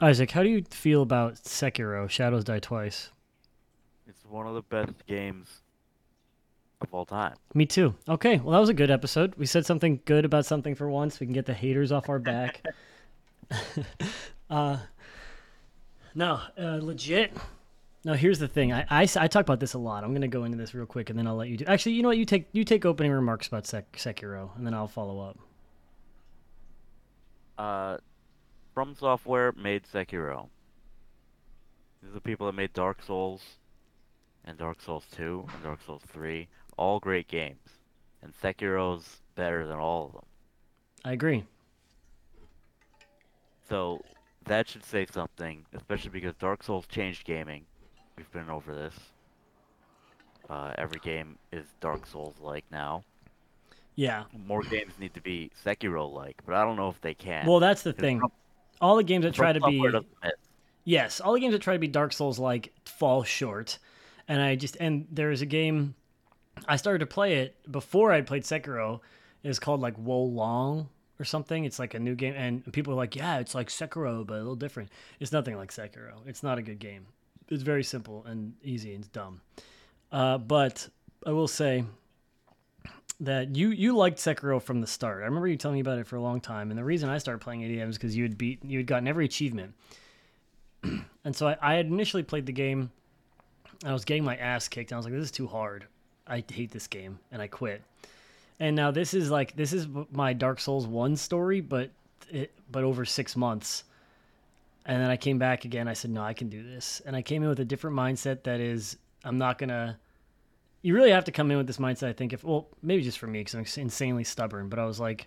Isaac, 0.00 0.30
how 0.30 0.42
do 0.42 0.48
you 0.48 0.62
feel 0.70 1.02
about 1.02 1.34
Sekiro: 1.36 2.08
Shadows 2.08 2.44
Die 2.44 2.58
Twice? 2.58 3.10
It's 4.06 4.24
one 4.26 4.46
of 4.46 4.54
the 4.54 4.62
best 4.62 5.06
games 5.06 5.62
of 6.80 6.92
all 6.92 7.06
time. 7.06 7.34
Me 7.54 7.64
too. 7.66 7.94
Okay, 8.08 8.38
well 8.38 8.52
that 8.52 8.60
was 8.60 8.68
a 8.68 8.74
good 8.74 8.90
episode. 8.90 9.34
We 9.36 9.46
said 9.46 9.64
something 9.64 10.00
good 10.04 10.24
about 10.24 10.44
something 10.46 10.74
for 10.74 10.90
once. 10.90 11.18
We 11.18 11.26
can 11.26 11.34
get 11.34 11.46
the 11.46 11.54
haters 11.54 11.92
off 11.92 12.08
our 12.08 12.18
back. 12.18 12.62
uh, 14.50 14.78
no, 16.14 16.40
uh, 16.58 16.78
legit. 16.82 17.32
No, 18.04 18.14
here's 18.14 18.38
the 18.38 18.48
thing. 18.48 18.72
I, 18.72 18.84
I, 18.88 19.02
I 19.02 19.26
talk 19.28 19.42
about 19.42 19.60
this 19.60 19.74
a 19.74 19.78
lot. 19.78 20.04
I'm 20.04 20.12
gonna 20.12 20.28
go 20.28 20.44
into 20.44 20.56
this 20.56 20.74
real 20.74 20.86
quick, 20.86 21.10
and 21.10 21.18
then 21.18 21.26
I'll 21.26 21.36
let 21.36 21.48
you 21.48 21.56
do. 21.56 21.64
Actually, 21.66 21.92
you 21.92 22.02
know 22.02 22.08
what? 22.08 22.18
You 22.18 22.24
take 22.24 22.48
you 22.52 22.64
take 22.64 22.84
opening 22.84 23.12
remarks 23.12 23.48
about 23.48 23.66
Sek- 23.66 23.96
Sekiro, 23.96 24.56
and 24.56 24.66
then 24.66 24.74
I'll 24.74 24.88
follow 24.88 25.20
up. 25.20 25.38
Uh, 27.58 27.96
From 28.76 28.94
Software 28.94 29.52
made 29.52 29.84
Sekiro. 29.84 30.48
These 32.02 32.10
are 32.10 32.14
the 32.14 32.20
people 32.20 32.46
that 32.46 32.52
made 32.52 32.74
Dark 32.74 33.02
Souls, 33.02 33.40
and 34.44 34.58
Dark 34.58 34.82
Souls 34.82 35.06
2, 35.16 35.46
and 35.54 35.62
Dark 35.62 35.80
Souls 35.86 36.02
3. 36.12 36.46
All 36.76 37.00
great 37.00 37.26
games. 37.26 37.70
And 38.20 38.34
Sekiro's 38.34 39.22
better 39.34 39.66
than 39.66 39.78
all 39.78 40.04
of 40.04 40.12
them. 40.12 40.26
I 41.06 41.12
agree. 41.14 41.44
So, 43.66 44.02
that 44.44 44.68
should 44.68 44.84
say 44.84 45.06
something, 45.10 45.64
especially 45.72 46.10
because 46.10 46.34
Dark 46.34 46.62
Souls 46.62 46.86
changed 46.86 47.24
gaming. 47.24 47.64
We've 48.18 48.30
been 48.30 48.50
over 48.50 48.74
this. 48.74 48.94
Uh, 50.50 50.74
every 50.76 51.00
game 51.00 51.38
is 51.50 51.64
Dark 51.80 52.06
Souls 52.06 52.34
like 52.42 52.66
now. 52.70 53.04
Yeah. 53.94 54.24
More 54.46 54.60
games 54.60 54.92
need 55.00 55.14
to 55.14 55.22
be 55.22 55.50
Sekiro 55.64 56.12
like, 56.12 56.42
but 56.44 56.54
I 56.54 56.62
don't 56.62 56.76
know 56.76 56.90
if 56.90 57.00
they 57.00 57.14
can. 57.14 57.46
Well, 57.46 57.58
that's 57.60 57.80
the 57.80 57.94
thing. 57.94 58.20
From- 58.20 58.32
All 58.80 58.96
the 58.96 59.04
games 59.04 59.24
that 59.24 59.34
try 59.34 59.52
to 59.52 59.60
be 59.60 59.76
Software 59.76 59.90
doesn't 59.92 60.08
miss. 60.22 60.32
Yes, 60.84 61.20
all 61.20 61.32
the 61.32 61.40
games 61.40 61.52
that 61.52 61.62
try 61.62 61.74
to 61.74 61.80
be 61.80 61.88
Dark 61.88 62.12
Souls 62.12 62.38
like 62.38 62.72
fall 62.84 63.24
short. 63.24 63.78
And 64.28 64.40
I 64.40 64.56
just 64.56 64.76
and 64.78 65.06
there 65.10 65.30
is 65.30 65.42
a 65.42 65.46
game 65.46 65.94
I 66.68 66.76
started 66.76 67.00
to 67.00 67.06
play 67.06 67.36
it 67.36 67.56
before 67.70 68.12
I'd 68.12 68.26
played 68.26 68.44
Sekiro. 68.44 69.00
It 69.42 69.48
was 69.48 69.58
called 69.58 69.80
like 69.80 69.94
Wo 69.98 70.22
Long 70.22 70.88
or 71.18 71.24
something. 71.24 71.64
It's 71.64 71.78
like 71.78 71.94
a 71.94 71.98
new 71.98 72.14
game 72.14 72.34
and 72.36 72.72
people 72.72 72.92
are 72.92 72.96
like, 72.96 73.16
"Yeah, 73.16 73.38
it's 73.38 73.54
like 73.54 73.68
Sekiro 73.68 74.26
but 74.26 74.34
a 74.34 74.38
little 74.38 74.56
different." 74.56 74.90
It's 75.20 75.32
nothing 75.32 75.56
like 75.56 75.70
Sekiro. 75.70 76.26
It's 76.26 76.42
not 76.42 76.58
a 76.58 76.62
good 76.62 76.78
game. 76.78 77.06
It's 77.48 77.62
very 77.62 77.84
simple 77.84 78.24
and 78.26 78.54
easy 78.62 78.94
and 78.94 79.10
dumb. 79.12 79.40
Uh, 80.10 80.38
but 80.38 80.88
I 81.24 81.32
will 81.32 81.48
say 81.48 81.84
that 83.20 83.56
you 83.56 83.70
you 83.70 83.96
liked 83.96 84.18
Sekiro 84.18 84.60
from 84.60 84.80
the 84.80 84.86
start. 84.86 85.22
I 85.22 85.26
remember 85.26 85.48
you 85.48 85.56
telling 85.56 85.76
me 85.76 85.80
about 85.80 85.98
it 85.98 86.06
for 86.06 86.16
a 86.16 86.20
long 86.20 86.40
time, 86.40 86.70
and 86.70 86.78
the 86.78 86.84
reason 86.84 87.08
I 87.08 87.18
started 87.18 87.40
playing 87.40 87.62
ADM 87.62 87.88
is 87.88 87.96
because 87.96 88.16
you 88.16 88.24
had 88.24 88.36
beat 88.36 88.64
you 88.64 88.78
had 88.78 88.86
gotten 88.86 89.08
every 89.08 89.24
achievement. 89.24 89.74
and 90.82 91.34
so 91.34 91.48
I, 91.48 91.56
I 91.60 91.74
had 91.74 91.86
initially 91.86 92.22
played 92.22 92.46
the 92.46 92.52
game, 92.52 92.90
and 93.82 93.90
I 93.90 93.92
was 93.92 94.04
getting 94.04 94.24
my 94.24 94.36
ass 94.36 94.68
kicked, 94.68 94.90
and 94.90 94.96
I 94.96 94.98
was 94.98 95.06
like, 95.06 95.14
"This 95.14 95.24
is 95.24 95.30
too 95.30 95.46
hard. 95.46 95.86
I 96.26 96.44
hate 96.50 96.70
this 96.70 96.86
game," 96.86 97.18
and 97.32 97.40
I 97.40 97.46
quit. 97.46 97.82
And 98.60 98.76
now 98.76 98.90
this 98.90 99.14
is 99.14 99.30
like 99.30 99.56
this 99.56 99.72
is 99.72 99.86
my 100.12 100.32
Dark 100.32 100.60
Souls 100.60 100.86
one 100.86 101.16
story, 101.16 101.60
but 101.60 101.90
it, 102.30 102.52
but 102.70 102.84
over 102.84 103.04
six 103.04 103.36
months. 103.36 103.84
And 104.84 105.02
then 105.02 105.10
I 105.10 105.16
came 105.16 105.38
back 105.38 105.64
again. 105.64 105.88
I 105.88 105.94
said, 105.94 106.10
"No, 106.10 106.22
I 106.22 106.34
can 106.34 106.48
do 106.48 106.62
this." 106.62 107.00
And 107.06 107.16
I 107.16 107.22
came 107.22 107.42
in 107.42 107.48
with 107.48 107.60
a 107.60 107.64
different 107.64 107.96
mindset. 107.96 108.42
That 108.44 108.60
is, 108.60 108.98
I'm 109.24 109.38
not 109.38 109.58
gonna 109.58 109.98
you 110.86 110.94
really 110.94 111.10
have 111.10 111.24
to 111.24 111.32
come 111.32 111.50
in 111.50 111.56
with 111.56 111.66
this 111.66 111.78
mindset. 111.78 112.06
I 112.08 112.12
think 112.12 112.32
if 112.32 112.44
well, 112.44 112.68
maybe 112.80 113.02
just 113.02 113.18
for 113.18 113.26
me 113.26 113.40
because 113.40 113.54
I'm 113.76 113.82
insanely 113.82 114.22
stubborn. 114.22 114.68
But 114.68 114.78
I 114.78 114.84
was 114.84 115.00
like, 115.00 115.26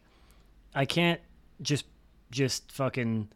I 0.74 0.86
can't 0.86 1.20
just 1.62 1.86
just 2.32 2.72
fucking 2.72 3.28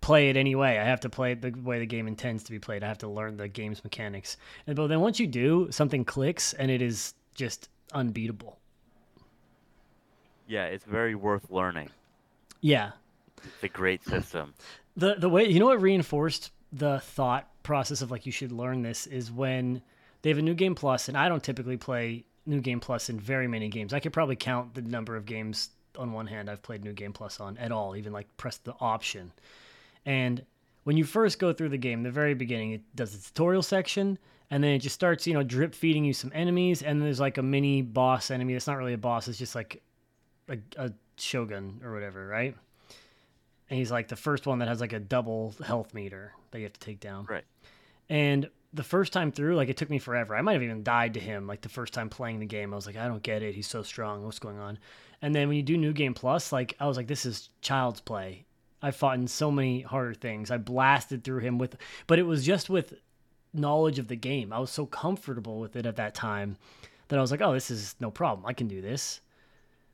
play 0.00 0.30
it 0.30 0.36
anyway. 0.36 0.78
I 0.78 0.84
have 0.84 0.98
to 1.00 1.08
play 1.08 1.30
it 1.30 1.40
the 1.42 1.52
way 1.52 1.78
the 1.78 1.86
game 1.86 2.08
intends 2.08 2.42
to 2.44 2.50
be 2.50 2.58
played. 2.58 2.82
I 2.82 2.88
have 2.88 2.98
to 2.98 3.08
learn 3.08 3.36
the 3.36 3.46
game's 3.46 3.84
mechanics. 3.84 4.36
And 4.66 4.74
but 4.74 4.88
then 4.88 5.00
once 5.00 5.20
you 5.20 5.28
do, 5.28 5.68
something 5.70 6.04
clicks 6.04 6.54
and 6.54 6.72
it 6.72 6.82
is 6.82 7.14
just 7.36 7.68
unbeatable. 7.92 8.58
Yeah, 10.48 10.64
it's 10.66 10.84
very 10.84 11.14
worth 11.14 11.50
learning. 11.50 11.90
Yeah, 12.60 12.90
It's 13.44 13.62
a 13.62 13.68
great 13.68 14.04
system. 14.04 14.54
the 14.96 15.14
the 15.14 15.28
way 15.28 15.48
you 15.48 15.60
know 15.60 15.66
what 15.66 15.80
reinforced 15.80 16.50
the 16.72 16.98
thought 17.00 17.48
process 17.62 18.02
of 18.02 18.10
like 18.10 18.26
you 18.26 18.32
should 18.32 18.50
learn 18.50 18.82
this 18.82 19.06
is 19.06 19.30
when 19.30 19.82
they 20.22 20.30
have 20.30 20.38
a 20.38 20.42
new 20.42 20.54
game 20.54 20.74
plus 20.74 21.08
and 21.08 21.16
i 21.16 21.28
don't 21.28 21.42
typically 21.42 21.76
play 21.76 22.24
new 22.46 22.60
game 22.60 22.80
plus 22.80 23.08
in 23.08 23.18
very 23.18 23.46
many 23.46 23.68
games 23.68 23.92
i 23.92 24.00
could 24.00 24.12
probably 24.12 24.36
count 24.36 24.74
the 24.74 24.82
number 24.82 25.16
of 25.16 25.26
games 25.26 25.70
on 25.98 26.12
one 26.12 26.26
hand 26.26 26.48
i've 26.50 26.62
played 26.62 26.82
new 26.82 26.92
game 26.92 27.12
plus 27.12 27.40
on 27.40 27.56
at 27.58 27.72
all 27.72 27.96
even 27.96 28.12
like 28.12 28.26
press 28.36 28.56
the 28.58 28.74
option 28.80 29.32
and 30.06 30.44
when 30.84 30.96
you 30.96 31.04
first 31.04 31.38
go 31.38 31.52
through 31.52 31.68
the 31.68 31.78
game 31.78 32.02
the 32.02 32.10
very 32.10 32.34
beginning 32.34 32.72
it 32.72 32.82
does 32.94 33.16
the 33.16 33.28
tutorial 33.28 33.62
section 33.62 34.18
and 34.50 34.62
then 34.62 34.72
it 34.72 34.78
just 34.78 34.94
starts 34.94 35.26
you 35.26 35.34
know 35.34 35.42
drip 35.42 35.74
feeding 35.74 36.04
you 36.04 36.12
some 36.12 36.32
enemies 36.34 36.82
and 36.82 37.00
there's 37.00 37.20
like 37.20 37.38
a 37.38 37.42
mini 37.42 37.82
boss 37.82 38.30
enemy 38.30 38.54
it's 38.54 38.66
not 38.66 38.76
really 38.76 38.94
a 38.94 38.98
boss 38.98 39.28
it's 39.28 39.38
just 39.38 39.54
like 39.54 39.82
a, 40.48 40.58
a 40.76 40.92
shogun 41.18 41.80
or 41.84 41.92
whatever 41.92 42.26
right 42.26 42.56
and 43.72 43.78
he's 43.78 43.90
like 43.90 44.08
the 44.08 44.16
first 44.16 44.46
one 44.46 44.58
that 44.58 44.68
has 44.68 44.82
like 44.82 44.92
a 44.92 45.00
double 45.00 45.54
health 45.64 45.94
meter 45.94 46.34
that 46.50 46.58
you 46.58 46.64
have 46.64 46.74
to 46.74 46.80
take 46.80 47.00
down. 47.00 47.24
Right. 47.24 47.44
And 48.10 48.50
the 48.74 48.82
first 48.82 49.12
time 49.12 49.32
through, 49.32 49.56
like 49.56 49.68
it 49.68 49.76
took 49.76 49.90
me 49.90 49.98
forever. 49.98 50.34
I 50.34 50.42
might 50.42 50.54
have 50.54 50.62
even 50.62 50.82
died 50.82 51.14
to 51.14 51.20
him 51.20 51.46
like 51.46 51.60
the 51.60 51.68
first 51.68 51.92
time 51.92 52.08
playing 52.08 52.40
the 52.40 52.46
game. 52.46 52.72
I 52.72 52.76
was 52.76 52.86
like, 52.86 52.96
I 52.96 53.06
don't 53.06 53.22
get 53.22 53.42
it. 53.42 53.54
He's 53.54 53.66
so 53.66 53.82
strong. 53.82 54.24
What's 54.24 54.38
going 54.38 54.58
on? 54.58 54.78
And 55.20 55.34
then 55.34 55.48
when 55.48 55.56
you 55.56 55.62
do 55.62 55.76
New 55.76 55.92
Game 55.92 56.14
Plus, 56.14 56.52
like 56.52 56.74
I 56.80 56.86
was 56.86 56.96
like, 56.96 57.06
this 57.06 57.26
is 57.26 57.50
child's 57.60 58.00
play. 58.00 58.44
I 58.82 58.90
fought 58.90 59.18
in 59.18 59.28
so 59.28 59.50
many 59.50 59.82
harder 59.82 60.14
things. 60.14 60.50
I 60.50 60.56
blasted 60.56 61.22
through 61.22 61.40
him 61.40 61.58
with, 61.58 61.76
but 62.06 62.18
it 62.18 62.24
was 62.24 62.44
just 62.44 62.68
with 62.68 62.94
knowledge 63.54 63.98
of 63.98 64.08
the 64.08 64.16
game. 64.16 64.52
I 64.52 64.58
was 64.58 64.70
so 64.70 64.86
comfortable 64.86 65.60
with 65.60 65.76
it 65.76 65.86
at 65.86 65.96
that 65.96 66.14
time 66.14 66.56
that 67.08 67.18
I 67.18 67.22
was 67.22 67.30
like, 67.30 67.42
oh, 67.42 67.52
this 67.52 67.70
is 67.70 67.94
no 68.00 68.10
problem. 68.10 68.46
I 68.46 68.54
can 68.54 68.66
do 68.66 68.80
this. 68.80 69.20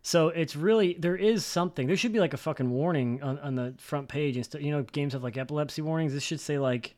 So 0.03 0.28
it's 0.28 0.56
really 0.56 0.94
there 0.99 1.17
is 1.17 1.44
something. 1.44 1.87
There 1.87 1.97
should 1.97 2.12
be 2.12 2.21
like 2.21 2.33
a 2.33 2.38
fucking 2.38 2.71
warning 2.71 3.22
on, 3.22 3.38
on 3.41 3.56
the 3.56 3.75
front 3.78 4.09
page 4.09 4.37
and 4.37 4.44
stuff. 4.44 4.62
You 4.62 4.71
know, 4.71 4.83
games 4.84 5.12
have 5.12 5.25
like 5.25 5.37
epilepsy 5.37 5.83
warnings. 5.83 6.15
This 6.15 6.22
should 6.22 6.41
say 6.41 6.59
like, 6.59 6.94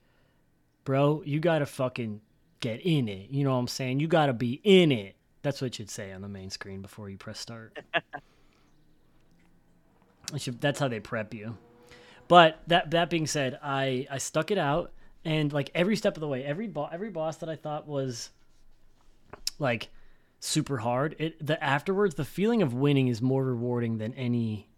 bro, 0.85 1.23
you 1.25 1.41
gotta 1.41 1.67
fucking 1.67 2.21
get 2.61 2.81
in 2.81 3.09
it. 3.09 3.31
You 3.31 3.45
know 3.45 3.53
what 3.53 3.59
I'm 3.59 3.69
saying? 3.69 4.01
You 4.01 4.09
gotta 4.09 4.33
be 4.33 4.61
in 4.65 4.93
it. 4.93 5.17
That's 5.43 5.63
what 5.63 5.79
you'd 5.79 5.91
say 5.91 6.13
on 6.13 6.21
the 6.21 6.29
main 6.29 6.51
screen 6.51 6.83
before 6.83 7.09
you 7.09 7.17
press 7.17 7.39
start. 7.39 7.79
Should, 10.37 10.61
that's 10.61 10.79
how 10.79 10.89
they 10.89 11.01
prep 11.01 11.35
you. 11.35 11.57
But 12.29 12.61
that 12.69 12.93
that 12.93 13.11
being 13.11 13.27
said, 13.27 13.59
I 13.63 14.07
I 14.11 14.19
stuck 14.19 14.51
it 14.51 14.59
out 14.59 14.93
and 15.25 15.53
like 15.53 15.71
every 15.75 15.97
step 15.97 16.17
of 16.17 16.21
the 16.21 16.29
way, 16.29 16.45
every 16.45 16.69
bo- 16.69 16.89
every 16.91 17.11
boss 17.11 17.39
that 17.39 17.49
I 17.49 17.57
thought 17.57 17.87
was 17.87 18.31
like 19.59 19.89
super 20.39 20.79
hard, 20.79 21.17
it 21.19 21.45
the 21.45 21.63
afterwards 21.63 22.15
the 22.15 22.25
feeling 22.25 22.63
of 22.63 22.73
winning 22.73 23.09
is 23.09 23.21
more 23.21 23.45
rewarding 23.45 23.99
than 23.99 24.15
any 24.15 24.69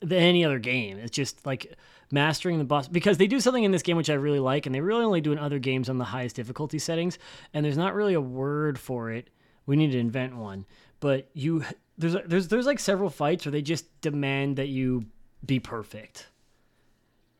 than 0.00 0.18
any 0.18 0.44
other 0.44 0.58
game. 0.58 0.98
It's 0.98 1.10
just 1.10 1.44
like 1.46 1.74
mastering 2.14 2.58
the 2.58 2.64
boss 2.64 2.88
because 2.88 3.18
they 3.18 3.26
do 3.26 3.40
something 3.40 3.64
in 3.64 3.72
this 3.72 3.82
game 3.82 3.96
which 3.98 4.08
I 4.08 4.14
really 4.14 4.38
like, 4.40 4.64
and 4.64 4.74
they 4.74 4.80
really 4.80 5.04
only 5.04 5.20
do 5.20 5.32
in 5.32 5.38
other 5.38 5.58
games 5.58 5.90
on 5.90 5.98
the 5.98 6.04
highest 6.04 6.36
difficulty 6.36 6.78
settings. 6.78 7.18
And 7.52 7.64
there's 7.64 7.76
not 7.76 7.94
really 7.94 8.14
a 8.14 8.20
word 8.20 8.78
for 8.78 9.10
it. 9.10 9.28
We 9.66 9.76
need 9.76 9.92
to 9.92 9.98
invent 9.98 10.36
one. 10.36 10.64
But 11.00 11.28
you 11.34 11.64
there's 11.98 12.16
there's 12.26 12.48
there's 12.48 12.66
like 12.66 12.78
several 12.78 13.10
fights 13.10 13.44
where 13.44 13.52
they 13.52 13.60
just 13.62 14.00
demand 14.00 14.56
that 14.56 14.68
you 14.68 15.04
be 15.44 15.60
perfect. 15.60 16.28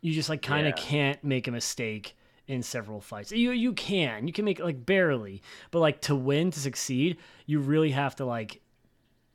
You 0.03 0.13
just 0.13 0.29
like 0.29 0.43
kind 0.43 0.67
of 0.67 0.75
Yeah. 0.77 0.84
can't 0.84 1.25
make 1.25 1.49
a 1.49 1.51
mistake 1.51 2.15
in 2.47 2.63
several 2.63 3.01
fights. 3.01 3.33
You 3.33 3.53
you 3.53 3.73
can. 3.73 4.27
You 4.27 4.33
can 4.34 4.45
make 4.45 4.59
like 4.59 4.84
barely, 4.84 5.41
but 5.71 5.79
like 5.79 6.03
to 6.03 6.15
win 6.15 6.51
to 6.51 6.61
succeed, 6.61 7.17
you 7.47 7.61
really 7.61 7.93
have 7.93 8.17
to 8.17 8.27
like 8.27 8.61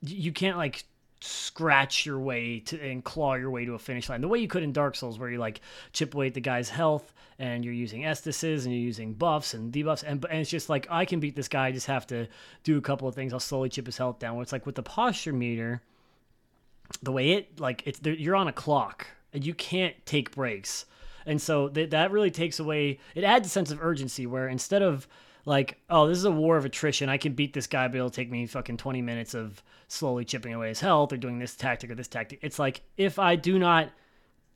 you 0.02 0.32
can't 0.32 0.56
like 0.56 0.84
scratch 1.20 2.06
your 2.06 2.18
way 2.18 2.60
to 2.60 2.80
and 2.80 3.04
claw 3.04 3.34
your 3.34 3.50
way 3.50 3.64
to 3.64 3.74
a 3.74 3.78
finish 3.78 4.08
line. 4.08 4.20
The 4.20 4.28
way 4.28 4.38
you 4.38 4.48
could 4.48 4.62
in 4.62 4.72
Dark 4.72 4.96
Souls 4.96 5.18
where 5.18 5.28
you 5.28 5.38
like 5.38 5.60
chip 5.92 6.14
away 6.14 6.28
at 6.28 6.34
the 6.34 6.40
guy's 6.40 6.70
health 6.70 7.12
and 7.38 7.64
you're 7.64 7.74
using 7.74 8.02
Estuses 8.02 8.64
and 8.64 8.72
you're 8.72 8.82
using 8.82 9.12
buffs 9.12 9.54
and 9.54 9.72
debuffs 9.72 10.02
and, 10.02 10.24
and 10.24 10.40
it's 10.40 10.50
just 10.50 10.68
like 10.68 10.86
I 10.90 11.04
can 11.04 11.20
beat 11.20 11.36
this 11.36 11.48
guy 11.48 11.68
I 11.68 11.72
just 11.72 11.86
have 11.86 12.06
to 12.08 12.26
do 12.64 12.78
a 12.78 12.80
couple 12.80 13.06
of 13.06 13.14
things. 13.14 13.32
I'll 13.32 13.40
slowly 13.40 13.68
chip 13.68 13.86
his 13.86 13.98
health 13.98 14.18
down. 14.18 14.36
Where 14.36 14.42
it's 14.42 14.52
like 14.52 14.66
with 14.66 14.76
the 14.76 14.82
posture 14.82 15.32
meter 15.32 15.82
the 17.02 17.12
way 17.12 17.32
it 17.32 17.60
like 17.60 17.82
it's 17.86 18.00
you're 18.02 18.36
on 18.36 18.48
a 18.48 18.52
clock 18.52 19.06
and 19.32 19.44
you 19.44 19.54
can't 19.54 19.94
take 20.06 20.34
breaks. 20.34 20.86
And 21.26 21.40
so 21.40 21.68
th- 21.68 21.90
that 21.90 22.10
really 22.10 22.30
takes 22.30 22.58
away 22.58 22.98
it 23.14 23.24
adds 23.24 23.46
a 23.46 23.50
sense 23.50 23.70
of 23.70 23.82
urgency 23.82 24.26
where 24.26 24.48
instead 24.48 24.82
of 24.82 25.06
like 25.44 25.78
oh 25.88 26.06
this 26.06 26.18
is 26.18 26.24
a 26.24 26.30
war 26.30 26.56
of 26.56 26.64
attrition 26.64 27.08
i 27.08 27.16
can 27.16 27.32
beat 27.32 27.52
this 27.52 27.66
guy 27.66 27.88
but 27.88 27.96
it'll 27.96 28.10
take 28.10 28.30
me 28.30 28.46
fucking 28.46 28.76
20 28.76 29.02
minutes 29.02 29.34
of 29.34 29.62
slowly 29.88 30.24
chipping 30.24 30.52
away 30.54 30.68
his 30.68 30.80
health 30.80 31.12
or 31.12 31.16
doing 31.16 31.38
this 31.38 31.54
tactic 31.56 31.90
or 31.90 31.94
this 31.94 32.08
tactic 32.08 32.38
it's 32.42 32.58
like 32.58 32.82
if 32.96 33.18
i 33.18 33.36
do 33.36 33.58
not 33.58 33.90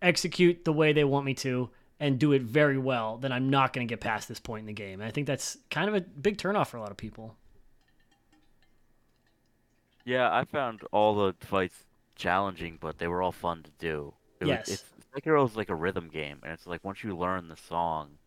execute 0.02 0.64
the 0.64 0.72
way 0.72 0.92
they 0.92 1.04
want 1.04 1.24
me 1.24 1.34
to 1.34 1.70
and 2.00 2.18
do 2.18 2.32
it 2.32 2.42
very 2.42 2.78
well 2.78 3.16
then 3.16 3.32
i'm 3.32 3.48
not 3.48 3.72
going 3.72 3.86
to 3.86 3.92
get 3.92 4.00
past 4.00 4.28
this 4.28 4.40
point 4.40 4.60
in 4.60 4.66
the 4.66 4.72
game 4.72 5.00
and 5.00 5.08
i 5.08 5.10
think 5.10 5.26
that's 5.26 5.56
kind 5.70 5.88
of 5.88 5.94
a 5.94 6.00
big 6.00 6.36
turnoff 6.36 6.68
for 6.68 6.76
a 6.76 6.80
lot 6.80 6.90
of 6.90 6.96
people 6.96 7.36
Yeah, 10.04 10.34
I 10.34 10.44
found 10.44 10.82
all 10.92 11.14
the 11.14 11.34
fights 11.40 11.84
challenging, 12.14 12.78
but 12.80 12.98
they 12.98 13.08
were 13.08 13.22
all 13.22 13.32
fun 13.32 13.62
to 13.62 13.70
do. 13.78 14.14
It 14.40 14.46
Yes. 14.46 14.68
Was, 14.68 14.74
it's 14.74 14.84
Sekiro 15.14 15.48
is 15.48 15.56
like 15.56 15.70
a 15.70 15.74
rhythm 15.74 16.08
game, 16.08 16.40
and 16.42 16.52
it's 16.52 16.66
like 16.66 16.84
once 16.84 17.02
you 17.02 17.16
learn 17.16 17.48
the 17.48 17.56
song, 17.56 18.18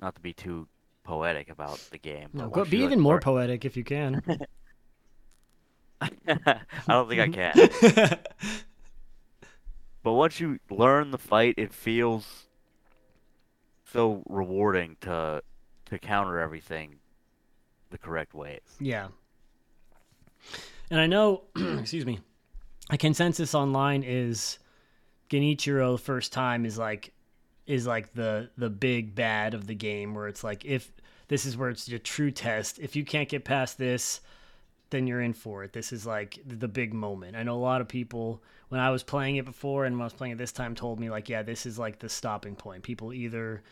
not 0.00 0.14
to 0.14 0.20
be 0.20 0.32
too 0.32 0.68
poetic 1.06 1.48
about 1.48 1.78
the 1.90 1.98
game. 1.98 2.28
No, 2.32 2.48
but 2.48 2.68
be 2.68 2.78
you, 2.78 2.82
like, 2.82 2.92
even 2.92 3.00
more 3.00 3.20
poetic 3.20 3.64
if 3.64 3.76
you 3.76 3.84
can. 3.84 4.22
I 6.00 6.10
don't 6.88 7.08
think 7.08 7.20
I 7.20 7.28
can. 7.28 8.18
But 10.06 10.12
once 10.12 10.38
you 10.38 10.60
learn 10.70 11.10
the 11.10 11.18
fight, 11.18 11.54
it 11.56 11.74
feels 11.74 12.46
so 13.92 14.22
rewarding 14.28 14.96
to 15.00 15.42
to 15.86 15.98
counter 15.98 16.38
everything 16.38 17.00
the 17.90 17.98
correct 17.98 18.32
ways. 18.32 18.60
Yeah. 18.78 19.08
And 20.92 21.00
I 21.00 21.08
know, 21.08 21.42
excuse 21.56 22.06
me, 22.06 22.20
a 22.88 22.96
consensus 22.96 23.52
online 23.52 24.04
is 24.04 24.60
Genichiro 25.28 25.98
first 25.98 26.32
time 26.32 26.64
is 26.64 26.78
like 26.78 27.12
is 27.66 27.86
like 27.86 28.14
the 28.14 28.50
the 28.56 28.70
big 28.70 29.14
bad 29.14 29.54
of 29.54 29.66
the 29.66 29.74
game 29.74 30.14
where 30.14 30.28
it's 30.28 30.44
like 30.44 30.64
if 30.64 30.90
this 31.28 31.44
is 31.44 31.56
where 31.56 31.70
it's 31.70 31.88
your 31.88 31.98
true 31.98 32.30
test. 32.30 32.78
If 32.78 32.94
you 32.94 33.04
can't 33.04 33.28
get 33.28 33.44
past 33.44 33.78
this, 33.78 34.20
then 34.90 35.06
you're 35.06 35.20
in 35.20 35.32
for 35.32 35.64
it. 35.64 35.72
This 35.72 35.92
is 35.92 36.06
like 36.06 36.38
the 36.46 36.68
big 36.68 36.94
moment. 36.94 37.36
I 37.36 37.42
know 37.42 37.56
a 37.56 37.58
lot 37.58 37.80
of 37.80 37.88
people 37.88 38.42
when 38.68 38.80
I 38.80 38.90
was 38.90 39.02
playing 39.02 39.36
it 39.36 39.44
before 39.44 39.84
and 39.84 39.96
when 39.96 40.02
I 40.02 40.06
was 40.06 40.12
playing 40.12 40.32
it 40.32 40.38
this 40.38 40.52
time 40.52 40.74
told 40.74 41.00
me 41.00 41.10
like, 41.10 41.28
yeah, 41.28 41.42
this 41.42 41.66
is 41.66 41.78
like 41.78 41.98
the 41.98 42.08
stopping 42.08 42.54
point. 42.54 42.82
People 42.82 43.12
either 43.12 43.62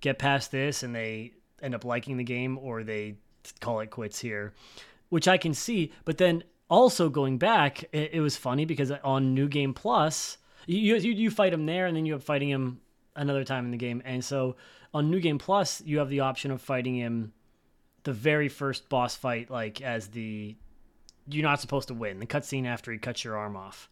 get 0.00 0.18
past 0.18 0.52
this 0.52 0.82
and 0.82 0.94
they 0.94 1.32
end 1.62 1.74
up 1.74 1.84
liking 1.84 2.16
the 2.16 2.24
game 2.24 2.58
or 2.58 2.84
they 2.84 3.16
call 3.60 3.80
it 3.80 3.90
quits 3.90 4.20
here, 4.20 4.54
which 5.08 5.26
I 5.26 5.36
can 5.36 5.54
see. 5.54 5.92
But 6.04 6.18
then 6.18 6.44
also 6.68 7.08
going 7.08 7.38
back, 7.38 7.84
it, 7.92 8.10
it 8.14 8.20
was 8.20 8.36
funny 8.36 8.64
because 8.64 8.92
on 9.02 9.34
New 9.34 9.48
Game 9.48 9.74
Plus, 9.74 10.38
you, 10.66 10.96
you 10.96 11.12
you 11.12 11.30
fight 11.30 11.52
him 11.52 11.66
there 11.66 11.86
and 11.86 11.96
then 11.96 12.06
you 12.06 12.12
have 12.12 12.22
fighting 12.22 12.50
him 12.50 12.80
another 13.20 13.44
time 13.44 13.66
in 13.66 13.70
the 13.70 13.76
game. 13.76 14.02
And 14.04 14.24
so 14.24 14.56
on 14.92 15.10
New 15.10 15.20
Game 15.20 15.38
Plus, 15.38 15.80
you 15.82 15.98
have 15.98 16.08
the 16.08 16.20
option 16.20 16.50
of 16.50 16.60
fighting 16.60 16.96
him 16.96 17.32
the 18.02 18.12
very 18.12 18.48
first 18.48 18.88
boss 18.88 19.14
fight, 19.14 19.50
like 19.50 19.80
as 19.80 20.08
the 20.08 20.56
you're 21.28 21.42
not 21.44 21.60
supposed 21.60 21.88
to 21.88 21.94
win 21.94 22.18
the 22.18 22.26
cutscene 22.26 22.66
after 22.66 22.90
he 22.90 22.98
cuts 22.98 23.22
your 23.22 23.36
arm 23.36 23.56
off, 23.56 23.88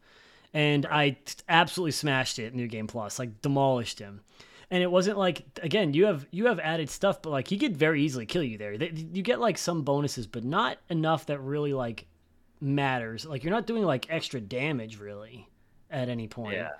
and 0.54 0.86
I 0.86 1.10
t- 1.10 1.34
absolutely 1.48 1.92
smashed 1.92 2.38
it. 2.38 2.54
New 2.54 2.66
Game 2.66 2.86
Plus, 2.86 3.18
like 3.18 3.42
demolished 3.42 3.98
him, 3.98 4.22
and 4.70 4.82
it 4.82 4.90
wasn't 4.90 5.18
like 5.18 5.44
again 5.62 5.92
you 5.92 6.06
have 6.06 6.26
you 6.30 6.46
have 6.46 6.58
added 6.58 6.88
stuff, 6.88 7.20
but 7.20 7.30
like 7.30 7.48
he 7.48 7.58
could 7.58 7.76
very 7.76 8.02
easily 8.02 8.26
kill 8.26 8.42
you 8.42 8.56
there. 8.56 8.72
You 8.72 9.22
get 9.22 9.40
like 9.40 9.58
some 9.58 9.82
bonuses, 9.82 10.26
but 10.26 10.42
not 10.42 10.78
enough 10.88 11.26
that 11.26 11.40
really 11.40 11.74
like 11.74 12.06
matters. 12.60 13.26
Like 13.26 13.44
you're 13.44 13.52
not 13.52 13.66
doing 13.66 13.84
like 13.84 14.06
extra 14.08 14.40
damage 14.40 14.98
really 14.98 15.48
at 15.90 16.08
any 16.08 16.28
point. 16.28 16.56
Yeah. 16.56 16.70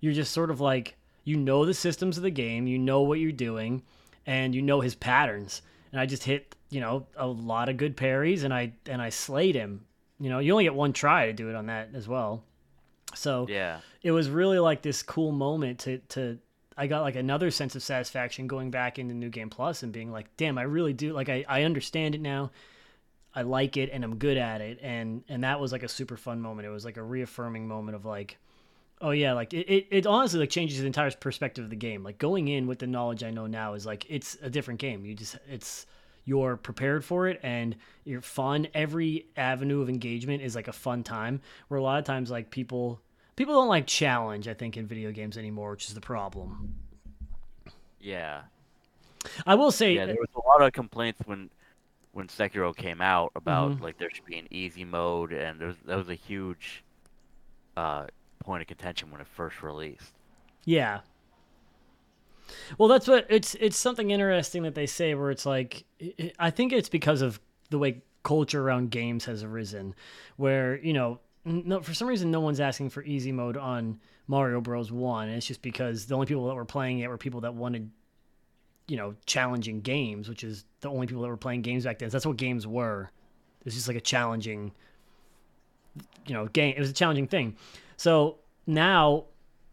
You're 0.00 0.12
just 0.12 0.32
sort 0.32 0.50
of 0.50 0.60
like 0.60 0.96
you 1.24 1.36
know 1.36 1.64
the 1.64 1.74
systems 1.74 2.16
of 2.16 2.22
the 2.22 2.30
game, 2.30 2.66
you 2.66 2.78
know 2.78 3.02
what 3.02 3.18
you're 3.18 3.32
doing, 3.32 3.82
and 4.26 4.54
you 4.54 4.62
know 4.62 4.80
his 4.80 4.94
patterns. 4.94 5.62
And 5.92 6.00
I 6.00 6.06
just 6.06 6.24
hit, 6.24 6.54
you 6.70 6.80
know, 6.80 7.06
a 7.16 7.26
lot 7.26 7.68
of 7.68 7.76
good 7.76 7.96
parries 7.96 8.42
and 8.44 8.52
I 8.52 8.72
and 8.86 9.00
I 9.00 9.10
slayed 9.10 9.54
him. 9.54 9.84
You 10.18 10.28
know, 10.30 10.38
you 10.38 10.52
only 10.52 10.64
get 10.64 10.74
one 10.74 10.92
try 10.92 11.26
to 11.26 11.32
do 11.32 11.48
it 11.48 11.54
on 11.54 11.66
that 11.66 11.90
as 11.94 12.08
well. 12.08 12.42
So 13.14 13.46
Yeah. 13.48 13.80
it 14.02 14.10
was 14.10 14.28
really 14.28 14.58
like 14.58 14.82
this 14.82 15.02
cool 15.02 15.30
moment 15.32 15.78
to 15.80 15.98
to 16.10 16.38
I 16.76 16.88
got 16.88 17.02
like 17.02 17.14
another 17.14 17.52
sense 17.52 17.76
of 17.76 17.82
satisfaction 17.84 18.48
going 18.48 18.72
back 18.72 18.98
into 18.98 19.14
New 19.14 19.28
Game 19.30 19.48
Plus 19.50 19.84
and 19.84 19.92
being 19.92 20.10
like, 20.10 20.26
damn, 20.36 20.58
I 20.58 20.62
really 20.62 20.92
do 20.92 21.12
like 21.12 21.28
I, 21.28 21.44
I 21.48 21.62
understand 21.62 22.16
it 22.16 22.20
now. 22.20 22.50
I 23.36 23.42
like 23.42 23.76
it 23.76 23.90
and 23.92 24.02
I'm 24.04 24.16
good 24.16 24.36
at 24.36 24.60
it 24.60 24.78
and 24.82 25.22
and 25.28 25.44
that 25.44 25.60
was 25.60 25.70
like 25.70 25.84
a 25.84 25.88
super 25.88 26.16
fun 26.16 26.40
moment. 26.40 26.66
It 26.66 26.70
was 26.70 26.84
like 26.84 26.96
a 26.96 27.02
reaffirming 27.02 27.68
moment 27.68 27.94
of 27.94 28.04
like 28.04 28.36
oh 29.04 29.10
yeah, 29.10 29.34
like 29.34 29.52
it, 29.52 29.68
it, 29.68 29.86
it 29.90 30.06
honestly 30.06 30.40
like 30.40 30.50
changes 30.50 30.80
the 30.80 30.86
entire 30.86 31.10
perspective 31.12 31.62
of 31.62 31.70
the 31.70 31.76
game. 31.76 32.02
Like 32.02 32.18
going 32.18 32.48
in 32.48 32.66
with 32.66 32.78
the 32.80 32.86
knowledge 32.86 33.22
I 33.22 33.30
know 33.30 33.46
now 33.46 33.74
is 33.74 33.86
like 33.86 34.06
it's 34.08 34.36
a 34.42 34.50
different 34.50 34.80
game. 34.80 35.04
You 35.04 35.14
just 35.14 35.36
it's 35.48 35.86
you're 36.24 36.56
prepared 36.56 37.04
for 37.04 37.28
it 37.28 37.38
and 37.42 37.76
you're 38.04 38.22
fun. 38.22 38.66
Every 38.74 39.26
avenue 39.36 39.82
of 39.82 39.90
engagement 39.90 40.42
is 40.42 40.54
like 40.56 40.68
a 40.68 40.72
fun 40.72 41.02
time. 41.04 41.42
Where 41.68 41.78
a 41.78 41.82
lot 41.82 41.98
of 41.98 42.04
times 42.06 42.30
like 42.30 42.50
people 42.50 43.00
people 43.36 43.54
don't 43.54 43.68
like 43.68 43.86
challenge, 43.86 44.48
I 44.48 44.54
think, 44.54 44.76
in 44.76 44.86
video 44.86 45.12
games 45.12 45.36
anymore, 45.36 45.72
which 45.72 45.86
is 45.86 45.94
the 45.94 46.00
problem. 46.00 46.74
Yeah. 48.00 48.42
I 49.46 49.54
will 49.54 49.70
say 49.70 49.94
Yeah, 49.94 50.06
there 50.06 50.16
was 50.18 50.28
a 50.34 50.48
lot 50.48 50.62
of 50.66 50.72
complaints 50.72 51.20
when 51.26 51.50
when 52.12 52.28
Sekiro 52.28 52.74
came 52.74 53.00
out 53.00 53.32
about 53.34 53.72
Mhm. 53.72 53.80
like 53.80 53.98
there 53.98 54.08
should 54.10 54.24
be 54.24 54.38
an 54.38 54.46
easy 54.50 54.84
mode 54.84 55.32
and 55.32 55.60
there 55.60 55.68
was, 55.68 55.76
that 55.84 55.96
was 55.96 56.08
a 56.08 56.14
huge 56.14 56.84
uh 57.76 58.06
point 58.44 58.62
of 58.62 58.68
contention 58.68 59.10
when 59.10 59.20
it 59.20 59.26
first 59.26 59.62
released. 59.62 60.12
Yeah. 60.64 61.00
Well, 62.78 62.88
that's 62.88 63.08
what 63.08 63.26
it's 63.28 63.54
it's 63.56 63.76
something 63.76 64.10
interesting 64.10 64.62
that 64.64 64.74
they 64.74 64.86
say 64.86 65.14
where 65.14 65.30
it's 65.30 65.46
like 65.46 65.84
i 66.38 66.50
think 66.50 66.72
it's 66.74 66.90
because 66.90 67.22
of 67.22 67.40
the 67.70 67.78
way 67.78 68.02
culture 68.22 68.62
around 68.62 68.90
games 68.90 69.24
has 69.26 69.42
arisen, 69.42 69.94
where 70.36 70.76
you 70.78 70.92
know 70.92 71.20
no 71.44 71.80
for 71.80 71.94
some 71.94 72.08
reason 72.08 72.30
no 72.30 72.40
one's 72.40 72.60
asking 72.60 72.90
for 72.90 73.02
easy 73.04 73.32
mode 73.32 73.56
on 73.56 74.00
Mario 74.26 74.60
Bros 74.60 74.90
One. 74.90 75.28
It's 75.28 75.46
just 75.46 75.62
because 75.62 76.06
the 76.06 76.14
only 76.14 76.26
people 76.26 76.46
that 76.48 76.54
were 76.54 76.64
playing 76.64 76.98
it 77.00 77.08
were 77.08 77.18
people 77.18 77.42
that 77.42 77.54
wanted 77.54 77.90
you 78.88 78.96
know 78.96 79.14
challenging 79.26 79.80
games, 79.80 80.28
which 80.28 80.42
is 80.42 80.64
the 80.80 80.90
only 80.90 81.06
people 81.06 81.22
that 81.22 81.28
were 81.28 81.36
playing 81.36 81.62
games 81.62 81.84
back 81.84 81.98
then. 81.98 82.08
That's 82.08 82.26
what 82.26 82.36
games 82.36 82.66
were. 82.66 83.10
It's 83.64 83.74
just 83.74 83.88
like 83.88 83.96
a 83.96 84.00
challenging 84.00 84.72
you 86.26 86.34
know 86.34 86.46
game. 86.46 86.74
It 86.76 86.80
was 86.80 86.90
a 86.90 86.94
challenging 86.94 87.28
thing. 87.28 87.56
So 87.96 88.38
now 88.66 89.24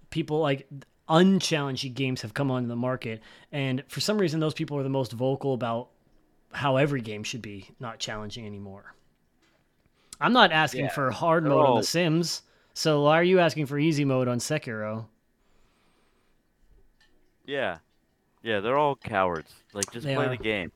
people 0.09 0.39
like 0.39 0.67
unchallenged 1.09 1.93
games 1.93 2.21
have 2.21 2.33
come 2.33 2.49
onto 2.51 2.67
the 2.69 2.75
market 2.75 3.21
and 3.51 3.83
for 3.87 3.99
some 3.99 4.17
reason 4.17 4.39
those 4.39 4.53
people 4.53 4.77
are 4.77 4.83
the 4.83 4.89
most 4.89 5.11
vocal 5.11 5.53
about 5.53 5.89
how 6.53 6.77
every 6.77 7.01
game 7.01 7.23
should 7.23 7.41
be 7.41 7.67
not 7.79 7.99
challenging 7.99 8.45
anymore 8.45 8.93
i'm 10.21 10.31
not 10.31 10.53
asking 10.53 10.85
Yeah, 10.85 10.91
for 10.91 11.11
hard 11.11 11.43
mode 11.43 11.65
on 11.65 11.75
the 11.75 11.83
sims 11.83 12.43
so 12.73 13.01
why 13.03 13.19
are 13.19 13.23
you 13.23 13.39
asking 13.39 13.65
for 13.65 13.77
easy 13.77 14.05
mode 14.05 14.29
on 14.29 14.37
sekiro 14.39 15.05
Yeah. 17.45 17.79
Yeah, 18.43 18.59
they're 18.59 18.77
all 18.77 18.95
cowards. 18.95 19.53
Like 19.73 19.91
just 19.91 20.05
They 20.05 20.15
play 20.15 20.27
are. 20.27 20.29
the 20.29 20.37
game. 20.37 20.71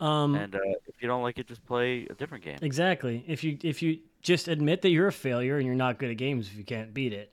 um 0.00 0.34
And 0.34 0.54
uh, 0.54 0.58
if 0.86 0.94
you 1.00 1.08
don't 1.08 1.22
like 1.22 1.38
it 1.38 1.46
just 1.46 1.64
play 1.66 2.06
a 2.08 2.14
different 2.14 2.44
game. 2.44 2.58
exactly 2.62 3.24
if 3.26 3.44
you 3.44 3.58
if 3.62 3.82
you 3.82 3.98
just 4.28 4.46
admit 4.46 4.82
that 4.82 4.90
you're 4.90 5.08
a 5.08 5.12
failure 5.12 5.56
and 5.56 5.64
you're 5.64 5.74
not 5.74 5.98
good 5.98 6.10
at 6.10 6.18
games 6.18 6.48
if 6.48 6.56
you 6.58 6.62
can't 6.64 6.92
beat 6.92 7.14
it 7.14 7.32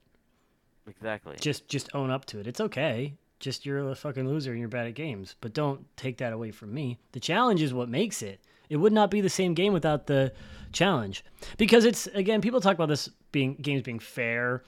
Exactly. 0.88 1.36
just 1.38 1.68
just 1.68 1.90
own 1.94 2.10
up 2.10 2.24
to 2.26 2.40
it. 2.40 2.46
It's 2.46 2.60
okay. 2.60 3.14
Just 3.38 3.66
you're 3.66 3.90
a 3.90 3.94
fucking 3.94 4.26
loser 4.26 4.52
and 4.52 4.60
you're 4.60 4.68
bad 4.70 4.86
at 4.86 4.94
games. 4.94 5.34
But 5.42 5.52
don't 5.52 5.84
take 5.96 6.16
that 6.18 6.32
away 6.32 6.52
from 6.52 6.72
me. 6.72 6.98
The 7.12 7.20
challenge 7.20 7.60
is 7.60 7.74
what 7.74 7.90
makes 7.90 8.22
it. 8.22 8.40
It 8.70 8.78
would 8.78 8.94
not 8.94 9.10
be 9.10 9.20
the 9.20 9.28
same 9.28 9.52
game 9.52 9.74
without 9.74 10.06
the 10.06 10.32
challenge. 10.72 11.22
Because 11.58 11.84
it's 11.84 12.06
again, 12.08 12.40
people 12.40 12.60
talk 12.62 12.74
about 12.74 12.88
this 12.88 13.10
being 13.30 13.56
games 13.56 13.82
being 13.82 13.98
fair 13.98 14.62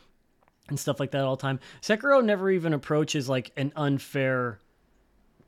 and 0.69 0.79
stuff 0.79 1.01
like 1.01 1.13
that 1.13 1.23
all 1.23 1.37
the 1.37 1.41
time. 1.41 1.61
Sekiro 1.81 2.23
never 2.23 2.51
even 2.51 2.75
approaches 2.75 3.27
like 3.29 3.53
an 3.57 3.73
unfair 3.75 4.59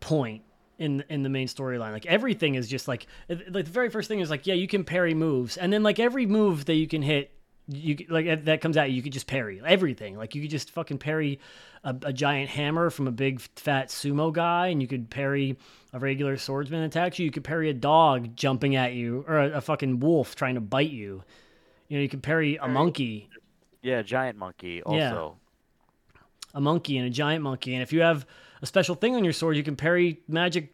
point 0.00 0.42
in 0.80 1.04
in 1.08 1.22
the 1.22 1.28
main 1.28 1.46
storyline. 1.46 1.92
Like 1.92 2.06
everything 2.06 2.56
is 2.56 2.68
just 2.68 2.88
like 2.88 3.06
like 3.28 3.66
the 3.66 3.70
very 3.70 3.88
first 3.88 4.08
thing 4.08 4.18
is 4.18 4.30
like 4.30 4.46
yeah, 4.46 4.54
you 4.54 4.66
can 4.66 4.82
parry 4.82 5.14
moves, 5.14 5.56
and 5.56 5.72
then 5.72 5.84
like 5.84 6.00
every 6.00 6.26
move 6.26 6.64
that 6.64 6.74
you 6.74 6.88
can 6.88 7.02
hit, 7.02 7.30
you 7.68 7.96
like 8.08 8.44
that 8.46 8.60
comes 8.60 8.76
out, 8.76 8.90
you 8.90 9.02
could 9.02 9.12
just 9.12 9.28
parry 9.28 9.62
everything. 9.64 10.16
Like 10.16 10.34
you 10.34 10.42
could 10.42 10.50
just 10.50 10.72
fucking 10.72 10.98
parry 10.98 11.38
a, 11.84 11.94
a 12.02 12.12
giant 12.12 12.50
hammer 12.50 12.90
from 12.90 13.06
a 13.06 13.12
big 13.12 13.40
fat 13.54 13.88
sumo 13.88 14.32
guy, 14.32 14.68
and 14.68 14.82
you 14.82 14.88
could 14.88 15.08
parry 15.08 15.56
a 15.92 16.00
regular 16.00 16.36
swordsman 16.36 16.82
attacks 16.82 17.18
you. 17.18 17.26
You 17.26 17.30
could 17.30 17.44
parry 17.44 17.70
a 17.70 17.74
dog 17.74 18.34
jumping 18.34 18.74
at 18.74 18.94
you, 18.94 19.24
or 19.28 19.38
a, 19.38 19.50
a 19.58 19.60
fucking 19.60 20.00
wolf 20.00 20.34
trying 20.34 20.56
to 20.56 20.60
bite 20.60 20.90
you. 20.90 21.22
You 21.88 21.98
know, 21.98 22.02
you 22.02 22.08
could 22.08 22.22
parry 22.22 22.56
a 22.56 22.68
monkey 22.68 23.28
yeah, 23.82 23.98
a 23.98 24.02
giant 24.02 24.38
monkey 24.38 24.82
also. 24.82 24.98
Yeah. 24.98 26.20
a 26.54 26.60
monkey 26.60 26.98
and 26.98 27.06
a 27.06 27.10
giant 27.10 27.42
monkey. 27.42 27.74
And 27.74 27.82
if 27.82 27.92
you 27.92 28.02
have 28.02 28.26
a 28.62 28.66
special 28.66 28.94
thing 28.94 29.16
on 29.16 29.24
your 29.24 29.32
sword, 29.32 29.56
you 29.56 29.62
can 29.62 29.76
parry 29.76 30.20
magic 30.28 30.72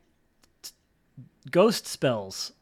t- 0.63 0.71
ghost 1.51 1.87
spells, 1.87 2.53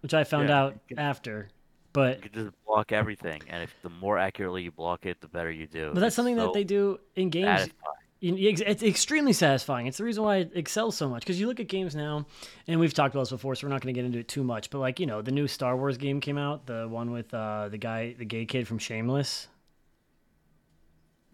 which 0.00 0.14
I 0.14 0.24
found 0.24 0.48
Yeah, 0.48 0.58
out 0.60 0.88
can- 0.88 0.98
after. 0.98 1.48
But 1.92 2.16
You 2.24 2.30
can 2.30 2.44
just 2.46 2.64
block 2.66 2.90
everything, 2.90 3.40
and 3.48 3.62
if 3.62 3.72
the 3.82 3.88
more 3.88 4.18
accurately 4.18 4.64
you 4.64 4.72
block 4.72 5.06
it, 5.06 5.20
the 5.20 5.28
better 5.28 5.50
you 5.50 5.68
do. 5.68 5.90
but 5.94 6.00
that's 6.00 6.08
It's 6.08 6.16
something 6.16 6.34
that 6.36 6.52
they 6.52 6.64
do 6.64 6.98
in 7.14 7.30
games. 7.30 7.46
satisfying. 7.46 7.78
It's 8.20 8.82
extremely 8.82 9.32
satisfying. 9.34 9.86
It's 9.86 9.98
the 9.98 10.04
reason 10.04 10.24
why 10.24 10.36
it 10.38 10.52
excels 10.54 10.96
so 10.96 11.08
much. 11.10 11.22
Because 11.22 11.38
you 11.38 11.46
look 11.46 11.60
at 11.60 11.68
games 11.68 11.94
now, 11.94 12.26
and 12.66 12.80
we've 12.80 12.94
talked 12.94 13.14
about 13.14 13.22
this 13.22 13.30
before, 13.30 13.54
so 13.54 13.66
we're 13.66 13.70
not 13.72 13.80
going 13.82 13.94
to 13.94 13.98
get 13.98 14.06
into 14.06 14.18
it 14.18 14.26
too 14.28 14.42
much. 14.42 14.70
But 14.70 14.78
like 14.78 14.98
you 14.98 15.06
know, 15.06 15.22
the 15.22 15.30
new 15.30 15.46
Star 15.46 15.76
Wars 15.76 15.96
game 15.98 16.20
came 16.20 16.38
out, 16.38 16.66
the 16.66 16.88
one 16.88 17.10
with 17.12 17.32
uh, 17.34 17.68
the 17.68 17.76
guy, 17.78 18.14
the 18.18 18.24
gay 18.24 18.44
kid 18.46 18.66
from 18.66 18.78
Shameless. 18.78 19.46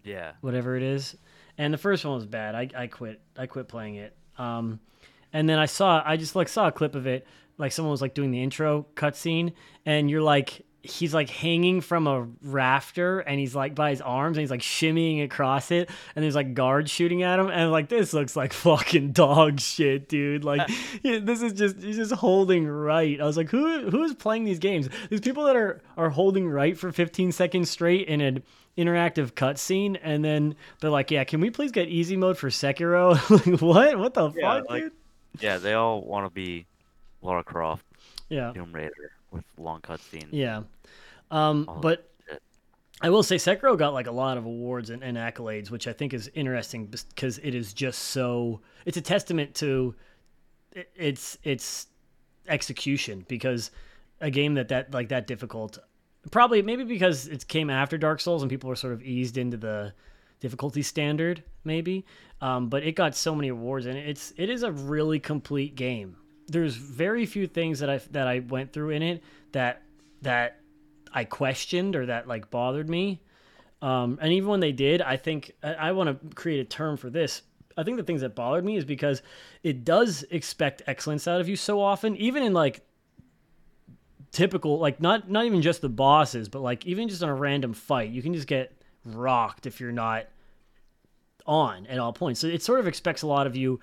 Yeah. 0.04 0.32
whatever 0.40 0.76
it 0.76 0.82
is. 0.82 1.16
And 1.60 1.74
the 1.74 1.78
first 1.78 2.06
one 2.06 2.14
was 2.14 2.24
bad. 2.24 2.54
I, 2.54 2.70
I 2.74 2.86
quit. 2.86 3.20
I 3.36 3.44
quit 3.44 3.68
playing 3.68 3.96
it. 3.96 4.16
Um, 4.38 4.80
and 5.30 5.46
then 5.46 5.58
I 5.58 5.66
saw 5.66 6.02
I 6.02 6.16
just 6.16 6.34
like 6.34 6.48
saw 6.48 6.68
a 6.68 6.72
clip 6.72 6.94
of 6.94 7.06
it. 7.06 7.26
Like 7.58 7.70
someone 7.72 7.90
was 7.90 8.00
like 8.00 8.14
doing 8.14 8.30
the 8.30 8.42
intro 8.42 8.86
cutscene, 8.96 9.52
and 9.84 10.08
you're 10.08 10.22
like 10.22 10.64
he's 10.82 11.12
like 11.12 11.28
hanging 11.28 11.80
from 11.82 12.06
a 12.06 12.26
rafter 12.42 13.20
and 13.20 13.38
he's 13.38 13.54
like 13.54 13.74
by 13.74 13.90
his 13.90 14.00
arms 14.00 14.36
and 14.38 14.40
he's 14.42 14.50
like 14.50 14.60
shimmying 14.62 15.22
across 15.22 15.70
it 15.70 15.90
and 16.16 16.22
there's 16.22 16.34
like 16.34 16.54
guards 16.54 16.90
shooting 16.90 17.22
at 17.22 17.38
him 17.38 17.48
and 17.48 17.70
like 17.70 17.88
this 17.90 18.14
looks 18.14 18.34
like 18.34 18.52
fucking 18.52 19.12
dog 19.12 19.60
shit 19.60 20.08
dude. 20.08 20.42
Like 20.44 20.68
this 21.02 21.42
is 21.42 21.52
just 21.52 21.76
he's 21.82 21.96
just 21.96 22.12
holding 22.12 22.66
right. 22.66 23.20
I 23.20 23.24
was 23.24 23.36
like 23.36 23.50
who 23.50 23.90
who 23.90 24.02
is 24.04 24.14
playing 24.14 24.44
these 24.44 24.58
games? 24.58 24.88
These 25.10 25.20
people 25.20 25.44
that 25.44 25.56
are 25.56 25.82
are 25.96 26.08
holding 26.10 26.48
right 26.48 26.78
for 26.78 26.90
15 26.92 27.32
seconds 27.32 27.68
straight 27.68 28.08
in 28.08 28.20
an 28.20 28.42
interactive 28.78 29.32
cutscene 29.32 29.98
and 30.02 30.24
then 30.24 30.54
they're 30.80 30.90
like 30.90 31.10
yeah 31.10 31.24
can 31.24 31.40
we 31.40 31.50
please 31.50 31.72
get 31.72 31.88
easy 31.88 32.16
mode 32.16 32.38
for 32.38 32.48
sekiro? 32.48 33.14
Like 33.52 33.60
what? 33.60 33.98
What 33.98 34.14
the 34.14 34.30
Yeah, 34.32 34.58
fuck 34.60 34.70
like- 34.70 34.82
dude? 34.84 34.92
Yeah, 35.40 35.58
they 35.58 35.74
all 35.74 36.00
want 36.02 36.26
to 36.26 36.30
be 36.30 36.66
Lara 37.22 37.44
Croft, 37.44 37.84
yeah. 38.28 38.52
Tomb 38.52 38.72
Raider 38.72 39.12
with 39.30 39.44
long 39.58 39.80
cutscenes. 39.80 40.28
Yeah. 40.30 40.62
Um, 41.30 41.68
but. 41.80 42.06
I 43.02 43.08
will 43.08 43.22
say 43.22 43.36
Sekiro 43.36 43.78
got 43.78 43.94
like 43.94 44.08
a 44.08 44.12
lot 44.12 44.36
of 44.36 44.44
awards 44.44 44.90
and, 44.90 45.02
and 45.02 45.16
accolades, 45.16 45.70
which 45.70 45.88
I 45.88 45.94
think 45.94 46.12
is 46.12 46.30
interesting 46.34 46.84
because 46.84 47.38
it 47.38 47.54
is 47.54 47.72
just 47.72 47.98
so. 47.98 48.60
It's 48.84 48.98
a 48.98 49.00
testament 49.00 49.54
to 49.54 49.94
its 50.94 51.38
its 51.42 51.86
execution 52.46 53.24
because 53.26 53.70
a 54.20 54.30
game 54.30 54.52
that 54.52 54.68
that 54.68 54.92
like 54.92 55.08
that 55.08 55.26
difficult, 55.26 55.78
probably 56.30 56.60
maybe 56.60 56.84
because 56.84 57.26
it 57.26 57.48
came 57.48 57.70
after 57.70 57.96
Dark 57.96 58.20
Souls 58.20 58.42
and 58.42 58.50
people 58.50 58.68
were 58.68 58.76
sort 58.76 58.92
of 58.92 59.02
eased 59.02 59.38
into 59.38 59.56
the 59.56 59.94
difficulty 60.40 60.82
standard 60.82 61.42
maybe 61.64 62.04
um, 62.40 62.68
but 62.68 62.82
it 62.82 62.92
got 62.92 63.14
so 63.14 63.34
many 63.34 63.48
awards 63.48 63.86
and 63.86 63.96
it's 63.96 64.32
it 64.36 64.48
is 64.48 64.62
a 64.62 64.72
really 64.72 65.20
complete 65.20 65.74
game 65.76 66.16
there's 66.50 66.76
very 66.76 67.26
few 67.26 67.46
things 67.46 67.78
that 67.80 67.90
i 67.90 67.98
that 68.10 68.26
i 68.26 68.40
went 68.40 68.72
through 68.72 68.90
in 68.90 69.02
it 69.02 69.22
that 69.52 69.82
that 70.22 70.60
i 71.12 71.24
questioned 71.24 71.96
or 71.96 72.06
that 72.06 72.28
like 72.28 72.50
bothered 72.50 72.88
me. 72.88 73.20
Um, 73.82 74.18
and 74.20 74.32
even 74.32 74.48
when 74.50 74.60
they 74.60 74.72
did 74.72 75.00
i 75.00 75.16
think 75.16 75.52
i, 75.62 75.72
I 75.72 75.92
want 75.92 76.08
to 76.08 76.34
create 76.34 76.60
a 76.60 76.64
term 76.64 76.96
for 76.96 77.10
this. 77.10 77.42
I 77.78 77.82
think 77.82 77.96
the 77.96 78.02
things 78.02 78.20
that 78.20 78.34
bothered 78.34 78.64
me 78.64 78.76
is 78.76 78.84
because 78.84 79.22
it 79.62 79.84
does 79.84 80.22
expect 80.30 80.82
excellence 80.86 81.26
out 81.26 81.40
of 81.40 81.48
you 81.48 81.56
so 81.56 81.80
often 81.80 82.16
even 82.16 82.42
in 82.42 82.52
like 82.52 82.82
typical 84.32 84.78
like 84.78 85.00
not 85.00 85.30
not 85.30 85.46
even 85.46 85.62
just 85.62 85.80
the 85.80 85.88
bosses 85.88 86.48
but 86.48 86.60
like 86.60 86.84
even 86.86 87.08
just 87.08 87.22
in 87.22 87.28
a 87.28 87.34
random 87.34 87.72
fight 87.72 88.10
you 88.10 88.22
can 88.22 88.34
just 88.34 88.46
get 88.46 88.80
rocked 89.04 89.66
if 89.66 89.80
you're 89.80 89.92
not 89.92 90.26
on 91.46 91.86
at 91.86 91.98
all 91.98 92.12
points. 92.12 92.40
So 92.40 92.46
it 92.46 92.62
sort 92.62 92.80
of 92.80 92.86
expects 92.86 93.22
a 93.22 93.26
lot 93.26 93.46
of 93.46 93.56
you 93.56 93.80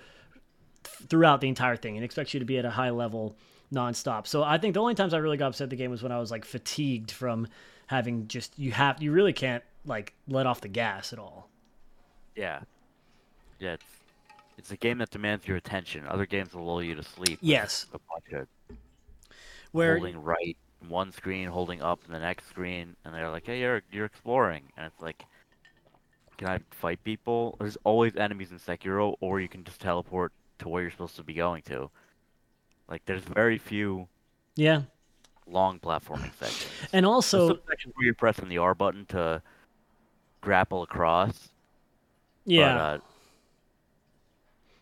throughout 0.87 1.41
the 1.41 1.47
entire 1.47 1.75
thing 1.75 1.95
and 1.95 2.03
expects 2.03 2.33
you 2.33 2.39
to 2.39 2.45
be 2.45 2.57
at 2.57 2.65
a 2.65 2.69
high 2.71 2.89
level 2.89 3.35
nonstop 3.73 4.25
so 4.25 4.43
i 4.43 4.57
think 4.57 4.73
the 4.73 4.79
only 4.79 4.95
times 4.95 5.13
i 5.13 5.17
really 5.17 5.37
got 5.37 5.47
upset 5.47 5.65
at 5.65 5.69
the 5.69 5.75
game 5.75 5.91
was 5.91 6.01
when 6.01 6.11
i 6.11 6.19
was 6.19 6.31
like 6.31 6.45
fatigued 6.45 7.11
from 7.11 7.47
having 7.87 8.27
just 8.27 8.57
you 8.57 8.71
have 8.71 9.01
you 9.01 9.11
really 9.11 9.33
can't 9.33 9.63
like 9.85 10.13
let 10.27 10.45
off 10.45 10.61
the 10.61 10.67
gas 10.67 11.11
at 11.13 11.19
all 11.19 11.49
Yeah. 12.35 12.59
Yeah, 13.59 13.73
it's 13.73 13.85
it's 14.57 14.71
a 14.71 14.77
game 14.77 14.97
that 14.99 15.09
demands 15.09 15.47
your 15.47 15.57
attention. 15.57 16.05
Other 16.07 16.25
games 16.25 16.53
will 16.53 16.65
lull 16.65 16.83
you 16.83 16.95
to 16.95 17.03
sleep. 17.03 17.39
yes 17.41 17.85
A 17.93 17.99
bunch 17.99 18.33
of 18.33 18.77
where 19.71 19.97
holding 19.97 20.21
right 20.21 20.57
one 20.87 21.11
screen, 21.11 21.47
holding 21.47 21.81
up 21.81 21.99
the 22.07 22.19
next 22.19 22.47
screen, 22.47 22.95
and 23.03 23.13
they're 23.13 23.29
like, 23.31 23.45
"Hey, 23.45 23.59
you're 23.61 23.81
you're 23.91 24.05
exploring," 24.05 24.63
and 24.77 24.85
it's 24.85 25.01
like, 25.01 25.25
"Can 26.37 26.47
I 26.47 26.59
fight 26.69 27.03
people?" 27.03 27.55
There's 27.59 27.77
always 27.83 28.15
enemies 28.15 28.51
in 28.51 28.59
Sekiro, 28.59 29.15
or 29.19 29.39
you 29.41 29.47
can 29.47 29.63
just 29.63 29.81
teleport 29.81 30.33
to 30.59 30.69
where 30.69 30.81
you're 30.81 30.91
supposed 30.91 31.15
to 31.17 31.23
be 31.23 31.33
going 31.33 31.61
to. 31.63 31.89
Like, 32.89 33.05
there's 33.05 33.23
very 33.23 33.57
few 33.57 34.07
yeah 34.55 34.81
long 35.49 35.79
platforming 35.79 36.33
sections. 36.39 36.71
and 36.93 37.05
also 37.05 37.49
some 37.49 37.59
sections 37.69 37.93
where 37.95 38.05
you're 38.05 38.13
pressing 38.13 38.49
the 38.49 38.57
R 38.57 38.75
button 38.75 39.05
to 39.07 39.41
grapple 40.41 40.83
across. 40.83 41.49
yeah 42.45 42.73
But, 42.73 42.79
uh, 42.79 42.97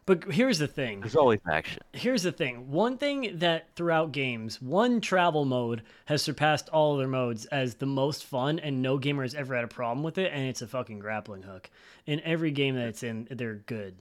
but 0.05 0.33
here's 0.33 0.59
the 0.59 0.67
thing 0.67 0.99
there's 0.99 1.15
always 1.15 1.39
action. 1.49 1.81
here's 1.93 2.23
the 2.23 2.31
thing 2.31 2.69
one 2.71 2.97
thing 2.97 3.39
that 3.39 3.69
throughout 3.75 4.11
games 4.11 4.61
one 4.61 5.01
travel 5.01 5.45
mode 5.45 5.81
has 6.05 6.21
surpassed 6.21 6.69
all 6.69 6.95
other 6.95 7.07
modes 7.07 7.45
as 7.47 7.75
the 7.75 7.85
most 7.87 8.23
fun 8.23 8.59
and 8.59 8.81
no 8.81 8.97
gamer 8.97 9.23
has 9.23 9.33
ever 9.33 9.55
had 9.55 9.63
a 9.63 9.67
problem 9.67 10.03
with 10.03 10.17
it 10.17 10.31
and 10.31 10.47
it's 10.47 10.61
a 10.61 10.67
fucking 10.67 10.99
grappling 10.99 11.43
hook 11.43 11.69
in 12.05 12.19
every 12.21 12.51
game 12.51 12.75
that 12.75 12.87
it's 12.87 13.03
in 13.03 13.27
they're 13.31 13.55
good 13.55 13.95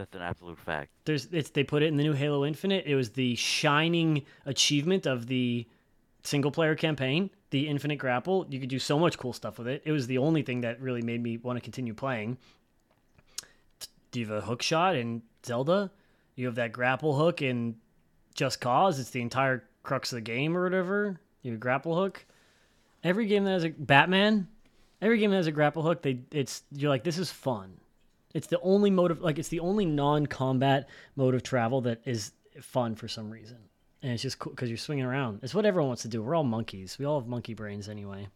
That's 0.00 0.14
an 0.14 0.22
absolute 0.22 0.58
fact. 0.58 0.90
there's 1.04 1.26
it's 1.26 1.50
they 1.50 1.62
put 1.62 1.82
it 1.82 1.86
in 1.86 1.98
the 1.98 2.02
new 2.02 2.14
halo 2.14 2.46
infinite. 2.46 2.86
It 2.86 2.94
was 2.94 3.10
the 3.10 3.34
shining 3.36 4.24
achievement 4.46 5.06
of 5.06 5.26
the 5.26 5.66
single 6.22 6.50
player 6.50 6.74
campaign 6.74 7.28
the 7.50 7.68
infinite 7.68 7.96
grapple. 7.96 8.46
You 8.48 8.60
could 8.60 8.70
do 8.70 8.78
so 8.78 8.98
much 8.98 9.18
cool 9.18 9.32
stuff 9.32 9.58
with 9.58 9.66
it. 9.68 9.82
It 9.84 9.92
was 9.92 10.06
the 10.06 10.18
only 10.18 10.42
thing 10.42 10.62
that 10.62 10.80
really 10.80 11.02
made 11.02 11.22
me 11.22 11.36
want 11.36 11.58
to 11.58 11.60
continue 11.60 11.92
playing. 11.92 12.38
You 14.14 14.26
have 14.26 14.36
a 14.36 14.40
hook 14.40 14.62
shot 14.62 14.96
in 14.96 15.22
zelda? 15.44 15.90
You 16.34 16.46
have 16.46 16.54
that 16.54 16.72
grapple 16.72 17.14
hook 17.14 17.42
in 17.42 17.76
just 18.34 18.60
cause? 18.60 18.98
It's 18.98 19.10
the 19.10 19.20
entire 19.20 19.64
crux 19.82 20.12
of 20.12 20.16
the 20.16 20.22
game 20.22 20.56
or 20.56 20.62
whatever. 20.62 21.20
You 21.42 21.50
have 21.50 21.58
a 21.58 21.60
grapple 21.60 21.94
hook. 21.94 22.24
Every 23.04 23.26
game 23.26 23.44
that 23.44 23.50
has 23.50 23.64
a 23.64 23.70
batman 23.70 24.48
every 25.02 25.18
game 25.18 25.30
that 25.30 25.36
has 25.36 25.46
a 25.46 25.52
grapple 25.52 25.82
hook 25.82 26.02
they 26.02 26.20
it's 26.30 26.62
you're 26.72 26.90
like 26.90 27.04
this 27.04 27.18
is 27.18 27.30
fun 27.30 27.72
it's 28.34 28.46
the 28.46 28.60
only 28.60 28.90
mode 28.90 29.10
of 29.10 29.20
like 29.20 29.38
it's 29.38 29.48
the 29.48 29.60
only 29.60 29.84
non-combat 29.84 30.88
mode 31.16 31.34
of 31.34 31.42
travel 31.42 31.80
that 31.82 32.00
is 32.04 32.32
fun 32.60 32.94
for 32.94 33.08
some 33.08 33.30
reason, 33.30 33.58
and 34.02 34.12
it's 34.12 34.22
just 34.22 34.38
cool 34.38 34.52
because 34.52 34.68
you're 34.68 34.78
swinging 34.78 35.04
around. 35.04 35.40
It's 35.42 35.54
what 35.54 35.66
everyone 35.66 35.88
wants 35.88 36.02
to 36.02 36.08
do. 36.08 36.22
We're 36.22 36.34
all 36.34 36.44
monkeys. 36.44 36.98
We 36.98 37.04
all 37.04 37.20
have 37.20 37.28
monkey 37.28 37.54
brains 37.54 37.88
anyway. 37.88 38.28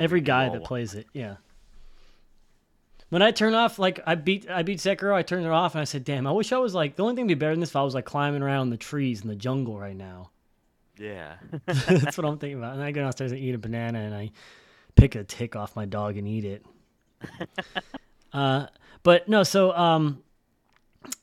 Every 0.00 0.20
guy 0.20 0.48
that 0.48 0.64
plays 0.64 0.94
it, 0.94 1.06
yeah. 1.12 1.36
When 3.10 3.20
I 3.20 3.30
turn 3.30 3.52
off, 3.52 3.78
like 3.78 4.00
I 4.06 4.14
beat, 4.14 4.48
I 4.48 4.62
beat 4.62 4.78
Sekiro. 4.78 5.14
I 5.14 5.22
turned 5.22 5.44
it 5.44 5.50
off, 5.50 5.74
and 5.74 5.82
I 5.82 5.84
said, 5.84 6.02
"Damn, 6.04 6.26
I 6.26 6.32
wish 6.32 6.50
I 6.50 6.58
was 6.58 6.74
like 6.74 6.96
the 6.96 7.02
only 7.02 7.14
thing 7.14 7.28
to 7.28 7.34
be 7.34 7.38
better 7.38 7.52
than 7.52 7.60
this 7.60 7.68
if 7.68 7.76
I 7.76 7.82
was 7.82 7.94
like 7.94 8.06
climbing 8.06 8.42
around 8.42 8.70
the 8.70 8.78
trees 8.78 9.20
in 9.20 9.28
the 9.28 9.36
jungle 9.36 9.78
right 9.78 9.96
now." 9.96 10.30
Yeah. 10.98 11.34
That's 11.66 12.16
what 12.16 12.26
I'm 12.26 12.38
thinking 12.38 12.58
about. 12.58 12.74
And 12.74 12.82
I 12.82 12.92
go 12.92 13.00
downstairs 13.00 13.32
and 13.32 13.40
eat 13.40 13.54
a 13.54 13.58
banana, 13.58 13.98
and 13.98 14.14
I 14.14 14.30
pick 14.94 15.14
a 15.14 15.24
tick 15.24 15.56
off 15.56 15.74
my 15.74 15.84
dog 15.84 16.16
and 16.16 16.28
eat 16.28 16.44
it. 16.44 16.64
uh, 18.32 18.66
but 19.02 19.28
no, 19.28 19.42
so 19.42 19.72
um, 19.76 20.22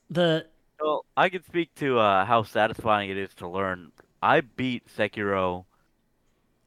the 0.09 0.45
Well, 0.79 1.05
I 1.17 1.29
can 1.29 1.43
speak 1.43 1.73
to 1.75 1.99
uh, 1.99 2.25
how 2.25 2.43
satisfying 2.43 3.09
it 3.09 3.17
is 3.17 3.33
to 3.35 3.47
learn. 3.47 3.91
I 4.21 4.41
beat 4.41 4.87
Sekiro 4.87 5.65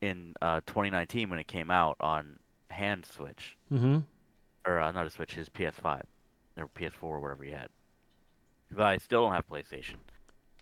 in 0.01 0.35
uh, 0.43 0.61
2019 0.67 1.31
when 1.31 1.39
it 1.39 1.47
came 1.49 1.71
out 1.71 1.97
on 2.01 2.39
hand 2.71 3.07
Switch, 3.07 3.57
hmm 3.69 4.01
or 4.67 4.79
uh, 4.81 4.93
not 4.93 5.07
a 5.07 5.11
Switch, 5.11 5.35
his 5.35 5.49
PS5 5.49 6.03
or 6.57 6.69
PS4 6.69 7.03
or 7.03 7.21
whatever 7.21 7.45
he 7.45 7.51
had. 7.51 7.69
But 8.71 8.87
I 8.87 8.99
still 8.99 9.23
don't 9.25 9.35
have 9.35 9.49
PlayStation, 9.49 9.97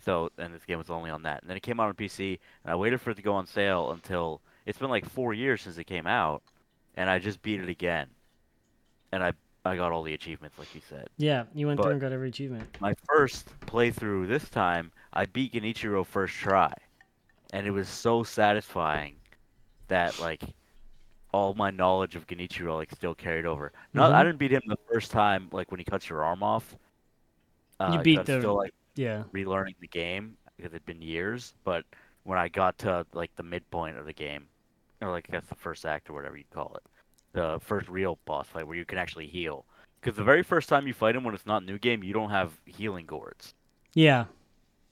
so 0.04 0.30
and 0.38 0.54
this 0.54 0.64
game 0.64 0.78
was 0.78 0.90
only 0.90 1.10
on 1.10 1.22
that. 1.22 1.42
And 1.42 1.50
then 1.50 1.56
it 1.56 1.62
came 1.62 1.80
out 1.80 1.88
on 1.88 1.94
PC, 1.94 2.38
and 2.64 2.72
I 2.72 2.76
waited 2.76 3.00
for 3.00 3.10
it 3.10 3.16
to 3.16 3.22
go 3.22 3.34
on 3.34 3.46
sale 3.46 3.90
until 3.92 4.42
it's 4.66 4.78
been 4.78 4.90
like 4.90 5.08
four 5.08 5.32
years 5.34 5.62
since 5.62 5.78
it 5.78 5.84
came 5.84 6.06
out, 6.06 6.42
and 6.96 7.08
I 7.10 7.18
just 7.18 7.42
beat 7.42 7.60
it 7.60 7.68
again, 7.68 8.08
and 9.12 9.22
I 9.22 9.32
I 9.64 9.76
got 9.76 9.92
all 9.92 10.02
the 10.02 10.14
achievements 10.14 10.58
like 10.58 10.74
you 10.74 10.80
said. 10.88 11.08
yeah, 11.18 11.44
you 11.54 11.66
went 11.66 11.80
through 11.80 11.92
and 11.92 12.00
got 12.00 12.12
every 12.12 12.28
achievement. 12.28 12.76
my 12.80 12.94
first 13.06 13.48
playthrough 13.66 14.26
this 14.28 14.48
time, 14.48 14.90
I 15.12 15.26
beat 15.26 15.52
Genichiro 15.52 16.04
first 16.06 16.34
try, 16.34 16.72
and 17.52 17.66
it 17.66 17.70
was 17.70 17.88
so 17.88 18.22
satisfying 18.22 19.16
that 19.88 20.18
like 20.18 20.42
all 21.32 21.54
my 21.54 21.70
knowledge 21.70 22.16
of 22.16 22.26
Genichiro 22.26 22.74
like 22.76 22.90
still 22.92 23.14
carried 23.14 23.44
over. 23.46 23.72
Not 23.92 24.12
I 24.12 24.22
Mhm. 24.22 24.24
didn't 24.26 24.38
beat 24.38 24.52
him 24.52 24.62
the 24.66 24.78
first 24.92 25.10
time 25.10 25.48
like 25.52 25.70
when 25.70 25.78
he 25.78 25.84
cuts 25.84 26.08
your 26.08 26.24
arm 26.24 26.42
off. 26.42 26.74
you 27.92 27.98
beat 28.02 28.24
the- 28.26 28.38
still 28.40 28.56
like 28.56 28.74
Yeah, 28.96 29.24
relearning 29.32 29.76
the 29.80 29.88
game 29.88 30.36
because 30.56 30.72
it'd 30.72 30.84
been 30.86 31.00
years. 31.00 31.54
But 31.64 31.84
when 32.24 32.38
I 32.38 32.48
got 32.48 32.76
to 32.78 33.06
like 33.14 33.34
the 33.36 33.42
midpoint 33.42 33.96
of 33.96 34.04
the 34.06 34.12
game, 34.12 34.48
or 35.00 35.10
like 35.10 35.26
I 35.30 35.32
guess 35.32 35.46
the 35.46 35.54
first 35.54 35.86
act 35.86 36.10
or 36.10 36.12
whatever 36.14 36.36
you 36.36 36.44
call 36.50 36.74
it, 36.76 36.82
the 37.32 37.58
first 37.60 37.88
real 37.88 38.18
boss 38.24 38.48
fight 38.48 38.66
where 38.66 38.76
you 38.76 38.84
can 38.84 38.98
actually 38.98 39.26
heal. 39.26 39.64
Because 40.00 40.16
the 40.16 40.24
very 40.24 40.42
first 40.42 40.68
time 40.68 40.86
you 40.86 40.94
fight 40.94 41.14
him 41.14 41.24
when 41.24 41.34
it's 41.34 41.46
not 41.46 41.64
new 41.64 41.78
game, 41.78 42.02
you 42.02 42.12
don't 42.14 42.30
have 42.30 42.52
healing 42.64 43.06
gourds 43.06 43.54
yeah, 43.94 44.26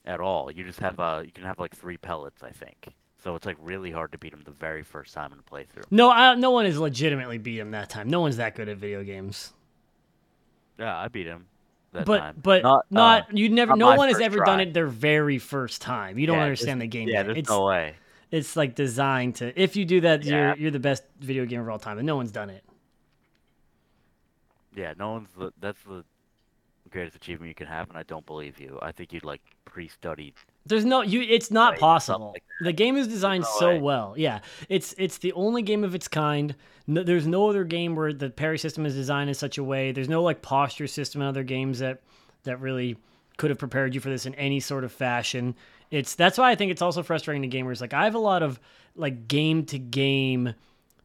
at 0.04 0.20
all. 0.20 0.50
You 0.50 0.64
just 0.64 0.80
have 0.80 0.98
uh, 1.00 1.22
you 1.24 1.32
can 1.32 1.44
have 1.44 1.58
like 1.58 1.74
three 1.74 1.96
pellets, 1.96 2.42
I 2.42 2.50
think. 2.50 2.94
So 3.22 3.34
it's 3.34 3.46
like 3.46 3.56
really 3.60 3.90
hard 3.90 4.12
to 4.12 4.18
beat 4.18 4.32
him 4.32 4.42
the 4.44 4.50
very 4.52 4.82
first 4.82 5.12
time 5.14 5.32
in 5.32 5.38
a 5.38 5.42
playthrough. 5.42 5.90
no, 5.90 6.10
I, 6.10 6.34
no 6.34 6.50
one 6.50 6.66
has 6.66 6.78
legitimately 6.78 7.38
beat 7.38 7.58
him 7.58 7.72
that 7.72 7.90
time. 7.90 8.08
No 8.08 8.20
one's 8.20 8.36
that 8.36 8.54
good 8.54 8.68
at 8.68 8.76
video 8.76 9.02
games. 9.02 9.52
Yeah, 10.78 10.96
I 10.96 11.08
beat 11.08 11.26
him 11.26 11.46
that 11.92 12.06
but 12.06 12.18
time. 12.18 12.36
but 12.42 12.62
Not, 12.62 12.86
not, 12.90 13.22
uh, 13.22 13.26
you 13.32 13.48
never. 13.48 13.74
not 13.74 13.78
No 13.78 13.92
one 13.94 14.08
has 14.08 14.20
ever 14.20 14.36
try. 14.38 14.46
done 14.46 14.60
it 14.60 14.72
their 14.74 14.86
very 14.86 15.38
first 15.38 15.82
time. 15.82 16.18
You 16.18 16.26
don't 16.26 16.36
yeah, 16.38 16.44
understand 16.44 16.80
the 16.80 16.86
game 16.86 17.08
Yeah, 17.08 17.18
yet. 17.18 17.26
there's 17.26 17.38
It's 17.38 17.48
no 17.48 17.64
way. 17.64 17.96
It's 18.30 18.56
like 18.56 18.74
designed 18.74 19.36
to. 19.36 19.60
If 19.60 19.76
you 19.76 19.84
do 19.84 20.00
that, 20.02 20.24
Yeah. 20.24 20.48
you're 20.48 20.56
you're 20.56 20.70
the 20.70 20.78
best 20.80 21.02
video 21.20 21.44
game 21.46 21.60
of 21.60 21.68
all 21.68 21.78
time, 21.78 21.98
and 21.98 22.06
no 22.06 22.16
one's 22.16 22.32
done 22.32 22.50
it. 22.50 22.64
Yeah, 24.74 24.94
no 24.98 25.12
one's 25.12 25.28
the, 25.36 25.52
that's 25.60 25.82
the 25.82 26.04
greatest 26.90 27.16
achievement 27.16 27.48
you 27.48 27.54
can 27.54 27.66
have, 27.66 27.88
and 27.88 27.98
I 27.98 28.02
don't 28.04 28.24
believe 28.24 28.60
you. 28.60 28.78
I 28.80 28.92
think 28.92 29.12
you'd 29.12 29.24
like 29.24 29.40
pre-studied 29.64 30.34
There's 30.66 30.84
no 30.84 31.02
you. 31.02 31.20
It's 31.22 31.50
not 31.50 31.72
Right, 31.72 31.80
possible. 31.80 32.26
something 32.28 32.42
the 32.62 32.72
game 32.72 32.96
is 32.96 33.08
designed 33.08 33.42
no 33.44 33.48
so 33.58 33.68
way. 33.70 33.78
well. 33.80 34.14
Yeah, 34.16 34.40
it's 34.68 34.94
it's 34.98 35.18
the 35.18 35.32
only 35.32 35.62
game 35.62 35.84
of 35.84 35.94
its 35.94 36.08
kind. 36.08 36.54
No, 36.86 37.02
there's 37.02 37.26
no 37.26 37.48
other 37.48 37.64
game 37.64 37.94
where 37.96 38.12
the 38.12 38.30
parry 38.30 38.58
system 38.58 38.86
is 38.86 38.94
designed 38.94 39.28
in 39.28 39.34
such 39.34 39.58
a 39.58 39.64
way. 39.64 39.92
There's 39.92 40.08
no 40.08 40.22
like 40.22 40.42
posture 40.42 40.86
system 40.86 41.20
in 41.22 41.28
other 41.28 41.42
games 41.44 41.78
that 41.80 42.00
that 42.44 42.60
really 42.60 42.96
could 43.36 43.50
have 43.50 43.58
prepared 43.58 43.94
you 43.94 44.00
for 44.00 44.08
this 44.10 44.26
in 44.26 44.34
any 44.36 44.60
sort 44.60 44.84
of 44.84 44.92
fashion. 44.92 45.54
It's 45.90 46.14
that's 46.14 46.38
why 46.38 46.50
I 46.50 46.54
think 46.54 46.70
it's 46.70 46.82
also 46.82 47.02
frustrating 47.02 47.48
to 47.48 47.56
gamers. 47.56 47.80
Like 47.80 47.94
I 47.94 48.04
have 48.04 48.14
a 48.14 48.20
lot 48.20 48.42
of 48.42 48.60
like 48.94 49.28
game 49.28 49.64
to 49.66 49.78
game 49.78 50.54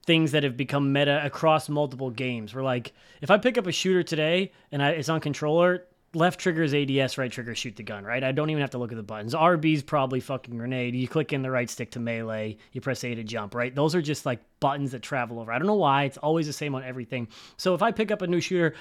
things 0.06 0.32
that 0.32 0.44
have 0.44 0.58
become 0.58 0.92
meta 0.92 1.26
across 1.26 1.70
multiple 1.70 2.10
games. 2.10 2.54
Where 2.54 2.64
like 2.64 2.94
if 3.22 3.32
I 3.32 3.38
pick 3.38 3.58
up 3.58 3.68
a 3.68 3.72
shooter 3.72 4.04
today 4.04 4.52
and 4.72 4.84
I, 4.84 4.90
it's 4.90 5.10
on 5.10 5.22
controller, 5.22 5.86
left 6.14 6.40
trigger 6.40 6.64
is 6.64 6.74
ADS, 6.74 7.18
right 7.18 7.32
trigger 7.32 7.56
shoot 7.56 7.76
the 7.76 7.84
gun. 7.84 8.04
Right, 8.04 8.24
I 8.24 8.32
don't 8.32 8.50
even 8.50 8.62
have 8.62 8.72
to 8.72 8.78
look 8.78 8.92
at 8.92 8.98
the 8.98 9.04
buttons. 9.04 9.34
RB's 9.34 9.84
probably 9.84 10.20
fucking 10.20 10.58
grenade. 10.58 10.96
You 10.96 11.08
click 11.08 11.34
in 11.34 11.42
the 11.42 11.52
right 11.52 11.70
stick 11.70 11.92
to 11.92 12.00
melee. 12.00 12.58
You 12.74 12.82
press 12.82 13.04
A 13.04 13.16
to 13.16 13.24
jump. 13.24 13.56
Right, 13.56 13.74
those 13.74 13.96
are 13.96 14.02
just 14.02 14.26
like 14.26 14.40
buttons 14.60 14.92
that 14.92 15.02
travel 15.02 15.40
over. 15.40 15.52
I 15.52 15.58
don't 15.58 15.68
know 15.68 15.76
why. 15.76 16.04
It's 16.04 16.18
always 16.18 16.48
the 16.48 16.54
same 16.54 16.76
on 16.76 16.84
everything. 16.84 17.28
So 17.58 17.74
if 17.74 17.82
I 17.82 17.92
pick 17.92 18.12
up 18.12 18.22
a 18.22 18.28
new 18.28 18.42
shooter. 18.42 18.76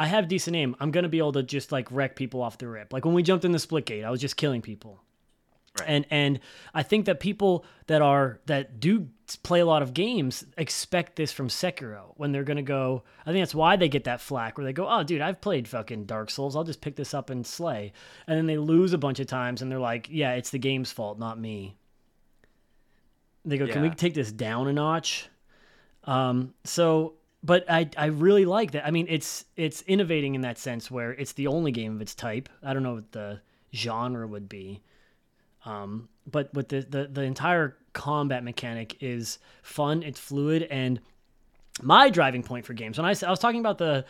I 0.00 0.06
have 0.06 0.28
decent 0.28 0.54
aim. 0.54 0.76
I'm 0.78 0.92
gonna 0.92 1.08
be 1.08 1.18
able 1.18 1.32
to 1.32 1.42
just 1.42 1.72
like 1.72 1.90
wreck 1.90 2.14
people 2.14 2.40
off 2.40 2.56
the 2.56 2.68
rip. 2.68 2.92
Like 2.92 3.04
when 3.04 3.14
we 3.14 3.24
jumped 3.24 3.44
in 3.44 3.50
the 3.50 3.58
Splitgate, 3.58 4.04
I 4.04 4.10
was 4.10 4.20
just 4.20 4.36
killing 4.36 4.62
people. 4.62 5.00
Right. 5.80 5.88
And 5.88 6.06
and 6.10 6.40
I 6.74 6.82
think 6.82 7.06
that 7.06 7.20
people 7.20 7.64
that 7.86 8.02
are 8.02 8.40
that 8.46 8.80
do 8.80 9.08
play 9.42 9.60
a 9.60 9.66
lot 9.66 9.82
of 9.82 9.92
games 9.92 10.44
expect 10.56 11.16
this 11.16 11.32
from 11.32 11.48
Sekiro 11.48 12.12
when 12.16 12.32
they're 12.32 12.44
gonna 12.44 12.62
go. 12.62 13.02
I 13.26 13.32
think 13.32 13.42
that's 13.42 13.54
why 13.54 13.76
they 13.76 13.88
get 13.88 14.04
that 14.04 14.20
flack 14.20 14.56
where 14.56 14.64
they 14.64 14.72
go, 14.72 14.88
"Oh, 14.88 15.02
dude, 15.02 15.20
I've 15.20 15.40
played 15.40 15.68
fucking 15.68 16.06
Dark 16.06 16.30
Souls. 16.30 16.56
I'll 16.56 16.64
just 16.64 16.80
pick 16.80 16.96
this 16.96 17.14
up 17.14 17.30
and 17.30 17.46
slay." 17.46 17.92
And 18.26 18.38
then 18.38 18.46
they 18.46 18.56
lose 18.58 18.92
a 18.92 18.98
bunch 18.98 19.20
of 19.20 19.26
times, 19.26 19.62
and 19.62 19.70
they're 19.70 19.78
like, 19.78 20.08
"Yeah, 20.10 20.32
it's 20.32 20.50
the 20.50 20.58
game's 20.58 20.92
fault, 20.92 21.18
not 21.18 21.38
me." 21.38 21.76
They 23.44 23.58
go, 23.58 23.66
"Can 23.66 23.82
we 23.82 23.90
take 23.90 24.14
this 24.14 24.32
down 24.32 24.68
a 24.68 24.72
notch?" 24.72 25.28
Um, 26.04 26.54
so, 26.64 27.14
but 27.42 27.64
I 27.70 27.88
I 27.96 28.06
really 28.06 28.44
like 28.44 28.72
that. 28.72 28.86
I 28.86 28.90
mean, 28.90 29.06
it's 29.08 29.44
it's 29.56 29.82
innovating 29.82 30.34
in 30.34 30.40
that 30.42 30.58
sense 30.58 30.90
where 30.90 31.12
it's 31.12 31.32
the 31.32 31.46
only 31.46 31.70
game 31.70 31.94
of 31.96 32.00
its 32.00 32.14
type. 32.14 32.48
I 32.62 32.72
don't 32.72 32.82
know 32.82 32.94
what 32.94 33.12
the 33.12 33.40
genre 33.74 34.26
would 34.26 34.48
be. 34.48 34.82
Um, 35.68 36.08
but 36.26 36.52
with 36.54 36.68
the, 36.68 36.80
the 36.80 37.08
the 37.12 37.22
entire 37.22 37.76
combat 37.92 38.42
mechanic 38.42 38.96
is 39.00 39.38
fun, 39.62 40.02
it's 40.02 40.18
fluid, 40.18 40.62
and 40.64 41.00
my 41.82 42.08
driving 42.10 42.42
point 42.42 42.64
for 42.64 42.72
games. 42.72 42.98
When 42.98 43.04
I 43.04 43.10
was 43.10 43.38
talking 43.38 43.60
about 43.60 43.78
the 43.78 44.04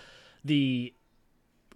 the 0.45 0.95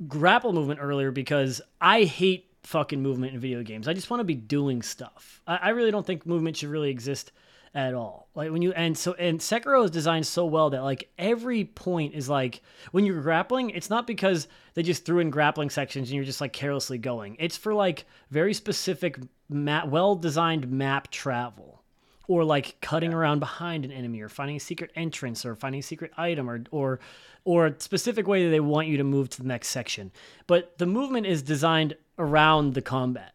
grapple 0.06 0.52
movement 0.52 0.80
earlier 0.80 1.10
because 1.10 1.60
I 1.80 2.04
hate 2.04 2.46
fucking 2.62 3.02
movement 3.02 3.34
in 3.34 3.40
video 3.40 3.62
games. 3.62 3.88
I 3.88 3.92
just 3.92 4.08
want 4.08 4.20
to 4.20 4.24
be 4.24 4.36
doing 4.36 4.82
stuff. 4.82 5.42
I, 5.46 5.56
I 5.56 5.68
really 5.70 5.90
don't 5.90 6.06
think 6.06 6.26
movement 6.26 6.56
should 6.56 6.70
really 6.70 6.90
exist 6.90 7.32
at 7.74 7.94
all. 7.94 8.28
Like 8.34 8.50
when 8.50 8.62
you 8.62 8.72
and 8.72 8.96
so 8.96 9.14
and 9.14 9.40
Sekiro 9.40 9.84
is 9.84 9.90
designed 9.90 10.26
so 10.26 10.44
well 10.44 10.70
that 10.70 10.82
like 10.82 11.10
every 11.18 11.64
point 11.64 12.14
is 12.14 12.28
like 12.28 12.62
when 12.90 13.04
you're 13.04 13.20
grappling, 13.20 13.70
it's 13.70 13.90
not 13.90 14.06
because 14.06 14.48
they 14.74 14.82
just 14.82 15.04
threw 15.04 15.20
in 15.20 15.30
grappling 15.30 15.70
sections 15.70 16.08
and 16.08 16.16
you're 16.16 16.24
just 16.24 16.40
like 16.40 16.52
carelessly 16.52 16.98
going. 16.98 17.36
It's 17.38 17.56
for 17.56 17.74
like 17.74 18.04
very 18.30 18.54
specific 18.54 19.18
map, 19.48 19.88
well 19.88 20.14
designed 20.14 20.70
map 20.70 21.10
travel 21.10 21.82
or 22.28 22.44
like 22.44 22.80
cutting 22.80 23.12
around 23.12 23.40
behind 23.40 23.84
an 23.84 23.92
enemy 23.92 24.20
or 24.20 24.28
finding 24.28 24.56
a 24.56 24.60
secret 24.60 24.90
entrance 24.94 25.44
or 25.44 25.54
finding 25.54 25.80
a 25.80 25.82
secret 25.82 26.12
item 26.16 26.48
or 26.48 26.62
or 26.70 27.00
or 27.44 27.66
a 27.66 27.80
specific 27.80 28.26
way 28.26 28.44
that 28.44 28.50
they 28.50 28.60
want 28.60 28.88
you 28.88 28.96
to 28.98 29.04
move 29.04 29.28
to 29.30 29.42
the 29.42 29.48
next 29.48 29.68
section. 29.68 30.12
But 30.46 30.78
the 30.78 30.86
movement 30.86 31.26
is 31.26 31.42
designed 31.42 31.96
around 32.18 32.74
the 32.74 32.82
combat. 32.82 33.32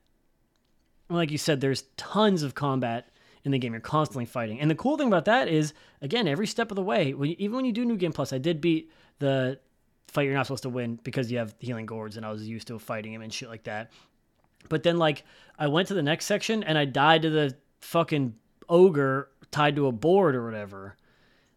Like 1.10 1.32
you 1.32 1.38
said, 1.38 1.62
there's 1.62 1.84
tons 1.96 2.44
of 2.44 2.54
combat 2.54 3.10
in 3.48 3.52
the 3.52 3.58
game. 3.58 3.74
You're 3.74 3.82
constantly 3.82 4.26
fighting. 4.26 4.60
And 4.60 4.70
the 4.70 4.76
cool 4.76 4.98
thing 4.98 5.08
about 5.08 5.26
that 5.26 5.48
is, 5.48 5.74
again, 6.02 6.28
every 6.28 6.46
step 6.46 6.70
of 6.70 6.76
the 6.76 6.84
way, 6.84 7.14
when 7.14 7.30
you, 7.32 7.36
even 7.40 7.56
when 7.56 7.66
you 7.66 7.72
do 7.72 7.86
New 7.86 7.98
Game 7.98 8.12
Plus, 8.12 8.32
I 8.32 8.38
did 8.38 8.62
beat 8.62 8.92
the 9.18 9.60
fight 10.10 10.24
you're 10.24 10.34
not 10.34 10.46
supposed 10.46 10.64
to 10.64 10.70
win 10.70 11.00
because 11.04 11.32
you 11.32 11.40
have 11.40 11.56
healing 11.60 11.86
gourds 11.86 12.18
and 12.18 12.26
I 12.26 12.32
was 12.32 12.48
used 12.48 12.68
to 12.68 12.78
fighting 12.78 13.14
him 13.14 13.22
and 13.22 13.34
shit 13.34 13.50
like 13.50 13.64
that. 13.64 13.92
But 14.70 14.84
then, 14.84 14.98
like, 14.98 15.24
I 15.58 15.68
went 15.68 15.88
to 15.88 15.94
the 15.94 16.04
next 16.04 16.26
section 16.26 16.64
and 16.64 16.78
I 16.78 16.86
died 16.86 17.24
to 17.24 17.30
the 17.30 17.56
fucking 17.80 18.36
ogre 18.70 19.30
tied 19.50 19.78
to 19.78 19.88
a 19.88 19.92
board 19.92 20.36
or 20.36 20.46
whatever. 20.46 20.98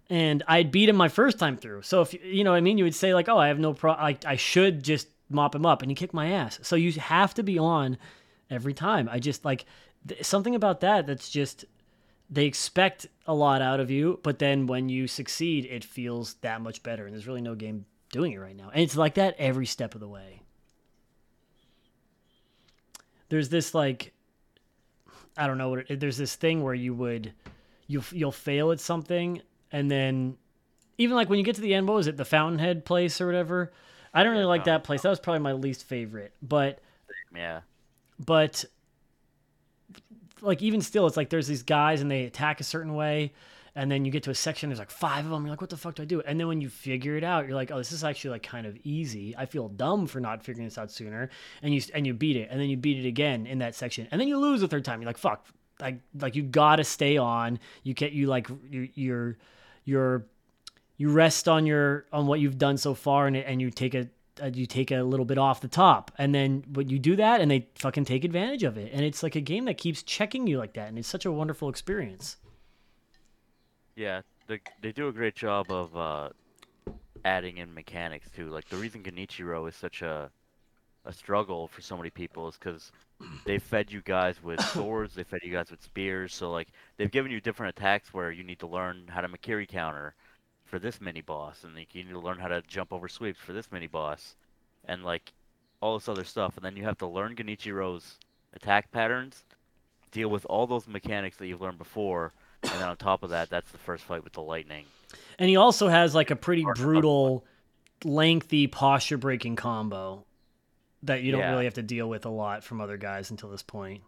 And 0.09 0.43
I'd 0.49 0.71
beat 0.71 0.89
him 0.89 0.97
my 0.97 1.09
first 1.09 1.39
time 1.39 1.57
through. 1.57 1.83
So 1.83 2.03
if 2.03 2.15
you 2.25 2.45
know 2.45 2.51
what 2.51 2.57
I 2.57 2.61
mean, 2.61 2.79
you 2.79 2.85
would 2.85 2.95
say 2.95 3.15
like, 3.15 3.29
"Oh, 3.29 3.39
I 3.39 3.49
have 3.49 3.61
no 3.61 3.75
pro. 3.75 3.93
I, 3.93 4.17
I 4.27 4.37
should 4.37 4.83
just 4.83 5.09
mop 5.29 5.55
him 5.55 5.65
up," 5.65 5.83
and 5.83 5.91
he 5.91 5.95
kicked 5.95 6.15
my 6.15 6.31
ass. 6.31 6.59
So 6.63 6.75
you 6.75 6.93
have 6.95 7.35
to 7.35 7.45
be 7.45 7.59
on 7.59 7.97
every 8.51 8.75
time. 8.75 9.09
I 9.11 9.21
just 9.21 9.45
like 9.45 9.67
th- 10.09 10.25
something 10.25 10.57
about 10.57 10.81
that. 10.81 11.07
That's 11.07 11.31
just 11.31 11.65
they 12.31 12.47
expect 12.47 13.07
a 13.27 13.35
lot 13.35 13.61
out 13.61 13.81
of 13.81 13.91
you, 13.91 14.21
but 14.23 14.39
then 14.39 14.67
when 14.67 14.89
you 14.89 15.07
succeed, 15.09 15.67
it 15.67 15.85
feels 15.85 16.35
that 16.35 16.61
much 16.61 16.83
better. 16.83 17.05
And 17.05 17.13
there's 17.15 17.27
really 17.27 17.41
no 17.41 17.55
game 17.55 17.87
doing 18.13 18.33
it 18.33 18.39
right 18.39 18.57
now. 18.57 18.71
And 18.73 18.83
it's 18.83 18.97
like 18.97 19.15
that 19.15 19.35
every 19.39 19.67
step 19.67 19.95
of 19.95 20.01
the 20.01 20.09
way. 20.09 20.43
There's 23.29 23.49
this 23.49 23.75
like 23.75 24.13
I 25.37 25.47
don't 25.47 25.59
know 25.59 25.71
what 25.71 25.91
it, 25.91 26.01
there's 26.01 26.17
this 26.17 26.35
thing 26.35 26.63
where 26.63 26.75
you 26.75 26.95
would 26.95 27.33
you'll 27.87 28.05
you'll 28.11 28.33
fail 28.33 28.73
at 28.73 28.81
something 28.81 29.41
and 29.73 29.91
then 29.91 30.37
even 30.99 31.17
like 31.17 31.29
when 31.29 31.39
you 31.39 31.45
get 31.45 31.55
to 31.55 31.61
the 31.61 31.75
end 31.75 31.87
what 31.89 31.95
was 31.95 32.07
it 32.09 32.17
the 32.17 32.25
fountainhead 32.25 32.85
place 32.85 33.21
or 33.21 33.27
whatever 33.27 33.73
i 34.13 34.23
don't 34.23 34.33
really 34.33 34.43
Yeah, 34.43 34.49
like 34.49 34.65
that 34.65 34.85
place 34.85 35.03
that 35.03 35.09
was 35.09 35.21
probably 35.21 35.41
my 35.41 35.53
least 35.53 35.85
favorite 35.85 36.35
but 36.43 36.81
Yeah. 37.35 37.61
but 38.25 38.65
like 40.43 40.63
even 40.63 40.81
still 40.81 41.07
it's 41.07 41.17
like 41.17 41.31
there's 41.31 41.47
these 41.47 41.63
guys 41.63 42.01
and 42.01 42.11
they 42.11 42.25
attack 42.25 42.61
a 42.61 42.65
certain 42.65 42.95
way 42.95 43.33
and 43.75 43.91
then 43.91 44.05
you 44.05 44.11
get 44.11 44.25
to 44.25 44.31
a 44.31 44.35
section 44.35 44.69
there's 44.69 44.79
like 44.79 44.91
five 44.91 45.25
of 45.25 45.31
them 45.31 45.45
you're 45.45 45.51
like 45.51 45.61
what 45.61 45.71
the 45.71 45.77
fuck 45.77 45.95
do 45.95 46.03
i 46.03 46.05
do? 46.05 46.21
And 46.23 46.39
then 46.39 46.49
when 46.49 46.61
you 46.61 46.69
figure 46.69 47.17
it 47.17 47.25
out 47.25 47.47
you're 47.47 47.55
like 47.55 47.71
oh 47.71 47.79
this 47.79 47.93
is 47.93 48.05
actually 48.05 48.31
like 48.31 48.43
kind 48.43 48.67
of 48.67 48.77
easy. 48.85 49.35
I 49.37 49.47
feel 49.47 49.69
dumb 49.69 50.07
for 50.07 50.21
not 50.21 50.43
figuring 50.45 50.67
this 50.67 50.79
out 50.79 50.91
sooner. 50.91 51.31
And 51.63 51.75
you 51.75 51.83
and 51.95 52.07
you 52.07 52.15
beat 52.15 52.37
it 52.37 52.49
and 52.51 52.61
then 52.61 52.69
you 52.69 52.77
beat 52.77 53.05
it 53.05 53.09
again 53.09 53.47
in 53.47 53.59
that 53.59 53.75
section 53.75 54.09
and 54.11 54.21
then 54.21 54.29
you 54.29 54.39
lose 54.39 54.61
the 54.61 54.69
third 54.69 54.85
time. 54.85 55.01
You're 55.01 55.09
like 55.09 55.19
fuck. 55.19 55.47
Like 55.81 56.01
like 56.19 56.37
you 56.37 56.43
gotta 56.43 56.85
stay 56.85 57.17
on. 57.17 57.59
You 57.83 57.95
get 57.95 58.13
you 58.13 58.27
like 58.27 58.49
you 58.71 58.89
you're 58.95 59.37
you're 59.85 60.27
you 60.97 61.11
rest 61.11 61.49
on 61.49 61.65
your 61.65 62.05
on 62.13 62.27
what 62.27 62.41
you've 62.41 62.59
done 62.59 62.77
so 62.77 62.95
far 62.95 63.27
and 63.27 63.37
and 63.37 63.61
you 63.61 63.71
take 63.71 63.95
a 63.95 64.09
you 64.49 64.67
take 64.67 64.91
a 64.91 65.03
little 65.03 65.25
bit 65.25 65.39
off 65.39 65.61
the 65.61 65.69
top. 65.69 66.11
And 66.19 66.35
then 66.35 66.65
but 66.67 66.91
you 66.91 66.99
do 66.99 67.17
that 67.17 67.41
and 67.41 67.51
they 67.51 67.69
fucking 67.77 68.05
take 68.05 68.25
advantage 68.25 68.63
of 68.63 68.77
it. 68.77 68.91
And 68.93 69.05
it's 69.05 69.23
like 69.23 69.37
a 69.37 69.41
game 69.41 69.65
that 69.67 69.79
keeps 69.79 70.03
checking 70.03 70.47
you 70.47 70.59
like 70.59 70.75
that. 70.75 70.89
And 70.89 70.99
it's 70.99 71.09
such 71.09 71.25
a 71.25 71.33
wonderful 71.33 71.69
experience. 71.69 72.37
Yeah, 73.97 74.23
they 74.47 74.61
they 74.81 74.93
do 74.93 75.09
a 75.09 75.13
great 75.13 75.35
job 75.35 75.71
of 75.71 75.97
uh, 75.97 76.29
adding 77.25 77.59
in 77.59 77.75
mechanics 77.75 78.31
too. 78.35 78.49
Like 78.49 78.69
the 78.69 78.77
reason 78.77 79.03
Genichiro 79.03 79.69
is 79.69 79.77
such 79.77 80.03
a 80.03 80.31
a 81.05 81.13
struggle 81.13 81.67
for 81.67 81.81
so 81.81 81.97
many 81.97 82.11
people 82.11 82.49
is 82.49 82.57
because 82.57 82.93
they 83.47 83.59
fed 83.59 83.91
you 83.91 84.03
guys 84.03 84.43
with 84.43 84.61
swords, 84.73 85.15
they 85.15 85.25
fed 85.25 85.41
you 85.43 85.53
guys 85.53 85.71
with 85.71 85.83
spears. 85.83 86.35
So 86.35 86.51
like 86.51 86.69
they've 86.97 87.11
given 87.11 87.33
you 87.33 87.41
different 87.41 87.77
attacks 87.77 88.13
where 88.13 88.31
you 88.31 88.45
need 88.45 88.59
to 88.61 88.67
learn 88.67 89.07
how 89.09 89.21
to 89.21 89.29
Mikiri 89.29 89.67
counter 89.67 90.15
for 90.71 90.79
this 90.79 91.01
mini 91.01 91.21
boss, 91.21 91.65
and 91.65 91.75
like 91.75 91.95
you 91.95 92.05
need 92.05 92.13
to 92.13 92.19
learn 92.21 92.39
how 92.39 92.49
to 92.49 92.63
jump 92.63 92.93
over 92.93 93.09
sweeps 93.09 93.39
for 93.41 93.53
this 93.53 93.71
mini 93.73 93.87
boss, 93.89 94.37
and 94.87 95.05
like 95.05 95.33
all 95.81 95.99
this 95.99 96.09
other 96.09 96.25
stuff. 96.25 96.57
And 96.57 96.65
then 96.65 96.77
you 96.77 96.85
have 96.85 96.99
to 96.99 97.07
learn 97.07 97.35
Genichiro's 97.35 98.19
attack 98.55 98.91
patterns, 98.93 99.43
deal 100.13 100.29
with 100.29 100.45
all 100.47 100.67
those 100.67 100.87
mechanics 100.87 101.37
that 101.39 101.47
you've 101.49 101.61
learned 101.61 101.79
before, 101.79 102.33
and 102.63 102.73
then 102.73 102.89
on 102.89 102.97
top 102.97 103.23
of 103.23 103.31
that, 103.31 103.51
that's 103.51 103.71
the 103.73 103.79
first 103.79 104.05
fight 104.05 104.23
with 104.25 104.33
the 104.35 104.43
lightning. 104.43 104.85
and 105.39 105.49
he 105.49 105.57
also 105.57 105.89
has 105.89 106.15
like 106.15 106.31
a 106.31 106.37
pretty 106.37 106.65
brutal 106.77 107.45
lengthy 108.05 108.67
posture 108.67 109.19
breaking 109.19 109.57
combo 109.57 110.25
that 111.03 111.23
you 111.23 111.33
don't 111.33 111.41
Yeah. 111.41 111.51
really 111.53 111.65
have 111.65 111.75
to 111.75 111.83
deal 111.83 112.09
with 112.09 112.25
a 112.27 112.31
lot 112.31 112.63
from 112.63 112.81
other 112.81 112.97
guys 112.97 113.31
until 113.31 113.49
this 113.51 113.63
point 113.63 114.03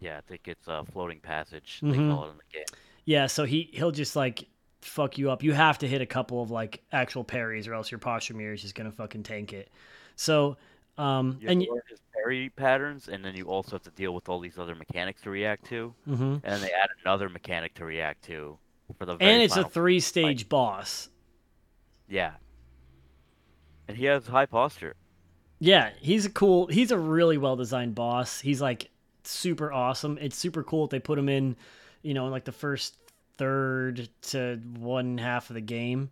Yeah, 0.00 0.18
I 0.18 0.20
think 0.22 0.48
it's 0.48 0.66
a 0.66 0.84
floating 0.92 1.20
passage. 1.20 1.78
Mhm. 1.82 1.90
They 1.92 1.96
call 1.98 2.24
it 2.26 2.30
in 2.30 2.36
the 2.38 2.42
game. 2.52 2.64
yeah 3.04 3.26
so 3.26 3.44
he 3.44 3.68
he'll 3.72 3.90
just 3.92 4.14
like 4.16 4.48
fuck 4.82 5.18
you 5.18 5.30
up 5.30 5.42
you 5.42 5.52
have 5.52 5.78
to 5.78 5.88
hit 5.88 6.00
a 6.02 6.06
couple 6.06 6.42
of 6.42 6.50
like 6.50 6.82
actual 6.92 7.24
parries 7.24 7.68
or 7.68 7.74
else 7.74 7.90
your 7.90 7.98
posture 7.98 8.34
mirror 8.34 8.52
is 8.52 8.62
just 8.62 8.74
gonna 8.74 8.90
fucking 8.92 9.22
tank 9.22 9.52
it 9.52 9.70
so 10.16 10.56
um 10.98 11.38
You 11.40 11.48
and 11.48 11.60
learn 11.60 11.80
his 11.88 12.00
parry 12.12 12.50
patterns, 12.50 13.08
and 13.08 13.24
then 13.24 13.34
you 13.34 13.46
also 13.46 13.72
have 13.72 13.82
to 13.84 13.90
deal 13.90 14.12
with 14.14 14.28
all 14.28 14.40
these 14.40 14.58
other 14.58 14.74
mechanics 14.74 15.22
to 15.22 15.30
react 15.30 15.64
to, 15.66 15.94
hmm 16.04 16.34
and 16.34 16.42
then 16.42 16.60
they 16.60 16.72
add 16.72 16.90
another 17.04 17.28
mechanic 17.28 17.74
to 17.74 17.84
react 17.84 18.22
to 18.24 18.58
for 18.98 19.06
the 19.06 19.16
and 19.20 19.42
it's 19.42 19.56
a 19.56 19.64
three 19.64 20.00
stage 20.00 20.48
boss 20.48 21.08
yeah. 22.08 22.32
And 23.88 23.96
he 23.96 24.04
has 24.06 24.26
high 24.26 24.46
posture. 24.46 24.96
Yeah, 25.58 25.90
he's 26.00 26.26
a 26.26 26.30
cool. 26.30 26.66
He's 26.66 26.90
a 26.90 26.98
really 26.98 27.38
well 27.38 27.56
designed 27.56 27.94
boss. 27.94 28.40
He's 28.40 28.60
like 28.60 28.90
super 29.24 29.72
awesome. 29.72 30.18
It's 30.20 30.36
super 30.36 30.62
cool 30.64 30.86
that 30.86 30.90
they 30.90 31.00
put 31.00 31.18
him 31.18 31.28
in, 31.28 31.56
you 32.02 32.14
know, 32.14 32.26
in 32.26 32.32
like 32.32 32.44
the 32.44 32.52
first 32.52 32.96
third 33.38 34.08
to 34.22 34.56
one 34.78 35.18
half 35.18 35.50
of 35.50 35.54
the 35.54 35.60
game. 35.60 36.10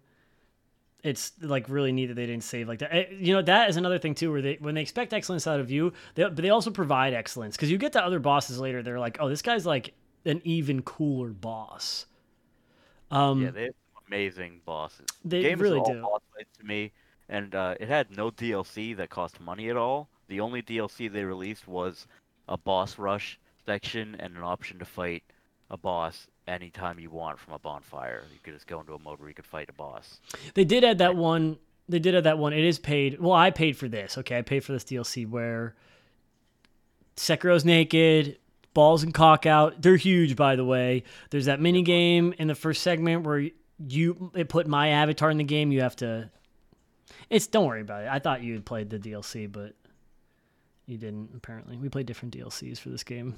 it's 1.02 1.33
like 1.40 1.68
really 1.68 1.92
neat 1.92 2.06
that 2.06 2.14
they 2.14 2.26
didn't 2.26 2.44
save 2.44 2.68
like 2.68 2.78
that. 2.80 2.94
Eh, 2.94 3.06
You 3.18 3.35
know, 3.35 3.42
that 3.42 3.70
is 3.70 3.76
another 3.76 3.98
thing 3.98 4.14
too, 4.14 4.30
where 4.33 4.42
they 4.42 4.56
when 4.61 4.74
they 4.74 4.83
expect 4.83 5.12
excellence 5.14 5.46
out 5.46 5.61
of 5.61 5.70
you, 5.70 5.92
they, 6.14 6.24
but 6.24 6.37
they 6.37 6.50
also 6.50 6.70
provide 6.70 7.14
excellence 7.14 7.56
because 7.56 7.70
you 7.70 7.78
get 7.78 7.92
to 7.94 8.04
other 8.04 8.18
bosses 8.18 8.59
later. 8.59 8.83
They're 8.83 8.98
like, 8.98 9.16
oh, 9.20 9.28
this 9.28 9.42
guy's 9.42 9.64
like 9.66 9.94
an 10.26 10.40
even 10.44 10.83
cooler 10.83 11.30
boss. 11.30 12.06
Um, 13.11 13.42
Yeah, 13.42 13.50
they 13.50 13.64
have 13.64 13.74
some 13.94 14.02
amazing 14.09 14.61
bosses. 14.64 15.06
They 15.24 15.42
Game 15.42 15.59
really 15.59 15.80
do. 15.80 16.02
boss 16.02 16.20
fights 16.37 16.50
to 16.59 16.64
me, 16.64 16.92
and 17.28 17.54
uh, 17.54 17.74
it 17.80 17.88
had 17.88 18.14
no 18.16 18.30
DLC 18.30 18.96
that 18.96 19.11
cost 19.11 19.40
money 19.40 19.70
at 19.70 19.76
all. 19.76 20.09
The 20.28 20.40
only 20.40 20.62
DLC 20.62 21.11
they 21.11 21.24
released 21.24 21.66
was 21.66 22.06
a 22.48 22.56
boss 22.56 22.98
rush 22.98 23.38
section 23.66 24.16
and 24.20 24.37
an 24.37 24.42
option 24.42 24.78
to 24.78 24.85
fight 24.85 25.22
a 25.70 25.76
boss 25.76 26.26
anytime 26.50 26.98
you 26.98 27.10
want 27.10 27.38
from 27.38 27.54
a 27.54 27.58
bonfire. 27.58 28.24
You 28.32 28.38
could 28.42 28.54
just 28.54 28.66
go 28.66 28.80
into 28.80 28.94
a 28.94 28.98
mode 28.98 29.20
where 29.20 29.28
you 29.28 29.34
could 29.34 29.46
fight 29.46 29.68
a 29.70 29.72
boss. 29.72 30.20
They 30.54 30.64
did 30.64 30.84
add 30.84 30.98
that 30.98 31.16
one. 31.16 31.58
They 31.88 31.98
did 31.98 32.14
add 32.14 32.24
that 32.24 32.38
one. 32.38 32.52
It 32.52 32.64
is 32.64 32.78
paid. 32.78 33.20
Well, 33.20 33.32
I 33.32 33.50
paid 33.50 33.76
for 33.76 33.88
this. 33.88 34.18
Okay, 34.18 34.38
I 34.38 34.42
paid 34.42 34.64
for 34.64 34.72
this 34.72 34.84
DLC 34.84 35.28
where 35.28 35.74
Sekiro's 37.16 37.64
naked, 37.64 38.38
balls 38.74 39.02
and 39.02 39.14
cock 39.14 39.46
out. 39.46 39.80
They're 39.80 39.96
huge, 39.96 40.36
by 40.36 40.56
the 40.56 40.64
way. 40.64 41.04
There's 41.30 41.46
that 41.46 41.60
mini 41.60 41.82
game 41.82 42.34
in 42.38 42.48
the 42.48 42.54
first 42.54 42.82
segment 42.82 43.24
where 43.24 43.48
you 43.88 44.30
it 44.34 44.48
put 44.48 44.66
my 44.66 44.88
avatar 44.88 45.30
in 45.30 45.38
the 45.38 45.44
game. 45.44 45.72
You 45.72 45.82
have 45.82 45.96
to. 45.96 46.30
It's 47.28 47.46
don't 47.46 47.66
worry 47.66 47.80
about 47.80 48.04
it. 48.04 48.08
I 48.08 48.18
thought 48.18 48.42
you 48.42 48.54
had 48.54 48.64
played 48.64 48.90
the 48.90 48.98
DLC, 48.98 49.50
but 49.50 49.74
you 50.86 50.98
didn't. 50.98 51.30
Apparently, 51.34 51.76
we 51.76 51.88
played 51.88 52.06
different 52.06 52.36
DLCs 52.36 52.78
for 52.78 52.90
this 52.90 53.04
game. 53.04 53.34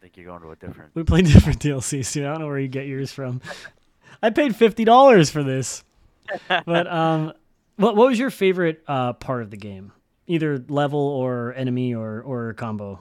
Think 0.00 0.16
you're 0.16 0.26
going 0.26 0.42
to 0.42 0.50
a 0.50 0.56
different. 0.56 0.94
We 0.94 1.02
play 1.02 1.22
different 1.22 1.58
DLCs, 1.58 2.12
dude. 2.12 2.24
I 2.24 2.30
don't 2.30 2.40
know 2.40 2.46
where 2.46 2.58
you 2.58 2.68
get 2.68 2.86
yours 2.86 3.12
from. 3.12 3.40
I 4.22 4.30
paid 4.30 4.54
fifty 4.54 4.84
dollars 4.84 5.30
for 5.30 5.42
this. 5.42 5.84
But 6.48 6.86
um, 6.86 7.32
what 7.76 7.96
what 7.96 8.08
was 8.08 8.18
your 8.18 8.30
favorite 8.30 8.82
uh 8.86 9.14
part 9.14 9.42
of 9.42 9.50
the 9.50 9.56
game? 9.56 9.92
Either 10.26 10.62
level 10.68 11.00
or 11.00 11.52
enemy 11.54 11.94
or 11.94 12.20
or 12.20 12.52
combo. 12.54 13.00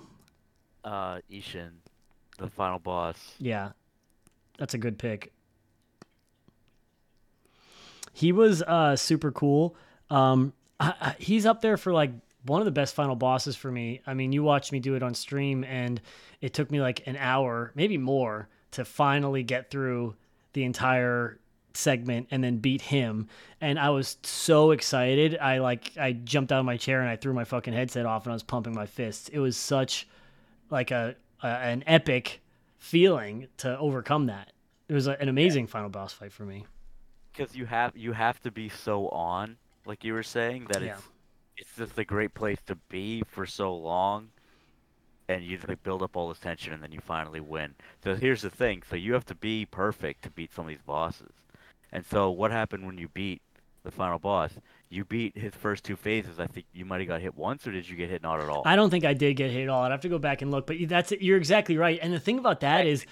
Uh, 0.83 1.19
Ishin, 1.31 1.71
the 2.37 2.47
final 2.49 2.79
boss. 2.79 3.17
Yeah, 3.39 3.71
that's 4.57 4.73
a 4.73 4.77
good 4.77 4.97
pick. 4.97 5.33
He 8.13 8.31
was 8.31 8.63
uh 8.63 8.95
super 8.95 9.31
cool. 9.31 9.75
Um, 10.09 10.53
I, 10.79 10.93
I, 10.99 11.15
he's 11.19 11.45
up 11.45 11.61
there 11.61 11.77
for 11.77 11.91
like 11.91 12.11
one 12.47 12.61
of 12.61 12.65
the 12.65 12.71
best 12.71 12.95
final 12.95 13.15
bosses 13.15 13.55
for 13.55 13.71
me. 13.71 14.01
I 14.07 14.13
mean, 14.13 14.31
you 14.31 14.41
watched 14.43 14.71
me 14.71 14.79
do 14.79 14.95
it 14.95 15.03
on 15.03 15.13
stream, 15.13 15.63
and 15.63 16.01
it 16.41 16.53
took 16.53 16.71
me 16.71 16.81
like 16.81 17.05
an 17.07 17.15
hour, 17.17 17.71
maybe 17.75 17.97
more, 17.97 18.49
to 18.71 18.83
finally 18.85 19.43
get 19.43 19.69
through 19.71 20.15
the 20.53 20.63
entire 20.63 21.39
segment 21.73 22.27
and 22.31 22.43
then 22.43 22.57
beat 22.57 22.81
him. 22.81 23.27
And 23.61 23.77
I 23.79 23.91
was 23.91 24.17
so 24.23 24.71
excited. 24.71 25.37
I 25.39 25.59
like 25.59 25.91
I 25.97 26.13
jumped 26.13 26.51
out 26.51 26.59
of 26.59 26.65
my 26.65 26.77
chair 26.77 27.01
and 27.01 27.09
I 27.09 27.15
threw 27.17 27.33
my 27.33 27.43
fucking 27.43 27.73
headset 27.73 28.05
off 28.07 28.25
and 28.25 28.31
I 28.31 28.35
was 28.35 28.41
pumping 28.43 28.73
my 28.73 28.87
fists. 28.87 29.29
It 29.29 29.37
was 29.39 29.55
such 29.55 30.07
like 30.71 30.89
a, 30.89 31.15
a 31.43 31.47
an 31.47 31.83
epic 31.85 32.41
feeling 32.79 33.47
to 33.57 33.77
overcome 33.77 34.25
that. 34.27 34.51
It 34.89 34.93
was 34.93 35.07
a, 35.07 35.19
an 35.21 35.29
amazing 35.29 35.67
final 35.67 35.89
boss 35.89 36.13
fight 36.13 36.31
for 36.31 36.43
me. 36.45 36.65
because 37.31 37.55
you 37.55 37.65
have 37.65 37.95
you 37.95 38.13
have 38.13 38.41
to 38.41 38.51
be 38.51 38.69
so 38.69 39.09
on, 39.09 39.57
like 39.85 40.03
you 40.03 40.13
were 40.13 40.23
saying, 40.23 40.65
that 40.71 40.81
Yeah. 40.81 40.93
it's 40.97 41.07
it's 41.57 41.75
just 41.75 41.97
a 41.97 42.05
great 42.05 42.33
place 42.33 42.59
to 42.67 42.75
be 42.89 43.23
for 43.27 43.45
so 43.45 43.75
long, 43.75 44.29
and 45.27 45.43
you 45.43 45.59
like 45.67 45.83
build 45.83 46.03
up 46.03 46.15
all 46.15 46.29
this 46.29 46.39
tension, 46.39 46.73
and 46.73 46.81
then 46.81 46.91
you 46.91 46.99
finally 46.99 47.39
win. 47.39 47.75
So 48.03 48.15
here's 48.15 48.41
the 48.41 48.49
thing: 48.49 48.83
so 48.89 48.95
you 48.95 49.13
have 49.13 49.25
to 49.25 49.35
be 49.35 49.65
perfect 49.65 50.23
to 50.23 50.29
beat 50.29 50.53
some 50.53 50.65
of 50.65 50.69
these 50.69 50.81
bosses. 50.85 51.31
And 51.91 52.05
so 52.05 52.29
what 52.29 52.51
happened 52.51 52.85
when 52.85 52.97
you 52.97 53.07
beat 53.09 53.41
the 53.83 53.91
final 53.91 54.19
boss? 54.19 54.51
You 54.89 55.03
beat 55.03 55.37
his 55.37 55.53
first 55.53 55.83
two 55.83 55.95
phases. 55.95 56.39
I 56.39 56.47
think 56.47 56.65
you 56.73 56.85
might 56.85 56.99
have 56.99 57.07
got 57.07 57.21
hit 57.21 57.35
once, 57.35 57.65
or 57.67 57.71
did 57.71 57.89
you 57.89 57.95
get 57.95 58.09
hit 58.09 58.23
not 58.23 58.41
at 58.41 58.49
all? 58.49 58.63
I 58.65 58.75
don't 58.75 58.89
think 58.89 59.05
I 59.05 59.13
did 59.13 59.35
get 59.35 59.51
hit 59.51 59.63
at 59.63 59.69
all. 59.69 59.83
I'd 59.83 59.91
have 59.91 60.01
to 60.01 60.09
go 60.09 60.19
back 60.19 60.41
and 60.41 60.51
look, 60.51 60.67
but 60.67 60.77
that's 60.87 61.11
you're 61.11 61.37
exactly 61.37 61.77
right. 61.77 61.99
And 62.01 62.13
the 62.13 62.19
thing 62.19 62.39
about 62.39 62.61
that 62.61 62.85
is 62.85 63.05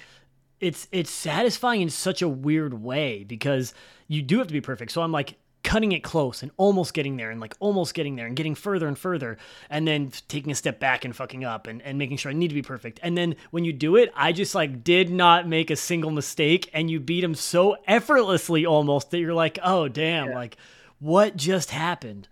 it's 0.59 0.87
it's 0.91 1.11
satisfying 1.11 1.81
in 1.81 1.89
such 1.89 2.21
a 2.21 2.29
weird 2.29 2.73
way 2.73 3.23
because 3.23 3.73
you 4.07 4.21
do 4.21 4.37
have 4.37 4.47
to 4.47 4.53
be 4.53 4.61
perfect. 4.61 4.91
So 4.91 5.01
I'm 5.01 5.11
like 5.11 5.37
cutting 5.65 5.91
it 5.91 6.03
close 6.03 6.43
and 6.43 6.51
almost 6.57 6.93
getting 6.93 7.17
there 7.17 7.31
and 7.31 7.41
like 7.41 7.55
almost 7.59 7.95
getting 7.95 8.15
there 8.15 8.27
and 8.27 8.35
getting 8.35 8.53
further 8.53 8.87
and 8.87 8.97
further 8.97 9.35
and 9.67 9.87
then 9.87 10.11
taking 10.27 10.51
a 10.51 10.55
step 10.55 10.79
back 10.79 11.03
and 11.03 11.15
fucking 11.15 11.43
up 11.43 11.65
and, 11.65 11.81
and 11.81 11.97
making 11.97 12.17
sure 12.17 12.29
I 12.29 12.35
need 12.35 12.49
to 12.49 12.53
be 12.53 12.61
perfect. 12.61 12.99
And 13.01 13.17
then 13.17 13.35
when 13.49 13.65
you 13.65 13.73
do 13.73 13.95
it, 13.95 14.11
I 14.15 14.31
just 14.31 14.53
like 14.53 14.83
did 14.83 15.09
not 15.09 15.47
make 15.47 15.71
a 15.71 15.75
single 15.75 16.11
mistake 16.11 16.69
and 16.71 16.89
you 16.89 16.99
beat 16.99 17.23
him 17.23 17.33
so 17.33 17.77
effortlessly 17.87 18.63
almost 18.63 19.09
that 19.09 19.17
you're 19.17 19.33
like, 19.33 19.57
oh 19.63 19.87
damn, 19.87 20.31
like 20.31 20.55
what 20.99 21.35
just 21.35 21.71
happened? 21.71 22.27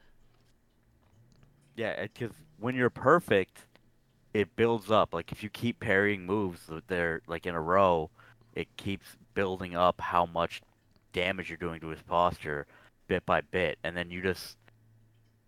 Yeah, 1.75 2.03
because 2.03 2.35
when 2.59 2.75
you're 2.75 2.91
perfect, 2.91 3.65
it 4.35 4.55
builds 4.55 4.91
up. 4.91 5.11
Like 5.11 5.31
if 5.31 5.41
you 5.41 5.49
keep 5.49 5.79
parrying 5.79 6.27
moves 6.27 6.67
that 6.67 6.87
they're 6.87 7.21
like 7.25 7.47
in 7.47 7.55
a 7.55 7.61
row, 7.61 8.11
it 8.53 8.67
keeps 8.77 9.17
building 9.33 9.75
up 9.75 9.99
how 9.99 10.27
much 10.27 10.61
damage 11.13 11.49
you're 11.49 11.57
doing 11.57 11.79
to 11.79 11.87
his 11.87 12.01
posture 12.03 12.67
bit 13.07 13.25
by 13.25 13.41
bit, 13.41 13.77
and 13.83 13.95
then 13.95 14.09
you 14.09 14.21
just 14.21 14.57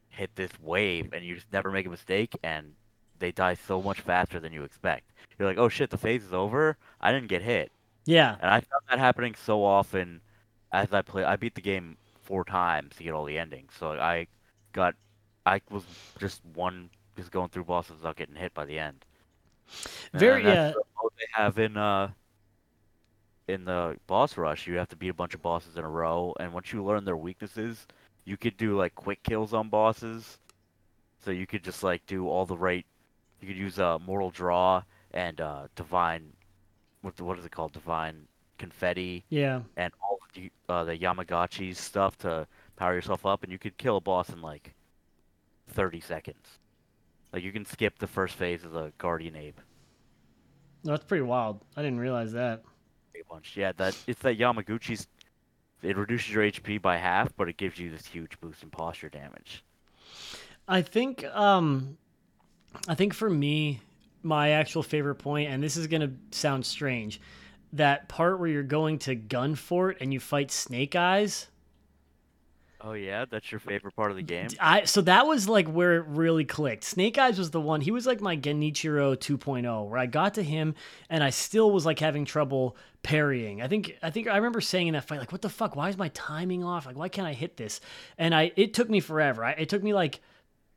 hit 0.10 0.34
this 0.36 0.52
wave 0.62 1.10
and 1.14 1.26
you 1.26 1.36
just 1.36 1.52
never 1.52 1.72
make 1.72 1.86
a 1.86 1.90
mistake, 1.90 2.36
and 2.44 2.74
they 3.20 3.32
die 3.32 3.54
so 3.54 3.82
much 3.82 4.02
faster 4.02 4.40
than 4.40 4.54
you 4.54 4.64
expect. 4.64 5.12
You're 5.38 5.48
like, 5.48 5.58
oh 5.58 5.70
shit, 5.70 5.90
the 5.90 5.98
phase 5.98 6.24
is 6.24 6.34
over. 6.34 6.78
I 7.02 7.12
didn't 7.12 7.28
get 7.28 7.42
hit, 7.42 7.72
Yeah. 8.06 8.36
and 8.42 8.50
I 8.50 8.60
found 8.62 8.82
that 8.90 9.00
happening 9.00 9.36
so 9.36 9.64
often 9.64 10.22
as 10.72 10.92
I 10.94 11.02
play. 11.02 11.24
I 11.24 11.36
beat 11.36 11.56
the 11.56 11.62
game 11.62 11.98
four 12.24 12.44
times 12.44 12.96
to 12.96 13.04
get 13.04 13.14
all 13.14 13.26
the 13.26 13.38
endings, 13.38 13.74
so 13.78 13.92
I 13.92 14.28
got 14.72 14.96
I 15.46 15.62
was 15.70 15.84
just 16.20 16.42
one 16.54 16.90
just 17.16 17.32
going 17.32 17.50
through 17.50 17.66
bosses 17.66 17.98
without 17.98 18.16
getting 18.16 18.36
hit 18.36 18.54
by 18.54 18.66
the 18.66 18.80
end. 18.80 19.06
And 20.14 20.20
Very 20.20 20.44
that's 20.44 20.76
yeah. 20.76 20.82
mode 21.02 21.12
they 21.18 21.26
have 21.32 21.58
in 21.60 21.78
uh 21.78 22.10
in 23.48 23.66
the 23.66 23.98
boss 24.08 24.38
rush. 24.38 24.68
You 24.68 24.76
have 24.78 24.90
to 24.90 24.96
beat 24.96 25.10
a 25.10 25.14
bunch 25.14 25.34
of 25.34 25.42
bosses 25.42 25.78
in 25.78 25.84
a 25.84 25.90
row, 25.90 26.34
and 26.40 26.54
once 26.54 26.72
you 26.74 26.84
learn 26.84 27.06
their 27.06 27.18
weaknesses, 27.18 27.86
you 28.26 28.38
could 28.38 28.58
do 28.58 28.78
like 28.78 28.96
quick 28.96 29.22
kills 29.24 29.54
on 29.54 29.70
bosses. 29.70 30.40
So 31.24 31.32
you 31.32 31.48
could 31.48 31.64
just 31.64 31.84
like 31.84 32.06
do 32.06 32.28
all 32.28 32.46
the 32.46 32.58
right. 32.58 32.86
You 33.42 33.48
could 33.48 33.58
use 33.58 33.80
uh, 33.80 34.00
mortal 34.00 34.30
draw 34.32 34.84
and 35.12 35.40
uh, 35.42 35.68
divine. 35.76 36.34
What 37.02 37.20
what 37.22 37.38
is 37.40 37.46
it 37.46 37.52
called? 37.52 37.74
Divine 37.74 38.28
confetti 38.58 39.26
Yeah. 39.30 39.62
and 39.76 39.92
all 40.02 40.20
the 40.34 40.50
uh, 40.70 40.84
the 40.86 40.98
Yamagachis 40.98 41.76
stuff 41.78 42.18
to 42.20 42.48
power 42.78 42.94
yourself 42.94 43.26
up, 43.26 43.44
and 43.44 43.52
you 43.52 43.60
could 43.60 43.78
kill 43.78 43.98
a 43.98 44.02
boss 44.02 44.30
in 44.30 44.42
like 44.42 44.74
30 45.70 46.00
seconds. 46.00 46.60
Like 47.34 47.44
you 47.44 47.52
can 47.52 47.66
skip 47.66 48.00
the 48.00 48.08
first 48.08 48.36
phase 48.36 48.64
of 48.64 48.72
the 48.72 48.92
Guardian 48.98 49.36
Ape. 49.36 49.60
That's 50.84 51.04
pretty 51.04 51.24
wild. 51.24 51.60
I 51.76 51.82
didn't 51.82 52.00
realize 52.00 52.32
that. 52.34 52.64
Yeah, 53.56 53.72
that 53.78 53.98
it's 54.08 54.22
that 54.22 54.38
Yamaguchi's. 54.38 55.08
It 55.82 55.98
reduces 55.98 56.32
your 56.32 56.44
HP 56.44 56.82
by 56.82 56.98
half, 56.98 57.36
but 57.36 57.48
it 57.48 57.58
gives 57.58 57.78
you 57.78 57.92
this 57.92 58.08
huge 58.08 58.40
boost 58.40 58.64
in 58.64 58.70
posture 58.70 59.10
damage. 59.10 59.64
I 60.68 60.82
think 60.82 61.24
um 61.26 61.98
I 62.88 62.96
think 62.96 63.14
for 63.14 63.30
me 63.30 63.82
my 64.24 64.52
actual 64.52 64.82
favorite 64.82 65.16
point 65.16 65.50
and 65.50 65.62
this 65.62 65.78
is 65.78 65.88
to 66.02 66.12
sound 66.36 66.66
strange 66.66 67.22
that 67.74 68.08
part 68.08 68.40
where 68.40 68.48
you're 68.48 68.64
going 68.64 68.98
to 69.00 69.16
Gun 69.16 69.56
Gunfort 69.56 69.98
and 70.00 70.14
you 70.14 70.20
fight 70.20 70.50
Snake 70.50 70.96
Eyes 70.96 71.48
Oh 72.88 72.94
yeah, 72.94 73.26
that's 73.26 73.52
your 73.52 73.60
favorite 73.60 73.96
part 73.96 74.12
of 74.12 74.18
the 74.18 74.22
game. 74.22 74.48
I 74.60 74.84
so 74.84 75.02
that 75.02 75.26
was 75.26 75.50
like 75.50 75.68
where 75.68 75.96
it 75.96 76.06
really 76.08 76.46
clicked. 76.46 76.84
Snake 76.84 77.18
Eyes 77.18 77.40
was 77.40 77.50
the 77.50 77.60
one. 77.60 77.82
He 77.82 77.90
was 77.90 78.06
like 78.06 78.22
my 78.22 78.38
Genichiro 78.38 79.18
2.0, 79.18 79.90
where 79.90 80.00
I 80.00 80.06
got 80.06 80.36
to 80.36 80.44
him 80.44 80.76
and 81.10 81.24
I 81.24 81.32
still 81.32 81.72
was 81.72 81.84
like 81.84 81.98
having 81.98 82.26
trouble 82.26 82.78
parrying. 83.02 83.60
I 83.64 83.68
think 83.68 83.98
I 84.04 84.12
think 84.12 84.28
I 84.28 84.36
remember 84.36 84.62
saying 84.62 84.88
in 84.88 84.94
that 84.94 85.06
fight, 85.06 85.20
like, 85.20 85.32
"What 85.32 85.42
the 85.42 85.50
fuck? 85.50 85.76
Why 85.76 85.90
is 85.90 85.98
my 85.98 86.10
timing 86.10 86.64
off? 86.64 86.86
Like, 86.86 86.96
why 86.96 87.10
can't 87.10 87.28
I 87.28 87.34
hit 87.34 87.58
this?" 87.58 87.82
And 88.20 88.36
I 88.36 88.52
it 88.56 88.76
took 88.76 88.88
me 88.88 89.00
forever. 89.00 89.44
I, 89.44 89.52
it 89.54 89.68
took 89.68 89.82
me 89.82 89.96
like 89.96 90.22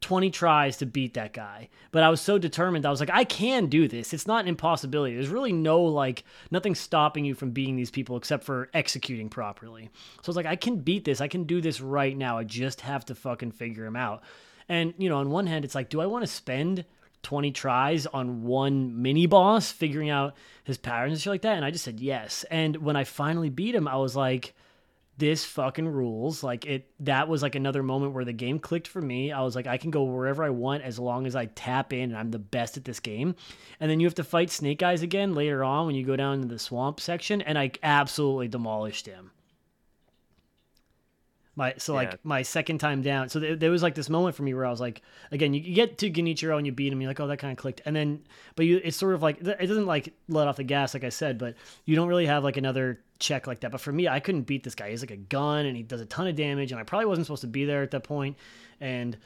20 0.00 0.30
tries 0.30 0.76
to 0.76 0.86
beat 0.86 1.14
that 1.14 1.32
guy. 1.32 1.68
But 1.90 2.02
I 2.02 2.08
was 2.08 2.20
so 2.20 2.38
determined. 2.38 2.86
I 2.86 2.90
was 2.90 3.00
like, 3.00 3.10
I 3.12 3.24
can 3.24 3.66
do 3.66 3.88
this. 3.88 4.12
It's 4.12 4.26
not 4.26 4.42
an 4.42 4.48
impossibility. 4.48 5.14
There's 5.14 5.28
really 5.28 5.52
no 5.52 5.82
like 5.82 6.24
nothing 6.50 6.74
stopping 6.74 7.24
you 7.24 7.34
from 7.34 7.50
beating 7.50 7.76
these 7.76 7.90
people 7.90 8.16
except 8.16 8.44
for 8.44 8.70
executing 8.74 9.28
properly. 9.28 9.90
So 10.22 10.28
I 10.28 10.28
was 10.28 10.36
like, 10.36 10.46
I 10.46 10.56
can 10.56 10.76
beat 10.76 11.04
this. 11.04 11.20
I 11.20 11.28
can 11.28 11.44
do 11.44 11.60
this 11.60 11.80
right 11.80 12.16
now. 12.16 12.38
I 12.38 12.44
just 12.44 12.82
have 12.82 13.04
to 13.06 13.14
fucking 13.14 13.52
figure 13.52 13.84
him 13.84 13.96
out. 13.96 14.22
And 14.68 14.94
you 14.98 15.08
know, 15.08 15.18
on 15.18 15.30
one 15.30 15.46
hand, 15.46 15.64
it's 15.64 15.74
like, 15.74 15.88
do 15.88 16.00
I 16.00 16.06
want 16.06 16.22
to 16.22 16.32
spend 16.32 16.84
20 17.22 17.50
tries 17.50 18.06
on 18.06 18.44
one 18.44 19.02
mini 19.02 19.26
boss 19.26 19.72
figuring 19.72 20.10
out 20.10 20.34
his 20.62 20.78
patterns 20.78 21.14
and 21.14 21.20
shit 21.20 21.32
like 21.32 21.42
that? 21.42 21.56
And 21.56 21.64
I 21.64 21.72
just 21.72 21.84
said 21.84 21.98
yes. 21.98 22.44
And 22.50 22.76
when 22.76 22.94
I 22.94 23.02
finally 23.02 23.50
beat 23.50 23.74
him, 23.74 23.88
I 23.88 23.96
was 23.96 24.14
like, 24.14 24.54
this 25.18 25.44
fucking 25.44 25.88
rules. 25.88 26.42
Like 26.42 26.64
it 26.64 26.90
that 27.00 27.28
was 27.28 27.42
like 27.42 27.54
another 27.54 27.82
moment 27.82 28.14
where 28.14 28.24
the 28.24 28.32
game 28.32 28.58
clicked 28.58 28.88
for 28.88 29.02
me. 29.02 29.32
I 29.32 29.42
was 29.42 29.54
like, 29.54 29.66
I 29.66 29.76
can 29.76 29.90
go 29.90 30.04
wherever 30.04 30.44
I 30.44 30.50
want 30.50 30.82
as 30.82 30.98
long 30.98 31.26
as 31.26 31.36
I 31.36 31.46
tap 31.46 31.92
in 31.92 32.10
and 32.10 32.16
I'm 32.16 32.30
the 32.30 32.38
best 32.38 32.76
at 32.76 32.84
this 32.84 33.00
game. 33.00 33.34
And 33.80 33.90
then 33.90 34.00
you 34.00 34.06
have 34.06 34.14
to 34.14 34.24
fight 34.24 34.50
Snake 34.50 34.82
Eyes 34.82 35.02
again 35.02 35.34
later 35.34 35.62
on 35.62 35.86
when 35.86 35.94
you 35.94 36.06
go 36.06 36.16
down 36.16 36.34
into 36.34 36.48
the 36.48 36.58
swamp 36.58 37.00
section, 37.00 37.42
and 37.42 37.58
I 37.58 37.72
absolutely 37.82 38.48
demolished 38.48 39.06
him. 39.06 39.32
My 41.58 41.74
so 41.76 41.92
Yeah. 41.94 41.96
like 41.98 42.24
my 42.24 42.42
second 42.42 42.78
time 42.78 43.02
down. 43.02 43.28
So 43.28 43.40
there, 43.40 43.56
there 43.56 43.72
was 43.72 43.82
like 43.82 43.96
this 43.96 44.08
moment 44.08 44.36
for 44.36 44.44
me 44.44 44.54
where 44.54 44.64
I 44.64 44.70
was 44.70 44.80
like, 44.80 45.02
again, 45.32 45.52
you, 45.52 45.60
you 45.60 45.74
get 45.74 45.98
to 45.98 46.08
Genichiro 46.08 46.56
and 46.56 46.64
you 46.64 46.70
beat 46.70 46.92
him. 46.92 47.00
You're 47.00 47.10
like, 47.10 47.18
oh, 47.18 47.26
that 47.26 47.38
kind 47.38 47.50
of 47.50 47.58
clicked. 47.58 47.80
And 47.84 47.96
then, 47.96 48.22
but 48.54 48.64
you, 48.64 48.80
it's 48.84 48.96
sort 48.96 49.12
of 49.16 49.22
like 49.22 49.40
it 49.40 49.66
doesn't 49.66 49.86
like 49.86 50.14
let 50.28 50.46
off 50.46 50.56
the 50.56 50.62
gas, 50.62 50.94
like 50.94 51.02
I 51.02 51.08
said, 51.08 51.36
but 51.36 51.56
you 51.84 51.96
don't 51.96 52.06
really 52.06 52.26
have 52.26 52.44
like 52.44 52.58
another 52.58 53.00
check 53.18 53.48
like 53.48 53.58
that. 53.60 53.72
But 53.72 53.80
for 53.80 53.90
me, 53.90 54.06
I 54.06 54.20
couldn't 54.20 54.42
beat 54.42 54.62
this 54.62 54.76
guy. 54.76 54.90
He's 54.90 55.02
like 55.02 55.10
a 55.10 55.16
gun 55.16 55.66
and 55.66 55.76
he 55.76 55.82
does 55.82 56.00
a 56.00 56.06
ton 56.06 56.28
of 56.28 56.36
damage, 56.36 56.70
and 56.70 56.80
I 56.80 56.84
probably 56.84 57.06
wasn't 57.06 57.26
supposed 57.26 57.40
to 57.42 57.48
be 57.48 57.64
there 57.64 57.82
at 57.82 57.90
that 57.90 58.04
point. 58.04 58.36
And 58.80 59.16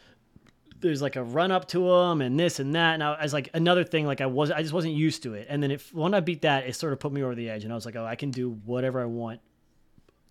there's 0.81 1.03
like 1.03 1.17
a 1.17 1.23
run 1.23 1.53
up 1.53 1.69
to 1.69 1.87
him 1.87 2.23
and 2.23 2.41
this 2.41 2.61
and 2.61 2.75
that. 2.75 2.95
And 2.95 3.05
I 3.05 3.23
was 3.23 3.35
like 3.35 3.51
another 3.53 3.85
thing, 3.85 4.07
like 4.07 4.23
I 4.23 4.27
was, 4.27 4.51
I 4.51 4.63
just 4.63 4.73
wasn't 4.73 4.95
used 4.95 5.23
to 5.25 5.35
it. 5.35 5.49
And 5.51 5.63
then 5.63 5.71
if 5.71 5.93
when 5.93 6.15
I 6.15 6.21
beat 6.21 6.41
that, 6.43 6.67
it 6.67 6.77
sort 6.77 6.95
of 6.95 6.99
put 6.99 7.13
me 7.13 7.23
over 7.23 7.35
the 7.35 7.51
edge, 7.51 7.65
and 7.65 7.73
I 7.73 7.77
was 7.77 7.85
like, 7.85 7.95
oh, 7.97 8.07
I 8.07 8.17
can 8.17 8.31
do 8.31 8.53
whatever 8.65 9.03
I 9.03 9.05
want. 9.05 9.41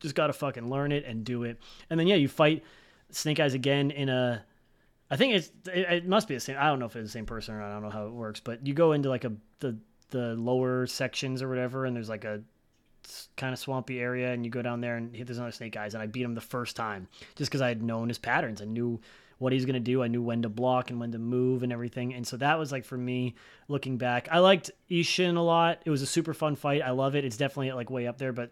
Just 0.01 0.15
gotta 0.15 0.33
fucking 0.33 0.69
learn 0.69 0.91
it 0.91 1.05
and 1.05 1.23
do 1.23 1.43
it. 1.43 1.59
And 1.89 1.99
then 1.99 2.07
yeah, 2.07 2.15
you 2.15 2.27
fight 2.27 2.63
Snake 3.11 3.39
Eyes 3.39 3.53
again 3.53 3.91
in 3.91 4.09
a. 4.09 4.43
I 5.09 5.17
think 5.17 5.33
it's 5.33 5.51
it, 5.67 5.89
it 5.89 6.07
must 6.07 6.27
be 6.27 6.33
the 6.33 6.39
same. 6.39 6.57
I 6.59 6.67
don't 6.67 6.79
know 6.79 6.85
if 6.85 6.95
it's 6.95 7.09
the 7.09 7.11
same 7.11 7.25
person 7.25 7.55
or 7.55 7.59
not. 7.59 7.69
I 7.69 7.73
don't 7.73 7.83
know 7.83 7.89
how 7.89 8.07
it 8.07 8.13
works, 8.13 8.39
but 8.39 8.65
you 8.65 8.73
go 8.73 8.93
into 8.93 9.09
like 9.09 9.23
a 9.23 9.33
the 9.59 9.77
the 10.09 10.35
lower 10.35 10.87
sections 10.87 11.41
or 11.41 11.49
whatever, 11.49 11.85
and 11.85 11.95
there's 11.95 12.09
like 12.09 12.25
a 12.25 12.41
kind 13.35 13.53
of 13.53 13.59
swampy 13.59 13.99
area, 13.99 14.31
and 14.31 14.45
you 14.45 14.51
go 14.51 14.61
down 14.61 14.81
there 14.81 14.97
and 14.97 15.15
hit 15.15 15.27
there's 15.27 15.37
another 15.37 15.51
Snake 15.51 15.75
Eyes, 15.77 15.93
and 15.93 16.03
I 16.03 16.07
beat 16.07 16.23
him 16.23 16.35
the 16.35 16.41
first 16.41 16.75
time 16.75 17.07
just 17.35 17.49
because 17.49 17.61
I 17.61 17.69
had 17.69 17.83
known 17.83 18.07
his 18.07 18.17
patterns. 18.17 18.61
I 18.61 18.65
knew 18.65 18.99
what 19.37 19.53
he's 19.53 19.65
gonna 19.65 19.79
do. 19.79 20.03
I 20.03 20.07
knew 20.07 20.21
when 20.21 20.43
to 20.43 20.49
block 20.49 20.91
and 20.91 20.99
when 20.99 21.11
to 21.13 21.17
move 21.17 21.63
and 21.63 21.73
everything. 21.73 22.13
And 22.13 22.25
so 22.25 22.37
that 22.37 22.59
was 22.59 22.71
like 22.71 22.85
for 22.85 22.97
me 22.97 23.33
looking 23.67 23.97
back. 23.97 24.27
I 24.31 24.37
liked 24.37 24.69
Ishin 24.89 25.35
a 25.35 25.41
lot. 25.41 25.81
It 25.83 25.89
was 25.89 26.03
a 26.03 26.07
super 26.07 26.35
fun 26.35 26.55
fight. 26.55 26.83
I 26.83 26.91
love 26.91 27.15
it. 27.15 27.25
It's 27.25 27.37
definitely 27.37 27.71
like 27.71 27.89
way 27.89 28.05
up 28.05 28.19
there, 28.19 28.33
but 28.33 28.51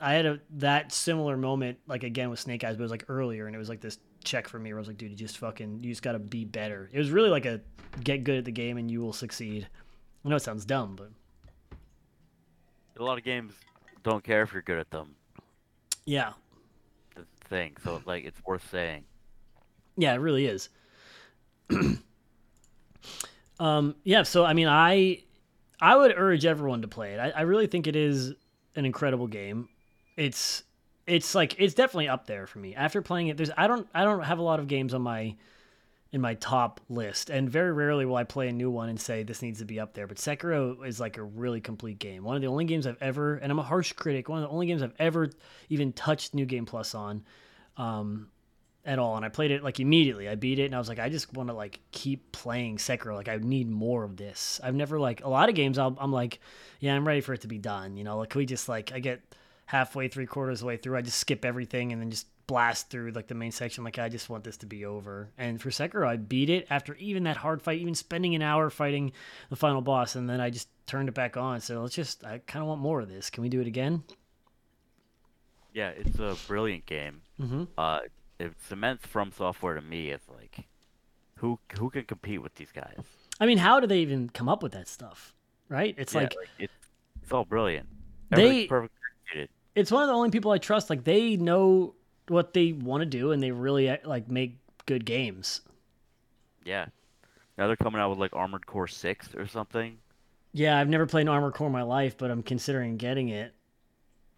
I 0.00 0.14
had 0.14 0.26
a 0.26 0.40
that 0.56 0.92
similar 0.92 1.36
moment 1.36 1.78
like 1.86 2.02
again 2.04 2.30
with 2.30 2.38
Snake 2.38 2.64
Eyes, 2.64 2.76
but 2.76 2.80
it 2.80 2.84
was 2.84 2.90
like 2.90 3.04
earlier, 3.08 3.46
and 3.46 3.54
it 3.54 3.58
was 3.58 3.68
like 3.68 3.80
this 3.80 3.98
check 4.24 4.48
for 4.48 4.58
me 4.58 4.70
where 4.72 4.78
I 4.78 4.80
was 4.80 4.88
like, 4.88 4.98
dude, 4.98 5.10
you 5.10 5.16
just 5.16 5.38
fucking 5.38 5.82
you 5.82 5.90
just 5.90 6.02
got 6.02 6.12
to 6.12 6.18
be 6.18 6.44
better. 6.44 6.88
It 6.92 6.98
was 6.98 7.10
really 7.10 7.30
like 7.30 7.46
a 7.46 7.60
get 8.04 8.24
good 8.24 8.38
at 8.38 8.44
the 8.44 8.52
game 8.52 8.76
and 8.76 8.90
you 8.90 9.00
will 9.00 9.12
succeed. 9.12 9.66
I 10.24 10.28
know 10.28 10.36
it 10.36 10.40
sounds 10.42 10.64
dumb, 10.64 10.96
but 10.96 11.10
A 12.98 13.02
lot 13.02 13.18
of 13.18 13.24
games 13.24 13.54
don't 14.02 14.22
care 14.22 14.42
if 14.42 14.52
you're 14.52 14.62
good 14.62 14.78
at 14.78 14.90
them. 14.90 15.14
yeah, 16.06 16.32
The 17.16 17.24
thing, 17.48 17.76
so 17.82 18.02
like 18.06 18.24
it's 18.24 18.40
worth 18.44 18.68
saying. 18.70 19.04
yeah, 19.96 20.12
it 20.12 20.18
really 20.18 20.46
is. 20.46 20.68
um, 23.58 23.94
yeah, 24.04 24.22
so 24.22 24.44
I 24.44 24.52
mean, 24.54 24.68
I 24.68 25.22
I 25.80 25.96
would 25.96 26.12
urge 26.16 26.44
everyone 26.44 26.82
to 26.82 26.88
play 26.88 27.14
it. 27.14 27.18
I, 27.20 27.30
I 27.30 27.40
really 27.42 27.66
think 27.66 27.86
it 27.86 27.96
is 27.96 28.34
an 28.76 28.84
incredible 28.84 29.26
game. 29.26 29.68
It's 30.16 30.64
it's 31.06 31.34
like 31.34 31.56
it's 31.58 31.74
definitely 31.74 32.08
up 32.08 32.26
there 32.26 32.46
for 32.46 32.58
me. 32.58 32.74
After 32.74 33.02
playing 33.02 33.28
it, 33.28 33.36
there's 33.36 33.50
I 33.56 33.66
don't 33.66 33.88
I 33.94 34.04
don't 34.04 34.22
have 34.22 34.38
a 34.38 34.42
lot 34.42 34.60
of 34.60 34.68
games 34.68 34.94
on 34.94 35.02
my 35.02 35.36
in 36.12 36.20
my 36.20 36.34
top 36.34 36.80
list, 36.88 37.30
and 37.30 37.48
very 37.48 37.72
rarely 37.72 38.04
will 38.04 38.16
I 38.16 38.24
play 38.24 38.48
a 38.48 38.52
new 38.52 38.70
one 38.70 38.88
and 38.88 39.00
say 39.00 39.22
this 39.22 39.42
needs 39.42 39.60
to 39.60 39.64
be 39.64 39.78
up 39.78 39.94
there. 39.94 40.06
But 40.06 40.16
Sekiro 40.16 40.84
is 40.84 40.98
like 40.98 41.18
a 41.18 41.22
really 41.22 41.60
complete 41.60 41.98
game. 41.98 42.24
One 42.24 42.36
of 42.36 42.42
the 42.42 42.48
only 42.48 42.64
games 42.64 42.86
I've 42.86 43.00
ever, 43.00 43.36
and 43.36 43.52
I'm 43.52 43.58
a 43.58 43.64
harsh 43.64 43.92
critic, 43.92 44.28
one 44.28 44.42
of 44.42 44.48
the 44.48 44.52
only 44.52 44.66
games 44.66 44.82
I've 44.82 44.94
ever 44.98 45.30
even 45.68 45.92
touched 45.92 46.34
New 46.34 46.46
Game 46.46 46.66
Plus 46.66 46.94
on. 46.94 47.24
Um, 47.76 48.28
at 48.84 48.98
all 48.98 49.16
and 49.16 49.24
I 49.24 49.28
played 49.28 49.50
it 49.50 49.62
like 49.62 49.78
immediately. 49.78 50.28
I 50.28 50.34
beat 50.34 50.58
it 50.58 50.64
and 50.64 50.74
I 50.74 50.78
was 50.78 50.88
like 50.88 50.98
I 50.98 51.08
just 51.08 51.32
want 51.34 51.48
to 51.48 51.54
like 51.54 51.80
keep 51.92 52.32
playing 52.32 52.78
Sekiro. 52.78 53.14
Like 53.14 53.28
I 53.28 53.36
need 53.36 53.70
more 53.70 54.04
of 54.04 54.16
this. 54.16 54.60
I've 54.62 54.74
never 54.74 54.98
like 54.98 55.22
a 55.22 55.28
lot 55.28 55.48
of 55.48 55.54
games 55.54 55.78
I'll, 55.78 55.96
I'm 56.00 56.12
like 56.12 56.40
yeah, 56.80 56.94
I'm 56.94 57.06
ready 57.06 57.20
for 57.20 57.34
it 57.34 57.42
to 57.42 57.48
be 57.48 57.58
done, 57.58 57.96
you 57.96 58.04
know. 58.04 58.16
Like 58.18 58.34
we 58.34 58.46
just 58.46 58.68
like 58.68 58.92
I 58.92 59.00
get 59.00 59.22
halfway, 59.70 60.08
3 60.08 60.26
quarters 60.26 60.58
of 60.58 60.60
the 60.60 60.66
way 60.66 60.76
through, 60.76 60.96
I 60.96 61.02
just 61.02 61.18
skip 61.18 61.44
everything 61.44 61.92
and 61.92 62.00
then 62.02 62.10
just 62.10 62.26
blast 62.46 62.90
through 62.90 63.12
like 63.12 63.28
the 63.28 63.34
main 63.34 63.52
section 63.52 63.84
like 63.84 63.96
I 64.00 64.08
just 64.08 64.28
want 64.28 64.42
this 64.42 64.56
to 64.58 64.66
be 64.66 64.84
over. 64.84 65.30
And 65.38 65.62
for 65.62 65.70
Sekiro, 65.70 66.06
I 66.08 66.16
beat 66.16 66.50
it 66.50 66.66
after 66.68 66.96
even 66.96 67.22
that 67.24 67.36
hard 67.36 67.62
fight, 67.62 67.80
even 67.80 67.94
spending 67.94 68.34
an 68.34 68.42
hour 68.42 68.70
fighting 68.70 69.12
the 69.50 69.54
final 69.56 69.80
boss 69.80 70.16
and 70.16 70.28
then 70.28 70.40
I 70.40 70.50
just 70.50 70.68
turned 70.86 71.08
it 71.08 71.14
back 71.14 71.36
on. 71.36 71.60
So 71.60 71.82
let's 71.82 71.94
just 71.94 72.24
I 72.24 72.38
kind 72.38 72.62
of 72.62 72.68
want 72.68 72.80
more 72.80 73.00
of 73.00 73.08
this. 73.08 73.30
Can 73.30 73.42
we 73.42 73.48
do 73.48 73.60
it 73.60 73.68
again? 73.68 74.02
Yeah, 75.72 75.90
it's 75.90 76.18
a 76.18 76.36
brilliant 76.48 76.86
game. 76.86 77.22
Mhm. 77.38 77.68
Uh, 77.78 78.00
it 78.40 78.52
cements 78.68 79.06
From 79.06 79.30
Software 79.30 79.74
to 79.76 79.80
me 79.82 80.10
as 80.10 80.20
like, 80.28 80.66
who 81.36 81.60
who 81.78 81.90
can 81.90 82.04
compete 82.04 82.42
with 82.42 82.56
these 82.56 82.72
guys? 82.72 82.98
I 83.38 83.46
mean, 83.46 83.58
how 83.58 83.78
do 83.78 83.86
they 83.86 84.00
even 84.00 84.28
come 84.28 84.48
up 84.48 84.62
with 84.62 84.72
that 84.72 84.88
stuff? 84.88 85.34
Right? 85.68 85.94
It's 85.96 86.12
Yeah, 86.14 86.22
like 86.22 86.34
it's 86.58 86.72
it's 87.22 87.32
all 87.32 87.44
brilliant. 87.44 87.88
They- 88.30 88.42
Everything's 88.42 88.68
perfectly 88.68 88.98
executed. 89.22 89.50
It's 89.74 89.90
one 89.90 90.02
of 90.02 90.08
the 90.08 90.14
only 90.14 90.30
people 90.30 90.50
I 90.50 90.58
trust. 90.58 90.90
Like 90.90 91.04
they 91.04 91.36
know 91.36 91.94
what 92.28 92.54
they 92.54 92.72
want 92.72 93.02
to 93.02 93.06
do, 93.06 93.32
and 93.32 93.42
they 93.42 93.50
really 93.50 93.88
uh, 93.88 93.96
like 94.04 94.30
make 94.30 94.58
good 94.86 95.04
games. 95.04 95.60
Yeah. 96.64 96.86
Now 97.58 97.66
they're 97.66 97.76
coming 97.76 98.00
out 98.00 98.10
with 98.10 98.18
like 98.18 98.34
Armored 98.34 98.66
Core 98.66 98.88
Six 98.88 99.34
or 99.34 99.46
something. 99.46 99.98
Yeah, 100.52 100.78
I've 100.78 100.88
never 100.88 101.06
played 101.06 101.28
Armored 101.28 101.54
Core 101.54 101.68
in 101.68 101.72
my 101.72 101.82
life, 101.82 102.16
but 102.18 102.30
I'm 102.30 102.42
considering 102.42 102.96
getting 102.96 103.28
it. 103.28 103.54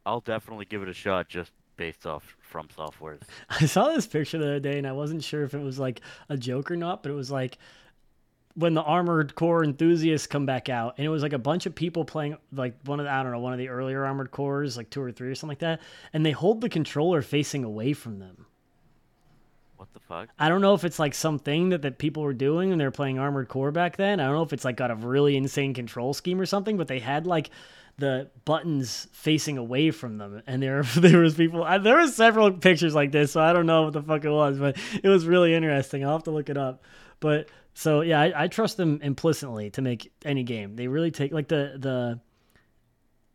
I'll 0.05 0.21
definitely 0.21 0.67
give 0.67 0.83
it 0.83 0.89
a 0.89 0.93
shot 0.93 1.29
just 1.29 1.53
based 1.77 2.07
off 2.07 2.37
From 2.41 2.69
Software's. 2.75 3.23
I 3.51 3.67
saw 3.67 3.89
this 3.89 4.07
picture 4.07 4.39
the 4.39 4.45
other 4.45 4.61
day, 4.61 4.79
and 4.79 4.87
I 4.87 4.93
wasn't 4.93 5.25
sure 5.25 5.45
if 5.45 5.55
it 5.55 5.63
was 5.63 5.79
like 5.79 6.01
a 6.29 6.37
joke 6.37 6.71
or 6.71 6.77
not, 6.77 7.03
but 7.03 7.11
it 7.11 7.15
was 7.15 7.31
like 7.31 7.59
when 8.55 8.75
the 8.75 8.83
Armored 8.83 9.35
Core 9.35 9.65
enthusiasts 9.65 10.27
come 10.27 10.47
back 10.47 10.69
out, 10.69 10.95
and 10.99 11.07
it 11.07 11.09
was 11.09 11.23
like 11.23 11.33
a 11.33 11.39
bunch 11.39 11.67
of 11.67 11.75
people 11.75 12.05
playing 12.05 12.37
like 12.53 12.75
one 12.85 13.01
of 13.01 13.05
the, 13.05 13.13
I 13.13 13.23
don't 13.23 13.33
know 13.33 13.39
one 13.39 13.53
of 13.53 13.59
the 13.59 13.69
earlier 13.69 14.05
Armored 14.05 14.31
Cores, 14.31 14.77
like 14.77 14.91
two 14.91 15.03
or 15.03 15.13
three 15.13 15.31
or 15.31 15.35
something 15.35 15.53
like 15.53 15.59
that, 15.61 15.81
and 16.13 16.25
they 16.25 16.33
hold 16.33 16.61
the 16.61 16.69
controller 16.69 17.23
facing 17.23 17.65
away 17.65 17.93
from 17.93 18.19
them. 18.19 18.47
What 19.77 19.93
the 19.95 20.01
fuck? 20.01 20.29
I 20.39 20.49
don't 20.49 20.61
know 20.61 20.75
if 20.75 20.85
it's 20.85 20.99
like 20.99 21.15
something 21.15 21.71
that, 21.71 21.83
that 21.83 21.99
people 21.99 22.23
were 22.23 22.35
doing 22.35 22.69
when 22.69 22.79
they 22.79 22.85
were 22.85 22.91
playing 22.91 23.19
Armored 23.19 23.49
Core 23.49 23.73
back 23.73 23.97
then. 23.97 24.21
I 24.21 24.25
don't 24.27 24.35
know 24.35 24.43
if 24.43 24.53
it's 24.53 24.65
like 24.65 24.77
got 24.77 24.91
a 24.91 24.95
really 24.95 25.37
insane 25.37 25.75
control 25.75 26.15
scheme 26.15 26.41
or 26.41 26.47
something, 26.47 26.77
but 26.77 26.89
they 26.89 27.01
had 27.01 27.27
like 27.27 27.51
the 27.99 28.31
buttons 28.45 29.09
facing 29.13 29.59
away 29.59 29.91
from 29.91 30.19
them, 30.19 30.43
and 30.47 30.63
there 30.63 30.83
there 30.97 31.21
was 31.21 31.35
people. 31.35 31.65
I, 31.65 31.79
there 31.79 31.97
was 31.97 32.15
several 32.15 32.53
pictures 32.53 32.95
like 32.95 33.13
this, 33.13 33.33
so 33.33 33.41
I 33.41 33.53
don't 33.53 33.67
know 33.67 33.85
what 33.85 33.93
the 33.93 34.03
fuck 34.03 34.25
it 34.25 34.31
was, 34.31 34.59
but 34.59 34.77
it 35.03 35.09
was 35.09 35.27
really 35.27 35.55
interesting. 35.55 36.05
I'll 36.05 36.13
have 36.13 36.25
to 36.25 36.31
look 36.31 36.51
it 36.51 36.57
up. 36.57 36.85
But 37.21 37.49
so 37.75 38.03
yeah, 38.03 38.21
I, 38.21 38.45
I 38.45 38.49
trust 38.49 38.77
them 38.77 39.01
implicitly 39.03 39.71
to 39.71 39.83
make 39.83 40.13
any 40.25 40.43
game. 40.43 40.77
They 40.77 40.89
really 40.89 41.11
take 41.11 41.33
like 41.33 41.49
the 41.49 41.77
the. 41.79 42.21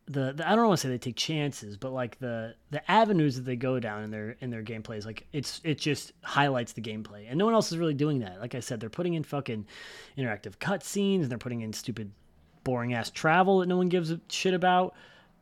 The, 0.10 0.32
the 0.32 0.50
I 0.50 0.56
don't 0.56 0.66
want 0.68 0.80
to 0.80 0.88
say 0.88 0.90
they 0.90 0.98
take 0.98 1.18
chances, 1.18 1.76
but 1.76 1.92
like 1.92 2.18
the 2.20 2.56
the 2.72 2.90
avenues 2.90 3.36
that 3.36 3.42
they 3.42 3.58
go 3.58 3.78
down 3.78 4.04
in 4.04 4.10
their 4.10 4.38
in 4.40 4.50
their 4.50 4.64
gameplays, 4.64 5.06
like 5.06 5.28
it's 5.34 5.60
it 5.66 5.78
just 5.78 6.14
highlights 6.22 6.72
the 6.72 6.82
gameplay, 6.82 7.26
and 7.28 7.38
no 7.38 7.44
one 7.44 7.54
else 7.54 7.74
is 7.74 7.78
really 7.78 7.94
doing 7.94 8.20
that. 8.20 8.40
Like 8.40 8.56
I 8.56 8.62
said, 8.62 8.80
they're 8.80 8.90
putting 8.90 9.16
in 9.16 9.24
fucking 9.24 9.66
interactive 10.18 10.60
cutscenes, 10.60 11.24
and 11.24 11.30
they're 11.30 11.38
putting 11.38 11.60
in 11.60 11.74
stupid, 11.74 12.10
boring 12.64 12.94
ass 12.94 13.10
travel 13.10 13.60
that 13.60 13.66
no 13.66 13.76
one 13.76 13.90
gives 13.90 14.10
a 14.10 14.22
shit 14.30 14.54
about. 14.54 14.96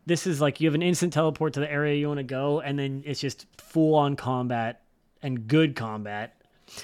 This 0.07 0.25
is 0.25 0.41
like 0.41 0.59
you 0.59 0.67
have 0.67 0.73
an 0.73 0.81
instant 0.81 1.13
teleport 1.13 1.53
to 1.53 1.59
the 1.59 1.71
area 1.71 1.93
you 1.93 2.07
want 2.07 2.17
to 2.17 2.23
go, 2.23 2.59
and 2.59 2.79
then 2.79 3.03
it's 3.05 3.19
just 3.19 3.45
full 3.59 3.93
on 3.93 4.15
combat 4.15 4.81
and 5.21 5.47
good 5.47 5.75
combat. 5.75 6.41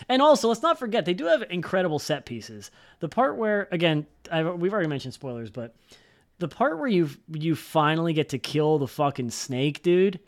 And 0.08 0.22
also, 0.22 0.48
let's 0.48 0.62
not 0.62 0.80
forget 0.80 1.06
they 1.06 1.14
do 1.14 1.26
have 1.26 1.44
incredible 1.50 2.00
set 2.00 2.26
pieces. 2.26 2.72
The 3.00 3.10
part 3.10 3.38
where, 3.38 3.68
again, 3.72 4.06
i 4.32 4.44
we've 4.44 4.74
already 4.74 4.90
mentioned 4.90 5.14
spoilers, 5.14 5.50
but 5.50 5.76
the 6.40 6.48
part 6.48 6.80
where 6.80 6.88
you 6.88 7.10
you 7.32 7.56
finally 7.56 8.14
get 8.14 8.30
to 8.30 8.40
kill 8.40 8.80
the 8.80 8.88
fucking 8.88 9.30
snake, 9.30 9.84
dude. 9.84 10.20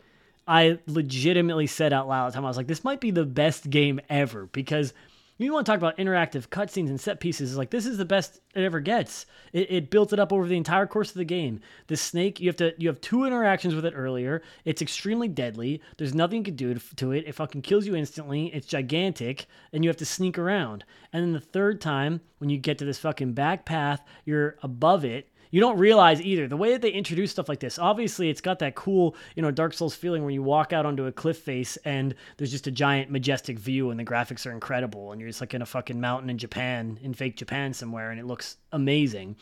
I 0.46 0.78
legitimately 0.86 1.66
said 1.66 1.92
out 1.92 2.06
loud 2.06 2.26
at 2.26 2.30
the 2.30 2.34
time 2.34 2.44
I 2.44 2.48
was 2.48 2.56
like, 2.56 2.66
this 2.66 2.84
might 2.84 3.00
be 3.00 3.10
the 3.10 3.24
best 3.24 3.70
game 3.70 4.00
ever 4.10 4.46
because 4.46 4.92
you 5.38 5.52
want 5.52 5.66
to 5.66 5.72
talk 5.72 5.78
about 5.78 5.98
interactive 5.98 6.48
cutscenes 6.48 6.88
and 6.88 7.00
set 7.00 7.18
pieces. 7.18 7.56
Like 7.56 7.70
this 7.70 7.86
is 7.86 7.98
the 7.98 8.04
best 8.04 8.40
it 8.54 8.62
ever 8.62 8.80
gets. 8.80 9.26
It, 9.52 9.70
it 9.70 9.90
built 9.90 10.12
it 10.12 10.20
up 10.20 10.32
over 10.32 10.46
the 10.46 10.56
entire 10.56 10.86
course 10.86 11.10
of 11.10 11.16
the 11.16 11.24
game. 11.24 11.60
The 11.88 11.96
snake, 11.96 12.38
you 12.38 12.48
have 12.48 12.56
to 12.56 12.72
you 12.78 12.88
have 12.88 13.00
two 13.00 13.24
interactions 13.24 13.74
with 13.74 13.84
it 13.84 13.94
earlier. 13.96 14.42
It's 14.64 14.82
extremely 14.82 15.28
deadly. 15.28 15.82
There's 15.96 16.14
nothing 16.14 16.38
you 16.38 16.44
can 16.44 16.56
do 16.56 16.74
to, 16.74 17.12
it. 17.12 17.26
It 17.26 17.34
fucking 17.34 17.62
kills 17.62 17.86
you 17.86 17.96
instantly. 17.96 18.46
It's 18.54 18.66
gigantic, 18.66 19.46
and 19.72 19.82
you 19.82 19.90
have 19.90 19.96
to 19.98 20.06
sneak 20.06 20.38
around. 20.38 20.84
And 21.12 21.22
then 21.24 21.32
the 21.32 21.40
third 21.40 21.80
time, 21.80 22.20
when 22.38 22.50
you 22.50 22.58
get 22.58 22.78
to 22.78 22.84
this 22.84 22.98
fucking 22.98 23.32
back 23.32 23.64
path, 23.64 24.04
you're 24.24 24.56
above 24.62 25.04
it 25.04 25.30
you 25.54 25.60
don't 25.60 25.78
realize 25.78 26.20
either. 26.20 26.48
The 26.48 26.56
way 26.56 26.72
that 26.72 26.82
they 26.82 26.90
introduce 26.90 27.30
stuff 27.30 27.48
like 27.48 27.60
this 27.60 27.78
obviously 27.78 28.28
it's 28.28 28.40
got 28.40 28.58
that 28.58 28.74
cool 28.74 29.14
you 29.36 29.42
know 29.42 29.52
dark 29.52 29.72
souls 29.72 29.94
feeling 29.94 30.24
when 30.24 30.34
you 30.34 30.42
walk 30.42 30.72
out 30.72 30.84
onto 30.84 31.06
a 31.06 31.12
cliff 31.12 31.38
face 31.38 31.76
and 31.84 32.12
there's 32.36 32.50
just 32.50 32.66
a 32.66 32.72
giant 32.72 33.08
majestic 33.08 33.56
view 33.60 33.90
and 33.90 34.00
the 34.00 34.04
graphics 34.04 34.46
are 34.46 34.50
incredible 34.50 35.12
and 35.12 35.20
you're 35.20 35.30
just 35.30 35.40
like 35.40 35.54
in 35.54 35.62
a 35.62 35.66
fucking 35.66 36.00
mountain 36.00 36.28
in 36.28 36.38
japan 36.38 36.98
in 37.02 37.14
fake 37.14 37.36
japan 37.36 37.72
somewhere 37.72 38.10
and 38.10 38.18
it 38.18 38.26
looks 38.26 38.56
amazing. 38.72 39.36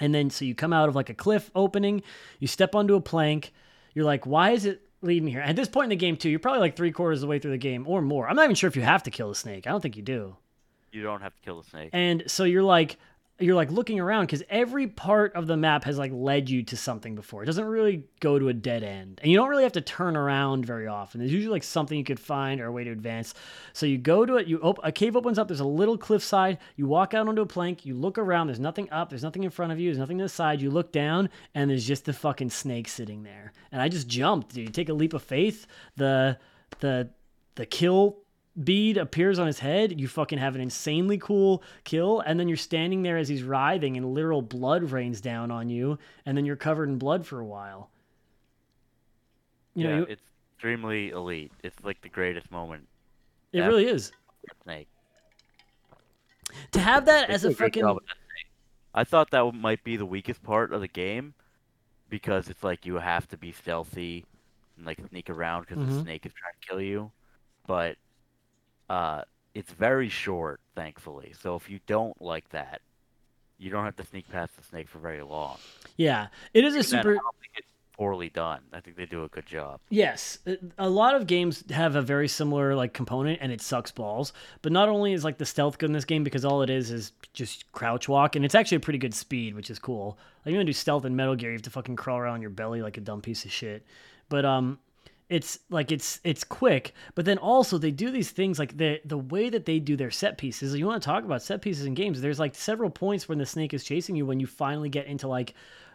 And 0.00 0.12
then 0.12 0.28
so 0.28 0.44
you 0.44 0.56
come 0.56 0.72
out 0.72 0.88
of 0.88 0.96
like 0.96 1.08
a 1.08 1.14
cliff 1.14 1.52
opening 1.54 2.02
you 2.40 2.48
step 2.48 2.74
onto 2.74 2.96
a 2.96 3.00
plank 3.00 3.52
you're 3.94 4.04
like 4.04 4.26
why 4.26 4.50
is 4.50 4.64
it 4.64 4.82
leading 5.02 5.26
me 5.26 5.30
here? 5.30 5.40
At 5.40 5.54
this 5.54 5.68
point 5.68 5.84
in 5.84 5.90
the 5.90 5.96
game 5.96 6.16
too 6.16 6.30
you're 6.30 6.40
probably 6.40 6.62
like 6.62 6.74
three 6.74 6.90
quarters 6.90 7.18
of 7.18 7.20
the 7.22 7.26
way 7.28 7.38
through 7.38 7.52
the 7.52 7.58
game 7.58 7.86
or 7.86 8.02
more. 8.02 8.28
I'm 8.28 8.34
not 8.34 8.42
even 8.42 8.56
sure 8.56 8.66
if 8.66 8.74
you 8.74 8.82
have 8.82 9.04
to 9.04 9.12
kill 9.12 9.28
the 9.28 9.36
snake. 9.36 9.68
I 9.68 9.70
don't 9.70 9.80
think 9.80 9.96
you 9.96 10.02
do. 10.02 10.36
You 10.90 11.04
don't 11.04 11.20
have 11.20 11.36
to 11.36 11.42
kill 11.42 11.62
the 11.62 11.68
snake. 11.68 11.90
and 11.92 12.24
so 12.26 12.42
you're 12.42 12.64
like, 12.64 12.98
you're 13.40 13.54
like 13.54 13.70
looking 13.70 14.00
around 14.00 14.26
because 14.26 14.42
every 14.50 14.88
part 14.88 15.34
of 15.34 15.46
the 15.46 15.56
map 15.56 15.84
has 15.84 15.96
like 15.96 16.10
led 16.12 16.50
you 16.50 16.64
to 16.64 16.76
something 16.76 17.14
before. 17.14 17.42
It 17.42 17.46
doesn't 17.46 17.64
really 17.64 18.04
go 18.20 18.38
to 18.38 18.48
a 18.48 18.52
dead 18.52 18.82
end, 18.82 19.20
and 19.22 19.30
you 19.30 19.38
don't 19.38 19.48
really 19.48 19.62
have 19.62 19.72
to 19.72 19.80
turn 19.80 20.16
around 20.16 20.66
very 20.66 20.88
often. 20.88 21.20
There's 21.20 21.32
usually 21.32 21.52
like 21.52 21.62
something 21.62 21.96
you 21.96 22.04
could 22.04 22.18
find 22.18 22.60
or 22.60 22.66
a 22.66 22.72
way 22.72 22.84
to 22.84 22.90
advance. 22.90 23.34
So 23.72 23.86
you 23.86 23.96
go 23.96 24.26
to 24.26 24.36
it. 24.36 24.48
You 24.48 24.58
op- 24.58 24.80
a 24.82 24.90
cave 24.90 25.16
opens 25.16 25.38
up. 25.38 25.46
There's 25.46 25.60
a 25.60 25.64
little 25.64 25.96
cliffside. 25.96 26.58
You 26.76 26.86
walk 26.86 27.14
out 27.14 27.28
onto 27.28 27.42
a 27.42 27.46
plank. 27.46 27.86
You 27.86 27.94
look 27.94 28.18
around. 28.18 28.48
There's 28.48 28.60
nothing 28.60 28.90
up. 28.90 29.08
There's 29.08 29.22
nothing 29.22 29.44
in 29.44 29.50
front 29.50 29.70
of 29.72 29.78
you. 29.78 29.90
There's 29.90 29.98
nothing 29.98 30.18
to 30.18 30.24
the 30.24 30.28
side. 30.28 30.60
You 30.60 30.70
look 30.70 30.90
down, 30.90 31.30
and 31.54 31.70
there's 31.70 31.86
just 31.86 32.06
the 32.06 32.12
fucking 32.12 32.50
snake 32.50 32.88
sitting 32.88 33.22
there. 33.22 33.52
And 33.70 33.80
I 33.80 33.88
just 33.88 34.08
jumped. 34.08 34.54
Dude. 34.54 34.66
You 34.66 34.72
take 34.72 34.88
a 34.88 34.94
leap 34.94 35.14
of 35.14 35.22
faith. 35.22 35.66
The 35.96 36.38
the 36.80 37.10
the 37.54 37.66
kill 37.66 38.18
bead 38.64 38.96
appears 38.96 39.38
on 39.38 39.46
his 39.46 39.58
head, 39.58 40.00
you 40.00 40.08
fucking 40.08 40.38
have 40.38 40.54
an 40.54 40.60
insanely 40.60 41.18
cool 41.18 41.62
kill, 41.84 42.20
and 42.20 42.38
then 42.38 42.48
you're 42.48 42.56
standing 42.56 43.02
there 43.02 43.16
as 43.16 43.28
he's 43.28 43.42
writhing, 43.42 43.96
and 43.96 44.14
literal 44.14 44.42
blood 44.42 44.90
rains 44.90 45.20
down 45.20 45.50
on 45.50 45.68
you, 45.68 45.98
and 46.26 46.36
then 46.36 46.44
you're 46.44 46.56
covered 46.56 46.88
in 46.88 46.98
blood 46.98 47.26
for 47.26 47.40
a 47.40 47.44
while. 47.44 47.90
You 49.74 49.84
yeah, 49.84 49.90
know, 49.90 49.98
you, 49.98 50.06
it's 50.10 50.22
extremely 50.54 51.10
elite. 51.10 51.52
It's 51.62 51.76
like 51.84 52.00
the 52.02 52.08
greatest 52.08 52.50
moment. 52.50 52.86
It 53.52 53.60
really 53.60 53.86
is. 53.86 54.12
Snake. 54.64 54.88
To 56.72 56.80
have 56.80 57.06
that 57.06 57.30
as 57.30 57.44
a 57.44 57.54
fucking. 57.54 57.98
I 58.94 59.04
thought 59.04 59.30
that 59.30 59.52
might 59.52 59.84
be 59.84 59.96
the 59.96 60.06
weakest 60.06 60.42
part 60.42 60.72
of 60.72 60.80
the 60.80 60.88
game, 60.88 61.34
because 62.08 62.48
it's 62.48 62.64
like 62.64 62.86
you 62.86 62.96
have 62.96 63.28
to 63.28 63.36
be 63.36 63.52
stealthy 63.52 64.24
and 64.76 64.86
like 64.86 64.98
sneak 65.10 65.30
around 65.30 65.62
because 65.62 65.78
mm-hmm. 65.78 65.94
the 65.94 66.02
snake 66.02 66.26
is 66.26 66.32
trying 66.32 66.54
to 66.60 66.68
kill 66.68 66.80
you. 66.80 67.10
But 67.66 67.96
uh, 68.88 69.22
it's 69.54 69.72
very 69.72 70.08
short, 70.08 70.60
thankfully. 70.74 71.34
So 71.40 71.56
if 71.56 71.68
you 71.68 71.80
don't 71.86 72.20
like 72.22 72.48
that, 72.50 72.80
you 73.58 73.70
don't 73.70 73.84
have 73.84 73.96
to 73.96 74.06
sneak 74.06 74.28
past 74.30 74.56
the 74.56 74.62
snake 74.62 74.88
for 74.88 74.98
very 74.98 75.22
long. 75.22 75.58
Yeah, 75.96 76.28
it 76.54 76.64
is 76.64 76.76
a 76.76 76.82
super. 76.82 77.18
poorly 77.96 78.28
done. 78.28 78.60
I 78.72 78.78
think 78.80 78.96
they 78.96 79.06
do 79.06 79.24
a 79.24 79.28
good 79.28 79.46
job. 79.46 79.80
Yes, 79.90 80.38
a 80.78 80.88
lot 80.88 81.16
of 81.16 81.26
games 81.26 81.64
have 81.70 81.96
a 81.96 82.02
very 82.02 82.28
similar 82.28 82.76
like 82.76 82.92
component, 82.94 83.40
and 83.42 83.50
it 83.50 83.60
sucks 83.60 83.90
balls. 83.90 84.32
But 84.62 84.70
not 84.70 84.88
only 84.88 85.12
is 85.12 85.24
like 85.24 85.38
the 85.38 85.44
stealth 85.44 85.78
good 85.78 85.86
in 85.86 85.92
this 85.92 86.04
game 86.04 86.22
because 86.22 86.44
all 86.44 86.62
it 86.62 86.70
is 86.70 86.92
is 86.92 87.12
just 87.34 87.70
crouch 87.72 88.08
walk, 88.08 88.36
and 88.36 88.44
it's 88.44 88.54
actually 88.54 88.76
a 88.76 88.80
pretty 88.80 89.00
good 89.00 89.14
speed, 89.14 89.56
which 89.56 89.70
is 89.70 89.80
cool. 89.80 90.16
Like 90.46 90.52
you 90.52 90.58
want 90.58 90.66
to 90.66 90.72
do 90.72 90.76
stealth 90.76 91.04
in 91.04 91.16
Metal 91.16 91.34
Gear, 91.34 91.50
you 91.50 91.56
have 91.56 91.62
to 91.62 91.70
fucking 91.70 91.96
crawl 91.96 92.18
around 92.18 92.40
your 92.40 92.50
belly 92.50 92.80
like 92.80 92.96
a 92.96 93.00
dumb 93.00 93.20
piece 93.20 93.44
of 93.44 93.50
shit. 93.50 93.84
But 94.28 94.44
um, 94.44 94.78
it's 95.28 95.58
like 95.68 95.92
it's 95.92 96.20
it's 96.24 96.42
quick 96.42 96.94
but 97.14 97.24
then 97.24 97.36
also 97.38 97.76
they 97.76 97.90
do 97.90 98.10
these 98.10 98.30
things 98.30 98.58
like 98.58 98.76
the 98.76 99.00
the 99.04 99.18
way 99.18 99.50
that 99.50 99.66
they 99.66 99.78
do 99.78 99.96
their 99.96 100.10
set 100.10 100.38
pieces 100.38 100.74
you 100.74 100.86
want 100.86 101.02
to 101.02 101.06
talk 101.06 101.24
about 101.24 101.42
set 101.42 101.60
pieces 101.60 101.84
in 101.84 101.94
games 101.94 102.20
there's 102.20 102.38
like 102.38 102.54
several 102.54 102.88
points 102.88 103.28
when 103.28 103.38
the 103.38 103.44
snake 103.44 103.74
is 103.74 103.84
chasing 103.84 104.16
you 104.16 104.24
when 104.24 104.40
you 104.40 104.46
finally 104.46 104.88
get 104.88 105.06
into 105.06 105.28
like 105.28 105.54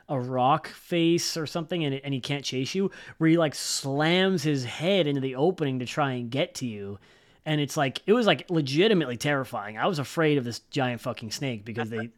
a 0.10 0.20
rock 0.20 0.68
face 0.68 1.38
or 1.38 1.46
something 1.46 1.86
and, 1.86 1.96
and 2.04 2.14
he 2.14 2.20
can't 2.20 2.44
chase 2.44 2.76
you 2.76 2.92
where 3.18 3.30
he 3.30 3.38
like 3.38 3.56
slams 3.56 4.44
his 4.44 4.66
head 4.66 5.08
into 5.08 5.22
the 5.22 5.36
opening 5.36 5.80
to 5.80 5.86
try 5.86 6.14
and 6.14 6.30
get 6.30 6.56
to 6.56 6.66
you. 6.66 7.00
And 7.46 7.60
it's 7.60 7.76
like 7.76 8.02
it 8.06 8.14
was 8.14 8.26
like 8.26 8.50
legitimately 8.50 9.18
terrifying. 9.18 9.78
I 9.78 9.88
was 9.88 10.00
afraid 10.00 10.38
of 10.38 10.44
this 10.44 10.60
giant 10.60 11.02
fucking 11.02 11.32
snake 11.32 11.66
because 11.66 11.90
they 11.90 12.10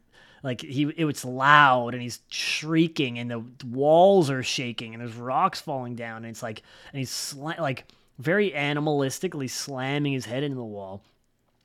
like 0.42 0.60
he 0.60 0.92
it 0.96 1.04
was 1.04 1.24
loud 1.24 1.94
and 1.94 2.02
he's 2.02 2.20
shrieking 2.30 3.18
and 3.18 3.30
the 3.30 3.44
walls 3.66 4.30
are 4.30 4.42
shaking 4.42 4.94
and 4.94 5.00
there's 5.00 5.14
rocks 5.14 5.60
falling 5.60 5.94
down 5.94 6.18
and 6.18 6.26
it's 6.26 6.42
like 6.42 6.62
and 6.92 6.98
he's 6.98 7.10
sla- 7.10 7.58
like 7.58 7.86
very 8.18 8.50
animalistically 8.50 9.50
slamming 9.50 10.12
his 10.12 10.26
head 10.26 10.42
into 10.42 10.56
the 10.56 10.64
wall. 10.64 11.02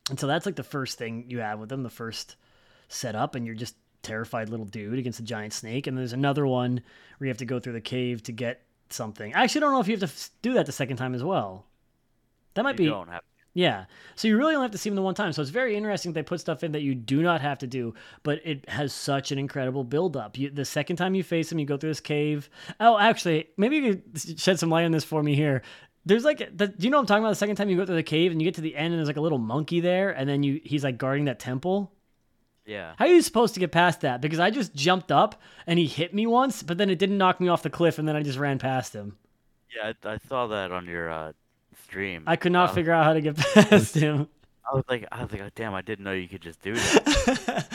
And 0.09 0.19
so 0.19 0.27
that's 0.27 0.45
like 0.45 0.55
the 0.55 0.63
first 0.63 0.97
thing 0.97 1.25
you 1.27 1.39
have 1.39 1.59
with 1.59 1.71
him 1.71 1.83
the 1.83 1.89
first 1.89 2.35
setup 2.89 3.35
and 3.35 3.45
you're 3.45 3.55
just 3.55 3.75
terrified 4.03 4.49
little 4.49 4.65
dude 4.65 4.99
against 4.99 5.19
a 5.19 5.23
giant 5.23 5.53
snake. 5.53 5.87
And 5.87 5.97
there's 5.97 6.13
another 6.13 6.45
one 6.45 6.81
where 7.17 7.27
you 7.27 7.29
have 7.29 7.37
to 7.37 7.45
go 7.45 7.59
through 7.59 7.73
the 7.73 7.81
cave 7.81 8.23
to 8.23 8.31
get 8.31 8.63
something. 8.89 9.33
I 9.33 9.43
actually 9.43 9.61
don't 9.61 9.71
know 9.71 9.79
if 9.79 9.87
you 9.87 9.97
have 9.97 10.15
to 10.15 10.29
do 10.41 10.53
that 10.53 10.65
the 10.65 10.71
second 10.71 10.97
time 10.97 11.13
as 11.13 11.23
well. 11.23 11.65
That 12.55 12.63
might 12.63 12.71
you 12.71 12.77
be 12.77 12.85
don't 12.87 13.09
have 13.09 13.21
yeah. 13.53 13.85
So 14.15 14.27
you 14.27 14.37
really 14.37 14.55
only 14.55 14.65
have 14.65 14.71
to 14.71 14.77
see 14.77 14.89
them 14.89 14.95
the 14.95 15.01
one 15.01 15.15
time. 15.15 15.33
So 15.33 15.41
it's 15.41 15.51
very 15.51 15.75
interesting 15.75 16.13
they 16.13 16.23
put 16.23 16.39
stuff 16.39 16.63
in 16.63 16.71
that 16.71 16.81
you 16.81 16.95
do 16.95 17.21
not 17.21 17.41
have 17.41 17.59
to 17.59 17.67
do, 17.67 17.93
but 18.23 18.39
it 18.45 18.69
has 18.69 18.93
such 18.93 19.31
an 19.31 19.39
incredible 19.39 19.83
build 19.83 20.15
up. 20.15 20.37
You, 20.37 20.49
the 20.49 20.65
second 20.65 20.95
time 20.95 21.15
you 21.15 21.23
face 21.23 21.51
him, 21.51 21.59
you 21.59 21.65
go 21.65 21.77
through 21.77 21.91
this 21.91 21.99
cave. 21.99 22.49
Oh, 22.79 22.97
actually, 22.97 23.49
maybe 23.57 23.77
you 23.77 23.95
could 23.95 24.39
shed 24.39 24.59
some 24.59 24.69
light 24.69 24.85
on 24.85 24.91
this 24.91 25.03
for 25.03 25.21
me 25.21 25.35
here. 25.35 25.61
There's 26.05 26.23
like, 26.23 26.39
the, 26.57 26.67
do 26.67 26.73
you 26.79 26.89
know 26.89 26.97
what 26.97 27.01
I'm 27.01 27.07
talking 27.07 27.23
about? 27.23 27.29
The 27.29 27.35
second 27.35 27.57
time 27.57 27.69
you 27.69 27.77
go 27.77 27.85
through 27.85 27.95
the 27.95 28.03
cave 28.03 28.31
and 28.31 28.41
you 28.41 28.45
get 28.45 28.55
to 28.55 28.61
the 28.61 28.75
end 28.75 28.93
and 28.93 28.97
there's 28.97 29.07
like 29.07 29.17
a 29.17 29.21
little 29.21 29.37
monkey 29.37 29.81
there, 29.81 30.09
and 30.09 30.27
then 30.27 30.41
you 30.43 30.59
he's 30.63 30.83
like 30.83 30.97
guarding 30.97 31.25
that 31.25 31.39
temple. 31.39 31.91
Yeah. 32.65 32.93
How 32.97 33.05
are 33.05 33.09
you 33.09 33.21
supposed 33.21 33.53
to 33.55 33.59
get 33.59 33.71
past 33.71 34.01
that? 34.01 34.21
Because 34.21 34.39
I 34.39 34.49
just 34.49 34.73
jumped 34.73 35.11
up 35.11 35.41
and 35.67 35.77
he 35.77 35.87
hit 35.87 36.13
me 36.13 36.25
once, 36.25 36.63
but 36.63 36.77
then 36.77 36.89
it 36.89 36.99
didn't 36.99 37.17
knock 37.17 37.39
me 37.41 37.49
off 37.49 37.63
the 37.63 37.69
cliff, 37.69 37.99
and 37.99 38.07
then 38.07 38.15
I 38.15 38.23
just 38.23 38.39
ran 38.39 38.59
past 38.59 38.93
him. 38.93 39.17
Yeah, 39.75 39.93
I, 40.03 40.13
I 40.13 40.17
saw 40.17 40.47
that 40.47 40.71
on 40.71 40.85
your 40.85 41.09
uh, 41.09 41.33
stream. 41.91 42.23
I 42.25 42.37
could 42.37 42.53
not 42.53 42.69
um, 42.69 42.75
figure 42.75 42.93
out 42.93 43.03
how 43.03 43.13
to 43.13 43.21
get 43.21 43.35
past 43.35 43.95
him. 43.95 44.29
I 44.71 44.75
was 44.75 44.85
like, 44.87 45.05
I 45.11 45.21
was 45.21 45.31
like, 45.31 45.41
oh, 45.41 45.49
damn, 45.55 45.73
I 45.73 45.81
didn't 45.81 46.05
know 46.05 46.13
you 46.13 46.29
could 46.29 46.41
just 46.41 46.61
do 46.61 46.73
that. 46.73 47.67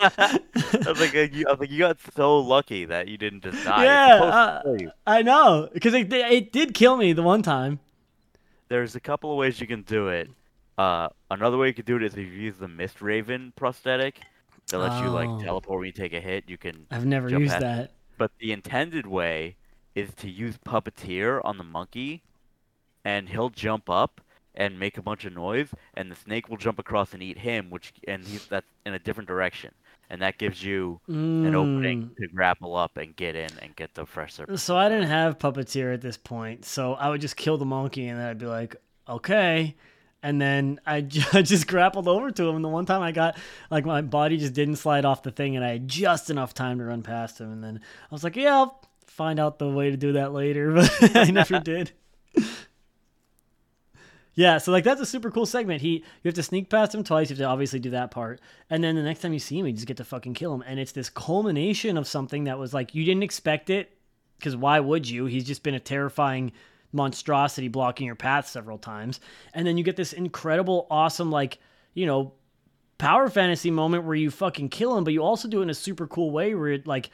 I 0.86 0.88
was 0.88 1.00
like, 1.00 1.12
you, 1.34 1.46
I 1.48 1.50
was 1.50 1.58
like, 1.58 1.70
you 1.70 1.80
got 1.80 1.98
so 2.14 2.38
lucky 2.38 2.84
that 2.84 3.08
you 3.08 3.18
didn't 3.18 3.42
just 3.42 3.64
die. 3.64 3.84
Yeah, 3.84 4.22
uh, 4.22 4.90
I 5.04 5.22
know, 5.22 5.68
because 5.72 5.94
it, 5.94 6.12
it 6.12 6.52
did 6.52 6.72
kill 6.74 6.96
me 6.96 7.12
the 7.12 7.24
one 7.24 7.42
time. 7.42 7.80
There's 8.68 8.94
a 8.94 9.00
couple 9.00 9.32
of 9.32 9.36
ways 9.36 9.60
you 9.60 9.66
can 9.66 9.82
do 9.82 10.08
it. 10.08 10.30
Uh, 10.78 11.08
another 11.30 11.56
way 11.56 11.66
you 11.68 11.74
could 11.74 11.86
do 11.86 11.96
it 11.96 12.04
is 12.04 12.12
if 12.12 12.18
you 12.18 12.26
use 12.26 12.56
the 12.56 12.68
Mist 12.68 13.02
Raven 13.02 13.52
prosthetic 13.56 14.20
that 14.68 14.78
lets 14.78 14.94
oh. 14.96 15.04
you 15.04 15.10
like 15.10 15.28
oh. 15.28 15.42
teleport 15.42 15.80
when 15.80 15.86
you 15.86 15.92
take 15.92 16.12
a 16.12 16.20
hit. 16.20 16.44
You 16.46 16.58
can. 16.58 16.86
I've 16.90 17.06
never 17.06 17.28
used 17.28 17.52
that. 17.52 17.84
It. 17.84 17.90
But 18.16 18.30
the 18.38 18.52
intended 18.52 19.06
way 19.06 19.56
is 19.96 20.14
to 20.14 20.30
use 20.30 20.56
Puppeteer 20.64 21.40
on 21.44 21.58
the 21.58 21.64
monkey 21.64 22.22
and 23.04 23.28
he'll 23.28 23.50
jump 23.50 23.90
up 23.90 24.20
and 24.54 24.78
make 24.78 24.98
a 24.98 25.02
bunch 25.02 25.24
of 25.24 25.34
noise, 25.34 25.68
and 25.94 26.10
the 26.10 26.16
snake 26.16 26.48
will 26.48 26.56
jump 26.56 26.78
across 26.78 27.12
and 27.12 27.22
eat 27.22 27.38
him, 27.38 27.70
which 27.70 27.92
and 28.06 28.24
he's 28.24 28.46
that's 28.46 28.66
in 28.86 28.94
a 28.94 28.98
different 28.98 29.28
direction, 29.28 29.72
and 30.10 30.22
that 30.22 30.38
gives 30.38 30.62
you 30.62 31.00
mm. 31.08 31.46
an 31.46 31.54
opening 31.54 32.10
to 32.20 32.28
grapple 32.28 32.76
up 32.76 32.96
and 32.96 33.16
get 33.16 33.34
in 33.34 33.50
and 33.60 33.74
get 33.76 33.94
the 33.94 34.06
fresh 34.06 34.34
surface. 34.34 34.62
So 34.62 34.76
I 34.76 34.88
didn't 34.88 35.08
have 35.08 35.38
puppeteer 35.38 35.92
at 35.92 36.00
this 36.00 36.16
point, 36.16 36.64
so 36.64 36.94
I 36.94 37.08
would 37.08 37.20
just 37.20 37.36
kill 37.36 37.58
the 37.58 37.64
monkey, 37.64 38.06
and 38.06 38.18
then 38.18 38.26
I'd 38.26 38.38
be 38.38 38.46
like, 38.46 38.76
okay. 39.08 39.74
And 40.22 40.40
then 40.40 40.80
I 40.86 41.02
just 41.02 41.66
grappled 41.66 42.08
over 42.08 42.30
to 42.30 42.48
him. 42.48 42.56
And 42.56 42.64
the 42.64 42.68
one 42.68 42.86
time 42.86 43.02
I 43.02 43.12
got, 43.12 43.36
like, 43.70 43.84
my 43.84 44.00
body 44.00 44.38
just 44.38 44.54
didn't 44.54 44.76
slide 44.76 45.04
off 45.04 45.22
the 45.22 45.30
thing, 45.30 45.56
and 45.56 45.64
I 45.64 45.72
had 45.72 45.88
just 45.88 46.30
enough 46.30 46.54
time 46.54 46.78
to 46.78 46.84
run 46.84 47.02
past 47.02 47.40
him. 47.40 47.52
And 47.52 47.62
then 47.62 47.80
I 48.10 48.14
was 48.14 48.24
like, 48.24 48.36
yeah, 48.36 48.54
I'll 48.54 48.80
find 49.06 49.38
out 49.38 49.58
the 49.58 49.68
way 49.68 49.90
to 49.90 49.96
do 49.96 50.12
that 50.12 50.32
later. 50.32 50.72
But 51.00 51.16
I 51.16 51.30
never 51.30 51.60
did. 51.60 51.92
Yeah, 54.34 54.58
so 54.58 54.72
like 54.72 54.84
that's 54.84 55.00
a 55.00 55.06
super 55.06 55.30
cool 55.30 55.46
segment. 55.46 55.80
He 55.80 55.92
you 55.92 56.02
have 56.24 56.34
to 56.34 56.42
sneak 56.42 56.68
past 56.68 56.94
him 56.94 57.04
twice. 57.04 57.30
You 57.30 57.34
have 57.36 57.42
to 57.42 57.44
obviously 57.44 57.78
do 57.78 57.90
that 57.90 58.10
part, 58.10 58.40
and 58.68 58.82
then 58.82 58.96
the 58.96 59.02
next 59.02 59.20
time 59.20 59.32
you 59.32 59.38
see 59.38 59.58
him, 59.58 59.66
you 59.66 59.72
just 59.72 59.86
get 59.86 59.98
to 59.98 60.04
fucking 60.04 60.34
kill 60.34 60.54
him. 60.54 60.64
And 60.66 60.80
it's 60.80 60.92
this 60.92 61.08
culmination 61.08 61.96
of 61.96 62.08
something 62.08 62.44
that 62.44 62.58
was 62.58 62.74
like 62.74 62.94
you 62.94 63.04
didn't 63.04 63.22
expect 63.22 63.70
it, 63.70 63.96
because 64.38 64.56
why 64.56 64.80
would 64.80 65.08
you? 65.08 65.26
He's 65.26 65.44
just 65.44 65.62
been 65.62 65.74
a 65.74 65.80
terrifying 65.80 66.52
monstrosity 66.92 67.68
blocking 67.68 68.06
your 68.06 68.16
path 68.16 68.48
several 68.48 68.78
times, 68.78 69.20
and 69.52 69.66
then 69.66 69.78
you 69.78 69.84
get 69.84 69.96
this 69.96 70.12
incredible, 70.12 70.88
awesome 70.90 71.30
like 71.30 71.58
you 71.94 72.06
know 72.06 72.32
power 72.98 73.28
fantasy 73.28 73.70
moment 73.70 74.04
where 74.04 74.16
you 74.16 74.30
fucking 74.30 74.68
kill 74.68 74.96
him, 74.96 75.04
but 75.04 75.12
you 75.12 75.22
also 75.22 75.46
do 75.48 75.60
it 75.60 75.64
in 75.64 75.70
a 75.70 75.74
super 75.74 76.06
cool 76.06 76.30
way 76.32 76.54
where 76.54 76.68
it 76.68 76.86
like 76.86 77.10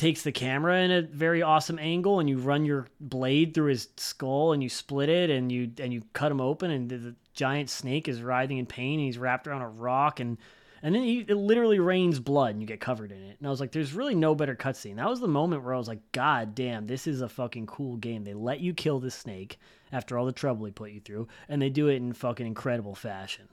takes 0.00 0.22
the 0.22 0.32
camera 0.32 0.80
in 0.80 0.90
a 0.90 1.02
very 1.02 1.42
awesome 1.42 1.78
angle 1.78 2.20
and 2.20 2.28
you 2.28 2.38
run 2.38 2.64
your 2.64 2.86
blade 3.00 3.52
through 3.52 3.66
his 3.66 3.88
skull 3.98 4.54
and 4.54 4.62
you 4.62 4.68
split 4.70 5.10
it 5.10 5.28
and 5.28 5.52
you 5.52 5.70
and 5.78 5.92
you 5.92 6.02
cut 6.14 6.32
him 6.32 6.40
open 6.40 6.70
and 6.70 6.88
the 6.88 7.14
giant 7.34 7.68
snake 7.68 8.08
is 8.08 8.22
writhing 8.22 8.56
in 8.56 8.64
pain 8.64 8.98
and 8.98 9.06
he's 9.06 9.18
wrapped 9.18 9.46
around 9.46 9.60
a 9.60 9.68
rock 9.68 10.18
and 10.18 10.38
and 10.82 10.94
then 10.94 11.02
he, 11.02 11.18
it 11.18 11.34
literally 11.34 11.78
rains 11.78 12.18
blood 12.18 12.52
and 12.52 12.62
you 12.62 12.66
get 12.66 12.80
covered 12.80 13.12
in 13.12 13.22
it. 13.22 13.36
And 13.38 13.46
I 13.46 13.50
was 13.50 13.60
like, 13.60 13.72
there's 13.72 13.92
really 13.92 14.14
no 14.14 14.34
better 14.34 14.56
cutscene. 14.56 14.96
That 14.96 15.10
was 15.10 15.20
the 15.20 15.28
moment 15.28 15.62
where 15.62 15.74
I 15.74 15.78
was 15.78 15.88
like, 15.88 16.00
God 16.12 16.54
damn, 16.54 16.86
this 16.86 17.06
is 17.06 17.20
a 17.20 17.28
fucking 17.28 17.66
cool 17.66 17.98
game. 17.98 18.24
They 18.24 18.32
let 18.32 18.60
you 18.60 18.72
kill 18.72 18.98
the 18.98 19.10
snake 19.10 19.58
after 19.92 20.16
all 20.16 20.24
the 20.24 20.32
trouble 20.32 20.64
he 20.64 20.72
put 20.72 20.92
you 20.92 21.00
through, 21.00 21.28
and 21.50 21.60
they 21.60 21.68
do 21.68 21.88
it 21.88 21.96
in 21.96 22.14
fucking 22.14 22.46
incredible 22.46 22.94
fashion. 22.94 23.48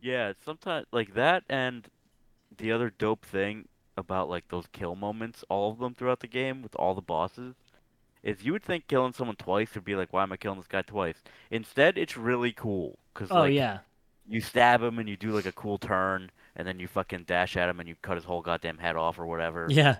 Yeah, 0.00 0.34
sometimes 0.44 0.86
like 0.92 1.14
that 1.14 1.42
and 1.48 1.88
the 2.56 2.70
other 2.70 2.90
dope 2.96 3.26
thing 3.26 3.66
about 3.96 4.28
like 4.28 4.48
those 4.48 4.66
kill 4.72 4.94
moments, 4.94 5.44
all 5.48 5.70
of 5.70 5.78
them 5.78 5.94
throughout 5.94 6.20
the 6.20 6.26
game 6.26 6.62
with 6.62 6.74
all 6.76 6.94
the 6.94 7.00
bosses, 7.00 7.54
is 8.22 8.44
you 8.44 8.52
would 8.52 8.62
think 8.62 8.86
killing 8.86 9.12
someone 9.12 9.36
twice 9.36 9.74
would 9.74 9.84
be 9.84 9.96
like, 9.96 10.12
why 10.12 10.22
am 10.22 10.32
I 10.32 10.36
killing 10.36 10.58
this 10.58 10.68
guy 10.68 10.82
twice? 10.82 11.22
Instead, 11.50 11.98
it's 11.98 12.16
really 12.16 12.52
cool 12.52 12.98
because 13.12 13.30
oh 13.30 13.40
like, 13.40 13.52
yeah, 13.52 13.78
you 14.28 14.40
stab 14.40 14.82
him 14.82 14.98
and 14.98 15.08
you 15.08 15.16
do 15.16 15.30
like 15.30 15.46
a 15.46 15.52
cool 15.52 15.78
turn, 15.78 16.30
and 16.56 16.66
then 16.66 16.78
you 16.78 16.86
fucking 16.88 17.24
dash 17.24 17.56
at 17.56 17.68
him 17.68 17.80
and 17.80 17.88
you 17.88 17.96
cut 18.02 18.16
his 18.16 18.24
whole 18.24 18.42
goddamn 18.42 18.78
head 18.78 18.96
off 18.96 19.18
or 19.18 19.26
whatever. 19.26 19.66
Yeah. 19.68 19.96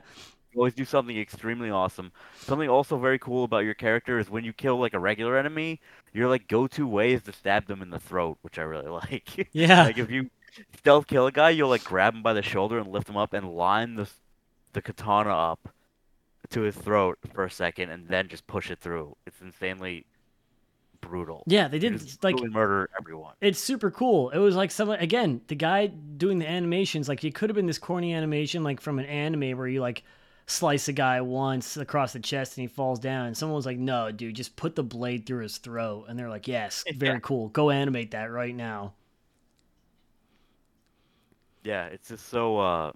You 0.53 0.61
always 0.61 0.75
do 0.75 0.85
something 0.85 1.19
extremely 1.19 1.71
awesome. 1.71 2.13
Something 2.39 2.69
also 2.69 2.99
very 2.99 3.19
cool 3.19 3.45
about 3.45 3.65
your 3.65 3.73
character 3.73 4.19
is 4.19 4.29
when 4.29 4.45
you 4.45 4.53
kill 4.53 4.79
like 4.79 4.93
a 4.93 4.99
regular 4.99 5.39
enemy, 5.39 5.81
your 6.13 6.29
like 6.29 6.47
go-to 6.47 6.87
way 6.87 7.15
is 7.15 7.23
to 7.23 7.33
stab 7.33 7.67
them 7.67 7.81
in 7.81 7.89
the 7.89 7.99
throat, 7.99 8.37
which 8.43 8.59
I 8.59 8.63
really 8.63 8.89
like. 8.91 9.49
Yeah. 9.53 9.85
like 9.85 9.99
if 9.99 10.11
you 10.11 10.31
stealth 10.77 11.07
kill 11.07 11.27
a 11.27 11.33
guy, 11.33 11.51
you'll 11.51 11.69
like 11.69 11.85
grab 11.85 12.15
him 12.15 12.23
by 12.23 12.33
the 12.33 12.43
shoulder 12.43 12.79
and 12.79 12.89
lift 12.91 13.09
him 13.09 13.17
up 13.17 13.33
and 13.33 13.55
line 13.55 13.95
the 13.97 14.09
the 14.73 14.83
katana 14.83 15.31
up 15.31 15.69
to 16.51 16.63
his 16.63 16.75
throat 16.77 17.19
for 17.33 17.45
a 17.45 17.51
second 17.51 17.91
and 17.91 18.09
then 18.09 18.29
just 18.29 18.47
push 18.47 18.71
it 18.71 18.79
through. 18.79 19.17
It's 19.27 19.41
insanely 19.41 20.05
brutal. 21.01 21.43
Yeah, 21.47 21.69
they 21.69 21.79
did 21.79 22.01
like 22.23 22.41
murder 22.43 22.89
everyone. 22.99 23.35
it's 23.41 23.59
super 23.59 23.91
cool. 23.91 24.31
It 24.31 24.39
was 24.39 24.55
like 24.57 24.71
someone 24.71 24.99
again, 25.01 25.41
the 25.49 25.55
guy 25.55 25.87
doing 25.89 26.39
the 26.39 26.49
animations, 26.49 27.09
like 27.09 27.25
it 27.25 27.35
could 27.35 27.51
have 27.51 27.57
been 27.57 27.67
this 27.67 27.79
corny 27.79 28.13
animation 28.15 28.63
like 28.63 28.81
from 28.81 28.99
an 28.99 29.07
anime 29.07 29.57
where 29.59 29.67
you 29.69 29.81
like 29.81 30.05
slice 30.47 30.89
a 30.89 30.93
guy 30.93 31.21
once 31.21 31.77
across 31.77 32.13
the 32.13 32.21
chest 32.21 32.57
and 32.57 32.63
he 32.63 32.67
falls 32.69 32.99
down 32.99 33.27
and 33.27 33.37
someone 33.37 33.57
was 33.57 33.67
like, 33.67 33.79
No, 33.79 34.11
dude, 34.13 34.35
just 34.37 34.57
put 34.57 34.75
the 34.77 34.83
blade 34.83 35.27
through 35.27 35.43
his 35.43 35.59
throat 35.59 36.07
and 36.09 36.19
they're 36.19 36.29
like, 36.31 36.49
Yes, 36.49 36.85
very 36.97 37.15
Yeah. 37.15 37.21
cool. 37.21 37.49
Go 37.49 37.71
animate 37.71 38.11
that 38.13 38.31
right 38.31 38.55
now. 38.55 38.93
Yeah, 41.63 41.87
it's 41.87 42.09
just 42.09 42.29
so 42.29 42.59
uh 42.59 42.93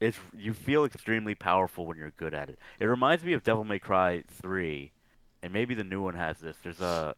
it's 0.00 0.18
you 0.36 0.54
feel 0.54 0.84
extremely 0.84 1.34
powerful 1.34 1.86
when 1.86 1.98
you're 1.98 2.12
good 2.12 2.34
at 2.34 2.48
it. 2.48 2.58
It 2.78 2.86
reminds 2.86 3.22
me 3.22 3.34
of 3.34 3.42
Devil 3.44 3.64
May 3.64 3.78
Cry 3.78 4.24
3, 4.28 4.92
and 5.42 5.52
maybe 5.52 5.74
the 5.74 5.84
new 5.84 6.02
one 6.02 6.14
has 6.14 6.38
this. 6.38 6.56
There's 6.62 6.80
a 6.80 7.14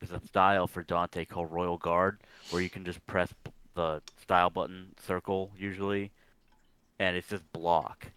there's 0.00 0.12
a 0.22 0.26
style 0.26 0.66
for 0.66 0.82
Dante 0.82 1.24
called 1.24 1.50
Royal 1.52 1.78
Guard 1.78 2.20
where 2.50 2.62
you 2.62 2.70
can 2.70 2.84
just 2.84 3.04
press 3.06 3.32
the 3.74 4.02
style 4.20 4.50
button 4.50 4.94
circle 5.04 5.50
usually 5.58 6.12
and 6.98 7.16
it's 7.16 7.28
just 7.28 7.50
block. 7.52 8.08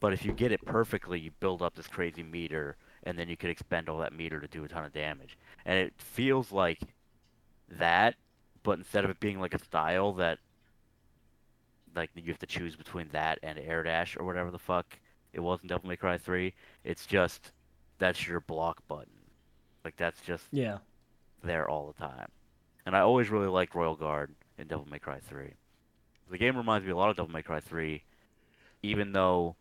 But 0.00 0.12
if 0.12 0.24
you 0.24 0.32
get 0.32 0.52
it 0.52 0.64
perfectly, 0.64 1.18
you 1.20 1.30
build 1.40 1.62
up 1.62 1.74
this 1.74 1.86
crazy 1.86 2.22
meter 2.22 2.76
and 3.04 3.18
then 3.18 3.28
you 3.28 3.36
can 3.36 3.50
expend 3.50 3.88
all 3.88 3.98
that 3.98 4.12
meter 4.12 4.40
to 4.40 4.48
do 4.48 4.64
a 4.64 4.68
ton 4.68 4.84
of 4.84 4.92
damage. 4.92 5.38
And 5.64 5.78
it 5.78 5.94
feels 5.98 6.52
like 6.52 6.80
that, 7.68 8.16
but 8.62 8.78
instead 8.78 9.04
of 9.04 9.10
it 9.10 9.20
being 9.20 9.40
like 9.40 9.54
a 9.54 9.64
style 9.64 10.12
that 10.14 10.38
like 11.94 12.10
you 12.14 12.24
have 12.32 12.38
to 12.40 12.46
choose 12.46 12.76
between 12.76 13.08
that 13.12 13.38
and 13.42 13.58
air 13.58 13.82
dash 13.82 14.16
or 14.16 14.24
whatever 14.24 14.50
the 14.50 14.58
fuck 14.58 14.98
it 15.32 15.40
was 15.40 15.60
in 15.62 15.68
Devil 15.68 15.88
May 15.88 15.96
Cry 15.96 16.16
3, 16.18 16.52
it's 16.84 17.06
just 17.06 17.52
that's 17.98 18.26
your 18.26 18.40
block 18.40 18.86
button. 18.88 19.12
Like 19.84 19.96
that's 19.96 20.20
just 20.22 20.44
Yeah. 20.52 20.78
there 21.42 21.68
all 21.68 21.86
the 21.86 21.98
time. 22.06 22.28
And 22.86 22.96
I 22.96 23.00
always 23.00 23.30
really 23.30 23.48
liked 23.48 23.74
Royal 23.74 23.96
Guard 23.96 24.34
in 24.58 24.66
Devil 24.66 24.86
May 24.90 24.98
Cry 24.98 25.18
3. 25.20 25.52
The 26.30 26.38
game 26.38 26.56
reminds 26.56 26.86
me 26.86 26.92
a 26.92 26.96
lot 26.96 27.10
of 27.10 27.16
Devil 27.16 27.32
May 27.32 27.42
Cry 27.42 27.60
3, 27.60 28.02
even 28.82 29.12
though 29.12 29.56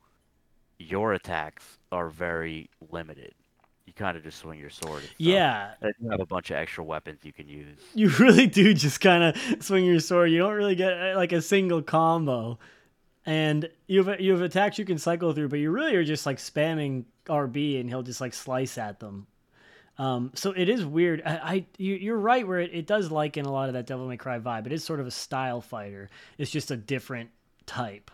your 0.80 1.14
attacks 1.14 1.78
are 1.92 2.10
very 2.10 2.70
limited. 2.92 3.34
You 3.86 3.94
kind 3.94 4.16
of 4.16 4.24
just 4.24 4.40
swing 4.40 4.60
your 4.60 4.70
sword. 4.70 5.04
Yeah. 5.18 5.74
You 5.82 6.10
have 6.10 6.22
a 6.22 6.26
bunch 6.26 6.52
of 6.52 6.58
extra 6.58 6.84
weapons 6.84 7.20
you 7.24 7.34
can 7.34 7.50
use. 7.50 7.78
You 7.94 8.10
really 8.20 8.48
do 8.48 8.74
just 8.74 9.02
kind 9.02 9.24
of 9.24 9.64
swing 9.64 9.86
your 9.86 10.00
sword. 10.00 10.32
You 10.32 10.40
don't 10.40 10.54
really 10.54 10.76
get 10.76 10.94
uh, 10.94 11.14
like 11.16 11.32
a 11.32 11.42
single 11.42 11.82
combo. 11.82 12.60
And 13.26 13.70
you 13.88 14.04
have 14.04 14.20
you 14.20 14.32
have 14.32 14.42
attacks 14.42 14.78
you 14.78 14.86
can 14.86 14.98
cycle 14.98 15.34
through, 15.34 15.50
but 15.50 15.60
you 15.60 15.72
really 15.72 15.96
are 15.96 16.04
just 16.04 16.26
like 16.26 16.38
spamming 16.38 17.06
RB 17.26 17.80
and 17.80 17.90
he'll 17.90 18.04
just 18.04 18.20
like 18.22 18.34
slice 18.34 18.78
at 18.78 19.00
them. 19.00 19.28
Um, 19.98 20.32
so 20.34 20.52
it 20.52 20.70
is 20.70 20.86
weird. 20.86 21.22
I, 21.26 21.36
I 21.36 21.66
you, 21.78 21.96
you're 21.96 22.18
right 22.18 22.48
where 22.48 22.60
it, 22.60 22.72
it 22.74 22.88
does 22.88 23.12
liken 23.12 23.46
a 23.46 23.52
lot 23.52 23.70
of 23.70 23.74
that 23.74 23.86
Devil 23.86 24.08
May 24.08 24.18
Cry 24.18 24.40
vibe. 24.40 24.64
But 24.64 24.72
It 24.72 24.76
is 24.76 24.84
sort 24.84 25.00
of 25.00 25.08
a 25.08 25.12
style 25.12 25.62
fighter. 25.62 26.10
It's 26.38 26.52
just 26.52 26.72
a 26.72 26.78
different 26.78 27.30
type 27.66 28.12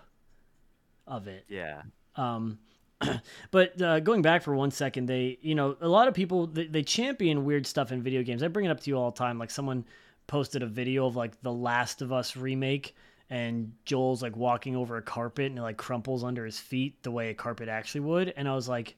of 1.08 1.28
it. 1.28 1.46
Yeah. 1.48 1.84
Um, 2.16 2.60
but 3.52 3.82
uh, 3.82 4.00
going 4.00 4.22
back 4.22 4.42
for 4.44 4.54
one 4.56 4.72
second, 4.72 5.06
they, 5.06 5.38
you 5.42 5.56
know, 5.56 5.76
a 5.82 5.88
lot 5.88 6.08
of 6.08 6.14
people 6.14 6.48
they, 6.48 6.68
they 6.68 6.84
champion 6.84 7.46
weird 7.46 7.66
stuff 7.66 7.92
in 7.92 8.02
video 8.02 8.24
games. 8.24 8.44
I 8.44 8.48
bring 8.48 8.66
it 8.66 8.70
up 8.72 8.80
to 8.82 8.90
you 8.90 8.98
all 8.98 9.12
the 9.12 9.18
time. 9.18 9.40
Like 9.40 9.52
someone 9.52 9.86
posted 10.28 10.62
a 10.64 10.68
video 10.68 11.06
of 11.08 11.16
like 11.16 11.42
the 11.42 11.52
Last 11.54 12.02
of 12.02 12.12
Us 12.12 12.36
remake, 12.36 12.96
and 13.30 13.72
Joel's 13.86 14.22
like 14.22 14.36
walking 14.36 14.76
over 14.76 14.98
a 14.98 15.02
carpet 15.02 15.46
and 15.48 15.60
it 15.60 15.62
like 15.62 15.78
crumples 15.78 16.24
under 16.24 16.46
his 16.46 16.60
feet 16.60 17.02
the 17.04 17.12
way 17.12 17.30
a 17.30 17.34
carpet 17.34 17.70
actually 17.70 18.02
would. 18.02 18.34
And 18.36 18.48
I 18.48 18.56
was 18.56 18.68
like, 18.68 18.96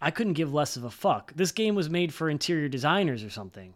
I 0.00 0.10
couldn't 0.10 0.34
give 0.34 0.52
less 0.52 0.76
of 0.76 0.84
a 0.84 0.90
fuck. 0.90 1.32
This 1.34 1.52
game 1.52 1.74
was 1.74 1.90
made 1.90 2.12
for 2.14 2.30
interior 2.30 2.68
designers 2.68 3.22
or 3.24 3.30
something. 3.30 3.74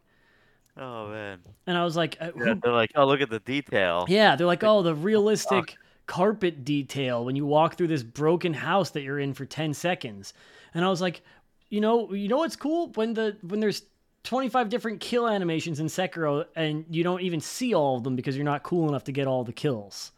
Oh 0.76 1.08
man. 1.08 1.40
And 1.66 1.76
I 1.76 1.84
was 1.84 1.96
like, 1.96 2.16
uh, 2.20 2.30
Yeah, 2.36 2.54
they're 2.62 2.72
like, 2.72 2.92
oh 2.94 3.06
look 3.06 3.20
at 3.20 3.30
the 3.30 3.40
detail. 3.40 4.06
yeah, 4.08 4.36
they're 4.36 4.46
like, 4.46 4.62
oh, 4.64 4.82
the 4.82 4.94
realistic 4.94 5.76
carpet 6.08 6.64
detail 6.64 7.24
when 7.24 7.36
you 7.36 7.46
walk 7.46 7.76
through 7.76 7.86
this 7.86 8.02
broken 8.02 8.54
house 8.54 8.90
that 8.90 9.02
you're 9.02 9.20
in 9.20 9.34
for 9.34 9.44
10 9.44 9.74
seconds. 9.74 10.32
And 10.74 10.84
I 10.84 10.88
was 10.88 11.00
like, 11.00 11.22
you 11.68 11.80
know, 11.80 12.12
you 12.12 12.28
know 12.28 12.38
what's 12.38 12.56
cool 12.56 12.88
when 12.94 13.14
the 13.14 13.36
when 13.42 13.60
there's 13.60 13.82
25 14.24 14.68
different 14.70 15.00
kill 15.00 15.28
animations 15.28 15.78
in 15.78 15.86
Sekiro 15.86 16.46
and 16.56 16.84
you 16.90 17.04
don't 17.04 17.20
even 17.20 17.40
see 17.40 17.74
all 17.74 17.98
of 17.98 18.04
them 18.04 18.16
because 18.16 18.36
you're 18.36 18.44
not 18.44 18.62
cool 18.62 18.88
enough 18.88 19.04
to 19.04 19.12
get 19.12 19.26
all 19.26 19.44
the 19.44 19.52
kills. 19.52 20.10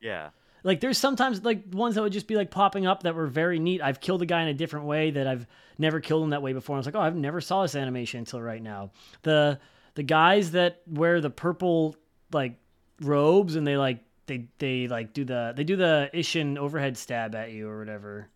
Yeah. 0.00 0.30
Like 0.64 0.80
there's 0.80 0.98
sometimes 0.98 1.44
like 1.44 1.62
ones 1.72 1.94
that 1.94 2.02
would 2.02 2.12
just 2.12 2.26
be 2.26 2.36
like 2.36 2.50
popping 2.50 2.86
up 2.86 3.04
that 3.04 3.14
were 3.14 3.28
very 3.28 3.58
neat. 3.60 3.80
I've 3.80 4.00
killed 4.00 4.20
a 4.22 4.26
guy 4.26 4.42
in 4.42 4.48
a 4.48 4.54
different 4.54 4.86
way 4.86 5.12
that 5.12 5.26
I've 5.26 5.46
never 5.78 6.00
killed 6.00 6.24
him 6.24 6.30
that 6.30 6.42
way 6.42 6.52
before. 6.52 6.74
I 6.74 6.78
was 6.78 6.86
like, 6.86 6.96
oh, 6.96 7.00
I've 7.00 7.14
never 7.14 7.40
saw 7.40 7.62
this 7.62 7.76
animation 7.76 8.18
until 8.18 8.42
right 8.42 8.62
now. 8.62 8.90
The 9.22 9.60
the 9.94 10.02
guys 10.02 10.50
that 10.52 10.82
wear 10.88 11.20
the 11.20 11.30
purple 11.30 11.94
like 12.32 12.54
robes 13.00 13.54
and 13.54 13.66
they 13.66 13.76
like 13.76 13.98
they 14.26 14.48
they 14.58 14.88
like 14.88 15.12
do 15.12 15.24
the 15.24 15.52
they 15.56 15.64
do 15.64 15.76
the 15.76 16.10
Ishin 16.14 16.56
overhead 16.56 16.96
stab 16.96 17.34
at 17.34 17.52
you 17.52 17.68
or 17.68 17.78
whatever. 17.78 18.28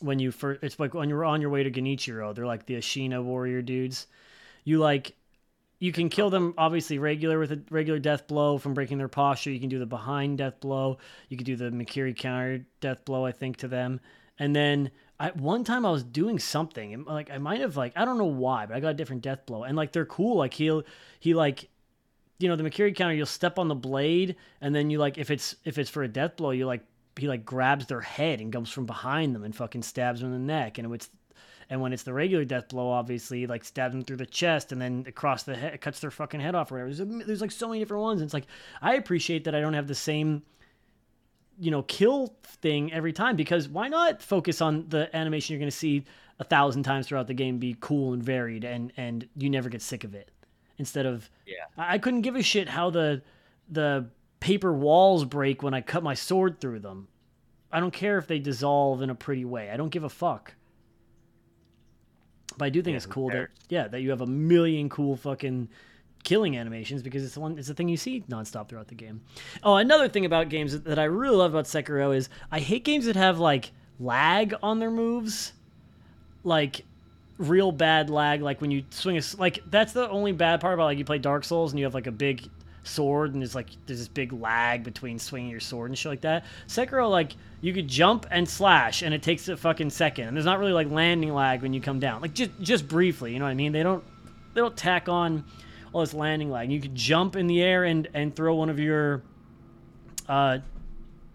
When 0.00 0.18
you 0.18 0.30
first, 0.30 0.62
it's 0.62 0.78
like 0.78 0.94
when 0.94 1.08
you're 1.08 1.24
on 1.24 1.40
your 1.40 1.50
way 1.50 1.62
to 1.62 1.70
Genichiro, 1.70 2.34
they're 2.34 2.46
like 2.46 2.66
the 2.66 2.74
Ashina 2.74 3.22
warrior 3.22 3.62
dudes. 3.62 4.06
You 4.64 4.78
like 4.78 5.14
you 5.78 5.92
can 5.92 6.08
kill 6.10 6.30
them 6.30 6.54
obviously 6.58 6.98
regular 6.98 7.38
with 7.38 7.52
a 7.52 7.60
regular 7.70 7.98
death 7.98 8.26
blow 8.26 8.58
from 8.58 8.74
breaking 8.74 8.98
their 8.98 9.08
posture. 9.08 9.50
You 9.50 9.60
can 9.60 9.68
do 9.68 9.78
the 9.78 9.86
behind 9.86 10.38
death 10.38 10.60
blow. 10.60 10.98
You 11.28 11.36
can 11.36 11.44
do 11.44 11.56
the 11.56 11.70
Mikiri 11.70 12.16
counter 12.16 12.64
death 12.80 13.04
blow, 13.04 13.24
I 13.24 13.32
think, 13.32 13.58
to 13.58 13.68
them. 13.68 14.00
And 14.38 14.54
then 14.54 14.90
I 15.18 15.30
one 15.30 15.64
time 15.64 15.84
I 15.84 15.90
was 15.90 16.02
doing 16.02 16.38
something, 16.38 16.94
and 16.94 17.06
like 17.06 17.30
I 17.30 17.38
might 17.38 17.60
have 17.60 17.76
like 17.76 17.92
I 17.96 18.04
don't 18.04 18.18
know 18.18 18.24
why, 18.24 18.66
but 18.66 18.76
I 18.76 18.80
got 18.80 18.88
a 18.88 18.94
different 18.94 19.22
death 19.22 19.44
blow, 19.46 19.64
and 19.64 19.76
like 19.76 19.92
they're 19.92 20.06
cool. 20.06 20.36
Like 20.36 20.54
he'll 20.54 20.82
he 21.18 21.34
like 21.34 21.68
you 22.40 22.48
know 22.48 22.56
the 22.56 22.64
Mikiri 22.64 22.94
counter, 22.94 23.14
you'll 23.14 23.26
step 23.26 23.58
on 23.58 23.68
the 23.68 23.74
blade, 23.74 24.36
and 24.60 24.74
then 24.74 24.90
you 24.90 24.98
like 24.98 25.18
if 25.18 25.30
it's 25.30 25.56
if 25.64 25.78
it's 25.78 25.90
for 25.90 26.02
a 26.02 26.08
death 26.08 26.36
blow, 26.36 26.50
you 26.50 26.66
like 26.66 26.84
he 27.16 27.28
like 27.28 27.44
grabs 27.44 27.86
their 27.86 28.00
head 28.00 28.40
and 28.40 28.52
comes 28.52 28.70
from 28.70 28.86
behind 28.86 29.34
them 29.34 29.44
and 29.44 29.54
fucking 29.54 29.82
stabs 29.82 30.20
them 30.20 30.32
in 30.32 30.46
the 30.46 30.52
neck, 30.52 30.78
and 30.78 30.92
it's 30.94 31.10
and 31.70 31.80
when 31.80 31.92
it's 31.92 32.02
the 32.02 32.12
regular 32.12 32.44
death 32.44 32.68
blow, 32.68 32.90
obviously, 32.90 33.46
like 33.46 33.64
stabs 33.64 33.94
them 33.94 34.02
through 34.02 34.16
the 34.16 34.26
chest 34.26 34.72
and 34.72 34.82
then 34.82 35.04
across 35.06 35.44
the 35.44 35.54
head, 35.54 35.80
cuts 35.80 36.00
their 36.00 36.10
fucking 36.10 36.40
head 36.40 36.56
off 36.56 36.72
or 36.72 36.84
whatever. 36.84 36.92
There's, 37.04 37.26
there's 37.26 37.40
like 37.40 37.52
so 37.52 37.68
many 37.68 37.78
different 37.78 38.02
ones. 38.02 38.20
And 38.20 38.26
it's 38.26 38.34
like, 38.34 38.46
I 38.82 38.94
appreciate 38.94 39.44
that 39.44 39.54
I 39.54 39.60
don't 39.60 39.74
have 39.74 39.86
the 39.86 39.94
same, 39.94 40.42
you 41.60 41.70
know, 41.70 41.84
kill 41.84 42.34
thing 42.42 42.92
every 42.92 43.12
time 43.12 43.36
because 43.36 43.68
why 43.68 43.86
not 43.86 44.20
focus 44.20 44.60
on 44.60 44.86
the 44.88 45.14
animation 45.16 45.54
you're 45.54 45.60
going 45.60 45.70
to 45.70 45.76
see 45.76 46.04
a 46.40 46.44
thousand 46.44 46.82
times 46.82 47.06
throughout 47.06 47.28
the 47.28 47.34
game 47.34 47.58
be 47.58 47.76
cool 47.78 48.14
and 48.14 48.22
varied 48.22 48.64
and, 48.64 48.92
and 48.96 49.28
you 49.36 49.48
never 49.48 49.68
get 49.68 49.80
sick 49.80 50.02
of 50.02 50.12
it 50.12 50.32
instead 50.80 51.06
of, 51.06 51.30
Yeah. 51.46 51.54
I 51.78 51.94
I 51.94 51.98
couldn't 51.98 52.22
give 52.22 52.34
a 52.34 52.42
shit 52.42 52.68
how 52.68 52.90
the, 52.90 53.22
the 53.68 54.06
paper 54.40 54.72
walls 54.72 55.24
break 55.24 55.62
when 55.62 55.74
I 55.74 55.80
cut 55.82 56.02
my 56.02 56.14
sword 56.14 56.60
through 56.60 56.80
them. 56.80 57.06
I 57.70 57.78
don't 57.78 57.92
care 57.92 58.18
if 58.18 58.26
they 58.26 58.40
dissolve 58.40 59.00
in 59.02 59.10
a 59.10 59.14
pretty 59.14 59.44
way. 59.44 59.70
I 59.70 59.76
don't 59.76 59.90
give 59.90 60.02
a 60.02 60.08
fuck. 60.08 60.54
But 62.58 62.64
I 62.64 62.70
do 62.70 62.82
think 62.82 62.94
Yeah, 62.94 62.96
it's 62.96 63.06
cool 63.06 63.28
that 63.30 63.48
yeah 63.68 63.86
that 63.88 64.00
you 64.00 64.10
have 64.10 64.20
a 64.22 64.26
million 64.26 64.88
cool 64.88 65.16
fucking 65.16 65.68
killing 66.24 66.56
animations 66.56 67.02
because 67.02 67.24
it's 67.24 67.34
the 67.34 67.40
one 67.40 67.56
it's 67.58 67.68
the 67.68 67.74
thing 67.74 67.88
you 67.88 67.96
see 67.96 68.24
nonstop 68.28 68.68
throughout 68.68 68.88
the 68.88 68.94
game. 68.96 69.20
Oh, 69.62 69.76
another 69.76 70.08
thing 70.08 70.24
about 70.26 70.48
games 70.48 70.78
that 70.80 70.98
I 70.98 71.04
really 71.04 71.36
love 71.36 71.52
about 71.54 71.66
Sekiro 71.66 72.14
is 72.14 72.28
I 72.50 72.58
hate 72.58 72.84
games 72.84 73.04
that 73.06 73.16
have 73.16 73.38
like 73.38 73.70
lag 73.98 74.52
on 74.62 74.78
their 74.80 74.90
moves, 74.90 75.52
like 76.42 76.84
real 77.40 77.72
bad 77.72 78.10
lag. 78.10 78.42
Like 78.42 78.60
when 78.60 78.70
you 78.70 78.84
swing 78.90 79.16
a 79.16 79.22
like 79.38 79.60
that's 79.70 79.92
the 79.92 80.08
only 80.08 80.32
bad 80.32 80.60
part 80.60 80.74
about 80.74 80.84
like 80.84 80.98
you 80.98 81.04
play 81.04 81.18
Dark 81.18 81.44
Souls 81.44 81.72
and 81.72 81.78
you 81.78 81.86
have 81.86 81.94
like 81.94 82.06
a 82.06 82.12
big 82.12 82.48
sword 82.82 83.32
and 83.32 83.42
there's 83.42 83.54
like 83.54 83.68
there's 83.86 83.98
this 83.98 84.08
big 84.08 84.32
lag 84.32 84.84
between 84.84 85.18
swinging 85.18 85.50
your 85.50 85.60
sword 85.60 85.90
and 85.90 85.98
shit 85.98 86.10
like 86.10 86.20
that. 86.20 86.44
Sekiro 86.68 87.10
like 87.10 87.32
you 87.60 87.72
could 87.72 87.88
jump 87.88 88.26
and 88.30 88.48
slash 88.48 89.02
and 89.02 89.14
it 89.14 89.22
takes 89.22 89.48
a 89.48 89.56
fucking 89.56 89.90
second 89.90 90.28
and 90.28 90.36
there's 90.36 90.46
not 90.46 90.58
really 90.58 90.72
like 90.72 90.90
landing 90.90 91.32
lag 91.32 91.62
when 91.62 91.72
you 91.72 91.80
come 91.80 91.98
down. 91.98 92.20
Like 92.20 92.34
just 92.34 92.50
just 92.60 92.86
briefly, 92.86 93.32
you 93.32 93.38
know 93.38 93.46
what 93.46 93.52
I 93.52 93.54
mean? 93.54 93.72
They 93.72 93.82
don't 93.82 94.04
they 94.54 94.60
don't 94.60 94.76
tack 94.76 95.08
on 95.08 95.44
all 95.92 96.02
this 96.02 96.14
landing 96.14 96.50
lag. 96.50 96.70
You 96.70 96.80
could 96.80 96.94
jump 96.94 97.36
in 97.36 97.46
the 97.46 97.62
air 97.62 97.84
and 97.84 98.06
and 98.14 98.36
throw 98.36 98.54
one 98.54 98.68
of 98.68 98.78
your 98.78 99.22
uh 100.28 100.58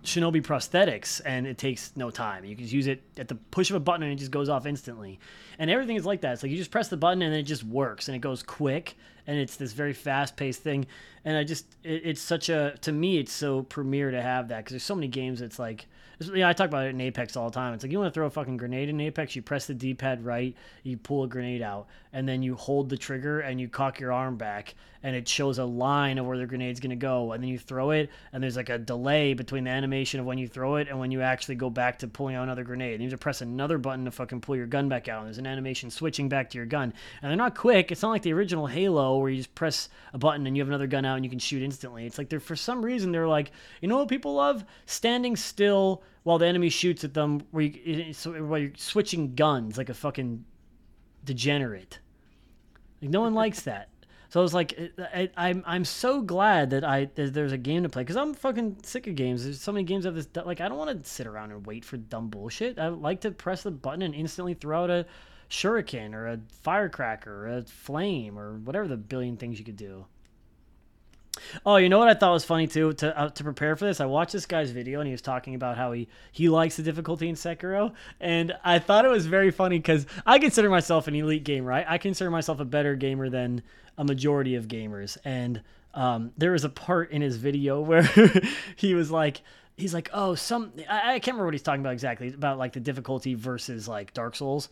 Shinobi 0.06 0.42
prosthetics, 0.42 1.22
and 1.26 1.46
it 1.46 1.58
takes 1.58 1.92
no 1.96 2.10
time. 2.10 2.46
You 2.46 2.56
can 2.56 2.68
use 2.68 2.88
it 2.88 3.04
at 3.18 3.28
the 3.28 3.36
push 3.36 3.70
of 3.70 3.76
a 3.76 3.80
button, 3.80 4.04
and 4.04 4.12
it 4.12 4.16
just 4.16 4.32
goes 4.32 4.50
off 4.50 4.66
instantly. 4.66 5.20
And 5.60 5.70
everything 5.70 5.96
is 5.96 6.06
like 6.06 6.22
that. 6.22 6.34
It's 6.34 6.44
like 6.44 6.52
you 6.52 6.58
just 6.58 6.72
press 6.72 6.88
the 6.88 6.98
button, 6.98 7.22
and 7.22 7.34
it 7.34 7.44
just 7.44 7.64
works, 7.64 8.08
and 8.08 8.16
it 8.16 8.20
goes 8.20 8.44
quick, 8.44 8.96
and 9.28 9.38
it's 9.38 9.56
this 9.56 9.74
very 9.74 9.94
fast-paced 9.94 10.62
thing. 10.62 10.86
And 11.24 11.36
I 11.36 11.44
just, 11.44 11.66
it, 11.84 12.02
it's 12.06 12.22
such 12.22 12.50
a, 12.50 12.76
to 12.82 12.92
me, 12.92 13.18
it's 13.18 13.32
so 13.32 13.64
premier 13.64 14.12
to 14.12 14.22
have 14.22 14.50
that 14.50 14.58
because 14.58 14.72
there's 14.72 14.84
so 14.84 14.96
many 14.96 15.08
games. 15.08 15.42
It's 15.42 15.60
like, 15.60 15.88
Yeah, 16.34 16.48
I 16.48 16.54
talk 16.54 16.68
about 16.68 16.86
it 16.86 16.90
in 16.90 17.02
Apex 17.02 17.36
all 17.36 17.50
the 17.50 17.56
time. 17.56 17.74
It's 17.74 17.84
like 17.84 17.92
you 17.92 18.00
want 18.00 18.14
to 18.14 18.18
throw 18.18 18.28
a 18.28 18.30
fucking 18.30 18.58
grenade 18.58 18.90
in 18.90 19.02
Apex, 19.02 19.36
you 19.36 19.42
press 19.42 19.66
the 19.66 19.74
D-pad 19.74 20.24
right, 20.24 20.56
you 20.84 20.98
pull 20.98 21.24
a 21.24 21.28
grenade 21.28 21.62
out, 21.62 21.88
and 22.16 22.28
then 22.28 22.42
you 22.42 22.56
hold 22.56 22.88
the 22.88 22.98
trigger 22.98 23.42
and 23.42 23.60
you 23.60 23.68
cock 23.68 24.00
your 24.00 24.14
arm 24.14 24.38
back, 24.38 24.74
and 25.04 25.14
it 25.14 25.28
shows 25.28 25.60
a 25.60 25.66
line 25.66 26.18
of 26.18 26.26
where 26.26 26.38
the 26.38 26.48
grenade's 26.48 26.80
gonna 26.80 26.96
go, 26.96 27.34
and 27.34 27.44
then 27.44 27.50
you 27.50 27.60
throw 27.60 27.92
it, 27.92 28.10
and 28.32 28.42
there's 28.42 28.56
like 28.56 28.70
a 28.70 28.78
delay 28.78 29.34
between 29.34 29.66
the 29.66 29.70
animation 29.70 30.22
of 30.22 30.26
when 30.26 30.38
you 30.38 30.48
throw 30.48 30.78
it 30.78 30.88
and 30.88 30.98
when 30.98 31.12
you 31.12 31.22
actually 31.22 31.56
go 31.56 31.70
back 31.70 32.00
to 32.00 32.08
pulling 32.08 32.36
out 32.36 32.44
another 32.44 32.64
grenade. 32.64 32.94
And 32.94 33.04
you 33.04 33.10
have 33.10 33.20
to 33.20 33.22
press 33.22 33.42
another 33.42 33.78
button 33.78 34.06
to 34.06 34.12
fucking 34.12 34.40
pull 34.40 34.56
your 34.56 34.66
gun 34.66 34.88
back 34.88 35.10
out. 35.10 35.20
And 35.20 35.28
there's 35.28 35.40
an 35.40 35.46
animation 35.46 35.92
switching 35.92 36.30
back 36.30 36.50
to 36.52 36.58
your 36.58 36.66
gun, 36.66 36.94
and 37.22 37.30
they're 37.30 37.36
not 37.36 37.54
quick. 37.54 37.92
It's 37.92 38.02
not 38.02 38.12
like 38.12 38.22
the 38.22 38.32
original 38.32 38.66
Halo 38.66 39.18
where 39.18 39.30
you 39.30 39.36
just 39.36 39.54
press 39.54 39.90
a 40.14 40.18
button 40.18 40.48
and 40.48 40.56
you 40.56 40.62
have 40.62 40.70
another 40.70 40.88
gun 40.88 41.04
out 41.04 41.18
and 41.18 41.26
you 41.26 41.30
can 41.30 41.40
shoot 41.40 41.62
instantly. 41.62 42.06
It's 42.06 42.18
like 42.18 42.30
they're 42.30 42.40
for 42.40 42.56
some 42.56 42.84
reason 42.84 43.12
they're 43.12 43.28
like, 43.28 43.52
you 43.82 43.90
know 43.90 43.98
what 43.98 44.08
people 44.08 44.36
love? 44.36 44.64
Standing 44.86 45.36
still 45.36 46.02
while 46.24 46.38
the 46.38 46.48
enemy 46.48 46.70
shoots 46.70 47.04
at 47.04 47.14
them, 47.14 47.42
where 47.52 47.66
you 47.66 48.14
while 48.46 48.60
you're 48.60 48.72
switching 48.78 49.36
guns 49.36 49.78
like 49.78 49.90
a 49.90 49.94
fucking 49.94 50.46
degenerate. 51.26 52.00
Like 53.06 53.12
no 53.12 53.22
one 53.22 53.36
likes 53.36 53.62
that. 53.62 53.90
So 54.30 54.40
I 54.40 54.44
was 54.44 54.56
like, 54.56 54.80
I, 54.98 55.30
I'm 55.38 55.64
I'm 55.68 55.86
so 55.86 56.22
glad 56.22 56.72
that 56.72 56.84
I 56.84 57.06
that 57.14 57.36
there's 57.36 57.52
a 57.52 57.58
game 57.58 57.84
to 57.84 57.90
play 57.90 58.02
because 58.02 58.18
I'm 58.18 58.34
fucking 58.34 58.78
sick 58.82 59.06
of 59.06 59.14
games. 59.14 59.44
There's 59.44 59.62
so 59.62 59.72
many 59.72 59.84
games 59.84 60.06
of 60.06 60.16
this. 60.16 60.28
Like 60.44 60.60
I 60.60 60.68
don't 60.68 60.80
want 60.80 61.04
to 61.04 61.08
sit 61.08 61.28
around 61.28 61.52
and 61.52 61.64
wait 61.68 61.86
for 61.86 61.98
dumb 61.98 62.30
bullshit. 62.30 62.80
I 62.80 62.88
like 62.88 63.22
to 63.22 63.30
press 63.30 63.62
the 63.62 63.70
button 63.70 64.02
and 64.02 64.16
instantly 64.16 64.56
throw 64.56 64.86
out 64.86 64.90
a 64.90 65.06
shuriken 65.52 66.16
or 66.16 66.26
a 66.26 66.40
firecracker 66.64 67.46
or 67.46 67.58
a 67.58 67.62
flame 67.62 68.40
or 68.40 68.56
whatever 68.58 68.88
the 68.88 68.98
billion 68.98 69.38
things 69.38 69.60
you 69.60 69.66
could 69.66 69.78
do. 69.78 70.06
Oh, 71.66 71.78
you 71.78 71.90
know 71.90 72.00
what 72.00 72.08
I 72.08 72.14
thought 72.14 72.34
was 72.34 72.46
funny 72.46 72.68
too 72.68 72.94
to 72.94 73.18
uh, 73.18 73.30
to 73.30 73.44
prepare 73.44 73.76
for 73.76 73.86
this. 73.86 74.00
I 74.00 74.06
watched 74.06 74.34
this 74.34 74.46
guy's 74.46 74.72
video 74.72 75.00
and 75.00 75.08
he 75.08 75.12
was 75.12 75.22
talking 75.22 75.56
about 75.56 75.78
how 75.78 75.92
he 75.92 76.08
he 76.32 76.50
likes 76.50 76.78
the 76.78 76.84
difficulty 76.84 77.28
in 77.30 77.36
Sekiro, 77.36 77.94
and 78.20 78.54
I 78.64 78.80
thought 78.80 79.06
it 79.06 79.12
was 79.12 79.26
very 79.26 79.52
funny 79.52 79.80
because 79.80 80.06
I 80.26 80.40
consider 80.40 80.70
myself 80.70 81.08
an 81.08 81.16
elite 81.16 81.44
gamer. 81.44 81.68
Right? 81.68 81.86
I 81.88 81.98
consider 81.98 82.32
myself 82.32 82.60
a 82.60 82.66
better 82.66 82.96
gamer 82.96 83.30
than 83.30 83.64
a 83.98 84.04
majority 84.04 84.56
of 84.56 84.68
gamers, 84.68 85.18
and 85.26 85.62
um, 85.94 86.32
there 86.38 86.52
was 86.52 86.64
a 86.64 86.70
part 86.70 87.12
in 87.12 87.22
his 87.22 87.38
video 87.38 87.82
where 87.90 88.10
he 88.76 88.94
was 88.94 89.12
like. 89.12 89.42
He's 89.78 89.94
like, 89.94 90.10
oh, 90.14 90.36
some 90.36 90.72
I, 90.90 91.16
I 91.16 91.20
can't 91.20 91.34
remember 91.34 91.48
what 91.48 91.54
he's 91.54 91.62
talking 91.62 91.82
about 91.82 91.92
exactly 91.92 92.30
about 92.30 92.58
like 92.58 92.72
the 92.72 92.80
difficulty 92.80 93.34
versus 93.34 93.90
like 93.90 94.14
Dark 94.14 94.38
Souls 94.38 94.70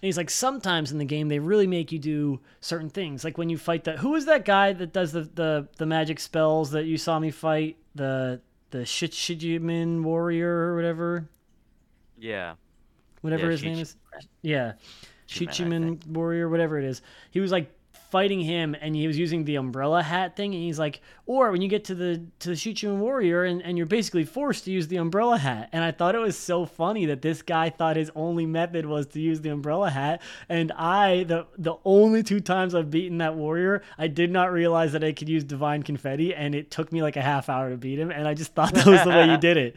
he's 0.00 0.16
like, 0.16 0.30
sometimes 0.30 0.92
in 0.92 0.98
the 0.98 1.04
game 1.04 1.28
they 1.28 1.38
really 1.38 1.66
make 1.66 1.92
you 1.92 1.98
do 1.98 2.40
certain 2.60 2.90
things, 2.90 3.24
like 3.24 3.38
when 3.38 3.48
you 3.48 3.58
fight 3.58 3.84
that. 3.84 3.98
Who 3.98 4.14
is 4.14 4.26
that 4.26 4.44
guy 4.44 4.72
that 4.72 4.92
does 4.92 5.12
the 5.12 5.22
the, 5.22 5.68
the 5.78 5.86
magic 5.86 6.20
spells 6.20 6.70
that 6.72 6.84
you 6.84 6.98
saw 6.98 7.18
me 7.18 7.30
fight? 7.30 7.76
The 7.94 8.40
the 8.70 8.78
Shichimen 8.78 10.02
warrior 10.02 10.50
or 10.50 10.76
whatever. 10.76 11.28
Yeah. 12.18 12.54
Whatever 13.20 13.44
yeah, 13.44 13.50
his 13.50 13.62
name 13.62 13.78
is. 13.78 13.96
Yeah. 14.42 14.72
Shichimen 15.28 16.06
warrior, 16.06 16.48
whatever 16.48 16.78
it 16.78 16.84
is. 16.84 17.02
He 17.30 17.40
was 17.40 17.50
like 17.50 17.72
fighting 18.10 18.40
him 18.40 18.76
and 18.80 18.94
he 18.94 19.06
was 19.06 19.18
using 19.18 19.44
the 19.44 19.56
umbrella 19.56 20.02
hat 20.02 20.36
thing 20.36 20.54
and 20.54 20.62
he's 20.62 20.78
like 20.78 21.00
or 21.26 21.50
when 21.50 21.60
you 21.60 21.68
get 21.68 21.84
to 21.84 21.94
the 21.94 22.22
to 22.38 22.50
the 22.50 22.54
Shichimen 22.54 22.98
warrior 22.98 23.44
and, 23.44 23.62
and 23.62 23.76
you're 23.76 23.86
basically 23.86 24.24
forced 24.24 24.64
to 24.64 24.70
use 24.70 24.88
the 24.88 24.96
umbrella 24.96 25.38
hat. 25.38 25.68
And 25.72 25.82
i 25.82 25.90
thought 25.90 26.14
it 26.14 26.18
was 26.18 26.36
so 26.36 26.66
funny 26.66 27.06
that 27.06 27.22
this 27.22 27.42
guy 27.42 27.70
thought 27.70 27.96
his 27.96 28.10
only 28.14 28.46
method 28.46 28.86
was 28.86 29.06
to 29.08 29.20
use 29.20 29.40
the 29.40 29.50
umbrella 29.50 29.90
hat. 29.90 30.22
And 30.48 30.72
i 30.72 31.24
the 31.24 31.46
the 31.58 31.74
only 31.84 32.22
two 32.22 32.40
times 32.40 32.74
i've 32.74 32.90
beaten 32.90 33.18
that 33.18 33.34
warrior 33.34 33.82
i 33.98 34.06
did 34.06 34.30
not 34.30 34.52
realize 34.52 34.92
that 34.92 35.04
i 35.04 35.12
could 35.12 35.28
use 35.28 35.44
divine 35.44 35.82
confetti 35.82 36.34
and 36.34 36.54
it 36.54 36.70
took 36.70 36.92
me 36.92 37.02
like 37.02 37.16
a 37.16 37.22
half 37.22 37.48
hour 37.48 37.70
to 37.70 37.76
beat 37.76 37.98
him. 37.98 38.10
And 38.10 38.26
i 38.28 38.34
just 38.34 38.54
thought 38.54 38.74
that 38.74 38.86
was 38.86 39.02
the 39.02 39.10
way 39.10 39.28
you 39.28 39.36
did 39.48 39.56
it. 39.56 39.76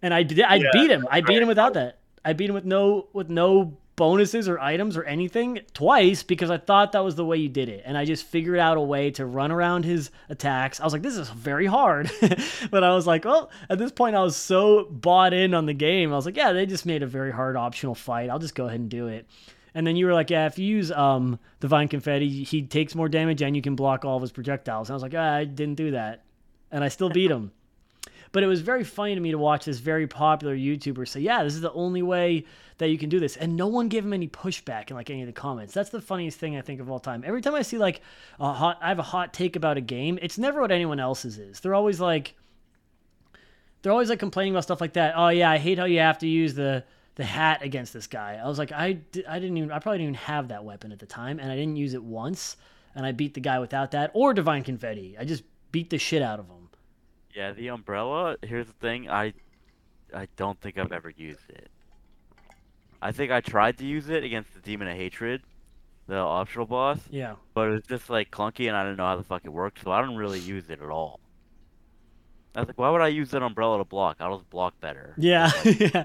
And 0.00 0.12
i 0.12 0.22
did 0.22 0.40
i 0.40 0.56
yeah, 0.56 0.70
beat 0.72 0.90
him. 0.90 1.06
i 1.10 1.20
beat 1.20 1.40
him 1.40 1.48
without 1.48 1.74
that. 1.74 1.98
I 2.24 2.34
beat 2.34 2.50
him 2.50 2.54
with 2.54 2.64
no 2.64 3.08
with 3.12 3.28
no 3.28 3.76
bonuses 4.02 4.48
or 4.48 4.58
items 4.58 4.96
or 4.96 5.04
anything 5.04 5.60
twice 5.74 6.24
because 6.24 6.50
I 6.50 6.58
thought 6.58 6.90
that 6.90 7.04
was 7.04 7.14
the 7.14 7.24
way 7.24 7.36
you 7.36 7.48
did 7.48 7.68
it. 7.68 7.84
And 7.86 7.96
I 7.96 8.04
just 8.04 8.24
figured 8.24 8.58
out 8.58 8.76
a 8.76 8.80
way 8.80 9.12
to 9.12 9.24
run 9.24 9.52
around 9.52 9.84
his 9.84 10.10
attacks. 10.28 10.80
I 10.80 10.84
was 10.84 10.92
like, 10.92 11.02
this 11.02 11.16
is 11.16 11.30
very 11.30 11.66
hard. 11.66 12.10
but 12.72 12.82
I 12.82 12.96
was 12.96 13.06
like, 13.06 13.24
well, 13.24 13.48
at 13.70 13.78
this 13.78 13.92
point, 13.92 14.16
I 14.16 14.22
was 14.24 14.34
so 14.34 14.88
bought 14.90 15.32
in 15.32 15.54
on 15.54 15.66
the 15.66 15.72
game. 15.72 16.12
I 16.12 16.16
was 16.16 16.26
like, 16.26 16.36
yeah, 16.36 16.52
they 16.52 16.66
just 16.66 16.84
made 16.84 17.04
a 17.04 17.06
very 17.06 17.30
hard 17.30 17.54
optional 17.54 17.94
fight. 17.94 18.28
I'll 18.28 18.40
just 18.40 18.56
go 18.56 18.66
ahead 18.66 18.80
and 18.80 18.90
do 18.90 19.06
it. 19.06 19.24
And 19.72 19.86
then 19.86 19.94
you 19.94 20.06
were 20.06 20.14
like, 20.14 20.30
yeah, 20.30 20.46
if 20.46 20.58
you 20.58 20.66
use 20.66 20.90
um, 20.90 21.38
Divine 21.60 21.86
Confetti, 21.86 22.42
he 22.42 22.62
takes 22.62 22.96
more 22.96 23.08
damage 23.08 23.40
and 23.40 23.54
you 23.54 23.62
can 23.62 23.76
block 23.76 24.04
all 24.04 24.16
of 24.16 24.22
his 24.22 24.32
projectiles. 24.32 24.88
And 24.88 24.94
I 24.94 24.96
was 24.96 25.04
like, 25.04 25.14
ah, 25.16 25.34
I 25.36 25.44
didn't 25.44 25.76
do 25.76 25.92
that. 25.92 26.24
And 26.72 26.82
I 26.82 26.88
still 26.88 27.08
beat 27.08 27.30
him. 27.30 27.52
But 28.32 28.42
it 28.42 28.46
was 28.46 28.62
very 28.62 28.82
funny 28.82 29.14
to 29.14 29.20
me 29.20 29.30
to 29.30 29.38
watch 29.38 29.66
this 29.66 29.78
very 29.78 30.06
popular 30.06 30.56
YouTuber 30.56 31.06
say, 31.06 31.20
"Yeah, 31.20 31.44
this 31.44 31.54
is 31.54 31.60
the 31.60 31.72
only 31.72 32.02
way 32.02 32.44
that 32.78 32.88
you 32.88 32.96
can 32.98 33.10
do 33.10 33.20
this," 33.20 33.36
and 33.36 33.56
no 33.56 33.66
one 33.66 33.88
gave 33.88 34.04
him 34.04 34.12
any 34.12 34.26
pushback 34.26 34.90
in 34.90 34.96
like 34.96 35.10
any 35.10 35.20
of 35.20 35.26
the 35.26 35.32
comments. 35.32 35.74
That's 35.74 35.90
the 35.90 36.00
funniest 36.00 36.38
thing 36.38 36.56
I 36.56 36.62
think 36.62 36.80
of 36.80 36.90
all 36.90 36.98
time. 36.98 37.22
Every 37.26 37.42
time 37.42 37.54
I 37.54 37.62
see 37.62 37.78
like 37.78 38.00
a 38.40 38.52
hot, 38.52 38.78
I 38.80 38.88
have 38.88 38.98
a 38.98 39.02
hot 39.02 39.34
take 39.34 39.54
about 39.54 39.76
a 39.76 39.82
game, 39.82 40.18
it's 40.22 40.38
never 40.38 40.60
what 40.62 40.72
anyone 40.72 40.98
else's 40.98 41.38
is. 41.38 41.60
They're 41.60 41.74
always 41.74 42.00
like, 42.00 42.34
they're 43.82 43.92
always 43.92 44.08
like 44.08 44.18
complaining 44.18 44.54
about 44.54 44.64
stuff 44.64 44.80
like 44.80 44.94
that. 44.94 45.14
Oh 45.16 45.28
yeah, 45.28 45.50
I 45.50 45.58
hate 45.58 45.78
how 45.78 45.84
you 45.84 45.98
have 45.98 46.18
to 46.18 46.26
use 46.26 46.54
the 46.54 46.84
the 47.16 47.24
hat 47.24 47.62
against 47.62 47.92
this 47.92 48.06
guy. 48.06 48.40
I 48.42 48.48
was 48.48 48.58
like, 48.58 48.72
I, 48.72 48.98
I 49.28 49.38
didn't 49.38 49.56
even, 49.58 49.70
I 49.70 49.78
probably 49.78 49.98
didn't 49.98 50.14
even 50.14 50.26
have 50.26 50.48
that 50.48 50.64
weapon 50.64 50.92
at 50.92 50.98
the 50.98 51.06
time, 51.06 51.38
and 51.38 51.52
I 51.52 51.56
didn't 51.56 51.76
use 51.76 51.94
it 51.94 52.02
once, 52.02 52.56
and 52.94 53.04
I 53.04 53.12
beat 53.12 53.34
the 53.34 53.40
guy 53.40 53.58
without 53.58 53.90
that 53.90 54.10
or 54.14 54.32
divine 54.32 54.64
confetti. 54.64 55.16
I 55.18 55.24
just 55.24 55.42
beat 55.72 55.90
the 55.90 55.98
shit 55.98 56.22
out 56.22 56.38
of 56.40 56.46
him. 56.46 56.61
Yeah, 57.34 57.52
the 57.52 57.68
umbrella. 57.68 58.36
Here's 58.42 58.66
the 58.66 58.72
thing. 58.74 59.08
I, 59.08 59.32
I 60.14 60.28
don't 60.36 60.60
think 60.60 60.78
I've 60.78 60.92
ever 60.92 61.10
used 61.10 61.48
it. 61.48 61.70
I 63.00 63.10
think 63.12 63.32
I 63.32 63.40
tried 63.40 63.78
to 63.78 63.86
use 63.86 64.08
it 64.08 64.22
against 64.22 64.54
the 64.54 64.60
Demon 64.60 64.88
of 64.88 64.96
Hatred, 64.96 65.42
the 66.06 66.16
optional 66.16 66.66
boss. 66.66 67.00
Yeah. 67.10 67.34
But 67.54 67.68
it 67.68 67.70
was 67.70 67.82
just 67.88 68.10
like 68.10 68.30
clunky, 68.30 68.68
and 68.68 68.76
I 68.76 68.84
didn't 68.84 68.98
know 68.98 69.06
how 69.06 69.16
the 69.16 69.24
fuck 69.24 69.44
it 69.44 69.50
worked, 69.50 69.82
so 69.82 69.90
I 69.90 70.00
don't 70.00 70.16
really 70.16 70.38
use 70.38 70.70
it 70.70 70.80
at 70.80 70.88
all. 70.88 71.20
I 72.54 72.60
was 72.60 72.68
like, 72.68 72.78
why 72.78 72.90
would 72.90 73.00
I 73.00 73.08
use 73.08 73.30
that 73.30 73.42
umbrella 73.42 73.78
to 73.78 73.84
block? 73.84 74.18
I'll 74.20 74.36
just 74.36 74.50
block 74.50 74.78
better. 74.80 75.14
Yeah. 75.16 75.50
yeah. 75.64 76.04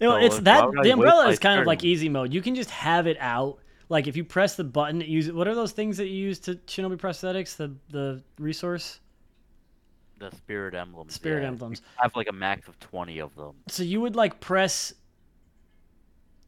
So 0.00 0.16
it's 0.16 0.40
that 0.40 0.68
the 0.82 0.90
umbrella 0.90 1.28
is 1.28 1.38
kind 1.38 1.60
of 1.60 1.66
like 1.66 1.84
easy 1.84 2.08
mode. 2.08 2.32
You 2.32 2.42
can 2.42 2.54
just 2.54 2.70
have 2.70 3.06
it 3.06 3.16
out. 3.20 3.58
Like 3.88 4.06
if 4.06 4.16
you 4.16 4.24
press 4.24 4.56
the 4.56 4.64
button, 4.64 5.00
it 5.00 5.08
use 5.08 5.30
what 5.30 5.46
are 5.46 5.54
those 5.54 5.72
things 5.72 5.96
that 5.98 6.08
you 6.08 6.16
use 6.16 6.38
to 6.40 6.56
Shinobi 6.56 6.96
prosthetics? 6.96 7.56
The 7.56 7.74
the 7.90 8.22
resource 8.38 9.00
the 10.30 10.36
spirit 10.36 10.74
emblems. 10.74 11.14
Spirit 11.14 11.42
yeah. 11.42 11.48
emblems. 11.48 11.82
I 11.98 12.02
have 12.02 12.16
like 12.16 12.28
a 12.28 12.32
max 12.32 12.68
of 12.68 12.78
twenty 12.80 13.18
of 13.18 13.34
them. 13.34 13.54
So 13.68 13.82
you 13.82 14.00
would 14.00 14.16
like 14.16 14.40
press 14.40 14.94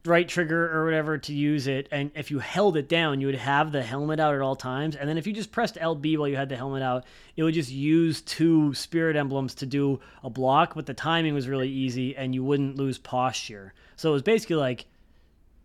right 0.05 0.27
trigger 0.27 0.71
or 0.71 0.85
whatever 0.85 1.17
to 1.17 1.33
use 1.33 1.67
it, 1.67 1.87
and 1.91 2.11
if 2.15 2.31
you 2.31 2.39
held 2.39 2.77
it 2.77 2.87
down, 2.87 3.21
you 3.21 3.27
would 3.27 3.35
have 3.35 3.71
the 3.71 3.81
helmet 3.81 4.19
out 4.19 4.35
at 4.35 4.41
all 4.41 4.55
times. 4.55 4.95
And 4.95 5.09
then 5.09 5.17
if 5.17 5.25
you 5.25 5.33
just 5.33 5.51
pressed 5.51 5.75
LB 5.75 6.17
while 6.17 6.27
you 6.27 6.35
had 6.35 6.49
the 6.49 6.55
helmet 6.55 6.83
out, 6.83 7.05
it 7.35 7.43
would 7.43 7.53
just 7.53 7.71
use 7.71 8.21
two 8.21 8.73
spirit 8.73 9.15
emblems 9.15 9.55
to 9.55 9.65
do 9.65 9.99
a 10.23 10.29
block. 10.29 10.75
But 10.75 10.85
the 10.85 10.93
timing 10.93 11.33
was 11.33 11.47
really 11.47 11.69
easy, 11.69 12.15
and 12.15 12.33
you 12.33 12.43
wouldn't 12.43 12.77
lose 12.77 12.97
posture. 12.97 13.73
So 13.95 14.09
it 14.09 14.13
was 14.13 14.23
basically 14.23 14.57
like 14.57 14.85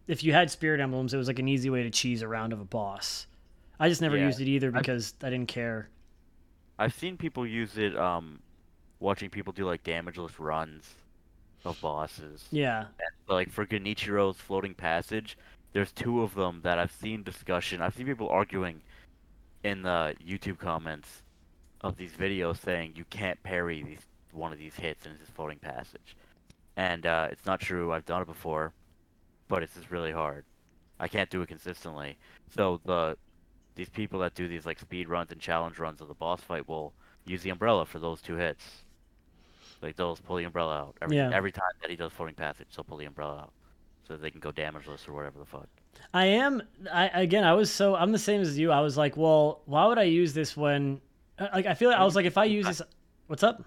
if 0.09 0.25
you 0.25 0.33
had 0.33 0.51
spirit 0.51 0.81
emblems, 0.81 1.15
it 1.15 1.19
was 1.19 1.29
like 1.29 1.39
an 1.39 1.49
easy 1.49 1.71
way 1.71 1.85
to 1.85 1.91
cheese 1.91 2.23
a 2.23 2.29
round 2.29 2.53
of 2.53 2.61
a 2.61 2.65
boss. 2.65 3.27
I 3.79 3.89
just 3.89 4.03
never 4.03 4.17
yeah. 4.17 4.27
used 4.27 4.41
it 4.41 4.49
either 4.49 4.71
because 4.71 5.15
I, 5.23 5.29
I 5.29 5.31
didn't 5.31 5.49
care. 5.49 5.89
I've 6.81 6.95
seen 6.95 7.16
people 7.16 7.47
use 7.47 7.78
it 7.78 7.97
um 7.97 8.41
watching 8.99 9.31
people 9.31 9.53
do 9.53 9.64
like 9.66 9.85
damageless 9.85 10.39
runs 10.39 10.95
of 11.64 11.81
bosses. 11.81 12.47
Yeah. 12.51 12.81
And, 12.81 12.89
like 13.28 13.51
for 13.51 13.66
Genichiro's 13.66 14.39
floating 14.39 14.74
passage, 14.74 15.37
there's 15.72 15.93
two 15.93 16.22
of 16.22 16.35
them 16.35 16.61
that 16.62 16.78
I've 16.78 16.93
seen 16.93 17.22
discussion. 17.22 17.83
I've 17.83 17.95
seen 17.95 18.07
people 18.07 18.28
arguing 18.28 18.81
in 19.62 19.83
the 19.83 20.14
YouTube 20.26 20.59
comments 20.59 21.22
of 21.83 21.97
these 21.97 22.12
videos 22.12 22.62
saying 22.62 22.95
you 22.97 23.05
can't 23.11 23.43
parry 23.43 23.83
these 23.83 24.07
one 24.33 24.53
of 24.53 24.59
these 24.59 24.74
hits 24.74 25.07
in 25.07 25.12
this 25.18 25.28
floating 25.28 25.59
passage. 25.59 26.16
And 26.76 27.05
uh, 27.05 27.28
it's 27.31 27.45
not 27.47 27.61
true. 27.61 27.93
I've 27.93 28.07
done 28.07 28.22
it 28.22 28.26
before, 28.26 28.72
but 29.49 29.62
it's 29.62 29.74
just 29.74 29.91
really 29.91 30.12
hard. 30.12 30.45
I 30.99 31.09
can't 31.09 31.28
do 31.31 31.43
it 31.43 31.49
consistently. 31.49 32.16
So 32.55 32.81
the 32.85 33.16
these 33.81 33.89
people 33.89 34.20
that 34.20 34.35
do 34.35 34.47
these 34.47 34.66
like 34.66 34.78
speed 34.78 35.09
runs 35.09 35.33
and 35.33 35.41
challenge 35.41 35.78
runs 35.78 36.03
of 36.03 36.09
the 36.09 36.12
boss 36.12 36.43
fight 36.43 36.68
will 36.68 36.93
use 37.24 37.43
the 37.43 37.49
umbrella 37.49 37.87
for 37.87 37.99
those 37.99 38.20
two 38.20 38.37
hits. 38.37 38.62
Like 39.81 39.97
they'll 39.97 40.16
pull 40.16 40.37
the 40.37 40.45
umbrella 40.45 40.76
out 40.76 40.97
every 41.01 41.16
yeah. 41.16 41.31
every 41.33 41.51
time 41.51 41.72
that 41.81 41.89
he 41.89 41.97
does 41.97 42.12
floating 42.12 42.35
passage. 42.35 42.66
They'll 42.76 42.85
pull 42.85 42.99
the 42.99 43.07
umbrella 43.07 43.39
out 43.39 43.53
so 44.07 44.18
they 44.18 44.31
can 44.31 44.39
go 44.39 44.53
damageless 44.53 45.09
or 45.09 45.14
whatever 45.14 45.39
the 45.39 45.47
fuck. 45.47 45.66
I 46.12 46.26
am. 46.26 46.62
I 46.93 47.09
again. 47.09 47.43
I 47.43 47.55
was 47.55 47.72
so. 47.72 47.95
I'm 47.97 48.12
the 48.12 48.18
same 48.18 48.43
as 48.43 48.59
you. 48.59 48.70
I 48.70 48.83
was 48.83 48.99
like, 48.99 49.16
well, 49.16 49.62
why 49.64 49.87
would 49.87 49.97
I 49.97 50.03
use 50.03 50.35
this 50.35 50.55
when? 50.55 51.01
Uh, 51.39 51.49
like, 51.55 51.64
I 51.64 51.72
feel 51.72 51.89
like 51.89 51.99
I 51.99 52.05
was 52.05 52.14
like, 52.14 52.26
if 52.26 52.37
I 52.37 52.45
use 52.45 52.66
this, 52.66 52.83
what's 53.28 53.43
up? 53.43 53.64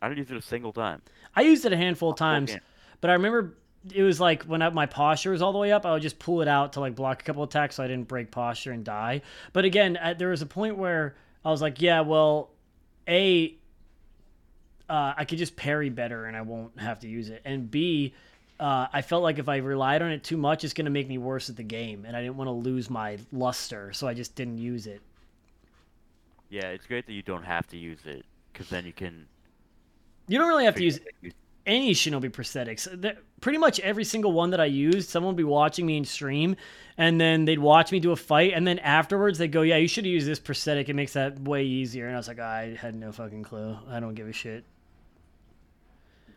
I 0.00 0.08
didn't 0.08 0.20
use 0.20 0.30
it 0.30 0.36
a 0.38 0.40
single 0.40 0.72
time. 0.72 1.02
I 1.34 1.42
used 1.42 1.66
it 1.66 1.74
a 1.74 1.76
handful 1.76 2.12
of 2.12 2.16
times, 2.16 2.56
but 3.02 3.10
I 3.10 3.12
remember 3.12 3.58
it 3.94 4.02
was 4.02 4.20
like 4.20 4.44
when 4.44 4.62
I, 4.62 4.70
my 4.70 4.86
posture 4.86 5.30
was 5.30 5.42
all 5.42 5.52
the 5.52 5.58
way 5.58 5.72
up, 5.72 5.86
I 5.86 5.92
would 5.92 6.02
just 6.02 6.18
pull 6.18 6.42
it 6.42 6.48
out 6.48 6.74
to 6.74 6.80
like 6.80 6.94
block 6.94 7.22
a 7.22 7.24
couple 7.24 7.42
attacks 7.42 7.76
so 7.76 7.84
I 7.84 7.86
didn't 7.86 8.08
break 8.08 8.30
posture 8.30 8.72
and 8.72 8.84
die. 8.84 9.22
But 9.52 9.64
again, 9.64 9.98
there 10.18 10.28
was 10.28 10.42
a 10.42 10.46
point 10.46 10.76
where 10.76 11.16
I 11.44 11.50
was 11.50 11.62
like, 11.62 11.80
yeah, 11.80 12.00
well, 12.00 12.50
a 13.08 13.54
uh, 14.88 15.14
I 15.16 15.24
could 15.24 15.38
just 15.38 15.56
parry 15.56 15.90
better 15.90 16.26
and 16.26 16.36
I 16.36 16.42
won't 16.42 16.78
have 16.78 17.00
to 17.00 17.08
use 17.08 17.30
it. 17.30 17.42
And 17.44 17.70
B, 17.70 18.14
uh, 18.58 18.86
I 18.92 19.02
felt 19.02 19.22
like 19.22 19.38
if 19.38 19.48
I 19.48 19.56
relied 19.56 20.02
on 20.02 20.10
it 20.10 20.22
too 20.22 20.36
much, 20.36 20.64
it's 20.64 20.72
going 20.72 20.86
to 20.86 20.90
make 20.90 21.08
me 21.08 21.18
worse 21.18 21.50
at 21.50 21.56
the 21.56 21.62
game, 21.62 22.04
and 22.06 22.16
I 22.16 22.22
didn't 22.22 22.36
want 22.36 22.48
to 22.48 22.52
lose 22.52 22.88
my 22.88 23.18
luster, 23.32 23.92
so 23.92 24.08
I 24.08 24.14
just 24.14 24.34
didn't 24.34 24.58
use 24.58 24.86
it. 24.86 25.02
Yeah, 26.48 26.68
it's 26.68 26.86
great 26.86 27.06
that 27.06 27.12
you 27.12 27.22
don't 27.22 27.42
have 27.42 27.66
to 27.68 27.76
use 27.76 27.98
it 28.06 28.24
because 28.52 28.68
then 28.70 28.86
you 28.86 28.92
can. 28.92 29.26
You 30.28 30.38
don't 30.38 30.48
really 30.48 30.64
have 30.64 30.76
to 30.76 30.84
use 30.84 31.00
use. 31.20 31.34
Any 31.66 31.92
Shinobi 31.92 32.30
prosthetics. 32.30 32.84
The- 33.00 33.16
Pretty 33.42 33.58
much 33.58 33.78
every 33.80 34.04
single 34.04 34.32
one 34.32 34.50
that 34.50 34.60
I 34.60 34.64
used, 34.64 35.10
someone 35.10 35.34
would 35.34 35.36
be 35.36 35.44
watching 35.44 35.84
me 35.84 35.98
in 35.98 36.06
stream, 36.06 36.56
and 36.96 37.20
then 37.20 37.44
they'd 37.44 37.58
watch 37.58 37.92
me 37.92 38.00
do 38.00 38.12
a 38.12 38.16
fight, 38.16 38.54
and 38.54 38.66
then 38.66 38.78
afterwards 38.78 39.36
they'd 39.36 39.52
go, 39.52 39.60
"Yeah, 39.60 39.76
you 39.76 39.86
should 39.88 40.06
use 40.06 40.24
this 40.24 40.38
prosthetic. 40.38 40.88
It 40.88 40.94
makes 40.94 41.12
that 41.12 41.38
way 41.40 41.64
easier." 41.64 42.06
And 42.06 42.14
I 42.14 42.18
was 42.18 42.28
like, 42.28 42.38
"I 42.38 42.76
had 42.80 42.94
no 42.94 43.12
fucking 43.12 43.42
clue. 43.42 43.76
I 43.90 44.00
don't 44.00 44.14
give 44.14 44.26
a 44.26 44.32
shit." 44.32 44.64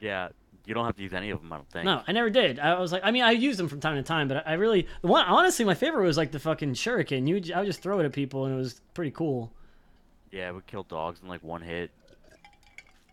Yeah, 0.01 0.29
you 0.65 0.73
don't 0.73 0.85
have 0.85 0.95
to 0.97 1.03
use 1.03 1.13
any 1.13 1.29
of 1.29 1.41
them. 1.41 1.51
I 1.51 1.55
don't 1.57 1.69
think. 1.71 1.85
No, 1.85 2.01
I 2.07 2.11
never 2.11 2.29
did. 2.29 2.59
I 2.59 2.79
was 2.79 2.91
like, 2.91 3.01
I 3.03 3.11
mean, 3.11 3.23
I 3.23 3.31
used 3.31 3.59
them 3.59 3.67
from 3.67 3.79
time 3.79 3.95
to 3.95 4.03
time, 4.03 4.27
but 4.27 4.47
I 4.47 4.53
really, 4.53 4.87
the 5.01 5.07
one 5.07 5.25
honestly, 5.25 5.65
my 5.65 5.73
favorite 5.73 6.05
was 6.05 6.17
like 6.17 6.31
the 6.31 6.39
fucking 6.39 6.73
shuriken. 6.73 7.27
You, 7.27 7.53
I 7.53 7.59
would 7.59 7.65
just 7.67 7.81
throw 7.81 7.99
it 7.99 8.05
at 8.05 8.13
people, 8.13 8.45
and 8.45 8.53
it 8.53 8.57
was 8.57 8.81
pretty 8.93 9.11
cool. 9.11 9.51
Yeah, 10.31 10.51
we 10.51 10.59
kill 10.67 10.83
dogs 10.83 11.19
in 11.21 11.27
like 11.27 11.43
one 11.43 11.61
hit. 11.61 11.91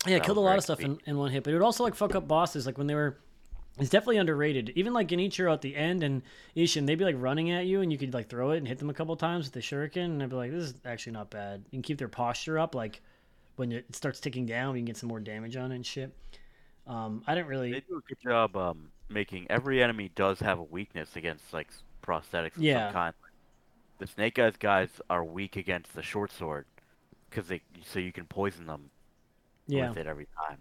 Yeah, 0.09 0.19
killed 0.21 0.39
a 0.39 0.41
lot 0.41 0.57
of 0.59 0.65
stuff 0.65 0.81
in, 0.81 0.99
in 1.07 1.17
one 1.19 1.31
hit, 1.31 1.43
but 1.45 1.51
it 1.51 1.55
would 1.55 1.63
also 1.65 1.85
like 1.85 1.95
fuck 1.95 2.15
up 2.15 2.27
bosses. 2.29 2.67
Like 2.67 2.79
when 2.79 2.87
they 2.87 2.95
were, 2.95 3.19
it's 3.79 3.91
definitely 3.91 4.19
underrated. 4.19 4.71
Even 4.77 4.93
like 4.93 5.09
Genichiro 5.09 5.53
at 5.53 5.61
the 5.63 5.75
end 5.77 6.03
and 6.03 6.23
Ishin, 6.57 6.87
they'd 6.87 6.95
be 6.97 7.05
like 7.05 7.17
running 7.19 7.51
at 7.51 7.67
you, 7.67 7.81
and 7.81 7.93
you 7.93 7.99
could 7.99 8.15
like 8.15 8.29
throw 8.29 8.51
it 8.53 8.59
and 8.59 8.69
hit 8.69 8.79
them 8.79 8.91
a 8.91 8.95
couple 8.95 9.17
times 9.17 9.47
with 9.47 9.53
the 9.55 9.61
shuriken, 9.61 10.05
and 10.05 10.23
I'd 10.23 10.31
be 10.31 10.37
like, 10.37 10.51
this 10.51 10.65
is 10.65 10.75
actually 10.85 11.13
not 11.13 11.31
bad. 11.31 11.65
You 11.71 11.77
can 11.79 11.83
keep 11.83 11.99
their 11.99 12.09
posture 12.09 12.59
up, 12.59 12.75
like 12.75 13.01
when 13.57 13.73
it 13.73 13.95
starts 13.95 14.21
ticking 14.21 14.47
down, 14.47 14.75
you 14.75 14.81
can 14.81 14.87
get 14.87 14.97
some 14.97 15.09
more 15.09 15.21
damage 15.21 15.57
on 15.57 15.73
it 15.73 15.77
and 15.77 15.87
shit. 15.87 16.15
Um, 16.87 17.23
I 17.27 17.35
didn't 17.35 17.49
really. 17.49 17.73
They 17.73 17.81
do 17.81 17.97
a 17.97 18.01
good 18.09 18.19
job 18.23 18.57
um, 18.57 18.91
making 19.09 19.47
every 19.51 19.83
enemy 19.83 20.11
does 20.15 20.41
have 20.41 20.59
a 20.59 20.63
weakness 20.63 21.17
against 21.17 21.53
like 21.53 21.69
prosthetics 22.03 22.57
of 22.57 22.63
Yeah. 22.63 22.87
some 22.89 22.93
kind. 22.93 23.15
The 23.99 24.07
Snake 24.07 24.39
Eyes 24.39 24.57
guys 24.59 24.91
are 25.09 25.25
weak 25.25 25.57
against 25.57 25.95
the 25.95 26.03
short 26.03 26.31
sword 26.31 26.67
because 27.31 27.49
they 27.49 27.63
so 27.85 27.99
you 27.99 28.13
can 28.13 28.27
poison 28.27 28.67
them 28.67 28.91
yeah. 29.67 29.89
with 29.89 29.99
it 29.99 30.07
every 30.07 30.27
time. 30.49 30.59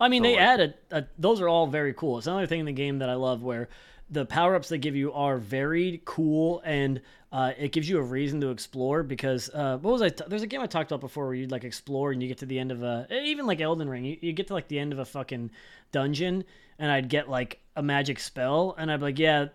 I 0.00 0.08
mean, 0.08 0.22
So, 0.22 0.28
they 0.28 0.32
like- 0.36 0.40
added. 0.42 0.74
A, 0.90 1.04
those 1.18 1.40
are 1.40 1.48
all 1.48 1.66
very 1.66 1.94
cool. 1.94 2.18
It's 2.18 2.26
another 2.26 2.46
thing 2.46 2.60
in 2.60 2.66
the 2.66 2.72
game 2.72 2.98
that 2.98 3.08
I 3.08 3.14
love, 3.14 3.42
where 3.42 3.68
the 4.10 4.26
power 4.26 4.54
ups 4.54 4.68
they 4.68 4.78
give 4.78 4.96
you 4.96 5.12
are 5.12 5.38
very 5.38 6.02
cool, 6.04 6.60
and 6.64 7.00
uh, 7.32 7.52
it 7.58 7.72
gives 7.72 7.88
you 7.88 7.98
a 7.98 8.02
reason 8.02 8.40
to 8.42 8.50
explore. 8.50 9.02
Because 9.02 9.48
uh, 9.54 9.78
what 9.78 9.92
was 9.92 10.02
I? 10.02 10.08
T- 10.08 10.24
There's 10.26 10.42
a 10.42 10.46
game 10.46 10.60
I 10.60 10.66
talked 10.66 10.90
about 10.90 11.00
before 11.00 11.26
where 11.26 11.34
you'd 11.34 11.50
like 11.52 11.64
explore, 11.64 12.10
and 12.12 12.20
you 12.22 12.28
get 12.28 12.38
to 12.38 12.46
the 12.46 12.58
end 12.58 12.72
of 12.72 12.82
a 12.82 13.06
even 13.10 13.46
like 13.46 13.60
Elden 13.60 13.88
Ring. 13.88 14.04
You, 14.04 14.16
you 14.20 14.32
get 14.32 14.48
to 14.48 14.54
like 14.54 14.68
the 14.68 14.78
end 14.78 14.92
of 14.92 14.98
a 14.98 15.04
fucking 15.04 15.50
dungeon, 15.92 16.44
and 16.78 16.90
I'd 16.90 17.08
get 17.08 17.28
like 17.30 17.60
a 17.76 17.82
magic 17.82 18.18
spell, 18.18 18.74
and 18.76 18.90
I'd 18.90 18.98
be 18.98 19.04
like, 19.04 19.18
yeah, 19.20 19.46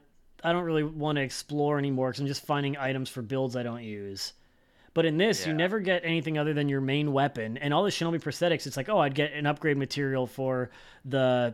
I 0.43 0.53
don't 0.53 0.63
really 0.63 0.83
want 0.83 1.17
to 1.17 1.21
explore 1.21 1.77
anymore 1.77 2.09
because 2.09 2.21
I'm 2.21 2.27
just 2.27 2.45
finding 2.45 2.77
items 2.77 3.09
for 3.09 3.21
builds 3.21 3.57
I 3.57 3.63
don't 3.63 3.83
use. 3.83 4.31
But 4.93 5.05
in 5.05 5.17
this, 5.17 5.45
you 5.45 5.53
never 5.53 5.79
get 5.79 6.03
anything 6.03 6.37
other 6.37 6.53
than 6.53 6.67
your 6.67 6.81
main 6.81 7.13
weapon, 7.13 7.57
and 7.57 7.73
all 7.73 7.83
the 7.83 7.89
Shinobi 7.89 8.21
prosthetics. 8.21 8.65
It's 8.65 8.77
like, 8.77 8.89
oh, 8.89 8.99
I'd 8.99 9.15
get 9.15 9.33
an 9.33 9.45
upgrade 9.45 9.77
material 9.77 10.27
for 10.27 10.71
the 11.05 11.53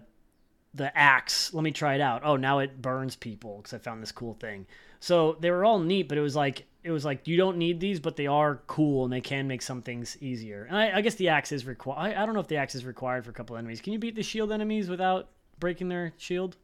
the 0.74 0.96
axe. 0.98 1.54
Let 1.54 1.64
me 1.64 1.72
try 1.72 1.96
it 1.96 2.02
out. 2.02 2.22
Oh, 2.24 2.36
now 2.36 2.60
it 2.60 2.82
burns 2.82 3.16
people 3.16 3.58
because 3.58 3.74
I 3.74 3.78
found 3.78 4.02
this 4.02 4.12
cool 4.12 4.34
thing. 4.34 4.68
So 5.00 5.38
they 5.40 5.52
were 5.52 5.64
all 5.64 5.80
neat, 5.80 6.10
but 6.10 6.18
it 6.18 6.22
was 6.22 6.36
like 6.36 6.66
it 6.84 6.92
was 6.92 7.06
like 7.06 7.28
you 7.28 7.38
don't 7.38 7.58
need 7.58 7.80
these, 7.80 8.00
but 8.00 8.16
they 8.16 8.28
are 8.28 8.62
cool 8.68 9.06
and 9.06 9.14
they 9.14 9.22
can 9.22 9.48
make 9.48 9.62
some 9.62 9.82
things 9.82 10.18
easier. 10.22 10.66
And 10.66 10.78
I, 10.78 10.98
I 10.98 11.02
guess 11.02 11.16
the 11.16 11.30
axe 11.30 11.52
is 11.52 11.66
required. 11.66 12.16
I, 12.16 12.22
I 12.22 12.26
don't 12.26 12.36
know 12.36 12.42
if 12.42 12.48
the 12.48 12.58
axe 12.58 12.76
is 12.76 12.86
required 12.86 13.26
for 13.26 13.32
a 13.32 13.34
couple 13.34 13.58
enemies. 13.58 13.82
Can 13.82 13.94
you 13.94 14.00
beat 14.00 14.16
the 14.16 14.24
shield 14.24 14.52
enemies 14.52 14.90
without 14.90 15.30
breaking 15.60 15.90
their 15.90 16.14
shield? 16.18 16.58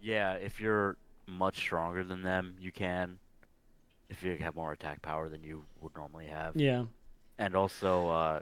Yeah, 0.00 0.34
if 0.34 0.60
you're 0.60 0.96
much 1.26 1.56
stronger 1.56 2.04
than 2.04 2.22
them, 2.22 2.56
you 2.60 2.70
can. 2.70 3.18
If 4.08 4.22
you 4.22 4.36
have 4.36 4.54
more 4.54 4.72
attack 4.72 5.02
power 5.02 5.28
than 5.28 5.42
you 5.42 5.64
would 5.80 5.94
normally 5.96 6.26
have, 6.26 6.56
Yeah. 6.56 6.84
and 7.38 7.56
also 7.56 8.08
uh, 8.08 8.40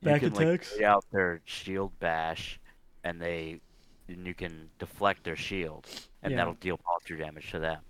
you 0.00 0.18
can 0.18 0.32
attacks? 0.32 0.72
like 0.72 0.80
lay 0.80 0.84
out 0.84 1.04
their 1.12 1.40
shield 1.44 1.98
bash, 2.00 2.58
and 3.04 3.20
they 3.20 3.60
and 4.08 4.26
you 4.26 4.34
can 4.34 4.70
deflect 4.78 5.22
their 5.24 5.36
shield, 5.36 5.86
and 6.22 6.32
Yeah. 6.32 6.38
that'll 6.38 6.54
deal 6.54 6.78
posture 6.78 7.16
damage 7.16 7.50
to 7.52 7.58
them. 7.58 7.82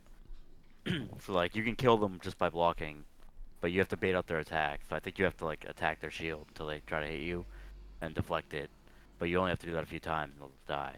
so 1.20 1.32
like 1.32 1.54
you 1.54 1.62
can 1.62 1.76
kill 1.76 1.96
them 1.96 2.18
just 2.22 2.38
by 2.38 2.50
blocking, 2.50 3.04
but 3.60 3.70
you 3.72 3.78
have 3.78 3.88
to 3.88 3.96
bait 3.96 4.14
out 4.14 4.26
their 4.26 4.38
attack. 4.40 4.80
So 4.88 4.96
I 4.96 5.00
think 5.00 5.18
you 5.18 5.24
have 5.24 5.36
to 5.38 5.44
like 5.44 5.64
attack 5.68 6.00
their 6.00 6.10
shield 6.10 6.46
until 6.48 6.66
they 6.66 6.80
try 6.86 7.00
to 7.00 7.06
hit 7.06 7.20
you, 7.22 7.46
and 8.00 8.14
deflect 8.14 8.52
it. 8.52 8.70
But 9.22 9.28
you 9.28 9.38
only 9.38 9.50
have 9.50 9.60
to 9.60 9.66
do 9.66 9.72
that 9.74 9.84
a 9.84 9.86
few 9.86 10.00
times, 10.00 10.32
and 10.32 10.40
they'll 10.40 10.50
die. 10.66 10.96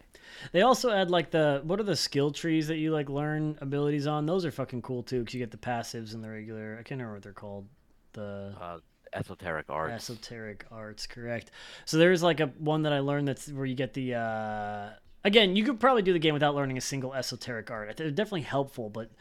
They 0.51 0.63
also 0.63 0.89
add 0.89 1.11
like 1.11 1.29
the 1.29 1.61
what 1.63 1.79
are 1.79 1.83
the 1.83 1.95
skill 1.95 2.31
trees 2.31 2.67
that 2.69 2.77
you 2.77 2.89
like 2.91 3.07
learn 3.07 3.55
abilities 3.61 4.07
on? 4.07 4.25
Those 4.25 4.45
are 4.45 4.51
fucking 4.51 4.81
cool 4.81 5.03
too 5.03 5.19
because 5.19 5.35
you 5.35 5.39
get 5.39 5.51
the 5.51 5.57
passives 5.57 6.15
and 6.15 6.23
the 6.23 6.29
regular. 6.31 6.71
I 6.79 6.81
can't 6.81 6.97
remember 6.97 7.13
what 7.13 7.21
they're 7.21 7.33
called. 7.33 7.67
The 8.13 8.55
Uh, 8.59 8.79
esoteric 9.13 9.67
arts. 9.69 9.93
esoteric 10.09 10.65
arts, 10.71 11.05
correct? 11.05 11.51
So 11.85 11.97
there's 11.99 12.23
like 12.23 12.39
a 12.39 12.47
one 12.57 12.81
that 12.81 12.93
I 12.93 12.99
learned 13.01 13.27
that's 13.27 13.47
where 13.51 13.67
you 13.67 13.75
get 13.75 13.93
the. 13.93 14.15
uh 14.15 14.89
Again, 15.23 15.55
you 15.55 15.63
could 15.63 15.79
probably 15.79 16.01
do 16.01 16.11
the 16.11 16.17
game 16.17 16.33
without 16.33 16.55
learning 16.55 16.79
a 16.79 16.81
single 16.81 17.13
esoteric 17.13 17.69
art. 17.69 17.95
They're 17.95 18.09
definitely 18.09 18.41
helpful, 18.41 18.89
but 18.89 19.11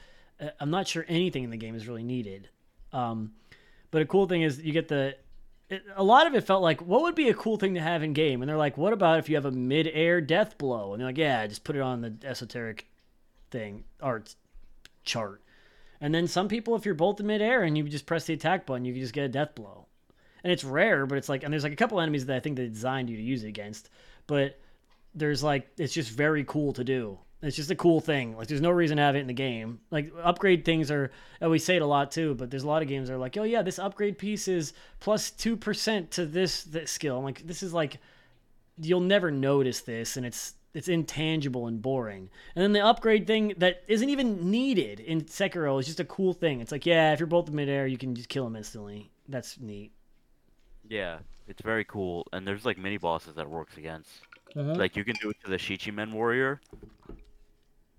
uh, 0.41 0.49
I'm 0.61 0.71
not 0.71 0.89
sure 0.89 1.05
anything 1.09 1.45
in 1.45 1.51
the 1.51 1.59
game 1.59 1.75
is 1.75 1.87
really 1.87 2.03
needed. 2.05 2.49
Um, 2.91 3.35
but 3.91 4.01
a 4.01 4.07
cool 4.07 4.27
thing 4.27 4.41
is 4.41 4.63
you 4.63 4.73
get 4.73 4.89
the. 4.89 5.17
It, 5.71 5.83
a 5.97 6.05
lot 6.05 6.27
of 6.27 6.35
it 6.35 6.45
felt 6.45 6.63
like 6.63 6.83
what 6.83 7.03
would 7.03 7.15
be 7.15 7.29
a 7.29 7.35
cool 7.35 7.57
thing 7.57 7.75
to 7.75 7.81
have 7.81 8.03
in 8.03 8.13
game, 8.13 8.43
and 8.43 8.49
they're 8.49 8.57
like, 8.57 8.77
"What 8.77 8.93
about 8.93 9.19
if 9.19 9.29
you 9.29 9.37
have 9.37 9.47
a 9.47 9.51
mid-air 9.51 10.21
death 10.21 10.59
blow?" 10.59 10.93
And 10.93 11.01
they're 11.01 11.09
like, 11.09 11.19
"Yeah, 11.19 11.47
just 11.47 11.65
put 11.65 11.77
it 11.77 11.83
on 11.83 12.03
the 12.03 12.15
esoteric 12.25 12.87
thing 13.51 13.85
art 14.01 14.35
chart." 15.05 15.41
And 16.01 16.15
then 16.15 16.27
some 16.27 16.49
people, 16.49 16.75
if 16.75 16.85
you're 16.85 16.95
both 16.95 17.21
in 17.21 17.27
midair 17.27 17.63
and 17.63 17.79
you 17.79 17.85
just 17.85 18.05
press 18.05 18.27
the 18.27 18.35
attack 18.35 18.67
button, 18.67 18.85
you 18.85 18.93
can 18.93 19.01
just 19.01 19.15
get 19.15 19.25
a 19.25 19.29
death 19.29 19.55
blow. 19.55 19.87
And 20.43 20.53
it's 20.53 20.65
rare, 20.65 21.07
but 21.07 21.17
it's 21.17 21.31
like, 21.31 21.43
and 21.43 21.53
there's 21.53 21.63
like 21.63 21.73
a 21.73 21.77
couple 21.77 21.99
enemies 21.99 22.27
that 22.27 22.37
I 22.37 22.41
think 22.41 22.57
they 22.57 22.69
designed 22.69 23.09
you 23.09 23.17
to 23.17 23.23
use 23.23 23.43
it 23.43 23.49
against. 23.49 23.89
But 24.27 24.61
there's 25.15 25.43
like, 25.43 25.69
it's 25.79 25.95
just 25.95 26.11
very 26.11 26.45
cool 26.45 26.75
to 26.75 26.85
do. 26.85 27.19
It's 27.45 27.57
just 27.57 27.71
a 27.71 27.77
cool 27.77 28.01
thing. 28.01 28.37
Like, 28.37 28.49
there's 28.49 28.61
no 28.61 28.71
reason 28.71 28.97
to 28.97 29.03
have 29.03 29.17
it 29.17 29.21
in 29.21 29.27
the 29.27 29.33
game. 29.33 29.81
Like, 29.91 30.13
upgrade 30.23 30.65
things 30.65 30.91
are, 30.91 31.11
and 31.41 31.51
we 31.51 31.59
say 31.59 31.77
it 31.77 31.83
a 31.83 31.87
lot 31.87 32.11
too, 32.11 32.35
but 32.35 32.51
there's 32.51 32.63
a 32.63 32.69
lot 32.69 32.83
of 32.83 32.89
games 32.89 33.09
that 33.09 33.15
are 33.15 33.19
like, 33.19 33.37
oh 33.37 33.43
yeah, 33.43 33.63
this 33.63 33.79
upgrade 33.79 34.19
piece 34.19 34.49
is 34.49 34.73
plus 35.01 35.31
2% 35.31 36.11
to 36.11 36.27
this, 36.27 36.65
this 36.65 36.91
skill. 36.91 37.19
I'm 37.19 37.25
like, 37.25 37.47
this 37.47 37.63
is 37.63 37.73
like, 37.73 37.99
you'll 38.81 39.01
never 39.01 39.31
notice 39.31 39.83
this 39.83 40.17
and 40.17 40.27
it's 40.27 40.55
it's 40.75 40.89
intangible 40.89 41.69
and 41.69 41.81
boring. 41.81 42.29
And 42.55 42.63
then 42.63 42.73
the 42.73 42.85
upgrade 42.85 43.27
thing 43.27 43.55
that 43.59 43.85
isn't 43.87 44.09
even 44.09 44.51
needed 44.51 44.99
in 45.01 45.23
Sekiro 45.23 45.79
is 45.79 45.87
just 45.87 46.01
a 46.01 46.05
cool 46.05 46.33
thing. 46.33 46.61
It's 46.61 46.73
like, 46.73 46.85
yeah, 46.85 47.13
if 47.13 47.21
you're 47.21 47.29
both 47.29 47.49
in 47.49 47.55
midair, 47.55 47.87
you 47.87 47.97
can 47.97 48.15
just 48.15 48.29
kill 48.29 48.45
them 48.45 48.57
instantly. 48.57 49.11
That's 49.29 49.61
neat. 49.61 49.93
Yeah, 50.89 51.19
it's 51.49 51.63
very 51.63 51.85
cool, 51.85 52.27
and 52.33 52.47
there's 52.47 52.65
like 52.67 52.77
mini 52.77 52.99
bosses 52.99 53.37
that 53.37 53.49
works 53.49 53.77
against. 53.79 54.11
Uh-huh. 54.57 54.75
Like 54.75 54.97
you 54.97 55.05
can 55.05 55.15
do 55.23 55.31
it 55.31 55.37
to 55.45 55.51
the 55.51 55.57
Shichimen 55.57 56.13
warrior. 56.13 56.61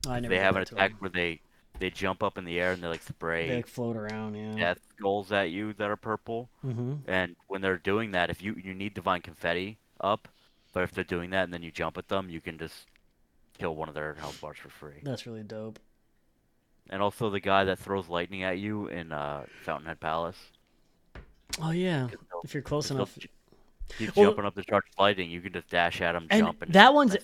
They 0.05 0.39
have 0.39 0.55
an 0.55 0.61
attack 0.63 0.93
'em. 1.01 1.11
they 1.13 1.41
they 1.79 1.89
jump 1.89 2.23
up 2.23 2.37
in 2.37 2.45
the 2.45 2.59
air 2.59 2.71
and 2.71 2.81
they 2.81 2.87
like 2.87 3.03
spray 3.03 3.49
They 3.49 3.55
like, 3.57 3.67
float 3.67 3.97
around, 3.97 4.35
yeah. 4.35 4.55
death 4.55 4.79
skulls 4.97 5.31
at 5.31 5.51
you 5.51 5.73
that 5.73 5.89
are 5.89 5.97
purple. 5.97 6.49
hmm 6.61 6.95
And 7.07 7.35
when 7.47 7.61
they're 7.61 7.77
doing 7.77 8.11
that, 8.11 8.29
if 8.29 8.41
you 8.41 8.55
you 8.63 8.73
need 8.73 8.93
divine 8.93 9.21
confetti 9.21 9.77
up, 9.99 10.27
but 10.73 10.83
if 10.83 10.91
they're 10.91 11.03
doing 11.03 11.31
that 11.31 11.43
and 11.43 11.53
then 11.53 11.63
you 11.63 11.71
jump 11.71 11.97
at 11.97 12.07
them, 12.07 12.29
you 12.29 12.39
can 12.41 12.57
just 12.57 12.87
kill 13.57 13.75
one 13.75 13.89
of 13.89 13.95
their 13.95 14.13
health 14.15 14.39
bars 14.41 14.57
for 14.57 14.69
free. 14.69 14.99
That's 15.03 15.25
really 15.25 15.43
dope. 15.43 15.79
And 16.89 17.01
also 17.01 17.29
the 17.29 17.39
guy 17.39 17.63
that 17.63 17.79
throws 17.79 18.07
lightning 18.09 18.43
at 18.43 18.57
you 18.59 18.87
in 18.87 19.11
uh, 19.11 19.45
Fountainhead 19.63 19.99
Palace. 19.99 20.37
Oh 21.61 21.71
yeah 21.71 22.07
if 22.43 22.53
you're 22.53 22.63
close 22.63 22.91
enough. 22.91 23.17
Keep 23.97 24.15
Well- 24.15 24.27
jumping 24.27 24.45
up 24.45 24.55
to 24.55 24.63
charge 24.63 24.85
lightning. 24.97 25.29
You 25.29 25.41
can 25.41 25.53
just 25.53 25.69
dash 25.69 26.01
at 26.01 26.15
him, 26.15 26.27
jump, 26.31 26.61
and 26.61 26.73
that 26.73 26.93
one's 26.93 27.15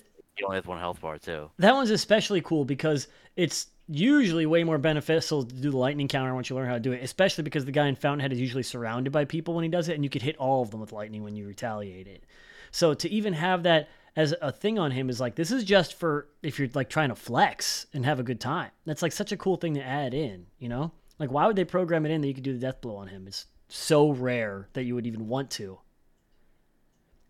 only 0.44 0.56
has 0.56 0.66
one 0.66 0.78
health 0.78 1.00
bar 1.00 1.18
too. 1.18 1.50
that 1.58 1.74
one's 1.74 1.90
especially 1.90 2.40
cool 2.40 2.64
because 2.64 3.08
it's 3.36 3.66
usually 3.88 4.46
way 4.46 4.64
more 4.64 4.78
beneficial 4.78 5.44
to 5.44 5.54
do 5.54 5.70
the 5.70 5.76
lightning 5.76 6.08
counter 6.08 6.34
once 6.34 6.48
you 6.48 6.56
learn 6.56 6.68
how 6.68 6.74
to 6.74 6.80
do 6.80 6.92
it, 6.92 7.02
especially 7.02 7.44
because 7.44 7.64
the 7.64 7.72
guy 7.72 7.86
in 7.88 7.96
Fountainhead 7.96 8.32
is 8.32 8.40
usually 8.40 8.62
surrounded 8.62 9.12
by 9.12 9.24
people 9.24 9.54
when 9.54 9.64
he 9.64 9.68
does 9.68 9.88
it, 9.88 9.94
and 9.94 10.04
you 10.04 10.10
could 10.10 10.22
hit 10.22 10.36
all 10.36 10.62
of 10.62 10.70
them 10.70 10.80
with 10.80 10.92
lightning 10.92 11.22
when 11.22 11.36
you 11.36 11.46
retaliate 11.46 12.06
it. 12.06 12.24
So 12.70 12.94
to 12.94 13.10
even 13.10 13.34
have 13.34 13.64
that 13.64 13.88
as 14.16 14.34
a 14.40 14.52
thing 14.52 14.78
on 14.78 14.90
him 14.90 15.08
is 15.08 15.20
like 15.20 15.34
this 15.34 15.50
is 15.50 15.64
just 15.64 15.94
for 15.94 16.28
if 16.42 16.58
you're 16.58 16.68
like 16.74 16.90
trying 16.90 17.08
to 17.08 17.14
flex 17.14 17.86
and 17.92 18.04
have 18.04 18.20
a 18.20 18.22
good 18.22 18.40
time. 18.40 18.70
That's 18.84 19.02
like 19.02 19.12
such 19.12 19.32
a 19.32 19.36
cool 19.36 19.56
thing 19.56 19.74
to 19.74 19.82
add 19.82 20.14
in, 20.14 20.46
you 20.58 20.68
know? 20.68 20.92
Like 21.18 21.30
why 21.30 21.46
would 21.46 21.56
they 21.56 21.64
program 21.64 22.04
it 22.06 22.10
in 22.10 22.20
that 22.20 22.28
you 22.28 22.34
could 22.34 22.42
do 22.42 22.52
the 22.52 22.58
death 22.58 22.80
blow 22.80 22.96
on 22.96 23.08
him? 23.08 23.26
It's 23.26 23.46
so 23.68 24.10
rare 24.10 24.68
that 24.74 24.84
you 24.84 24.94
would 24.94 25.06
even 25.06 25.28
want 25.28 25.50
to. 25.52 25.78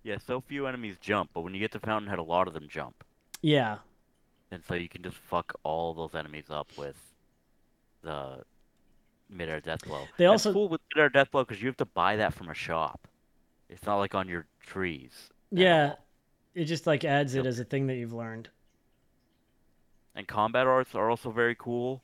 Yeah, 0.05 0.17
so 0.25 0.41
few 0.41 0.67
enemies 0.67 0.97
jump, 1.01 1.31
but 1.33 1.43
when 1.43 1.55
you 1.55 1.61
get 1.61 1.73
to 1.73 1.79
Fountainhead, 1.81 2.19
a 2.19 2.23
lot 2.23 2.49
of 2.49 2.55
them 2.55 2.67
jump. 2.69 3.05
Yeah. 3.41 3.79
And 4.51 4.63
so 4.67 4.75
you 4.75 4.89
can 4.89 5.03
just 5.03 5.17
fuck 5.17 5.55
all 5.63 5.95
those 5.95 6.15
enemies 6.15 6.47
up 6.51 6.71
with 6.77 6.97
the 8.03 8.43
midair 9.31 9.61
death 9.61 9.85
blow. 9.85 10.05
They 10.17 10.25
That's 10.25 10.47
also- 10.47 10.53
cool 10.53 10.69
with 10.69 10.81
midair 10.95 11.09
death 11.09 11.31
blow 11.31 11.45
because 11.45 11.63
you 11.63 11.69
have 11.69 11.77
to 11.79 11.85
buy 11.87 12.17
that 12.17 12.35
from 12.35 12.49
a 12.49 12.55
shop. 12.55 13.07
It's 13.69 13.87
not 13.87 13.97
like 13.97 14.15
on 14.15 14.29
your 14.29 14.47
trees. 14.61 15.31
Yeah, 15.51 15.95
it 16.55 16.65
just 16.65 16.87
like 16.87 17.05
adds 17.05 17.35
it 17.35 17.47
as 17.47 17.59
a 17.59 17.65
thing 17.65 17.87
that 17.87 17.95
you've 17.95 18.13
learned. 18.13 18.49
And 20.15 20.27
combat 20.27 20.67
arts 20.67 20.95
are 20.95 21.09
also 21.09 21.31
very 21.31 21.55
cool, 21.55 22.03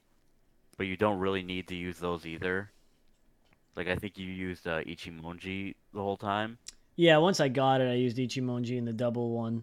but 0.79 0.87
you 0.87 0.97
don't 0.97 1.19
really 1.19 1.43
need 1.43 1.69
to 1.69 1.75
use 1.75 1.99
those 1.99 2.25
either. 2.25 2.71
Like 3.77 3.89
I 3.89 3.97
think 3.97 4.17
you 4.17 4.27
used 4.27 4.67
uh, 4.67 4.83
Ichimonji 4.83 5.75
the 5.93 6.01
whole 6.03 6.17
time. 6.17 6.57
Yeah, 6.99 7.19
once 7.19 7.39
I 7.39 7.47
got 7.47 7.81
it, 7.81 7.89
I 7.89 7.95
used 7.95 8.17
Ichimonji 8.17 8.77
in 8.77 8.85
the 8.85 8.93
double 8.93 9.31
one. 9.31 9.63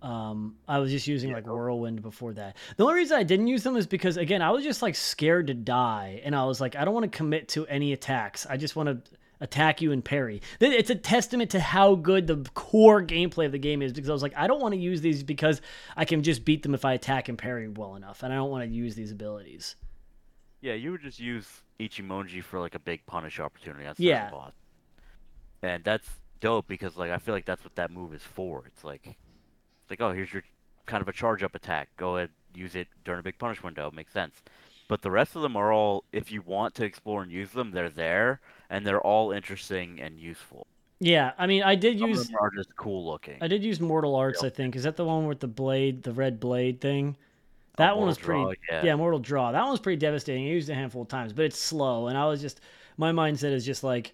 Um, 0.00 0.56
I 0.66 0.78
was 0.78 0.90
just 0.90 1.06
using 1.06 1.28
Yeah, 1.28 1.36
like. 1.36 1.46
Whirlwind 1.46 2.00
before 2.00 2.32
that. 2.32 2.56
The 2.78 2.84
only 2.84 2.94
reason 2.94 3.18
I 3.18 3.24
didn't 3.24 3.48
use 3.48 3.62
them 3.62 3.76
is 3.76 3.86
because 3.86 4.16
again, 4.16 4.40
I 4.40 4.52
was 4.52 4.64
just 4.64 4.80
like 4.80 4.94
scared 4.94 5.48
to 5.48 5.54
die, 5.54 6.22
and 6.24 6.34
I 6.34 6.46
was 6.46 6.62
like, 6.62 6.74
I 6.74 6.86
don't 6.86 6.94
want 6.94 7.12
to 7.12 7.14
commit 7.14 7.48
to 7.50 7.66
any 7.66 7.92
attacks. 7.92 8.46
I 8.48 8.56
just 8.56 8.74
want 8.74 8.88
to 8.88 9.16
attack 9.42 9.82
you 9.82 9.92
and 9.92 10.02
parry. 10.02 10.40
It's 10.60 10.88
a 10.88 10.94
testament 10.94 11.50
to 11.50 11.60
how 11.60 11.94
good 11.94 12.26
the 12.26 12.38
core 12.54 13.02
gameplay 13.02 13.44
of 13.44 13.52
the 13.52 13.58
game 13.58 13.82
is 13.82 13.92
because 13.92 14.08
I 14.08 14.14
was 14.14 14.22
like, 14.22 14.34
I 14.34 14.46
don't 14.46 14.62
want 14.62 14.72
to 14.72 14.80
use 14.80 15.02
these 15.02 15.22
because 15.22 15.60
I 15.94 16.06
can 16.06 16.22
just 16.22 16.42
beat 16.42 16.62
them 16.62 16.74
if 16.74 16.86
I 16.86 16.94
attack 16.94 17.28
and 17.28 17.36
parry 17.36 17.68
well 17.68 17.96
enough, 17.96 18.22
and 18.22 18.32
I 18.32 18.36
don't 18.36 18.50
want 18.50 18.64
to 18.64 18.74
use 18.74 18.94
these 18.94 19.12
abilities. 19.12 19.76
Yeah, 20.62 20.72
you 20.72 20.92
would 20.92 21.02
just 21.02 21.20
use 21.20 21.46
Ichimonji 21.78 22.42
for 22.42 22.60
like 22.60 22.74
a 22.74 22.78
big 22.78 23.04
punish 23.04 23.40
opportunity 23.40 23.86
on 23.86 23.94
Yeah. 23.98 24.30
And 25.62 25.84
that's 25.84 26.08
dope 26.42 26.68
because 26.68 26.96
like 26.98 27.10
I 27.10 27.16
feel 27.16 27.34
like 27.34 27.46
that's 27.46 27.64
what 27.64 27.74
that 27.76 27.90
move 27.90 28.12
is 28.12 28.22
for. 28.22 28.64
It's 28.66 28.84
like 28.84 29.06
it's 29.06 29.90
like 29.90 30.02
oh 30.02 30.12
here's 30.12 30.32
your 30.32 30.42
kind 30.84 31.00
of 31.00 31.08
a 31.08 31.12
charge 31.12 31.42
up 31.42 31.54
attack. 31.54 31.88
Go 31.96 32.16
ahead, 32.18 32.30
use 32.54 32.74
it 32.74 32.88
during 33.04 33.20
a 33.20 33.22
big 33.22 33.38
punish 33.38 33.62
window. 33.62 33.90
Makes 33.94 34.12
sense. 34.12 34.42
But 34.88 35.00
the 35.00 35.10
rest 35.10 35.36
of 35.36 35.40
them 35.42 35.56
are 35.56 35.72
all 35.72 36.04
if 36.12 36.30
you 36.30 36.42
want 36.42 36.74
to 36.74 36.84
explore 36.84 37.22
and 37.22 37.32
use 37.32 37.52
them, 37.52 37.70
they're 37.70 37.88
there 37.88 38.40
and 38.68 38.86
they're 38.86 39.00
all 39.00 39.32
interesting 39.32 40.00
and 40.00 40.18
useful. 40.18 40.66
Yeah, 41.00 41.32
I 41.36 41.46
mean, 41.46 41.62
I 41.64 41.74
did 41.74 41.98
Some 41.98 42.10
use 42.10 42.20
of 42.20 42.26
them 42.28 42.36
are 42.40 42.50
just 42.54 42.76
cool 42.76 43.04
looking. 43.04 43.38
I 43.40 43.48
did 43.48 43.64
use 43.64 43.80
Mortal 43.80 44.14
Arts. 44.14 44.44
I 44.44 44.50
think 44.50 44.76
is 44.76 44.84
that 44.84 44.96
the 44.96 45.04
one 45.04 45.26
with 45.26 45.40
the 45.40 45.48
blade, 45.48 46.02
the 46.02 46.12
red 46.12 46.38
blade 46.38 46.80
thing. 46.80 47.16
Oh, 47.16 47.74
that 47.78 47.96
one 47.96 48.06
was 48.06 48.18
pretty. 48.18 48.42
Draw, 48.42 48.52
yeah. 48.70 48.84
yeah. 48.84 48.94
Mortal 48.94 49.18
Draw. 49.18 49.52
That 49.52 49.62
one 49.62 49.70
was 49.70 49.80
pretty 49.80 49.98
devastating. 49.98 50.44
I 50.44 50.50
used 50.50 50.68
it 50.68 50.72
a 50.72 50.76
handful 50.76 51.02
of 51.02 51.08
times, 51.08 51.32
but 51.32 51.44
it's 51.44 51.58
slow, 51.58 52.08
and 52.08 52.16
I 52.16 52.26
was 52.26 52.40
just 52.40 52.60
my 52.98 53.10
mindset 53.10 53.52
is 53.52 53.64
just 53.64 53.82
like, 53.82 54.12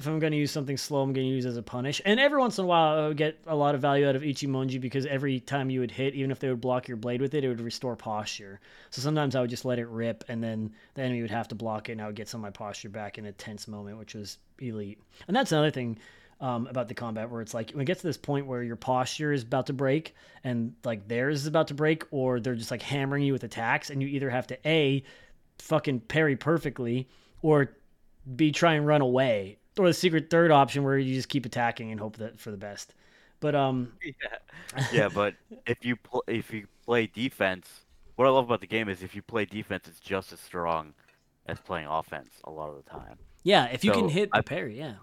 if 0.00 0.06
I'm 0.06 0.18
going 0.18 0.32
to 0.32 0.38
use 0.38 0.50
something 0.50 0.78
slow, 0.78 1.02
I'm 1.02 1.12
going 1.12 1.28
to 1.28 1.34
use 1.34 1.44
as 1.44 1.58
a 1.58 1.62
punish. 1.62 2.00
And 2.06 2.18
every 2.18 2.38
once 2.38 2.56
in 2.56 2.64
a 2.64 2.66
while, 2.66 2.98
I 2.98 3.08
would 3.08 3.18
get 3.18 3.38
a 3.46 3.54
lot 3.54 3.74
of 3.74 3.82
value 3.82 4.08
out 4.08 4.16
of 4.16 4.22
Ichimonji 4.22 4.80
because 4.80 5.04
every 5.04 5.40
time 5.40 5.68
you 5.68 5.80
would 5.80 5.90
hit, 5.90 6.14
even 6.14 6.30
if 6.30 6.38
they 6.38 6.48
would 6.48 6.62
block 6.62 6.88
your 6.88 6.96
blade 6.96 7.20
with 7.20 7.34
it, 7.34 7.44
it 7.44 7.48
would 7.48 7.60
restore 7.60 7.96
posture. 7.96 8.60
So 8.88 9.02
sometimes 9.02 9.36
I 9.36 9.42
would 9.42 9.50
just 9.50 9.66
let 9.66 9.78
it 9.78 9.88
rip, 9.88 10.24
and 10.28 10.42
then 10.42 10.72
the 10.94 11.02
enemy 11.02 11.20
would 11.20 11.30
have 11.30 11.48
to 11.48 11.54
block 11.54 11.90
it, 11.90 11.92
and 11.92 12.00
I 12.00 12.06
would 12.06 12.16
get 12.16 12.28
some 12.28 12.40
of 12.40 12.42
my 12.44 12.50
posture 12.50 12.88
back 12.88 13.18
in 13.18 13.26
a 13.26 13.32
tense 13.32 13.68
moment, 13.68 13.98
which 13.98 14.14
was 14.14 14.38
elite. 14.58 14.98
And 15.28 15.36
that's 15.36 15.52
another 15.52 15.70
thing 15.70 15.98
um, 16.40 16.66
about 16.66 16.88
the 16.88 16.94
combat 16.94 17.28
where 17.28 17.42
it's 17.42 17.52
like 17.52 17.72
when 17.72 17.82
it 17.82 17.84
gets 17.84 18.00
to 18.00 18.06
this 18.06 18.16
point 18.16 18.46
where 18.46 18.62
your 18.62 18.76
posture 18.76 19.34
is 19.34 19.42
about 19.42 19.66
to 19.66 19.74
break 19.74 20.14
and 20.44 20.72
like 20.82 21.06
theirs 21.08 21.42
is 21.42 21.46
about 21.46 21.68
to 21.68 21.74
break, 21.74 22.04
or 22.10 22.40
they're 22.40 22.54
just 22.54 22.70
like 22.70 22.80
hammering 22.80 23.22
you 23.22 23.34
with 23.34 23.44
attacks, 23.44 23.90
and 23.90 24.00
you 24.00 24.08
either 24.08 24.30
have 24.30 24.46
to 24.46 24.58
a 24.66 25.04
fucking 25.58 26.00
parry 26.00 26.36
perfectly 26.36 27.06
or 27.42 27.76
b 28.36 28.50
try 28.50 28.74
and 28.74 28.86
run 28.86 29.02
away, 29.02 29.58
or 29.80 29.88
the 29.88 29.94
secret 29.94 30.30
third 30.30 30.50
option 30.50 30.84
where 30.84 30.98
you 30.98 31.14
just 31.14 31.28
keep 31.28 31.46
attacking 31.46 31.90
and 31.90 32.00
hope 32.00 32.16
that 32.18 32.38
for 32.40 32.50
the 32.50 32.56
best. 32.56 32.94
But 33.40 33.54
um, 33.54 33.92
yeah. 34.02 34.38
yeah, 34.90 35.08
but 35.08 35.34
if 35.66 35.84
you 35.84 35.96
pl- 35.96 36.24
if 36.26 36.52
you 36.52 36.66
play 36.84 37.06
defense, 37.06 37.84
what 38.16 38.26
I 38.26 38.30
love 38.30 38.46
about 38.46 38.60
the 38.60 38.66
game 38.66 38.88
is 38.88 39.02
if 39.02 39.14
you 39.14 39.22
play 39.22 39.44
defense, 39.44 39.88
it's 39.88 40.00
just 40.00 40.32
as 40.32 40.40
strong 40.40 40.94
as 41.46 41.60
playing 41.60 41.86
offense 41.86 42.34
a 42.44 42.50
lot 42.50 42.70
of 42.70 42.76
the 42.76 42.90
time. 42.90 43.18
yeah, 43.42 43.66
if 43.66 43.84
you 43.84 43.92
can 43.92 44.08
So, 44.08 44.08
hit 44.08 44.34
the 44.34 44.42
parry, 44.42 44.78
yeah, 44.78 44.96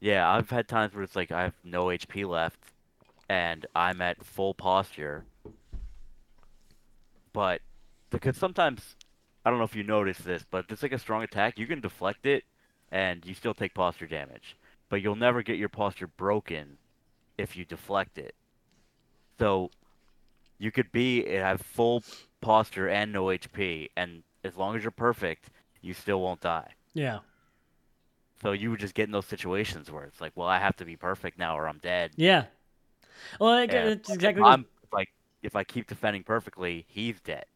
Yeah, 0.00 0.30
I've 0.30 0.50
had 0.50 0.68
times 0.68 0.94
where 0.94 1.02
it's 1.02 1.16
like 1.16 1.32
I 1.32 1.42
have 1.42 1.54
no 1.64 1.90
HP 1.90 2.24
left, 2.24 2.72
and 3.28 3.66
I'm 3.74 4.00
at 4.02 4.24
full 4.24 4.54
posture. 4.54 5.26
But 7.32 7.60
because 8.10 8.36
sometimes 8.36 8.96
I 9.44 9.50
don't 9.50 9.58
know 9.58 9.64
if 9.64 9.74
you 9.76 9.82
notice 9.82 10.18
this, 10.18 10.44
but 10.50 10.64
if 10.66 10.72
it's 10.72 10.82
like 10.82 10.92
a 10.92 10.98
strong 10.98 11.22
attack, 11.22 11.58
you 11.58 11.66
can 11.66 11.80
deflect 11.80 12.26
it, 12.26 12.44
and 12.94 13.26
you 13.26 13.34
still 13.34 13.54
take 13.54 13.74
posture 13.74 14.06
damage. 14.06 14.56
But 14.88 15.02
you'll 15.02 15.16
never 15.16 15.42
get 15.42 15.58
your 15.58 15.68
posture 15.68 16.06
broken 16.06 16.78
if 17.36 17.56
you 17.56 17.64
deflect 17.64 18.16
it. 18.16 18.36
So 19.38 19.70
you 20.58 20.70
could 20.70 20.92
be 20.92 21.28
have 21.28 21.60
full 21.60 22.04
posture 22.40 22.88
and 22.88 23.12
no 23.12 23.24
HP, 23.24 23.90
and 23.96 24.22
as 24.44 24.56
long 24.56 24.76
as 24.76 24.82
you're 24.82 24.92
perfect, 24.92 25.50
you 25.82 25.92
still 25.92 26.20
won't 26.20 26.40
die. 26.40 26.70
yeah, 26.94 27.18
So 28.40 28.52
you 28.52 28.70
would 28.70 28.78
just 28.78 28.94
get 28.94 29.04
in 29.04 29.10
those 29.12 29.26
situations 29.26 29.90
where 29.90 30.04
it's 30.04 30.20
like, 30.20 30.32
well, 30.36 30.46
I 30.46 30.58
have 30.60 30.76
to 30.76 30.84
be 30.84 30.96
perfect 30.96 31.36
now, 31.36 31.58
or 31.58 31.66
I'm 31.66 31.78
dead. 31.78 32.12
yeah. 32.16 32.44
Well, 33.40 33.50
like, 33.50 33.72
it's 33.72 34.10
exactly 34.10 34.42
I'm 34.44 34.66
like, 34.92 35.08
if 35.42 35.56
I 35.56 35.64
keep 35.64 35.88
defending 35.88 36.22
perfectly, 36.22 36.84
he's 36.88 37.20
dead. 37.20 37.46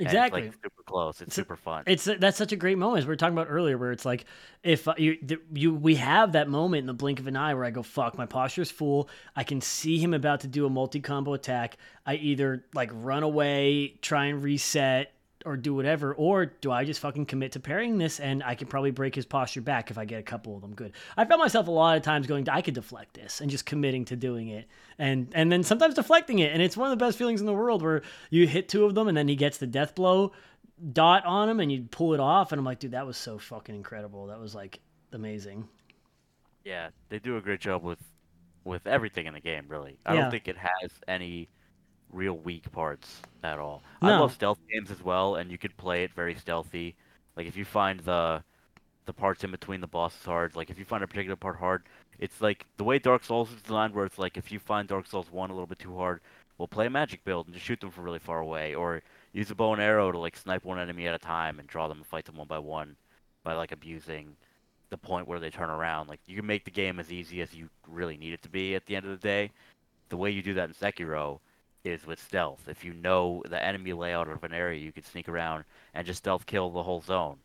Exactly. 0.00 0.42
It's 0.42 0.54
like 0.56 0.64
super 0.64 0.82
close. 0.84 1.20
It's 1.20 1.34
So- 1.34 1.42
super 1.42 1.56
fun. 1.56 1.82
It's 1.86 2.04
that's 2.04 2.36
such 2.36 2.52
a 2.52 2.56
great 2.56 2.78
moment 2.78 3.00
as 3.00 3.06
we 3.06 3.10
were 3.10 3.16
talking 3.16 3.32
about 3.36 3.48
earlier, 3.50 3.76
where 3.76 3.92
it's 3.92 4.04
like 4.04 4.26
if 4.62 4.86
you 4.96 5.18
you 5.52 5.74
we 5.74 5.96
have 5.96 6.32
that 6.32 6.48
moment 6.48 6.80
in 6.80 6.86
the 6.86 6.94
blink 6.94 7.18
of 7.20 7.26
an 7.26 7.36
eye 7.36 7.54
where 7.54 7.64
I 7.64 7.70
go 7.70 7.82
fuck 7.82 8.16
my 8.16 8.26
posture's 8.26 8.70
full. 8.70 9.08
I 9.34 9.44
can 9.44 9.60
see 9.60 9.98
him 9.98 10.14
about 10.14 10.40
to 10.40 10.46
do 10.46 10.66
a 10.66 10.70
multi 10.70 11.00
combo 11.00 11.34
attack. 11.34 11.76
I 12.06 12.14
either 12.14 12.64
like 12.74 12.90
run 12.92 13.22
away, 13.24 13.98
try 14.00 14.26
and 14.26 14.42
reset, 14.42 15.12
or 15.46 15.56
do 15.56 15.72
whatever, 15.74 16.14
or 16.14 16.46
do 16.46 16.72
I 16.72 16.84
just 16.84 17.00
fucking 17.00 17.26
commit 17.26 17.52
to 17.52 17.60
parrying 17.60 17.96
this 17.98 18.18
and 18.20 18.42
I 18.42 18.54
can 18.54 18.66
probably 18.66 18.90
break 18.90 19.14
his 19.14 19.24
posture 19.24 19.60
back 19.60 19.90
if 19.90 19.96
I 19.98 20.04
get 20.04 20.18
a 20.18 20.22
couple 20.22 20.54
of 20.56 20.62
them 20.62 20.74
good. 20.74 20.92
I 21.16 21.24
found 21.24 21.40
myself 21.40 21.68
a 21.68 21.70
lot 21.70 21.96
of 21.96 22.02
times 22.02 22.26
going, 22.26 22.48
I 22.48 22.60
could 22.60 22.74
deflect 22.74 23.14
this 23.14 23.40
and 23.40 23.50
just 23.50 23.64
committing 23.64 24.04
to 24.06 24.16
doing 24.16 24.48
it, 24.48 24.66
and 24.98 25.28
and 25.34 25.50
then 25.52 25.62
sometimes 25.62 25.94
deflecting 25.94 26.40
it, 26.40 26.52
and 26.52 26.60
it's 26.60 26.76
one 26.76 26.90
of 26.90 26.98
the 26.98 27.04
best 27.04 27.16
feelings 27.18 27.40
in 27.40 27.46
the 27.46 27.52
world 27.52 27.82
where 27.82 28.02
you 28.30 28.46
hit 28.46 28.68
two 28.68 28.84
of 28.84 28.94
them 28.94 29.06
and 29.08 29.16
then 29.16 29.28
he 29.28 29.36
gets 29.36 29.58
the 29.58 29.66
death 29.66 29.94
blow 29.94 30.32
dot 30.92 31.24
on 31.24 31.48
him 31.48 31.58
and 31.60 31.72
you 31.72 31.82
pull 31.90 32.14
it 32.14 32.20
off 32.20 32.52
and 32.52 32.58
I'm 32.58 32.64
like, 32.64 32.78
dude, 32.78 32.92
that 32.92 33.06
was 33.06 33.16
so 33.16 33.38
fucking 33.38 33.74
incredible. 33.74 34.26
That 34.26 34.38
was 34.40 34.54
like 34.54 34.80
amazing. 35.12 35.68
yeah, 36.64 36.88
they 37.08 37.18
do 37.18 37.36
a 37.36 37.40
great 37.40 37.60
job 37.60 37.82
with 37.82 37.98
with 38.64 38.86
everything 38.86 39.26
in 39.26 39.34
the 39.34 39.40
game. 39.40 39.64
Really, 39.68 39.98
I 40.04 40.14
Yeah. 40.14 40.22
don't 40.22 40.30
think 40.30 40.48
it 40.48 40.56
has 40.56 40.90
any 41.06 41.48
real 42.12 42.36
weak 42.38 42.70
parts 42.72 43.20
at 43.42 43.58
all. 43.58 43.82
No. 44.02 44.08
I 44.08 44.18
love 44.18 44.32
stealth 44.32 44.58
games 44.70 44.90
as 44.90 45.02
well, 45.02 45.36
and 45.36 45.50
you 45.50 45.58
could 45.58 45.76
play 45.76 46.04
it 46.04 46.12
very 46.12 46.34
stealthy. 46.34 46.94
Like 47.36 47.46
if 47.46 47.56
you 47.56 47.64
find 47.64 48.00
the 48.00 48.42
the 49.06 49.12
parts 49.12 49.42
in 49.42 49.50
between 49.50 49.80
the 49.80 49.86
bosses 49.86 50.24
hard, 50.24 50.54
like 50.54 50.70
if 50.70 50.78
you 50.78 50.84
find 50.84 51.02
a 51.02 51.06
particular 51.06 51.36
part 51.36 51.56
hard, 51.56 51.82
it's 52.18 52.40
like 52.40 52.66
the 52.76 52.84
way 52.84 52.98
Dark 52.98 53.24
Souls 53.24 53.50
is 53.50 53.62
designed, 53.62 53.94
where 53.94 54.04
it's 54.04 54.18
like 54.18 54.36
if 54.36 54.52
you 54.52 54.58
find 54.58 54.88
Dark 54.88 55.06
Souls 55.06 55.30
one 55.30 55.50
a 55.50 55.54
little 55.54 55.66
bit 55.66 55.78
too 55.78 55.96
hard, 55.96 56.20
we'll 56.58 56.68
play 56.68 56.86
a 56.86 56.90
magic 56.90 57.24
build 57.24 57.46
and 57.46 57.54
just 57.54 57.64
shoot 57.64 57.80
them 57.80 57.90
from 57.90 58.04
really 58.04 58.18
far 58.18 58.40
away, 58.40 58.74
or 58.74 59.02
use 59.32 59.50
a 59.50 59.54
bow 59.54 59.72
and 59.72 59.82
arrow 59.82 60.12
to 60.12 60.18
like 60.18 60.36
snipe 60.36 60.64
one 60.64 60.78
enemy 60.78 61.06
at 61.06 61.14
a 61.14 61.18
time 61.18 61.58
and 61.58 61.68
draw 61.68 61.88
them 61.88 61.98
and 61.98 62.06
fight 62.06 62.24
them 62.24 62.36
one 62.36 62.48
by 62.48 62.58
one 62.58 62.96
by 63.44 63.54
like 63.54 63.72
abusing 63.72 64.36
the 64.90 64.98
point 64.98 65.28
where 65.28 65.40
they 65.40 65.50
turn 65.50 65.70
around. 65.70 66.08
Like 66.08 66.20
you 66.26 66.36
can 66.36 66.46
make 66.46 66.64
the 66.64 66.70
game 66.70 66.98
as 66.98 67.12
easy 67.12 67.40
as 67.40 67.54
you 67.54 67.68
really 67.86 68.16
need 68.16 68.32
it 68.32 68.42
to 68.42 68.48
be 68.48 68.74
at 68.74 68.86
the 68.86 68.96
end 68.96 69.06
of 69.06 69.12
the 69.12 69.26
day. 69.26 69.50
The 70.08 70.16
way 70.16 70.30
you 70.30 70.42
do 70.42 70.54
that 70.54 70.68
in 70.68 70.74
Sekiro 70.74 71.40
is 71.88 72.06
with 72.06 72.20
stealth. 72.22 72.68
If 72.68 72.84
you 72.84 72.92
know 72.92 73.42
the 73.48 73.62
enemy 73.64 73.92
layout 73.92 74.28
of 74.28 74.44
an 74.44 74.52
area, 74.52 74.80
you 74.80 74.92
can 74.92 75.04
sneak 75.04 75.28
around 75.28 75.64
and 75.94 76.06
just 76.06 76.18
stealth 76.18 76.46
kill 76.46 76.70
the 76.70 76.82
whole 76.82 77.00
zone. 77.00 77.38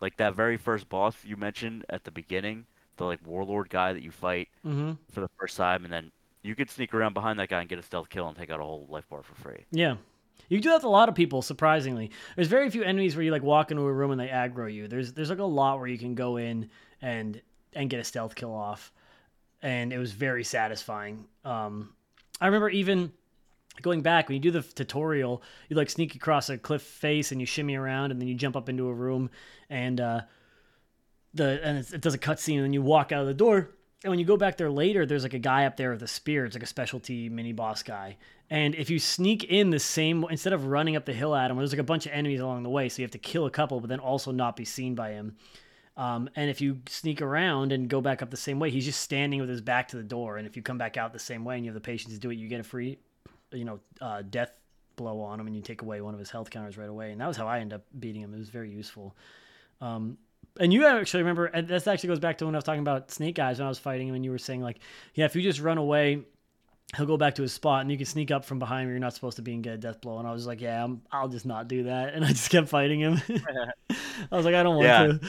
Like 0.00 0.16
that 0.16 0.34
very 0.34 0.56
first 0.56 0.88
boss 0.88 1.14
you 1.24 1.36
mentioned 1.36 1.84
at 1.88 2.04
the 2.04 2.10
beginning, 2.10 2.66
the 2.96 3.04
like 3.04 3.20
warlord 3.24 3.70
guy 3.70 3.92
that 3.92 4.02
you 4.02 4.10
fight 4.10 4.48
Mm-hmm. 4.66 4.92
for 5.12 5.20
the 5.20 5.30
first 5.38 5.56
time, 5.56 5.84
and 5.84 5.92
then 5.92 6.10
you 6.42 6.54
could 6.54 6.70
sneak 6.70 6.92
around 6.92 7.14
behind 7.14 7.38
that 7.38 7.48
guy 7.48 7.60
and 7.60 7.68
get 7.68 7.78
a 7.78 7.82
stealth 7.82 8.08
kill 8.08 8.26
and 8.28 8.36
take 8.36 8.50
out 8.50 8.60
a 8.60 8.64
whole 8.64 8.86
life 8.90 9.08
bar 9.08 9.22
for 9.22 9.34
free. 9.36 9.64
Yeah. 9.70 9.96
You 10.48 10.60
do 10.60 10.70
that 10.70 10.76
with 10.76 10.84
a 10.84 10.88
lot 10.88 11.08
of 11.08 11.14
people, 11.14 11.40
surprisingly. 11.40 12.10
There's 12.34 12.48
very 12.48 12.68
few 12.68 12.82
enemies 12.82 13.14
where 13.14 13.22
you 13.24 13.30
like 13.30 13.42
walk 13.44 13.70
into 13.70 13.84
a 13.84 13.92
room 13.92 14.10
and 14.10 14.20
they 14.20 14.26
aggro 14.28 14.72
you. 14.72 14.88
There's 14.88 15.12
there's 15.12 15.30
like 15.30 15.38
a 15.38 15.44
lot 15.44 15.78
where 15.78 15.86
you 15.88 15.98
can 15.98 16.14
go 16.14 16.36
in 16.36 16.68
and 17.00 17.40
and 17.72 17.88
get 17.88 18.00
a 18.00 18.04
stealth 18.04 18.34
kill 18.34 18.52
off. 18.52 18.92
And 19.62 19.92
it 19.92 19.98
was 19.98 20.12
very 20.12 20.42
satisfying. 20.44 21.26
Um 21.44 21.94
I 22.40 22.46
remember 22.46 22.68
even 22.70 23.12
going 23.80 24.02
back 24.02 24.28
when 24.28 24.34
you 24.34 24.40
do 24.40 24.50
the 24.50 24.62
tutorial, 24.62 25.42
you 25.68 25.76
like 25.76 25.88
sneak 25.88 26.14
across 26.14 26.50
a 26.50 26.58
cliff 26.58 26.82
face 26.82 27.32
and 27.32 27.40
you 27.40 27.46
shimmy 27.46 27.74
around 27.74 28.10
and 28.10 28.20
then 28.20 28.28
you 28.28 28.34
jump 28.34 28.56
up 28.56 28.68
into 28.68 28.88
a 28.88 28.92
room 28.92 29.30
and 29.70 30.00
uh 30.00 30.20
the 31.34 31.64
and 31.64 31.78
it 31.78 32.00
does 32.00 32.14
a 32.14 32.18
cutscene 32.18 32.62
and 32.62 32.74
you 32.74 32.82
walk 32.82 33.12
out 33.12 33.22
of 33.22 33.26
the 33.26 33.34
door. 33.34 33.70
And 34.04 34.10
when 34.10 34.18
you 34.18 34.26
go 34.26 34.36
back 34.36 34.56
there 34.56 34.70
later 34.70 35.06
there's 35.06 35.22
like 35.22 35.32
a 35.32 35.38
guy 35.38 35.64
up 35.64 35.76
there 35.76 35.92
with 35.92 36.02
a 36.02 36.08
spear. 36.08 36.44
It's 36.44 36.54
like 36.54 36.62
a 36.62 36.66
specialty 36.66 37.28
mini 37.30 37.52
boss 37.52 37.82
guy. 37.82 38.18
And 38.50 38.74
if 38.74 38.90
you 38.90 38.98
sneak 38.98 39.44
in 39.44 39.70
the 39.70 39.78
same 39.78 40.26
instead 40.28 40.52
of 40.52 40.66
running 40.66 40.96
up 40.96 41.06
the 41.06 41.14
hill 41.14 41.34
at 41.34 41.50
him 41.50 41.56
there's 41.56 41.72
like 41.72 41.78
a 41.78 41.84
bunch 41.84 42.04
of 42.04 42.12
enemies 42.12 42.40
along 42.40 42.64
the 42.64 42.70
way 42.70 42.88
so 42.90 43.00
you 43.00 43.04
have 43.04 43.12
to 43.12 43.18
kill 43.18 43.46
a 43.46 43.50
couple 43.50 43.80
but 43.80 43.88
then 43.88 44.00
also 44.00 44.32
not 44.32 44.56
be 44.56 44.66
seen 44.66 44.94
by 44.94 45.12
him. 45.12 45.36
Um, 45.94 46.28
and 46.36 46.50
if 46.50 46.60
you 46.60 46.80
sneak 46.88 47.20
around 47.20 47.70
and 47.70 47.86
go 47.88 48.00
back 48.00 48.22
up 48.22 48.30
the 48.30 48.36
same 48.36 48.58
way 48.58 48.70
he's 48.70 48.84
just 48.84 49.00
standing 49.00 49.40
with 49.40 49.48
his 49.48 49.62
back 49.62 49.88
to 49.88 49.96
the 49.96 50.02
door. 50.02 50.36
And 50.36 50.46
if 50.46 50.56
you 50.56 50.62
come 50.62 50.78
back 50.78 50.98
out 50.98 51.14
the 51.14 51.18
same 51.18 51.44
way 51.44 51.56
and 51.56 51.64
you 51.64 51.70
have 51.70 51.80
the 51.80 51.80
patience 51.80 52.12
to 52.12 52.20
do 52.20 52.30
it 52.30 52.34
you 52.34 52.48
get 52.48 52.60
a 52.60 52.64
free 52.64 52.98
you 53.52 53.64
know 53.64 53.80
uh, 54.00 54.22
death 54.22 54.58
blow 54.96 55.20
on 55.20 55.40
him 55.40 55.46
and 55.46 55.56
you 55.56 55.62
take 55.62 55.82
away 55.82 56.00
one 56.00 56.14
of 56.14 56.20
his 56.20 56.30
health 56.30 56.50
counters 56.50 56.76
right 56.76 56.88
away 56.88 57.12
and 57.12 57.20
that 57.20 57.26
was 57.26 57.36
how 57.36 57.46
i 57.48 57.58
ended 57.60 57.76
up 57.76 57.84
beating 57.98 58.22
him 58.22 58.34
it 58.34 58.38
was 58.38 58.50
very 58.50 58.70
useful 58.70 59.16
um, 59.80 60.18
And 60.58 60.72
you 60.72 60.86
actually 60.86 61.22
remember, 61.22 61.46
and 61.46 61.66
this 61.66 61.86
actually 61.86 62.08
goes 62.08 62.20
back 62.20 62.38
to 62.38 62.46
when 62.46 62.54
I 62.54 62.58
was 62.58 62.64
talking 62.64 62.80
about 62.82 63.10
Snake 63.10 63.38
Eyes 63.38 63.58
when 63.58 63.66
I 63.66 63.68
was 63.70 63.78
fighting 63.78 64.08
him, 64.08 64.14
and 64.14 64.24
you 64.24 64.30
were 64.30 64.38
saying 64.38 64.60
like, 64.62 64.80
yeah, 65.14 65.24
if 65.24 65.34
you 65.34 65.42
just 65.42 65.60
run 65.60 65.78
away, 65.78 66.22
he'll 66.96 67.06
go 67.06 67.16
back 67.16 67.36
to 67.36 67.42
his 67.42 67.52
spot, 67.52 67.82
and 67.82 67.90
you 67.90 67.96
can 67.96 68.06
sneak 68.06 68.30
up 68.30 68.44
from 68.44 68.58
behind 68.58 68.86
where 68.86 68.92
you're 68.92 69.00
not 69.00 69.14
supposed 69.14 69.36
to 69.36 69.42
be 69.42 69.54
and 69.54 69.64
get 69.64 69.74
a 69.74 69.78
death 69.78 70.00
blow. 70.00 70.18
And 70.18 70.28
I 70.28 70.32
was 70.32 70.46
like, 70.46 70.60
yeah, 70.60 70.84
I'm, 70.84 71.02
I'll 71.12 71.28
just 71.28 71.46
not 71.46 71.68
do 71.68 71.84
that, 71.84 72.14
and 72.14 72.24
I 72.24 72.28
just 72.28 72.50
kept 72.50 72.68
fighting 72.68 73.00
him. 73.00 73.20
I 74.32 74.36
was 74.36 74.44
like, 74.44 74.54
I 74.54 74.62
don't 74.62 74.76
want 74.76 74.94
Yeah. 74.94 74.96
to. 74.96 75.20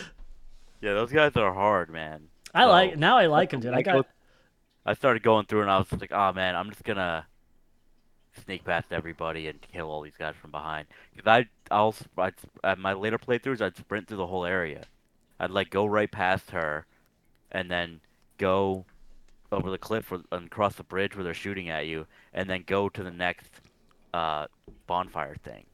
Yeah, 0.81 0.93
those 0.93 1.11
guys 1.11 1.35
are 1.35 1.53
hard, 1.53 1.89
man. 1.89 2.29
I 2.53 2.65
So, 2.65 2.69
like 2.69 2.97
now. 2.97 3.17
I 3.17 3.27
like 3.27 3.51
him, 3.53 3.59
dude. 3.59 3.73
I 3.73 3.81
got 3.81 4.05
I 4.85 4.93
started 4.93 5.23
going 5.23 5.45
through 5.45 5.61
and 5.63 5.71
I 5.71 5.77
was 5.77 5.91
like, 5.91 6.11
oh 6.13 6.31
man, 6.33 6.55
I'm 6.55 6.69
just 6.69 6.83
gonna 6.83 7.27
sneak 8.43 8.63
past 8.65 8.87
everybody 8.91 9.47
and 9.47 9.59
kill 9.61 9.89
all 9.89 10.01
these 10.01 10.17
guys 10.17 10.35
from 10.41 10.51
behind. 10.51 10.87
Cause 11.15 11.27
I, 11.27 11.45
I'll, 11.73 11.95
I'd, 12.17 12.33
at 12.63 12.77
my 12.79 12.93
later 12.93 13.17
playthroughs, 13.17 13.61
I'd 13.61 13.77
sprint 13.77 14.07
through 14.07 14.17
the 14.17 14.27
whole 14.27 14.45
area. 14.45 14.85
I'd 15.39 15.51
like 15.51 15.69
go 15.69 15.85
right 15.85 16.11
past 16.11 16.51
her, 16.51 16.85
and 17.51 17.69
then 17.69 17.99
go 18.37 18.85
over 19.51 19.69
the 19.69 19.77
cliff 19.77 20.11
or, 20.11 20.21
and 20.31 20.49
cross 20.49 20.75
the 20.75 20.83
bridge 20.83 21.15
where 21.15 21.23
they're 21.23 21.33
shooting 21.33 21.69
at 21.69 21.85
you, 21.87 22.05
and 22.33 22.49
then 22.49 22.63
go 22.65 22.89
to 22.89 23.03
the 23.03 23.11
next 23.11 23.49
uh, 24.13 24.47
bonfire 24.87 25.35
thing. 25.43 25.65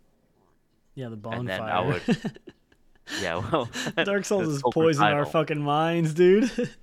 yeah 0.95 1.09
the 1.09 1.15
bonfire. 1.15 1.39
And 1.39 1.49
then 1.49 1.61
I 1.61 1.81
would- 1.81 2.39
Yeah, 3.23 3.37
well, 3.51 3.67
Dark 4.05 4.23
Souls 4.23 4.47
is 4.57 4.61
poisoning 4.71 5.13
our 5.13 5.25
fucking 5.25 5.59
minds, 5.61 6.13
dude. 6.13 6.51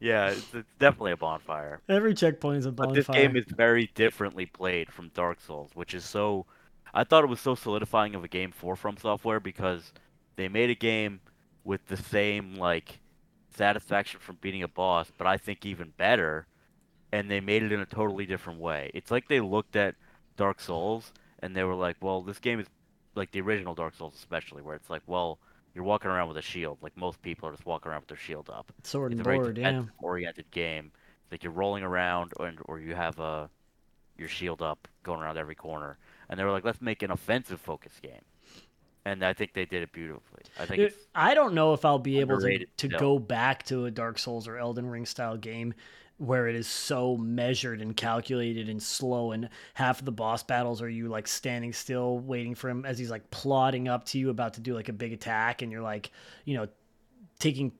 Yeah, 0.00 0.30
it's, 0.30 0.54
it's 0.54 0.68
definitely 0.78 1.12
a 1.12 1.16
bonfire. 1.16 1.80
Every 1.88 2.14
checkpoint 2.14 2.58
is 2.58 2.66
a 2.66 2.72
bonfire. 2.72 2.88
But 2.88 2.94
this 2.94 3.06
game 3.06 3.36
is 3.36 3.44
very 3.46 3.90
differently 3.94 4.46
played 4.46 4.90
from 4.92 5.10
Dark 5.14 5.40
Souls, 5.40 5.70
which 5.74 5.94
is 5.94 6.04
so. 6.04 6.46
I 6.92 7.04
thought 7.04 7.22
it 7.22 7.28
was 7.28 7.40
so 7.40 7.54
solidifying 7.54 8.14
of 8.14 8.24
a 8.24 8.28
game 8.28 8.50
for 8.50 8.74
From 8.74 8.96
Software 8.96 9.38
because 9.40 9.92
they 10.36 10.48
made 10.48 10.70
a 10.70 10.74
game 10.74 11.20
with 11.64 11.86
the 11.86 11.96
same 11.96 12.54
like 12.56 13.00
satisfaction 13.50 14.20
from 14.20 14.38
beating 14.40 14.62
a 14.62 14.68
boss, 14.68 15.10
but 15.16 15.26
I 15.26 15.36
think 15.36 15.66
even 15.66 15.92
better, 15.96 16.46
and 17.12 17.30
they 17.30 17.40
made 17.40 17.62
it 17.62 17.72
in 17.72 17.80
a 17.80 17.86
totally 17.86 18.26
different 18.26 18.60
way. 18.60 18.90
It's 18.94 19.10
like 19.10 19.28
they 19.28 19.40
looked 19.40 19.76
at 19.76 19.94
Dark 20.36 20.60
Souls 20.60 21.12
and 21.40 21.54
they 21.54 21.64
were 21.64 21.74
like, 21.74 21.96
"Well, 22.00 22.22
this 22.22 22.38
game 22.38 22.60
is 22.60 22.66
like 23.14 23.30
the 23.32 23.40
original 23.40 23.74
Dark 23.74 23.94
Souls, 23.94 24.14
especially 24.16 24.62
where 24.62 24.76
it's 24.76 24.90
like, 24.90 25.02
well, 25.06 25.38
you're 25.74 25.84
walking 25.84 26.10
around 26.10 26.28
with 26.28 26.36
a 26.36 26.42
shield. 26.42 26.78
Like 26.82 26.96
most 26.96 27.20
people 27.22 27.48
are 27.48 27.52
just 27.52 27.66
walking 27.66 27.90
around 27.90 28.00
with 28.00 28.08
their 28.08 28.16
shield 28.16 28.50
up." 28.50 28.72
sword 28.82 29.12
it's 29.12 29.18
and 29.18 29.20
a 29.20 29.24
very 29.24 29.38
board. 29.38 29.58
Yeah. 29.58 29.84
oriented 30.02 30.50
game. 30.50 30.92
Like 31.30 31.44
you're 31.44 31.52
rolling 31.52 31.84
around 31.84 32.32
or, 32.38 32.52
or 32.64 32.80
you 32.80 32.94
have 32.94 33.20
a 33.20 33.48
your 34.20 34.28
shield 34.28 34.62
up 34.62 34.86
going 35.02 35.20
around 35.20 35.38
every 35.38 35.54
corner. 35.54 35.98
And 36.28 36.38
they 36.38 36.44
were 36.44 36.52
like, 36.52 36.64
let's 36.64 36.80
make 36.80 37.02
an 37.02 37.10
offensive 37.10 37.60
focus 37.60 37.94
game. 38.00 38.20
And 39.06 39.24
I 39.24 39.32
think 39.32 39.54
they 39.54 39.64
did 39.64 39.82
it 39.82 39.92
beautifully. 39.92 40.42
I 40.58 40.66
think 40.66 40.76
Dude, 40.76 40.94
I 41.14 41.34
don't 41.34 41.54
know 41.54 41.72
if 41.72 41.86
I'll 41.86 41.98
be 41.98 42.20
able 42.20 42.38
to, 42.38 42.66
to 42.66 42.88
go 42.88 43.18
back 43.18 43.64
to 43.64 43.86
a 43.86 43.90
Dark 43.90 44.18
Souls 44.18 44.46
or 44.46 44.58
Elden 44.58 44.86
Ring 44.86 45.06
style 45.06 45.38
game 45.38 45.74
where 46.20 46.48
it 46.48 46.54
is 46.54 46.66
so 46.66 47.16
measured 47.16 47.80
and 47.80 47.96
calculated 47.96 48.68
and 48.68 48.82
slow 48.82 49.32
and 49.32 49.48
half 49.72 50.00
of 50.00 50.04
the 50.04 50.12
boss 50.12 50.42
battles 50.42 50.82
are 50.82 50.88
you 50.88 51.08
like 51.08 51.26
standing 51.26 51.72
still 51.72 52.18
waiting 52.18 52.54
for 52.54 52.68
him 52.68 52.84
as 52.84 52.98
he's 52.98 53.10
like 53.10 53.30
plodding 53.30 53.88
up 53.88 54.04
to 54.04 54.18
you 54.18 54.28
about 54.28 54.52
to 54.52 54.60
do 54.60 54.74
like 54.74 54.90
a 54.90 54.92
big 54.92 55.14
attack 55.14 55.62
and 55.62 55.72
you're 55.72 55.80
like 55.80 56.10
you 56.44 56.54
know 56.54 56.68
taking 57.38 57.72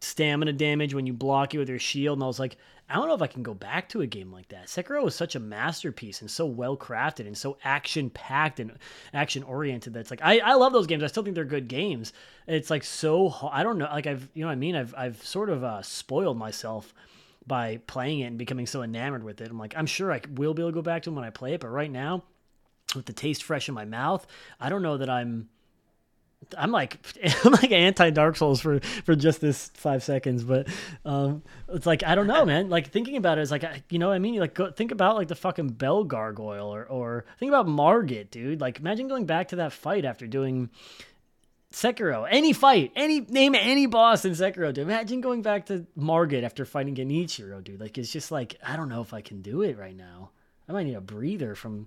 stamina 0.00 0.52
damage 0.52 0.92
when 0.92 1.06
you 1.06 1.14
block 1.14 1.54
it 1.54 1.58
with 1.58 1.70
your 1.70 1.78
shield 1.78 2.18
and 2.18 2.22
I 2.22 2.26
was 2.26 2.38
like 2.38 2.58
I 2.88 2.96
don't 2.96 3.08
know 3.08 3.14
if 3.14 3.22
I 3.22 3.26
can 3.28 3.42
go 3.42 3.54
back 3.54 3.88
to 3.88 4.02
a 4.02 4.06
game 4.06 4.30
like 4.30 4.48
that. 4.50 4.66
Sekiro 4.66 5.02
was 5.02 5.16
such 5.16 5.34
a 5.34 5.40
masterpiece 5.40 6.20
and 6.20 6.30
so 6.30 6.46
well 6.46 6.76
crafted 6.76 7.26
and 7.26 7.36
so 7.36 7.56
action 7.64 8.10
packed 8.10 8.60
and 8.60 8.72
action 9.12 9.42
oriented 9.42 9.94
that 9.94 10.00
it's 10.00 10.10
like 10.10 10.22
I, 10.22 10.38
I 10.38 10.54
love 10.54 10.72
those 10.72 10.86
games. 10.86 11.02
I 11.02 11.08
still 11.08 11.24
think 11.24 11.34
they're 11.34 11.44
good 11.44 11.66
games. 11.66 12.12
It's 12.46 12.70
like 12.70 12.84
so 12.84 13.34
I 13.50 13.62
don't 13.62 13.78
know 13.78 13.86
like 13.86 14.06
I've 14.06 14.28
you 14.34 14.42
know 14.42 14.48
what 14.48 14.52
I 14.52 14.56
mean 14.56 14.76
I've 14.76 14.94
I've 14.96 15.20
sort 15.24 15.48
of 15.48 15.64
uh, 15.64 15.82
spoiled 15.82 16.36
myself 16.36 16.94
by 17.46 17.78
playing 17.86 18.20
it 18.20 18.24
and 18.26 18.38
becoming 18.38 18.66
so 18.66 18.82
enamored 18.82 19.22
with 19.22 19.40
it. 19.40 19.50
I'm 19.50 19.58
like 19.58 19.74
I'm 19.76 19.86
sure 19.86 20.12
I 20.12 20.20
will 20.30 20.54
be 20.54 20.62
able 20.62 20.70
to 20.70 20.74
go 20.74 20.82
back 20.82 21.02
to 21.02 21.10
them 21.10 21.16
when 21.16 21.24
I 21.24 21.30
play 21.30 21.54
it, 21.54 21.60
but 21.60 21.68
right 21.68 21.90
now 21.90 22.24
with 22.94 23.06
the 23.06 23.12
taste 23.12 23.42
fresh 23.42 23.68
in 23.68 23.74
my 23.74 23.84
mouth, 23.84 24.26
I 24.60 24.68
don't 24.68 24.82
know 24.82 24.96
that 24.96 25.10
I'm 25.10 25.48
I'm 26.56 26.70
like 26.70 26.98
I'm 27.44 27.52
like 27.52 27.72
anti 27.72 28.10
Dark 28.10 28.36
Souls 28.36 28.60
for 28.60 28.80
for 28.80 29.14
just 29.14 29.40
this 29.40 29.70
five 29.74 30.02
seconds, 30.02 30.44
but 30.44 30.68
um, 31.04 31.42
it's 31.68 31.86
like 31.86 32.02
I 32.02 32.14
don't 32.14 32.26
know, 32.26 32.44
man. 32.44 32.68
Like 32.68 32.90
thinking 32.90 33.16
about 33.16 33.38
it 33.38 33.42
is 33.42 33.50
like 33.50 33.64
you 33.90 33.98
know 33.98 34.08
what 34.08 34.14
I 34.14 34.18
mean. 34.18 34.38
Like 34.38 34.54
go, 34.54 34.70
think 34.70 34.92
about 34.92 35.16
like 35.16 35.28
the 35.28 35.34
fucking 35.34 35.68
Bell 35.70 36.04
Gargoyle 36.04 36.72
or 36.72 36.84
or 36.84 37.24
think 37.38 37.50
about 37.50 37.66
Margit, 37.66 38.30
dude. 38.30 38.60
Like 38.60 38.78
imagine 38.78 39.08
going 39.08 39.26
back 39.26 39.48
to 39.48 39.56
that 39.56 39.72
fight 39.72 40.04
after 40.04 40.26
doing 40.26 40.70
Sekiro. 41.72 42.26
Any 42.30 42.52
fight, 42.52 42.92
any 42.96 43.20
name 43.20 43.54
any 43.54 43.86
boss 43.86 44.24
in 44.24 44.32
Sekiro. 44.32 44.72
Dude. 44.72 44.78
Imagine 44.78 45.20
going 45.20 45.42
back 45.42 45.66
to 45.66 45.86
Margit 45.96 46.44
after 46.44 46.64
fighting 46.64 46.94
Genichiro, 46.94 47.62
dude. 47.62 47.80
Like 47.80 47.98
it's 47.98 48.12
just 48.12 48.30
like 48.30 48.56
I 48.62 48.76
don't 48.76 48.88
know 48.88 49.02
if 49.02 49.12
I 49.12 49.20
can 49.20 49.42
do 49.42 49.62
it 49.62 49.76
right 49.76 49.96
now. 49.96 50.30
I 50.68 50.72
might 50.72 50.84
need 50.84 50.94
a 50.94 51.00
breather 51.00 51.54
from 51.54 51.86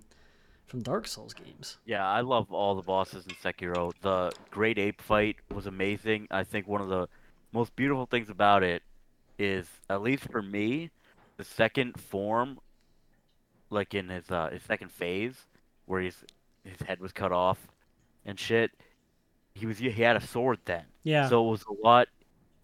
from 0.66 0.82
Dark 0.82 1.08
Souls 1.08 1.34
games. 1.34 1.78
yeah, 1.84 2.06
I 2.06 2.20
love 2.20 2.52
all 2.52 2.76
the 2.76 2.82
bosses 2.82 3.26
in 3.26 3.34
Sekiro. 3.34 3.92
The 4.02 4.30
Great 4.52 4.78
Ape 4.78 5.02
fight 5.02 5.36
was 5.52 5.66
amazing. 5.66 6.28
I 6.30 6.44
think 6.44 6.68
one 6.68 6.80
of 6.80 6.88
the 6.88 7.08
most 7.52 7.74
beautiful 7.74 8.06
things 8.06 8.30
about 8.30 8.62
it 8.62 8.84
is, 9.36 9.66
at 9.88 10.00
least 10.00 10.30
for 10.30 10.42
me, 10.42 10.90
the 11.38 11.44
second 11.44 11.98
form, 11.98 12.60
like 13.68 13.94
in 13.94 14.10
his 14.10 14.30
uh, 14.30 14.50
his 14.52 14.62
second 14.62 14.92
phase, 14.92 15.34
where 15.86 16.00
he's 16.02 16.24
his 16.62 16.86
head 16.86 17.00
was 17.00 17.10
cut 17.10 17.32
off 17.32 17.66
and 18.24 18.38
shit. 18.38 18.70
He 19.54 19.66
was 19.66 19.78
he 19.78 19.90
had 19.90 20.16
a 20.16 20.20
sword 20.20 20.58
then. 20.64 20.84
Yeah. 21.02 21.28
So 21.28 21.46
it 21.46 21.50
was 21.50 21.64
a 21.68 21.86
lot. 21.86 22.08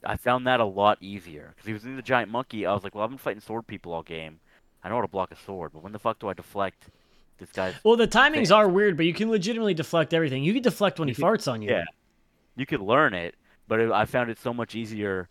I 0.04 0.16
found 0.16 0.46
that 0.46 0.60
a 0.60 0.64
lot 0.64 0.98
easier 1.00 1.52
because 1.54 1.66
he 1.66 1.72
was 1.72 1.84
in 1.84 1.96
the 1.96 2.02
giant 2.02 2.30
monkey. 2.30 2.64
I 2.66 2.72
was 2.72 2.84
like, 2.84 2.94
well, 2.94 3.04
I've 3.04 3.10
been 3.10 3.18
fighting 3.18 3.40
sword 3.40 3.66
people 3.66 3.92
all 3.92 4.02
game. 4.02 4.40
I 4.84 4.88
know 4.88 4.96
how 4.96 5.00
to 5.02 5.08
block 5.08 5.32
a 5.32 5.36
sword, 5.36 5.72
but 5.72 5.82
when 5.82 5.92
the 5.92 5.98
fuck 5.98 6.18
do 6.20 6.28
I 6.28 6.32
deflect 6.34 6.84
this 7.38 7.50
guy's? 7.50 7.74
Well, 7.82 7.96
the 7.96 8.06
timings 8.06 8.32
things. 8.34 8.50
are 8.52 8.68
weird, 8.68 8.96
but 8.96 9.04
you 9.06 9.12
can 9.14 9.30
legitimately 9.30 9.74
deflect 9.74 10.14
everything. 10.14 10.44
You 10.44 10.52
can 10.54 10.62
deflect 10.62 10.98
when 11.00 11.08
he 11.08 11.14
can- 11.14 11.24
farts 11.24 11.50
on 11.50 11.60
you. 11.60 11.70
Yeah, 11.70 11.84
you 12.54 12.66
could 12.66 12.80
learn 12.80 13.14
it, 13.14 13.34
but 13.66 13.80
it, 13.80 13.90
I 13.90 14.04
found 14.04 14.30
it 14.30 14.38
so 14.38 14.54
much 14.54 14.74
easier 14.76 15.28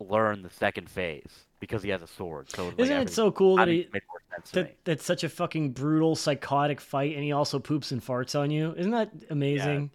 learn 0.00 0.42
the 0.42 0.50
second 0.50 0.90
phase 0.90 1.46
because 1.60 1.82
he 1.82 1.90
has 1.90 2.02
a 2.02 2.06
sword. 2.06 2.50
So 2.50 2.72
Isn't 2.76 2.96
it 2.96 3.10
so 3.10 3.30
cool 3.30 3.56
that 3.56 3.68
he 3.68 3.88
made 3.92 4.02
more 4.08 4.22
sense 4.34 4.50
that 4.52 4.76
that's 4.84 5.04
such 5.04 5.24
a 5.24 5.28
fucking 5.28 5.72
brutal, 5.72 6.14
psychotic 6.16 6.80
fight, 6.80 7.14
and 7.14 7.24
he 7.24 7.32
also 7.32 7.58
poops 7.58 7.92
and 7.92 8.04
farts 8.04 8.38
on 8.38 8.50
you? 8.50 8.74
Isn't 8.76 8.92
that 8.92 9.10
amazing? 9.30 9.90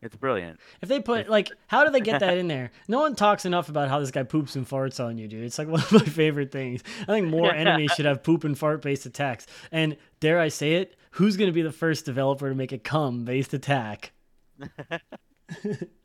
It's 0.00 0.14
brilliant. 0.14 0.60
If 0.80 0.88
they 0.88 1.00
put 1.00 1.28
like, 1.28 1.50
how 1.66 1.84
do 1.84 1.90
they 1.90 2.00
get 2.00 2.20
that 2.20 2.38
in 2.38 2.46
there? 2.46 2.70
No 2.86 3.00
one 3.00 3.16
talks 3.16 3.44
enough 3.44 3.68
about 3.68 3.88
how 3.88 3.98
this 3.98 4.10
guy 4.10 4.22
poops 4.22 4.54
and 4.54 4.68
farts 4.68 5.04
on 5.04 5.18
you, 5.18 5.26
dude. 5.26 5.44
It's 5.44 5.58
like 5.58 5.68
one 5.68 5.80
of 5.80 5.92
my 5.92 6.04
favorite 6.04 6.52
things. 6.52 6.82
I 7.02 7.06
think 7.06 7.28
more 7.28 7.52
enemies 7.54 7.92
should 7.92 8.06
have 8.06 8.22
poop 8.22 8.44
and 8.44 8.56
fart 8.56 8.82
based 8.82 9.06
attacks. 9.06 9.46
And 9.72 9.96
dare 10.20 10.38
I 10.38 10.48
say 10.48 10.74
it, 10.74 10.96
who's 11.12 11.36
going 11.36 11.48
to 11.48 11.54
be 11.54 11.62
the 11.62 11.72
first 11.72 12.04
developer 12.04 12.48
to 12.48 12.54
make 12.54 12.72
a 12.72 12.78
cum 12.78 13.24
based 13.24 13.54
attack? 13.54 14.12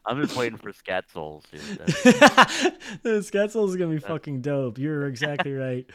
I'm 0.05 0.21
just 0.21 0.35
waiting 0.35 0.57
for 0.57 0.73
Scat 0.73 1.05
Souls. 1.11 1.43
Dude. 1.51 1.61
That's- 3.03 3.55
is 3.55 3.75
gonna 3.75 3.87
be 3.87 3.99
fucking 3.99 4.41
dope. 4.41 4.77
You're 4.77 5.07
exactly 5.07 5.53
right. 5.53 5.85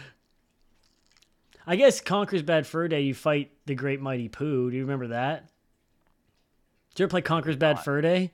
I 1.67 1.77
guess 1.77 2.01
Conker's 2.01 2.43
Bad 2.43 2.67
Fur 2.67 2.89
Day. 2.89 3.03
You 3.03 3.13
fight 3.15 3.53
the 3.67 3.75
Great 3.75 4.01
Mighty 4.01 4.29
Poo. 4.29 4.71
Do 4.71 4.77
you 4.77 4.83
remember 4.83 5.09
that? 5.09 5.51
Did 6.95 7.01
you 7.01 7.03
ever 7.05 7.11
play 7.11 7.21
Conker's 7.23 7.57
Bad. 7.57 7.81
Fur 7.81 8.01
Day? 8.01 8.33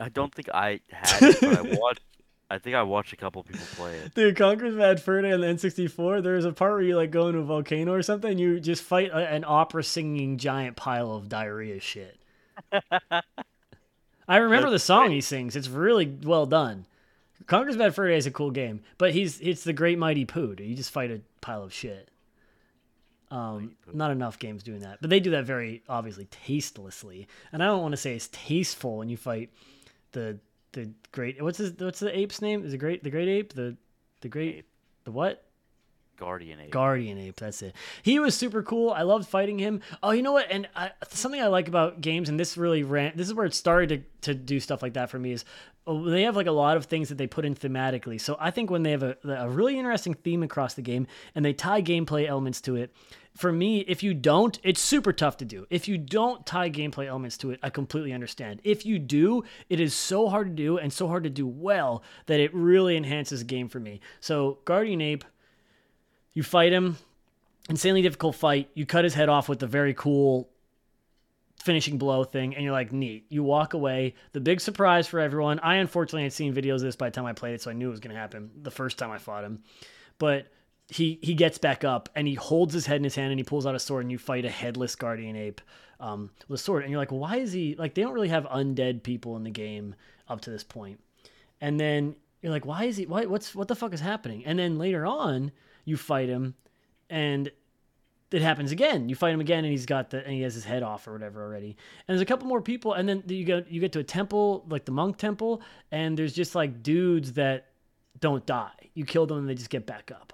I 0.00 0.08
don't 0.08 0.34
think 0.34 0.48
I 0.52 0.80
had 0.90 1.22
it, 1.22 1.40
but 1.40 1.58
I 1.58 1.62
watched. 1.80 2.00
I 2.52 2.58
think 2.58 2.74
I 2.74 2.82
watched 2.82 3.12
a 3.12 3.16
couple 3.16 3.44
people 3.44 3.64
play 3.76 3.94
it. 3.94 4.12
Dude, 4.12 4.36
Conker's 4.36 4.74
Bad 4.74 5.00
Fur 5.00 5.22
Day 5.22 5.30
on 5.30 5.40
the 5.40 5.46
N64. 5.46 6.20
There's 6.20 6.44
a 6.44 6.52
part 6.52 6.72
where 6.72 6.82
you 6.82 6.96
like 6.96 7.12
go 7.12 7.28
into 7.28 7.38
a 7.38 7.44
volcano 7.44 7.92
or 7.92 8.02
something. 8.02 8.32
And 8.32 8.40
you 8.40 8.58
just 8.58 8.82
fight 8.82 9.10
a, 9.12 9.18
an 9.32 9.44
opera 9.46 9.84
singing 9.84 10.36
giant 10.36 10.74
pile 10.76 11.12
of 11.12 11.28
diarrhea 11.28 11.78
shit. 11.78 12.18
I 14.30 14.36
remember 14.36 14.70
the 14.70 14.78
song 14.78 15.10
he 15.10 15.20
sings. 15.20 15.56
It's 15.56 15.68
really 15.68 16.06
well 16.22 16.46
done. 16.46 16.86
Conker's 17.48 17.76
Bad 17.76 17.96
Fur 17.96 18.06
Day 18.06 18.16
is 18.16 18.28
a 18.28 18.30
cool 18.30 18.52
game, 18.52 18.80
but 18.96 19.10
he's 19.10 19.40
it's 19.40 19.64
the 19.64 19.72
Great 19.72 19.98
Mighty 19.98 20.24
Poo. 20.24 20.54
You 20.56 20.76
just 20.76 20.92
fight 20.92 21.10
a 21.10 21.20
pile 21.40 21.64
of 21.64 21.72
shit. 21.72 22.08
Um, 23.32 23.72
not 23.92 24.12
enough 24.12 24.38
games 24.38 24.62
doing 24.62 24.80
that, 24.80 24.98
but 25.00 25.10
they 25.10 25.18
do 25.18 25.30
that 25.30 25.46
very 25.46 25.82
obviously 25.88 26.26
tastelessly. 26.26 27.26
And 27.52 27.60
I 27.60 27.66
don't 27.66 27.82
want 27.82 27.90
to 27.90 27.96
say 27.96 28.14
it's 28.14 28.28
tasteful 28.28 28.98
when 28.98 29.08
you 29.08 29.16
fight 29.16 29.50
the 30.12 30.38
the 30.72 30.90
great 31.10 31.42
what's 31.42 31.58
his 31.58 31.72
what's 31.78 31.98
the 31.98 32.16
ape's 32.16 32.40
name? 32.40 32.64
Is 32.64 32.72
it 32.72 32.78
great 32.78 33.02
the 33.02 33.10
great 33.10 33.28
ape 33.28 33.52
the 33.54 33.76
the 34.20 34.28
great 34.28 34.58
Ape. 34.58 34.66
the 35.04 35.10
what? 35.10 35.42
Guardian 36.20 36.60
Ape. 36.60 36.70
Guardian 36.70 37.18
Ape, 37.18 37.36
that's 37.36 37.62
it. 37.62 37.74
He 38.02 38.18
was 38.18 38.34
super 38.36 38.62
cool. 38.62 38.90
I 38.90 39.02
loved 39.02 39.26
fighting 39.26 39.58
him. 39.58 39.80
Oh, 40.02 40.10
you 40.10 40.22
know 40.22 40.32
what? 40.32 40.50
And 40.50 40.68
I, 40.76 40.90
something 41.08 41.40
I 41.40 41.46
like 41.46 41.66
about 41.66 42.02
games, 42.02 42.28
and 42.28 42.38
this 42.38 42.58
really 42.58 42.82
ran. 42.82 43.12
This 43.16 43.26
is 43.26 43.32
where 43.32 43.46
it 43.46 43.54
started 43.54 44.04
to, 44.22 44.32
to 44.32 44.38
do 44.38 44.60
stuff 44.60 44.82
like 44.82 44.92
that 44.94 45.08
for 45.08 45.18
me. 45.18 45.32
Is 45.32 45.46
oh, 45.86 46.04
they 46.04 46.22
have 46.22 46.36
like 46.36 46.46
a 46.46 46.52
lot 46.52 46.76
of 46.76 46.84
things 46.84 47.08
that 47.08 47.16
they 47.16 47.26
put 47.26 47.46
in 47.46 47.54
thematically. 47.54 48.20
So 48.20 48.36
I 48.38 48.50
think 48.50 48.70
when 48.70 48.82
they 48.82 48.90
have 48.90 49.02
a, 49.02 49.16
a 49.24 49.48
really 49.48 49.78
interesting 49.78 50.12
theme 50.12 50.42
across 50.42 50.74
the 50.74 50.82
game 50.82 51.06
and 51.34 51.42
they 51.42 51.54
tie 51.54 51.80
gameplay 51.80 52.28
elements 52.28 52.60
to 52.62 52.76
it, 52.76 52.94
for 53.34 53.52
me, 53.52 53.80
if 53.80 54.02
you 54.02 54.12
don't, 54.12 54.58
it's 54.62 54.80
super 54.80 55.12
tough 55.12 55.38
to 55.38 55.44
do. 55.44 55.66
If 55.70 55.88
you 55.88 55.96
don't 55.96 56.44
tie 56.44 56.68
gameplay 56.68 57.06
elements 57.06 57.38
to 57.38 57.52
it, 57.52 57.60
I 57.62 57.70
completely 57.70 58.12
understand. 58.12 58.60
If 58.64 58.84
you 58.84 58.98
do, 58.98 59.44
it 59.68 59.80
is 59.80 59.94
so 59.94 60.28
hard 60.28 60.48
to 60.48 60.52
do 60.52 60.78
and 60.78 60.92
so 60.92 61.08
hard 61.08 61.24
to 61.24 61.30
do 61.30 61.46
well 61.46 62.02
that 62.26 62.40
it 62.40 62.52
really 62.54 62.96
enhances 62.96 63.40
the 63.40 63.46
game 63.46 63.68
for 63.68 63.80
me. 63.80 64.00
So 64.20 64.58
Guardian 64.64 65.00
Ape 65.00 65.24
you 66.34 66.42
fight 66.42 66.72
him, 66.72 66.96
insanely 67.68 68.02
difficult 68.02 68.36
fight. 68.36 68.70
You 68.74 68.86
cut 68.86 69.04
his 69.04 69.14
head 69.14 69.28
off 69.28 69.48
with 69.48 69.58
the 69.58 69.66
very 69.66 69.94
cool 69.94 70.48
finishing 71.56 71.98
blow 71.98 72.24
thing, 72.24 72.54
and 72.54 72.64
you're 72.64 72.72
like, 72.72 72.92
neat. 72.92 73.26
You 73.28 73.42
walk 73.42 73.74
away. 73.74 74.14
The 74.32 74.40
big 74.40 74.60
surprise 74.60 75.06
for 75.06 75.20
everyone. 75.20 75.58
I 75.60 75.76
unfortunately 75.76 76.22
had 76.22 76.32
seen 76.32 76.54
videos 76.54 76.76
of 76.76 76.82
this 76.82 76.96
by 76.96 77.10
the 77.10 77.14
time 77.14 77.26
I 77.26 77.32
played 77.32 77.54
it, 77.54 77.62
so 77.62 77.70
I 77.70 77.74
knew 77.74 77.88
it 77.88 77.90
was 77.90 78.00
going 78.00 78.14
to 78.14 78.20
happen 78.20 78.50
the 78.62 78.70
first 78.70 78.98
time 78.98 79.10
I 79.10 79.18
fought 79.18 79.44
him. 79.44 79.62
But 80.18 80.46
he 80.90 81.18
he 81.22 81.34
gets 81.34 81.56
back 81.56 81.84
up 81.84 82.08
and 82.16 82.26
he 82.26 82.34
holds 82.34 82.74
his 82.74 82.84
head 82.84 82.96
in 82.96 83.04
his 83.04 83.14
hand 83.14 83.30
and 83.30 83.38
he 83.38 83.44
pulls 83.44 83.64
out 83.64 83.74
a 83.74 83.78
sword 83.78 84.04
and 84.04 84.10
you 84.10 84.18
fight 84.18 84.44
a 84.44 84.50
headless 84.50 84.96
guardian 84.96 85.36
ape 85.36 85.60
um, 86.00 86.30
with 86.48 86.60
a 86.60 86.62
sword 86.62 86.82
and 86.82 86.90
you're 86.90 87.00
like 87.00 87.12
why 87.12 87.36
is 87.36 87.52
he 87.52 87.76
like 87.76 87.94
they 87.94 88.02
don't 88.02 88.12
really 88.12 88.28
have 88.28 88.44
undead 88.46 89.02
people 89.02 89.36
in 89.36 89.44
the 89.44 89.50
game 89.50 89.94
up 90.28 90.40
to 90.40 90.50
this 90.50 90.64
point. 90.64 90.98
point 90.98 91.00
and 91.60 91.78
then 91.78 92.16
you're 92.42 92.52
like 92.52 92.66
why 92.66 92.84
is 92.84 92.96
he 92.96 93.06
why 93.06 93.24
what's 93.24 93.54
what 93.54 93.68
the 93.68 93.76
fuck 93.76 93.94
is 93.94 94.00
happening 94.00 94.44
and 94.44 94.58
then 94.58 94.78
later 94.78 95.06
on 95.06 95.52
you 95.84 95.96
fight 95.96 96.28
him, 96.28 96.54
and 97.08 97.50
it 98.30 98.42
happens 98.42 98.70
again. 98.70 99.08
You 99.08 99.16
fight 99.16 99.34
him 99.34 99.40
again, 99.40 99.64
and 99.64 99.70
he's 99.72 99.86
got 99.86 100.10
the 100.10 100.24
and 100.24 100.32
he 100.32 100.42
has 100.42 100.54
his 100.54 100.64
head 100.64 100.82
off 100.82 101.08
or 101.08 101.12
whatever 101.12 101.42
already. 101.42 101.76
And 102.06 102.14
there's 102.14 102.20
a 102.20 102.26
couple 102.26 102.46
more 102.46 102.62
people, 102.62 102.92
and 102.92 103.08
then 103.08 103.24
you 103.26 103.44
go 103.44 103.64
you 103.68 103.80
get 103.80 103.92
to 103.92 103.98
a 103.98 104.04
temple 104.04 104.64
like 104.68 104.84
the 104.84 104.92
monk 104.92 105.16
temple, 105.16 105.62
and 105.90 106.16
there's 106.16 106.32
just 106.32 106.54
like 106.54 106.82
dudes 106.82 107.32
that 107.34 107.66
don't 108.20 108.46
die. 108.46 108.90
You 108.94 109.04
kill 109.04 109.26
them, 109.26 109.38
and 109.38 109.48
they 109.48 109.54
just 109.54 109.70
get 109.70 109.86
back 109.86 110.12
up. 110.14 110.32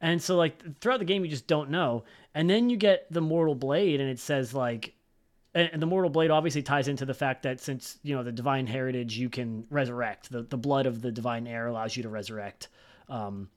And 0.00 0.20
so 0.20 0.36
like 0.36 0.80
throughout 0.80 0.98
the 0.98 1.04
game, 1.04 1.24
you 1.24 1.30
just 1.30 1.46
don't 1.46 1.70
know. 1.70 2.04
And 2.34 2.50
then 2.50 2.68
you 2.68 2.76
get 2.76 3.06
the 3.10 3.20
mortal 3.20 3.54
blade, 3.54 4.00
and 4.00 4.10
it 4.10 4.18
says 4.18 4.54
like. 4.54 4.94
And 5.54 5.82
the 5.82 5.86
mortal 5.86 6.08
blade 6.08 6.30
obviously 6.30 6.62
ties 6.62 6.88
into 6.88 7.04
the 7.04 7.12
fact 7.12 7.42
that 7.42 7.60
since 7.60 7.98
you 8.02 8.16
know 8.16 8.22
the 8.22 8.32
divine 8.32 8.66
heritage, 8.66 9.18
you 9.18 9.28
can 9.28 9.66
resurrect. 9.68 10.32
the 10.32 10.44
The 10.44 10.56
blood 10.56 10.86
of 10.86 11.02
the 11.02 11.12
divine 11.12 11.46
heir 11.46 11.66
allows 11.66 11.94
you 11.94 12.02
to 12.04 12.08
resurrect. 12.08 12.68
Um, 13.10 13.50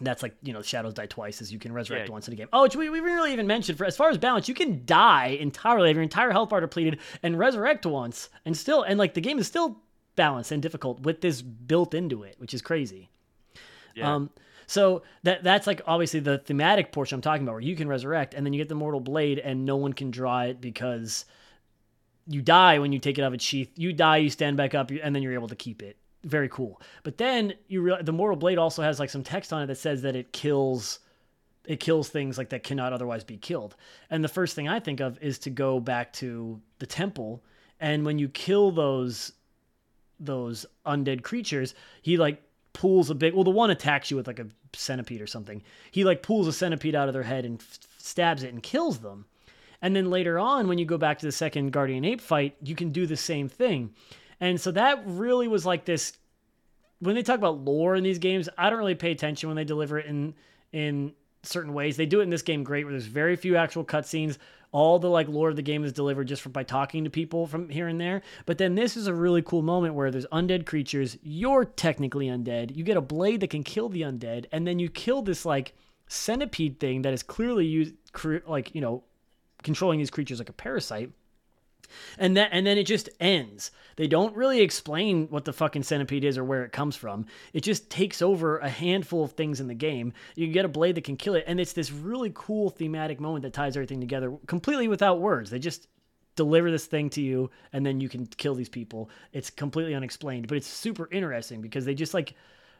that's 0.00 0.22
like 0.22 0.36
you 0.42 0.52
know 0.52 0.62
shadows 0.62 0.94
die 0.94 1.06
twice 1.06 1.40
as 1.40 1.52
you 1.52 1.58
can 1.58 1.72
resurrect 1.72 2.08
yeah. 2.08 2.12
once 2.12 2.28
in 2.28 2.34
a 2.34 2.36
game 2.36 2.48
oh 2.52 2.68
we, 2.76 2.90
we 2.90 3.00
really 3.00 3.32
even 3.32 3.46
mentioned 3.46 3.78
for 3.78 3.84
as 3.84 3.96
far 3.96 4.10
as 4.10 4.18
balance 4.18 4.48
you 4.48 4.54
can 4.54 4.84
die 4.84 5.28
entirely 5.40 5.88
have 5.88 5.96
your 5.96 6.02
entire 6.02 6.30
health 6.30 6.50
bar 6.50 6.60
depleted 6.60 6.98
and 7.22 7.38
resurrect 7.38 7.86
once 7.86 8.28
and 8.44 8.56
still 8.56 8.82
and 8.82 8.98
like 8.98 9.14
the 9.14 9.20
game 9.20 9.38
is 9.38 9.46
still 9.46 9.80
balanced 10.14 10.52
and 10.52 10.62
difficult 10.62 11.00
with 11.00 11.20
this 11.20 11.40
built 11.42 11.94
into 11.94 12.22
it 12.22 12.34
which 12.38 12.52
is 12.52 12.60
crazy 12.60 13.08
yeah. 13.94 14.14
um 14.14 14.30
so 14.66 15.02
that 15.22 15.42
that's 15.42 15.66
like 15.66 15.80
obviously 15.86 16.20
the 16.20 16.38
thematic 16.38 16.92
portion 16.92 17.16
i'm 17.16 17.22
talking 17.22 17.42
about 17.42 17.52
where 17.52 17.60
you 17.60 17.76
can 17.76 17.88
resurrect 17.88 18.34
and 18.34 18.44
then 18.44 18.52
you 18.52 18.60
get 18.60 18.68
the 18.68 18.74
mortal 18.74 19.00
blade 19.00 19.38
and 19.38 19.64
no 19.64 19.76
one 19.76 19.92
can 19.92 20.10
draw 20.10 20.42
it 20.42 20.60
because 20.60 21.24
you 22.26 22.42
die 22.42 22.78
when 22.78 22.92
you 22.92 22.98
take 22.98 23.18
it 23.18 23.22
out 23.22 23.28
of 23.28 23.34
its 23.34 23.44
sheath 23.44 23.70
you 23.76 23.92
die 23.92 24.18
you 24.18 24.28
stand 24.28 24.56
back 24.56 24.74
up 24.74 24.90
and 24.90 25.14
then 25.14 25.22
you're 25.22 25.34
able 25.34 25.48
to 25.48 25.56
keep 25.56 25.82
it 25.82 25.96
very 26.26 26.48
cool. 26.48 26.80
But 27.02 27.18
then 27.18 27.54
you 27.68 27.80
realize 27.80 28.04
the 28.04 28.12
Mortal 28.12 28.36
Blade 28.36 28.58
also 28.58 28.82
has 28.82 29.00
like 29.00 29.10
some 29.10 29.22
text 29.22 29.52
on 29.52 29.62
it 29.62 29.66
that 29.66 29.78
says 29.78 30.02
that 30.02 30.14
it 30.16 30.32
kills 30.32 31.00
it 31.64 31.80
kills 31.80 32.08
things 32.08 32.38
like 32.38 32.50
that 32.50 32.62
cannot 32.62 32.92
otherwise 32.92 33.24
be 33.24 33.36
killed. 33.36 33.74
And 34.08 34.22
the 34.22 34.28
first 34.28 34.54
thing 34.54 34.68
I 34.68 34.78
think 34.78 35.00
of 35.00 35.18
is 35.20 35.38
to 35.40 35.50
go 35.50 35.80
back 35.80 36.12
to 36.14 36.60
the 36.78 36.86
temple 36.86 37.42
and 37.80 38.04
when 38.04 38.18
you 38.18 38.28
kill 38.28 38.70
those 38.70 39.32
those 40.18 40.64
undead 40.86 41.22
creatures, 41.22 41.74
he 42.02 42.16
like 42.16 42.42
pulls 42.72 43.10
a 43.10 43.14
big 43.14 43.34
well 43.34 43.44
the 43.44 43.50
one 43.50 43.70
attacks 43.70 44.10
you 44.10 44.16
with 44.16 44.26
like 44.26 44.38
a 44.38 44.46
centipede 44.72 45.20
or 45.20 45.26
something. 45.26 45.62
He 45.90 46.04
like 46.04 46.22
pulls 46.22 46.46
a 46.46 46.52
centipede 46.52 46.94
out 46.94 47.08
of 47.08 47.14
their 47.14 47.22
head 47.22 47.44
and 47.44 47.60
f- 47.60 47.78
stabs 47.98 48.42
it 48.42 48.52
and 48.52 48.62
kills 48.62 48.98
them. 48.98 49.26
And 49.82 49.94
then 49.94 50.10
later 50.10 50.38
on 50.38 50.68
when 50.68 50.78
you 50.78 50.86
go 50.86 50.98
back 50.98 51.18
to 51.18 51.26
the 51.26 51.32
second 51.32 51.72
guardian 51.72 52.04
ape 52.04 52.20
fight, 52.20 52.56
you 52.62 52.74
can 52.74 52.90
do 52.90 53.06
the 53.06 53.16
same 53.16 53.48
thing. 53.48 53.94
And 54.40 54.60
so 54.60 54.70
that 54.72 55.02
really 55.06 55.48
was 55.48 55.64
like 55.64 55.84
this 55.84 56.12
when 56.98 57.14
they 57.14 57.22
talk 57.22 57.38
about 57.38 57.60
lore 57.60 57.94
in 57.94 58.04
these 58.04 58.18
games, 58.18 58.48
I 58.56 58.70
don't 58.70 58.78
really 58.78 58.94
pay 58.94 59.10
attention 59.12 59.48
when 59.48 59.56
they 59.56 59.64
deliver 59.64 59.98
it 59.98 60.06
in 60.06 60.34
in 60.72 61.12
certain 61.42 61.74
ways. 61.74 61.96
They 61.96 62.06
do 62.06 62.20
it 62.20 62.24
in 62.24 62.30
this 62.30 62.42
game 62.42 62.64
great 62.64 62.84
where 62.84 62.92
there's 62.92 63.06
very 63.06 63.36
few 63.36 63.56
actual 63.56 63.84
cutscenes. 63.84 64.38
All 64.72 64.98
the 64.98 65.08
like 65.08 65.28
lore 65.28 65.48
of 65.48 65.56
the 65.56 65.62
game 65.62 65.84
is 65.84 65.92
delivered 65.92 66.26
just 66.26 66.42
from 66.42 66.52
by 66.52 66.64
talking 66.64 67.04
to 67.04 67.10
people 67.10 67.46
from 67.46 67.68
here 67.68 67.88
and 67.88 68.00
there. 68.00 68.22
But 68.46 68.58
then 68.58 68.74
this 68.74 68.96
is 68.96 69.06
a 69.06 69.14
really 69.14 69.42
cool 69.42 69.62
moment 69.62 69.94
where 69.94 70.10
there's 70.10 70.26
undead 70.26 70.66
creatures. 70.66 71.16
You're 71.22 71.64
technically 71.64 72.26
undead. 72.26 72.76
You 72.76 72.82
get 72.82 72.96
a 72.96 73.02
blade 73.02 73.40
that 73.40 73.50
can 73.50 73.62
kill 73.62 73.88
the 73.88 74.02
undead, 74.02 74.46
and 74.52 74.66
then 74.66 74.78
you 74.78 74.90
kill 74.90 75.22
this 75.22 75.44
like 75.44 75.74
centipede 76.08 76.78
thing 76.80 77.02
that 77.02 77.12
is 77.12 77.22
clearly 77.22 77.66
used 77.66 77.94
like 78.46 78.74
you 78.74 78.80
know 78.80 79.04
controlling 79.62 79.98
these 79.98 80.10
creatures 80.10 80.38
like 80.38 80.48
a 80.48 80.52
parasite 80.54 81.10
and 82.18 82.36
then 82.36 82.48
and 82.52 82.66
then 82.66 82.78
it 82.78 82.86
just 82.86 83.08
ends. 83.20 83.70
They 83.96 84.06
don't 84.06 84.36
really 84.36 84.60
explain 84.60 85.28
what 85.28 85.44
the 85.44 85.52
fucking 85.52 85.82
centipede 85.82 86.24
is 86.24 86.36
or 86.36 86.44
where 86.44 86.64
it 86.64 86.72
comes 86.72 86.96
from. 86.96 87.26
It 87.52 87.62
just 87.62 87.88
takes 87.88 88.20
over 88.20 88.58
a 88.58 88.68
handful 88.68 89.24
of 89.24 89.32
things 89.32 89.60
in 89.60 89.68
the 89.68 89.74
game. 89.74 90.12
You 90.34 90.48
get 90.48 90.66
a 90.66 90.68
blade 90.68 90.96
that 90.96 91.04
can 91.04 91.16
kill 91.16 91.34
it, 91.34 91.44
and 91.46 91.58
it's 91.58 91.72
this 91.72 91.90
really 91.90 92.30
cool 92.34 92.70
thematic 92.70 93.20
moment 93.20 93.42
that 93.42 93.54
ties 93.54 93.76
everything 93.76 94.00
together 94.00 94.32
completely 94.46 94.88
without 94.88 95.20
words. 95.20 95.50
They 95.50 95.58
just 95.58 95.88
deliver 96.36 96.70
this 96.70 96.86
thing 96.86 97.08
to 97.10 97.22
you, 97.22 97.50
and 97.72 97.84
then 97.84 98.00
you 98.00 98.08
can 98.08 98.26
kill 98.26 98.54
these 98.54 98.68
people. 98.68 99.10
It's 99.32 99.50
completely 99.50 99.94
unexplained, 99.94 100.48
but 100.48 100.58
it's 100.58 100.66
super 100.66 101.08
interesting 101.10 101.62
because 101.62 101.84
they 101.84 101.94
just 101.94 102.14
like 102.14 102.34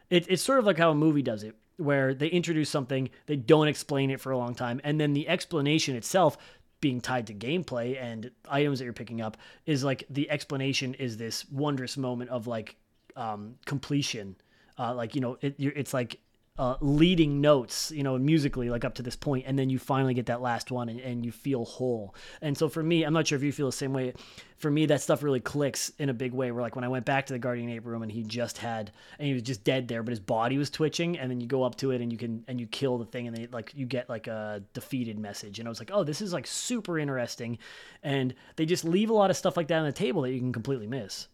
it, 0.09 0.25
it's 0.29 0.43
sort 0.43 0.59
of 0.59 0.65
like 0.65 0.77
how 0.77 0.91
a 0.91 0.95
movie 0.95 1.21
does 1.21 1.43
it 1.43 1.55
where 1.77 2.13
they 2.15 2.27
introduce 2.27 2.71
something, 2.71 3.07
they 3.27 3.35
don't 3.35 3.67
explain 3.67 4.09
it 4.09 4.19
for 4.19 4.31
a 4.31 4.37
long 4.37 4.55
time, 4.55 4.81
and 4.83 4.99
then 4.99 5.13
the 5.13 5.27
explanation 5.27 5.95
itself 5.95 6.37
being 6.79 7.01
tied 7.01 7.27
to 7.27 7.33
gameplay 7.33 7.99
and 8.01 8.31
items 8.49 8.79
that 8.79 8.85
you're 8.85 8.93
picking 8.93 9.21
up 9.21 9.37
is 9.65 9.83
like 9.83 10.03
the 10.09 10.29
explanation 10.29 10.93
is 10.95 11.17
this 11.17 11.49
wondrous 11.49 11.97
moment 11.97 12.29
of 12.29 12.47
like 12.47 12.75
um, 13.15 13.55
completion. 13.65 14.35
Uh, 14.77 14.93
like 14.93 15.15
you 15.15 15.21
know, 15.21 15.37
it, 15.41 15.55
it's 15.57 15.93
like 15.93 16.19
uh, 16.57 16.75
leading 16.81 17.39
notes, 17.39 17.91
you 17.91 18.01
know, 18.01 18.17
musically, 18.17 18.69
like 18.69 18.83
up 18.83 18.95
to 18.95 19.03
this 19.03 19.15
point, 19.15 19.45
and 19.47 19.57
then 19.57 19.69
you 19.69 19.77
finally 19.77 20.13
get 20.13 20.25
that 20.25 20.41
last 20.41 20.71
one, 20.71 20.89
and, 20.89 20.99
and 20.99 21.25
you 21.25 21.31
feel 21.31 21.65
whole. 21.65 22.15
And 22.41 22.57
so 22.57 22.67
for 22.67 22.81
me, 22.81 23.03
I'm 23.03 23.13
not 23.13 23.27
sure 23.27 23.35
if 23.35 23.43
you 23.43 23.51
feel 23.51 23.67
the 23.67 23.71
same 23.71 23.93
way. 23.93 24.13
For 24.57 24.71
me, 24.71 24.87
that 24.87 25.01
stuff 25.01 25.21
really 25.21 25.39
clicks 25.39 25.91
in 25.99 26.09
a 26.09 26.15
big 26.15 26.33
way. 26.33 26.51
Where 26.51 26.63
like 26.63 26.75
when 26.75 26.83
I 26.83 26.87
went 26.87 27.05
back 27.05 27.27
to 27.27 27.33
the 27.33 27.39
Guardian 27.39 27.69
Ape 27.69 27.85
room, 27.85 28.01
and 28.01 28.11
he 28.11 28.23
just 28.23 28.57
had, 28.57 28.91
and 29.19 29.27
he 29.27 29.33
was 29.33 29.43
just 29.43 29.63
dead 29.63 29.87
there, 29.87 30.01
but 30.01 30.09
his 30.09 30.19
body 30.19 30.57
was 30.57 30.71
twitching, 30.71 31.19
and 31.19 31.29
then 31.29 31.39
you 31.39 31.45
go 31.45 31.61
up 31.61 31.75
to 31.75 31.91
it, 31.91 32.01
and 32.01 32.11
you 32.11 32.17
can, 32.17 32.43
and 32.47 32.59
you 32.59 32.65
kill 32.65 32.97
the 32.97 33.05
thing, 33.05 33.27
and 33.27 33.37
then 33.37 33.49
like 33.51 33.71
you 33.75 33.85
get 33.85 34.09
like 34.09 34.25
a 34.25 34.63
defeated 34.73 35.19
message, 35.19 35.59
and 35.59 35.67
I 35.67 35.69
was 35.69 35.79
like, 35.79 35.91
oh, 35.93 36.03
this 36.03 36.21
is 36.21 36.33
like 36.33 36.47
super 36.47 36.97
interesting, 36.97 37.59
and 38.01 38.33
they 38.55 38.65
just 38.65 38.83
leave 38.83 39.11
a 39.11 39.13
lot 39.13 39.29
of 39.29 39.37
stuff 39.37 39.57
like 39.57 39.67
that 39.67 39.77
on 39.77 39.85
the 39.85 39.91
table 39.91 40.23
that 40.23 40.31
you 40.31 40.39
can 40.39 40.53
completely 40.53 40.87
miss. 40.87 41.27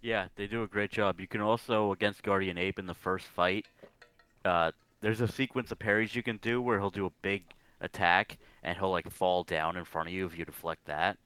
Yeah, 0.00 0.28
they 0.36 0.46
do 0.46 0.62
a 0.62 0.68
great 0.68 0.92
job. 0.92 1.20
You 1.20 1.26
can 1.26 1.40
also 1.40 1.90
against 1.90 2.22
Guardian 2.22 2.58
Ape 2.58 2.78
in 2.78 2.86
the 2.86 2.94
first 2.94 3.26
fight 3.26 3.66
uh, 4.46 4.72
there's 5.00 5.20
a 5.20 5.28
sequence 5.28 5.70
of 5.72 5.78
parries 5.78 6.14
you 6.14 6.22
can 6.22 6.38
do 6.38 6.62
where 6.62 6.78
he'll 6.78 6.90
do 6.90 7.06
a 7.06 7.12
big 7.22 7.44
attack 7.80 8.38
and 8.62 8.78
he'll 8.78 8.90
like 8.90 9.10
fall 9.10 9.44
down 9.44 9.76
in 9.76 9.84
front 9.84 10.08
of 10.08 10.14
you 10.14 10.26
if 10.26 10.38
you 10.38 10.44
deflect 10.44 10.86
that. 10.86 11.18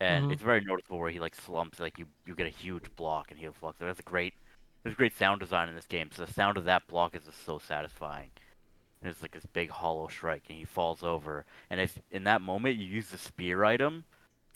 And 0.00 0.24
mm-hmm. 0.24 0.32
it's 0.32 0.42
very 0.42 0.60
noticeable 0.64 0.98
where 0.98 1.10
he 1.10 1.20
like 1.20 1.34
slumps, 1.34 1.78
like 1.78 1.98
you 1.98 2.06
you 2.26 2.34
get 2.34 2.46
a 2.46 2.50
huge 2.50 2.84
block 2.96 3.30
and 3.30 3.38
he'll 3.38 3.52
deflects. 3.52 3.78
That's 3.80 4.00
a 4.00 4.02
great 4.02 4.34
there's 4.82 4.96
great 4.96 5.16
sound 5.16 5.40
design 5.40 5.68
in 5.68 5.74
this 5.74 5.86
game. 5.86 6.10
So 6.12 6.24
the 6.24 6.32
sound 6.32 6.56
of 6.56 6.64
that 6.64 6.86
block 6.88 7.14
is 7.14 7.24
just 7.24 7.44
so 7.44 7.58
satisfying. 7.58 8.30
And 9.00 9.10
it's 9.10 9.22
like 9.22 9.32
this 9.32 9.46
big 9.52 9.70
hollow 9.70 10.08
strike, 10.08 10.44
and 10.48 10.58
he 10.58 10.64
falls 10.64 11.02
over. 11.02 11.44
And 11.70 11.80
if 11.80 11.98
in 12.10 12.24
that 12.24 12.40
moment 12.40 12.78
you 12.78 12.86
use 12.86 13.08
the 13.08 13.18
spear 13.18 13.64
item, 13.64 14.04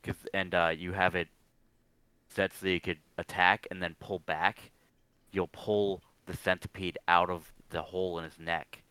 cause, 0.02 0.16
and 0.32 0.54
uh, 0.54 0.72
you 0.76 0.92
have 0.92 1.14
it 1.14 1.28
set 2.28 2.52
so 2.54 2.66
you 2.66 2.80
could 2.80 2.98
attack 3.16 3.66
and 3.70 3.82
then 3.82 3.96
pull 4.00 4.20
back, 4.20 4.70
you'll 5.32 5.48
pull 5.48 6.02
the 6.26 6.36
centipede 6.36 6.98
out 7.08 7.30
of 7.30 7.50
the 7.70 7.82
hole 7.82 8.18
in 8.18 8.24
his 8.24 8.38
neck, 8.38 8.82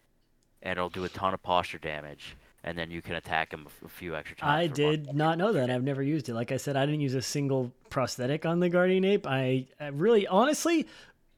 and 0.61 0.77
it'll 0.77 0.89
do 0.89 1.03
a 1.03 1.09
ton 1.09 1.33
of 1.33 1.41
posture 1.41 1.77
damage. 1.77 2.35
And 2.63 2.77
then 2.77 2.91
you 2.91 3.01
can 3.01 3.15
attack 3.15 3.53
him 3.53 3.67
a 3.85 3.87
few 3.87 4.15
extra 4.15 4.35
times. 4.35 4.63
I 4.63 4.67
did 4.67 5.13
not 5.13 5.37
know 5.37 5.53
that. 5.53 5.69
I've 5.69 5.83
never 5.83 6.03
used 6.03 6.27
it. 6.27 6.33
Like 6.33 6.51
I 6.51 6.57
said, 6.57 6.75
I 6.75 6.85
didn't 6.85 7.01
use 7.01 7.13
a 7.13 7.21
single 7.21 7.71
prosthetic 7.89 8.45
on 8.45 8.59
the 8.59 8.67
Guardian 8.67 9.05
Ape. 9.05 9.25
I, 9.25 9.67
I 9.79 9.87
really, 9.87 10.27
honestly, 10.27 10.85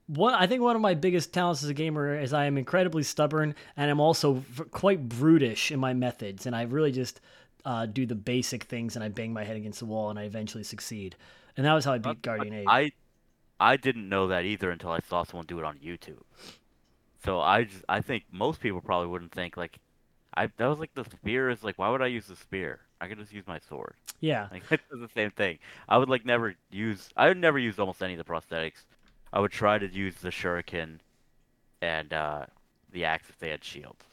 one 0.09 0.33
I 0.33 0.47
think 0.47 0.63
one 0.63 0.75
of 0.75 0.81
my 0.81 0.95
biggest 0.95 1.31
talents 1.31 1.61
as 1.61 1.69
a 1.69 1.73
gamer 1.73 2.19
is 2.19 2.33
I 2.33 2.45
am 2.45 2.57
incredibly 2.57 3.03
stubborn 3.03 3.53
and 3.77 3.91
I'm 3.91 3.99
also 3.99 4.43
quite 4.71 5.07
brutish 5.07 5.71
in 5.71 5.79
my 5.79 5.93
methods 5.93 6.47
and 6.47 6.55
I 6.55 6.63
really 6.63 6.91
just 6.91 7.21
uh, 7.63 7.85
do 7.85 8.07
the 8.07 8.15
basic 8.15 8.63
things 8.63 8.95
and 8.95 9.03
I 9.03 9.09
bang 9.09 9.31
my 9.31 9.43
head 9.43 9.55
against 9.55 9.79
the 9.79 9.85
wall 9.85 10.09
and 10.09 10.17
I 10.17 10.23
eventually 10.23 10.63
succeed. 10.63 11.15
And 11.55 11.65
that 11.65 11.73
was 11.73 11.85
how 11.85 11.93
I 11.93 11.99
beat 11.99 12.23
Guardian 12.23 12.53
Ape. 12.53 12.67
I 12.67 12.91
I 13.59 13.77
didn't 13.77 14.09
know 14.09 14.27
that 14.29 14.45
either 14.45 14.71
until 14.71 14.91
I 14.91 14.99
saw 15.07 15.23
someone 15.23 15.45
do 15.45 15.59
it 15.59 15.65
on 15.65 15.77
YouTube. 15.77 16.21
So 17.23 17.39
I 17.39 17.65
just 17.65 17.83
I 17.89 18.01
think 18.01 18.25
most 18.31 18.59
people 18.61 18.81
probably 18.81 19.07
wouldn't 19.07 19.31
think 19.31 19.57
like 19.57 19.79
I 20.35 20.47
that 20.57 20.67
was 20.67 20.79
like 20.79 20.93
the 20.93 21.05
spear 21.05 21.49
is 21.49 21.63
like 21.63 21.77
why 21.77 21.89
would 21.89 22.01
I 22.01 22.07
use 22.07 22.27
the 22.27 22.35
spear? 22.35 22.81
I 23.01 23.07
could 23.07 23.19
just 23.19 23.33
use 23.33 23.47
my 23.47 23.59
sword. 23.59 23.95
Yeah. 24.19 24.47
Like 24.51 24.63
it's 24.71 24.83
the 24.89 25.09
same 25.13 25.31
thing. 25.31 25.59
I 25.87 25.97
would 25.97 26.09
like 26.09 26.25
never 26.25 26.55
use 26.71 27.09
I 27.17 27.27
would 27.27 27.37
never 27.37 27.59
use 27.59 27.79
almost 27.79 28.01
any 28.03 28.13
of 28.13 28.17
the 28.19 28.23
prosthetics. 28.31 28.85
I 29.33 29.39
would 29.39 29.51
try 29.51 29.77
to 29.77 29.87
use 29.87 30.15
the 30.15 30.29
shuriken 30.29 30.99
and 31.81 32.13
uh 32.13 32.45
the 32.91 33.05
axe 33.05 33.29
if 33.29 33.39
they 33.39 33.49
had 33.49 33.63
shields. 33.63 34.05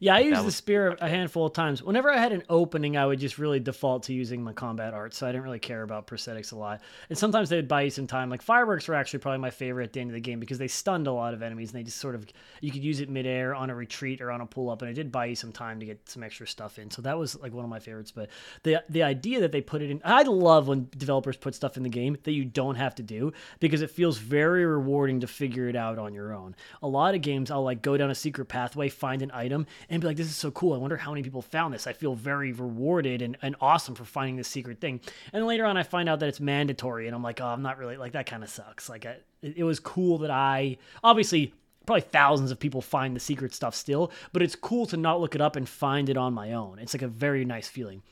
Yeah, 0.00 0.14
I 0.14 0.20
used 0.20 0.44
the 0.44 0.52
spear 0.52 0.96
a 1.00 1.08
handful 1.08 1.46
of 1.46 1.52
times. 1.52 1.82
Whenever 1.82 2.10
I 2.10 2.18
had 2.18 2.32
an 2.32 2.42
opening, 2.48 2.96
I 2.96 3.06
would 3.06 3.18
just 3.18 3.38
really 3.38 3.60
default 3.60 4.04
to 4.04 4.12
using 4.12 4.42
my 4.42 4.52
combat 4.52 4.94
art, 4.94 5.14
so 5.14 5.26
I 5.26 5.32
didn't 5.32 5.44
really 5.44 5.58
care 5.58 5.82
about 5.82 6.06
prosthetics 6.06 6.52
a 6.52 6.56
lot. 6.56 6.80
And 7.08 7.18
sometimes 7.18 7.48
they 7.48 7.56
would 7.56 7.68
buy 7.68 7.82
you 7.82 7.90
some 7.90 8.06
time. 8.06 8.30
Like 8.30 8.42
fireworks 8.42 8.88
were 8.88 8.94
actually 8.94 9.20
probably 9.20 9.38
my 9.38 9.50
favorite 9.50 9.84
at 9.84 9.92
the 9.92 10.00
end 10.00 10.10
of 10.10 10.14
the 10.14 10.20
game 10.20 10.40
because 10.40 10.58
they 10.58 10.68
stunned 10.68 11.06
a 11.06 11.12
lot 11.12 11.34
of 11.34 11.42
enemies, 11.42 11.70
and 11.72 11.78
they 11.80 11.84
just 11.84 11.98
sort 11.98 12.14
of 12.14 12.26
you 12.60 12.70
could 12.70 12.84
use 12.84 13.00
it 13.00 13.08
midair 13.08 13.54
on 13.54 13.70
a 13.70 13.74
retreat 13.74 14.20
or 14.20 14.30
on 14.30 14.40
a 14.40 14.46
pull 14.46 14.70
up, 14.70 14.82
and 14.82 14.90
it 14.90 14.94
did 14.94 15.12
buy 15.12 15.26
you 15.26 15.34
some 15.34 15.52
time 15.52 15.80
to 15.80 15.86
get 15.86 16.08
some 16.08 16.22
extra 16.22 16.46
stuff 16.46 16.78
in. 16.78 16.90
So 16.90 17.02
that 17.02 17.18
was 17.18 17.38
like 17.40 17.52
one 17.52 17.64
of 17.64 17.70
my 17.70 17.80
favorites. 17.80 18.12
But 18.12 18.30
the 18.62 18.82
the 18.88 19.02
idea 19.02 19.40
that 19.40 19.52
they 19.52 19.60
put 19.60 19.82
it 19.82 19.90
in, 19.90 20.00
I 20.04 20.22
love 20.22 20.68
when 20.68 20.88
developers 20.96 21.36
put 21.36 21.54
stuff 21.54 21.76
in 21.76 21.82
the 21.82 21.88
game 21.88 22.16
that 22.24 22.32
you 22.32 22.44
don't 22.44 22.76
have 22.76 22.94
to 22.96 23.02
do 23.02 23.32
because 23.60 23.82
it 23.82 23.90
feels 23.90 24.18
very 24.18 24.64
rewarding 24.64 25.20
to 25.20 25.26
figure 25.26 25.68
it 25.68 25.76
out 25.76 25.98
on 25.98 26.14
your 26.14 26.32
own. 26.32 26.54
A 26.82 26.88
lot 26.88 27.14
of 27.14 27.20
games, 27.20 27.50
I'll 27.50 27.62
like 27.62 27.82
go 27.82 27.96
down 27.96 28.10
a 28.10 28.14
secret 28.14 28.46
pathway, 28.46 28.88
find 28.88 29.22
an 29.22 29.30
item, 29.32 29.66
and 29.88 30.00
be 30.00 30.06
like, 30.06 30.16
"This 30.16 30.26
is 30.26 30.36
so 30.36 30.50
cool! 30.50 30.74
I 30.74 30.78
wonder 30.78 30.96
how 30.96 31.10
many 31.10 31.22
people 31.22 31.42
found 31.42 31.74
this." 31.74 31.86
I 31.86 31.92
feel 31.92 32.14
very 32.14 32.52
rewarded 32.52 33.22
and, 33.22 33.36
and 33.42 33.56
awesome 33.60 33.94
for 33.94 34.04
finding 34.04 34.36
this 34.36 34.48
secret 34.48 34.80
thing. 34.80 35.00
And 35.32 35.40
then 35.40 35.46
later 35.46 35.64
on, 35.64 35.76
I 35.76 35.82
find 35.82 36.08
out 36.08 36.20
that 36.20 36.28
it's 36.28 36.40
mandatory, 36.40 37.06
and 37.06 37.14
I'm 37.14 37.22
like, 37.22 37.40
"Oh, 37.40 37.46
I'm 37.46 37.62
not 37.62 37.78
really 37.78 37.96
like 37.96 38.12
that. 38.12 38.26
Kind 38.26 38.42
of 38.42 38.50
sucks." 38.50 38.88
Like, 38.88 39.06
I, 39.06 39.16
it, 39.42 39.64
was 39.64 39.80
cool 39.80 40.18
that 40.18 40.30
I 40.30 40.78
obviously 41.02 41.52
probably 41.86 42.02
thousands 42.02 42.50
of 42.50 42.58
people 42.58 42.80
find 42.80 43.14
the 43.14 43.20
secret 43.20 43.52
stuff 43.54 43.74
still, 43.74 44.10
but 44.32 44.42
it's 44.42 44.56
cool 44.56 44.86
to 44.86 44.96
not 44.96 45.20
look 45.20 45.34
it 45.34 45.40
up 45.40 45.56
and 45.56 45.68
find 45.68 46.08
it 46.08 46.16
on 46.16 46.32
my 46.32 46.52
own. 46.52 46.78
It's 46.78 46.94
like 46.94 47.02
a 47.02 47.08
very 47.08 47.44
nice 47.44 47.68
feeling. 47.68 48.02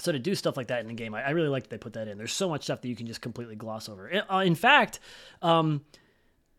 So 0.00 0.12
to 0.12 0.18
do 0.18 0.34
stuff 0.34 0.56
like 0.56 0.66
that 0.68 0.80
in 0.80 0.88
the 0.88 0.94
game, 0.94 1.14
I, 1.14 1.22
I 1.22 1.30
really 1.30 1.48
like 1.48 1.64
that 1.64 1.70
they 1.70 1.78
put 1.78 1.94
that 1.94 2.08
in. 2.08 2.18
There's 2.18 2.32
so 2.32 2.48
much 2.48 2.64
stuff 2.64 2.82
that 2.82 2.88
you 2.88 2.96
can 2.96 3.06
just 3.06 3.22
completely 3.22 3.56
gloss 3.56 3.88
over. 3.88 4.08
In- 4.08 4.24
uh, 4.30 4.38
in 4.38 4.54
fact, 4.54 5.00
um, 5.40 5.84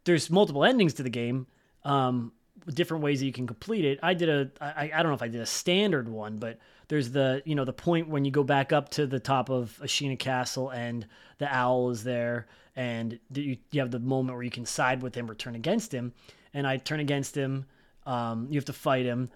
there's 0.06 0.30
multiple 0.30 0.64
endings 0.64 0.96
to 0.96 1.04
the 1.04 1.10
game, 1.10 1.48
um, 1.84 2.32
different 2.68 3.04
ways 3.04 3.20
that 3.20 3.26
you 3.26 3.34
can 3.34 3.48
complete 3.48 3.86
it. 3.86 4.00
I 4.04 4.14
did 4.14 4.30
a, 4.30 4.52
I, 4.62 4.92
I 4.94 5.04
don't 5.04 5.08
know 5.08 5.16
if 5.16 5.22
I 5.22 5.28
did 5.28 5.42
a 5.42 5.46
standard 5.46 6.10
one, 6.10 6.38
but 6.38 6.60
there's 6.88 7.12
the, 7.12 7.42
you 7.46 7.56
know, 7.56 7.66
the 7.66 7.74
point 7.74 8.08
when 8.08 8.26
you 8.26 8.32
go 8.32 8.44
back 8.44 8.72
up 8.72 8.90
to 8.90 9.08
the 9.08 9.20
top 9.20 9.50
of 9.50 9.80
Ashina 9.84 10.18
Castle 10.18 10.70
and 10.70 11.06
the 11.38 11.54
owl 11.54 11.90
is 11.90 12.04
there, 12.04 12.48
and 12.76 13.20
you, 13.34 13.58
you 13.72 13.82
have 13.82 13.92
the 13.92 14.00
moment 14.00 14.36
where 14.36 14.44
you 14.44 14.52
can 14.52 14.66
side 14.66 15.02
with 15.02 15.16
him 15.16 15.30
or 15.30 15.36
turn 15.36 15.56
against 15.56 15.94
him. 15.94 16.14
And 16.54 16.66
I 16.66 16.78
turn 16.78 17.00
against 17.00 17.36
him. 17.36 17.66
Um, 18.06 18.48
you 18.50 18.58
have 18.58 18.66
to 18.66 18.74
fight 18.74 19.06
him, 19.06 19.30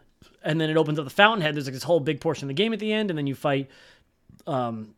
and 0.43 0.59
then 0.59 0.69
it 0.69 0.78
opens 0.78 0.97
up 0.97 1.05
the 1.05 1.11
fountainhead. 1.11 1.55
There's 1.55 1.65
like 1.65 1.74
this 1.74 1.84
whole 1.84 1.99
big 1.99 2.22
portion 2.22 2.45
of 2.45 2.47
the 2.47 2.53
game 2.53 2.72
at 2.72 2.80
the 2.80 2.91
end, 2.93 3.11
and 3.11 3.17
then 3.17 3.28
you 3.28 3.36
fight 3.36 3.69
um, 4.47 4.95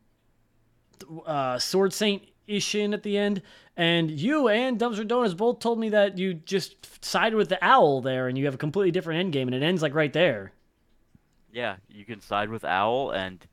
uh, 1.26 1.58
Sword 1.58 1.92
Saint 1.92 2.22
Ishin 2.48 2.94
at 2.94 3.04
the 3.04 3.18
end. 3.18 3.42
And 3.76 4.12
you 4.12 4.48
and 4.50 4.80
Dumpster 4.80 5.08
Donuts 5.08 5.34
both 5.34 5.60
told 5.60 5.80
me 5.80 5.90
that 5.90 6.18
you 6.18 6.34
just 6.36 7.04
sided 7.04 7.36
with 7.36 7.50
the 7.50 7.64
owl 7.64 8.02
there, 8.02 8.28
and 8.28 8.38
you 8.38 8.46
have 8.46 8.54
a 8.54 8.58
completely 8.58 8.92
different 8.92 9.20
end 9.20 9.34
game, 9.34 9.48
and 9.48 9.56
it 9.56 9.64
ends 9.66 9.82
like 9.82 9.94
right 9.96 10.14
there. 10.14 10.52
Yeah, 11.52 11.76
you 11.90 12.06
can 12.06 12.20
side 12.22 12.50
with 12.50 12.66
Owl, 12.66 13.12
and 13.12 13.46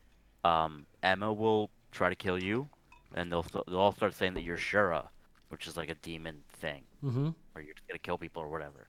um, 0.45 0.87
Emma 1.03 1.33
will 1.33 1.71
try 1.93 2.09
to 2.09 2.15
kill 2.15 2.43
you, 2.43 2.69
and 3.15 3.31
they'll 3.31 3.45
they'll 3.67 3.77
all 3.79 3.93
start 3.93 4.15
saying 4.15 4.35
that 4.35 4.43
you're 4.43 4.57
Shura, 4.57 5.07
which 5.51 5.67
is 5.67 5.77
like 5.77 5.91
a 5.91 5.95
demon 5.97 6.39
thing, 6.55 6.83
Mm-hmm. 7.05 7.29
or 7.55 7.63
you're 7.63 7.75
just 7.75 7.87
gonna 7.89 7.99
kill 7.99 8.17
people 8.19 8.43
or 8.43 8.49
whatever. 8.49 8.89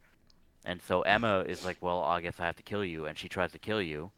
And 0.65 0.81
so 0.87 1.01
Emma 1.01 1.39
is 1.47 1.65
like, 1.65 1.77
well, 1.81 2.03
I 2.03 2.21
guess 2.21 2.35
I 2.39 2.45
have 2.45 2.55
to 2.57 2.63
kill 2.63 2.85
you, 2.85 3.05
and 3.05 3.17
she 3.17 3.27
tries 3.27 3.51
to 3.53 3.59
kill 3.59 3.81
you, 3.81 4.11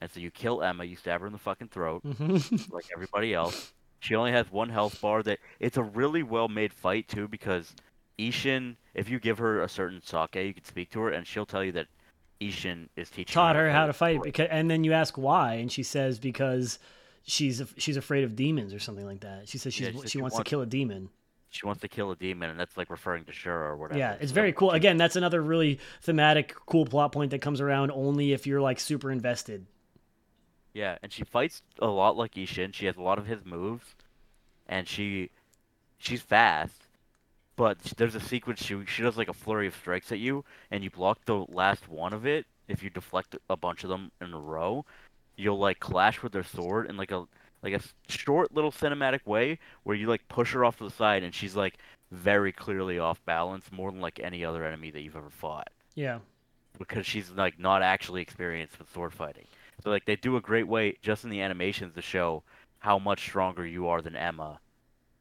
and 0.00 0.10
so 0.10 0.18
you 0.18 0.30
kill 0.32 0.62
Emma, 0.62 0.84
you 0.84 0.96
stab 0.96 1.20
her 1.20 1.26
in 1.26 1.32
the 1.32 1.38
fucking 1.38 1.68
throat, 1.68 2.02
Mm-hmm. 2.04 2.72
like 2.74 2.86
everybody 2.92 3.34
else. 3.34 3.72
She 4.04 4.14
only 4.14 4.32
has 4.32 4.52
one 4.52 4.68
health 4.68 5.00
bar. 5.00 5.22
That 5.22 5.38
it's 5.58 5.78
a 5.78 5.82
really 5.82 6.22
well 6.22 6.46
made 6.48 6.74
fight 6.74 7.08
too, 7.08 7.26
because 7.26 7.74
Ishin, 8.18 8.76
if 8.92 9.08
you 9.08 9.18
give 9.18 9.38
her 9.38 9.62
a 9.62 9.68
certain 9.68 10.02
sake, 10.02 10.34
you 10.34 10.52
can 10.52 10.64
speak 10.64 10.90
to 10.90 11.00
her, 11.00 11.10
and 11.10 11.26
she'll 11.26 11.46
tell 11.46 11.64
you 11.64 11.72
that 11.72 11.86
Ishin 12.38 12.88
is 12.96 13.08
teaching 13.08 13.32
Taught 13.32 13.56
her 13.56 13.70
how 13.70 13.86
to 13.86 13.94
fight, 13.94 14.20
because, 14.22 14.48
and 14.50 14.70
then 14.70 14.84
you 14.84 14.92
ask 14.92 15.16
why, 15.16 15.54
and 15.54 15.72
she 15.72 15.82
says 15.82 16.18
because 16.18 16.78
she's 17.22 17.62
she's 17.78 17.96
afraid 17.96 18.24
of 18.24 18.36
demons 18.36 18.74
or 18.74 18.78
something 18.78 19.06
like 19.06 19.20
that. 19.20 19.48
She 19.48 19.56
says 19.56 19.72
she's, 19.72 19.86
Yeah, 19.86 19.92
she 19.92 20.00
she 20.02 20.08
she 20.08 20.18
wants 20.18 20.36
to 20.36 20.44
kill 20.44 20.60
a 20.60 20.66
demon. 20.66 21.08
she 21.48 21.64
wants 21.64 21.80
to 21.80 21.88
kill 21.88 22.10
a 22.10 22.16
demon, 22.16 22.50
and 22.50 22.60
that's 22.60 22.76
like 22.76 22.90
referring 22.90 23.24
to 23.24 23.32
Shura 23.32 23.70
or 23.70 23.76
whatever. 23.78 23.98
Yeah, 23.98 24.16
it's 24.20 24.32
very 24.32 24.52
cool. 24.52 24.72
Again, 24.72 24.98
that's 24.98 25.16
another 25.16 25.40
really 25.40 25.78
thematic, 26.02 26.54
cool 26.66 26.84
plot 26.84 27.12
point 27.12 27.30
that 27.30 27.40
comes 27.40 27.62
around 27.62 27.90
only 27.90 28.32
if 28.34 28.46
you're 28.46 28.60
like 28.60 28.78
super 28.78 29.10
invested. 29.10 29.64
Yeah, 30.74 30.98
and 31.02 31.12
she 31.12 31.24
fights 31.24 31.62
a 31.78 31.86
lot 31.86 32.16
like 32.16 32.34
Ishin. 32.34 32.74
She 32.74 32.86
has 32.86 32.96
a 32.96 33.02
lot 33.02 33.18
of 33.18 33.26
his 33.26 33.44
moves, 33.44 33.94
and 34.68 34.88
she 34.88 35.30
she's 35.98 36.22
fast. 36.22 36.82
But 37.56 37.78
there's 37.96 38.16
a 38.16 38.20
sequence 38.20 38.62
she 38.62 38.84
she 38.86 39.02
does 39.02 39.16
like 39.16 39.28
a 39.28 39.34
flurry 39.34 39.68
of 39.68 39.76
strikes 39.76 40.12
at 40.12 40.18
you, 40.18 40.44
and 40.70 40.84
you 40.84 40.90
block 40.90 41.20
the 41.26 41.46
last 41.48 41.88
one 41.88 42.12
of 42.12 42.26
it. 42.26 42.46
If 42.68 42.82
you 42.82 42.90
deflect 42.90 43.36
a 43.50 43.56
bunch 43.56 43.84
of 43.84 43.90
them 43.90 44.10
in 44.20 44.32
a 44.34 44.40
row, 44.40 44.84
you'll 45.36 45.58
like 45.58 45.80
clash 45.80 46.22
with 46.22 46.32
their 46.32 46.44
sword 46.44 46.88
in 46.90 46.96
like 46.96 47.12
a 47.12 47.26
like 47.62 47.74
a 47.74 47.80
short 48.12 48.52
little 48.54 48.72
cinematic 48.72 49.24
way 49.26 49.58
where 49.84 49.96
you 49.96 50.08
like 50.08 50.26
push 50.28 50.52
her 50.52 50.64
off 50.64 50.78
to 50.78 50.84
the 50.84 50.90
side, 50.90 51.22
and 51.22 51.34
she's 51.34 51.56
like 51.56 51.78
very 52.12 52.52
clearly 52.52 52.98
off 52.98 53.24
balance, 53.26 53.70
more 53.72 53.90
than 53.92 54.00
like 54.00 54.20
any 54.20 54.44
other 54.44 54.64
enemy 54.64 54.90
that 54.90 55.02
you've 55.02 55.16
ever 55.16 55.30
fought 55.30 55.68
Yeah. 55.94 56.20
because 56.78 57.06
she's 57.06 57.30
like 57.30 57.58
not 57.58 57.82
actually 57.82 58.22
experienced 58.22 58.78
with 58.78 58.92
sword 58.92 59.12
fighting. 59.14 59.46
So 59.82 59.90
like 59.90 60.04
they 60.04 60.16
do 60.16 60.36
a 60.36 60.40
great 60.40 60.68
way 60.68 60.96
just 61.02 61.24
in 61.24 61.30
the 61.30 61.40
animations 61.40 61.94
to 61.94 62.02
show 62.02 62.42
how 62.78 62.98
much 62.98 63.20
stronger 63.20 63.66
you 63.66 63.88
are 63.88 64.02
than 64.02 64.16
Emma 64.16 64.60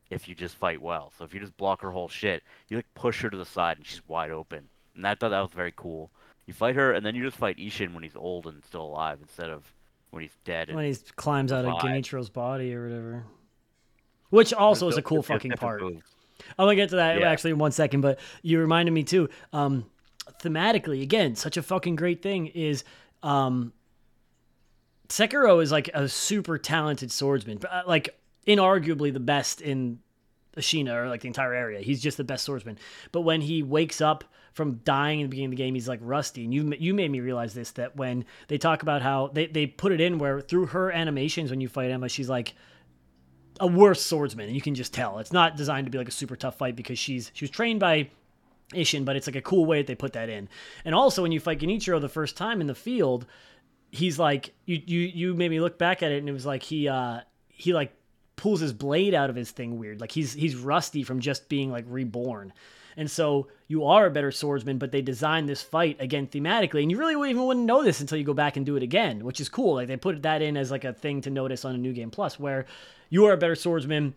if 0.09 0.27
you 0.27 0.35
just 0.35 0.55
fight 0.55 0.81
well. 0.81 1.11
So 1.17 1.23
if 1.25 1.33
you 1.33 1.39
just 1.39 1.57
block 1.57 1.81
her 1.81 1.91
whole 1.91 2.09
shit, 2.09 2.43
you 2.67 2.77
like 2.77 2.93
push 2.93 3.21
her 3.21 3.29
to 3.29 3.37
the 3.37 3.45
side 3.45 3.77
and 3.77 3.85
she's 3.85 4.07
wide 4.07 4.31
open. 4.31 4.67
And 4.95 5.07
I 5.07 5.15
thought 5.15 5.29
that 5.29 5.41
was 5.41 5.51
very 5.51 5.73
cool. 5.75 6.11
You 6.45 6.53
fight 6.53 6.75
her 6.75 6.91
and 6.93 7.05
then 7.05 7.15
you 7.15 7.23
just 7.23 7.37
fight 7.37 7.57
Ishin 7.57 7.93
when 7.93 8.03
he's 8.03 8.15
old 8.15 8.47
and 8.47 8.63
still 8.65 8.83
alive 8.83 9.19
instead 9.21 9.49
of 9.49 9.63
when 10.11 10.21
he's 10.21 10.37
dead. 10.45 10.73
When 10.73 10.85
he 10.85 10.95
climbs 11.15 11.51
out 11.51 11.65
of. 11.65 11.73
Genichiro's 11.79 12.29
body 12.29 12.73
or 12.75 12.83
whatever. 12.87 13.23
Which 14.29 14.53
also 14.53 14.87
is 14.87 14.97
a 14.97 15.01
cool 15.01 15.23
fucking 15.23 15.51
part. 15.51 15.81
moves. 15.81 16.03
I'm 16.57 16.65
gonna 16.65 16.75
get 16.75 16.89
to 16.89 16.97
that 16.97 17.19
Yeah. 17.19 17.29
actually 17.29 17.51
in 17.51 17.57
one 17.57 17.71
second, 17.71 18.01
but 18.01 18.19
you 18.41 18.59
reminded 18.59 18.91
me 18.91 19.03
too. 19.03 19.29
Um, 19.53 19.85
thematically, 20.41 21.01
again, 21.01 21.35
such 21.35 21.57
a 21.57 21.63
fucking 21.63 21.95
great 21.95 22.21
thing 22.21 22.47
is 22.47 22.83
um, 23.21 23.73
Sekiro 25.13 25.61
is 25.61 25.71
like 25.71 25.89
a 25.93 26.09
super 26.09 26.57
talented 26.57 27.11
swordsman, 27.11 27.59
but, 27.59 27.71
uh, 27.71 27.83
like 27.85 28.19
inarguably 28.47 29.13
the 29.13 29.19
best 29.19 29.61
in 29.61 29.99
Ashina 30.57 30.95
or 30.95 31.07
like 31.07 31.21
the 31.21 31.27
entire 31.27 31.53
area. 31.53 31.81
He's 31.81 32.01
just 32.01 32.17
the 32.17 32.23
best 32.23 32.43
swordsman. 32.43 32.79
But 33.11 33.21
when 33.21 33.41
he 33.41 33.61
wakes 33.61 34.01
up 34.01 34.23
from 34.53 34.81
dying 34.83 35.19
in 35.19 35.25
the 35.25 35.29
beginning 35.29 35.47
of 35.47 35.51
the 35.51 35.63
game, 35.63 35.75
he's 35.75 35.87
like 35.87 35.99
rusty. 36.01 36.43
And 36.43 36.51
you 36.51 36.73
you 36.79 36.95
made 36.95 37.11
me 37.11 37.19
realize 37.19 37.53
this 37.53 37.71
that 37.73 37.95
when 37.95 38.25
they 38.47 38.57
talk 38.57 38.81
about 38.81 39.03
how 39.03 39.27
they 39.27 39.45
they 39.45 39.67
put 39.67 39.91
it 39.91 40.01
in 40.01 40.17
where 40.17 40.41
through 40.41 40.67
her 40.67 40.91
animations 40.91 41.51
when 41.51 41.61
you 41.61 41.67
fight 41.67 41.91
Emma, 41.91 42.09
she's 42.09 42.29
like 42.29 42.55
a 43.59 43.67
worse 43.67 44.01
swordsman, 44.01 44.47
and 44.47 44.55
you 44.55 44.61
can 44.61 44.73
just 44.73 44.95
tell. 44.95 45.19
It's 45.19 45.31
not 45.31 45.55
designed 45.55 45.85
to 45.85 45.91
be 45.91 45.99
like 45.99 46.07
a 46.07 46.11
super 46.11 46.35
tough 46.35 46.57
fight 46.57 46.75
because 46.75 46.97
she's 46.97 47.29
she 47.35 47.43
was 47.43 47.51
trained 47.51 47.79
by 47.79 48.09
Ishin, 48.73 49.05
but 49.05 49.15
it's 49.15 49.27
like 49.27 49.35
a 49.35 49.41
cool 49.41 49.65
way 49.65 49.77
that 49.77 49.87
they 49.87 49.95
put 49.95 50.13
that 50.13 50.29
in. 50.29 50.49
And 50.85 50.95
also 50.95 51.21
when 51.21 51.31
you 51.31 51.39
fight 51.39 51.59
Genichiro 51.59 52.01
the 52.01 52.09
first 52.09 52.35
time 52.35 52.61
in 52.61 52.67
the 52.67 52.75
field, 52.75 53.27
he's 53.93 54.17
like 54.17 54.55
you 54.65 54.81
you 54.85 54.99
you 55.01 55.33
made 55.35 55.51
me 55.51 55.59
look 55.59 55.77
back 55.77 56.01
at 56.01 56.11
it 56.11 56.17
and 56.17 56.27
it 56.27 56.31
was 56.31 56.47
like 56.47 56.63
he 56.63 56.87
uh 56.87 57.21
he 57.47 57.73
like 57.73 57.93
pulls 58.35 58.59
his 58.59 58.73
blade 58.73 59.13
out 59.13 59.29
of 59.29 59.35
his 59.35 59.51
thing 59.51 59.77
weird. 59.77 60.01
Like 60.01 60.11
he's 60.11 60.33
he's 60.33 60.55
rusty 60.55 61.03
from 61.03 61.19
just 61.19 61.47
being 61.47 61.71
like 61.71 61.85
reborn. 61.87 62.51
And 62.97 63.09
so 63.09 63.47
you 63.67 63.85
are 63.85 64.05
a 64.07 64.11
better 64.11 64.31
swordsman, 64.31 64.79
but 64.79 64.91
they 64.91 65.01
designed 65.01 65.47
this 65.47 65.61
fight 65.61 65.97
again 65.99 66.27
thematically, 66.27 66.81
and 66.81 66.91
you 66.91 66.97
really 66.97 67.29
even 67.29 67.45
wouldn't 67.45 67.65
know 67.65 67.83
this 67.83 68.01
until 68.01 68.17
you 68.17 68.23
go 68.23 68.33
back 68.33 68.57
and 68.57 68.65
do 68.65 68.75
it 68.75 68.83
again, 68.83 69.23
which 69.23 69.39
is 69.39 69.49
cool. 69.49 69.75
Like 69.75 69.87
they 69.87 69.97
put 69.97 70.21
that 70.23 70.41
in 70.41 70.57
as 70.57 70.71
like 70.71 70.83
a 70.83 70.93
thing 70.93 71.21
to 71.21 71.29
notice 71.29 71.63
on 71.63 71.75
a 71.75 71.77
new 71.77 71.93
game 71.93 72.09
plus, 72.11 72.39
where 72.39 72.65
you 73.09 73.25
are 73.25 73.33
a 73.33 73.37
better 73.37 73.55
swordsman 73.55 74.15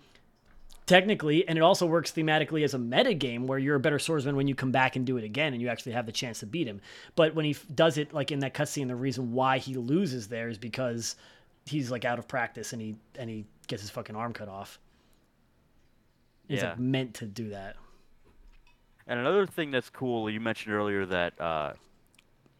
technically, 0.86 1.46
and 1.48 1.58
it 1.58 1.62
also 1.62 1.84
works 1.86 2.12
thematically 2.12 2.62
as 2.64 2.74
a 2.74 2.78
meta 2.78 3.14
game 3.14 3.46
where 3.46 3.58
you're 3.58 3.76
a 3.76 3.80
better 3.80 3.98
swordsman 3.98 4.36
when 4.36 4.46
you 4.48 4.54
come 4.54 4.72
back 4.72 4.96
and 4.96 5.04
do 5.04 5.16
it 5.16 5.24
again, 5.24 5.52
and 5.52 5.60
you 5.60 5.68
actually 5.68 5.92
have 5.92 6.06
the 6.06 6.12
chance 6.12 6.40
to 6.40 6.46
beat 6.46 6.66
him. 6.66 6.80
But 7.14 7.34
when 7.34 7.44
he 7.44 7.50
f- 7.52 7.66
does 7.74 7.98
it 7.98 8.12
like 8.14 8.30
in 8.32 8.38
that 8.40 8.54
cutscene, 8.54 8.88
the 8.88 8.96
reason 8.96 9.32
why 9.32 9.58
he 9.58 9.74
loses 9.74 10.28
there 10.28 10.48
is 10.48 10.58
because 10.58 11.16
he's 11.66 11.90
like 11.90 12.04
out 12.04 12.18
of 12.18 12.28
practice 12.28 12.72
and 12.72 12.80
he 12.80 12.96
and 13.18 13.28
he 13.28 13.44
gets 13.66 13.82
his 13.82 13.90
fucking 13.90 14.14
arm 14.16 14.32
cut 14.32 14.48
off. 14.48 14.78
It's 16.48 16.62
Yeah. 16.62 16.70
like 16.70 16.78
meant 16.78 17.14
to 17.14 17.26
do 17.26 17.50
that. 17.50 17.76
And 19.08 19.20
another 19.20 19.46
thing 19.46 19.70
that's 19.70 19.90
cool, 19.90 20.28
you 20.30 20.40
mentioned 20.40 20.74
earlier 20.74 21.06
that 21.06 21.40
uh, 21.40 21.72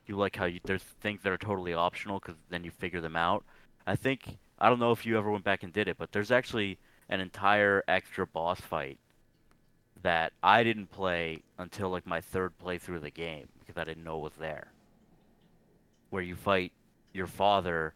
you 0.07 0.17
like 0.17 0.37
how 0.37 0.45
you, 0.45 0.61
there's 0.65 0.83
things 0.83 1.23
that 1.23 1.33
are 1.33 1.39
totally 1.39 1.75
optional 1.75 2.19
because 2.21 2.37
then 2.51 2.65
you 2.65 2.71
figure 2.71 3.01
them 3.01 3.17
out. 3.17 3.45
I 3.87 3.97
think 3.97 4.39
I 4.59 4.69
don't 4.69 4.79
know 4.81 4.93
if 4.93 5.05
you 5.07 5.19
ever 5.19 5.31
went 5.31 5.45
back 5.45 5.63
and 5.63 5.73
did 5.73 5.89
it, 5.89 5.97
but 5.99 6.13
there's 6.13 6.31
actually 6.31 6.79
an 7.09 7.21
entire 7.21 7.83
extra 7.89 8.27
boss 8.27 8.61
fight 8.61 8.99
that 10.03 10.33
I 10.43 10.63
didn't 10.63 10.91
play 10.91 11.43
until 11.59 11.91
like 11.91 12.07
my 12.07 12.21
third 12.21 12.53
playthrough 12.63 12.97
of 12.97 13.03
the 13.03 13.11
game 13.11 13.49
because 13.61 13.77
I 13.81 13.85
didn't 13.85 14.05
know 14.05 14.19
it 14.19 14.23
was 14.23 14.33
there. 14.39 14.69
Where 16.11 16.23
you 16.23 16.37
fight 16.37 16.73
your 17.13 17.27
father 17.27 17.95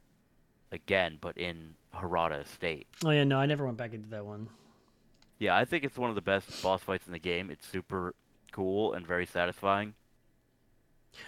again, 0.72 1.18
but 1.20 1.36
in 1.36 1.74
Harada 1.94 2.42
Estate. 2.42 2.86
Oh 3.04 3.10
yeah, 3.10 3.24
no, 3.24 3.38
I 3.38 3.46
never 3.46 3.64
went 3.64 3.76
back 3.76 3.92
into 3.92 4.08
that 4.10 4.24
one. 4.24 4.48
Yeah, 5.38 5.56
I 5.56 5.64
think 5.64 5.84
it's 5.84 5.96
one 5.96 6.10
of 6.10 6.16
the 6.16 6.22
best 6.22 6.62
boss 6.62 6.82
fights 6.82 7.06
in 7.06 7.12
the 7.12 7.18
game. 7.18 7.50
It's 7.50 7.66
super 7.66 8.14
cool 8.52 8.92
and 8.92 9.06
very 9.06 9.26
satisfying. 9.26 9.94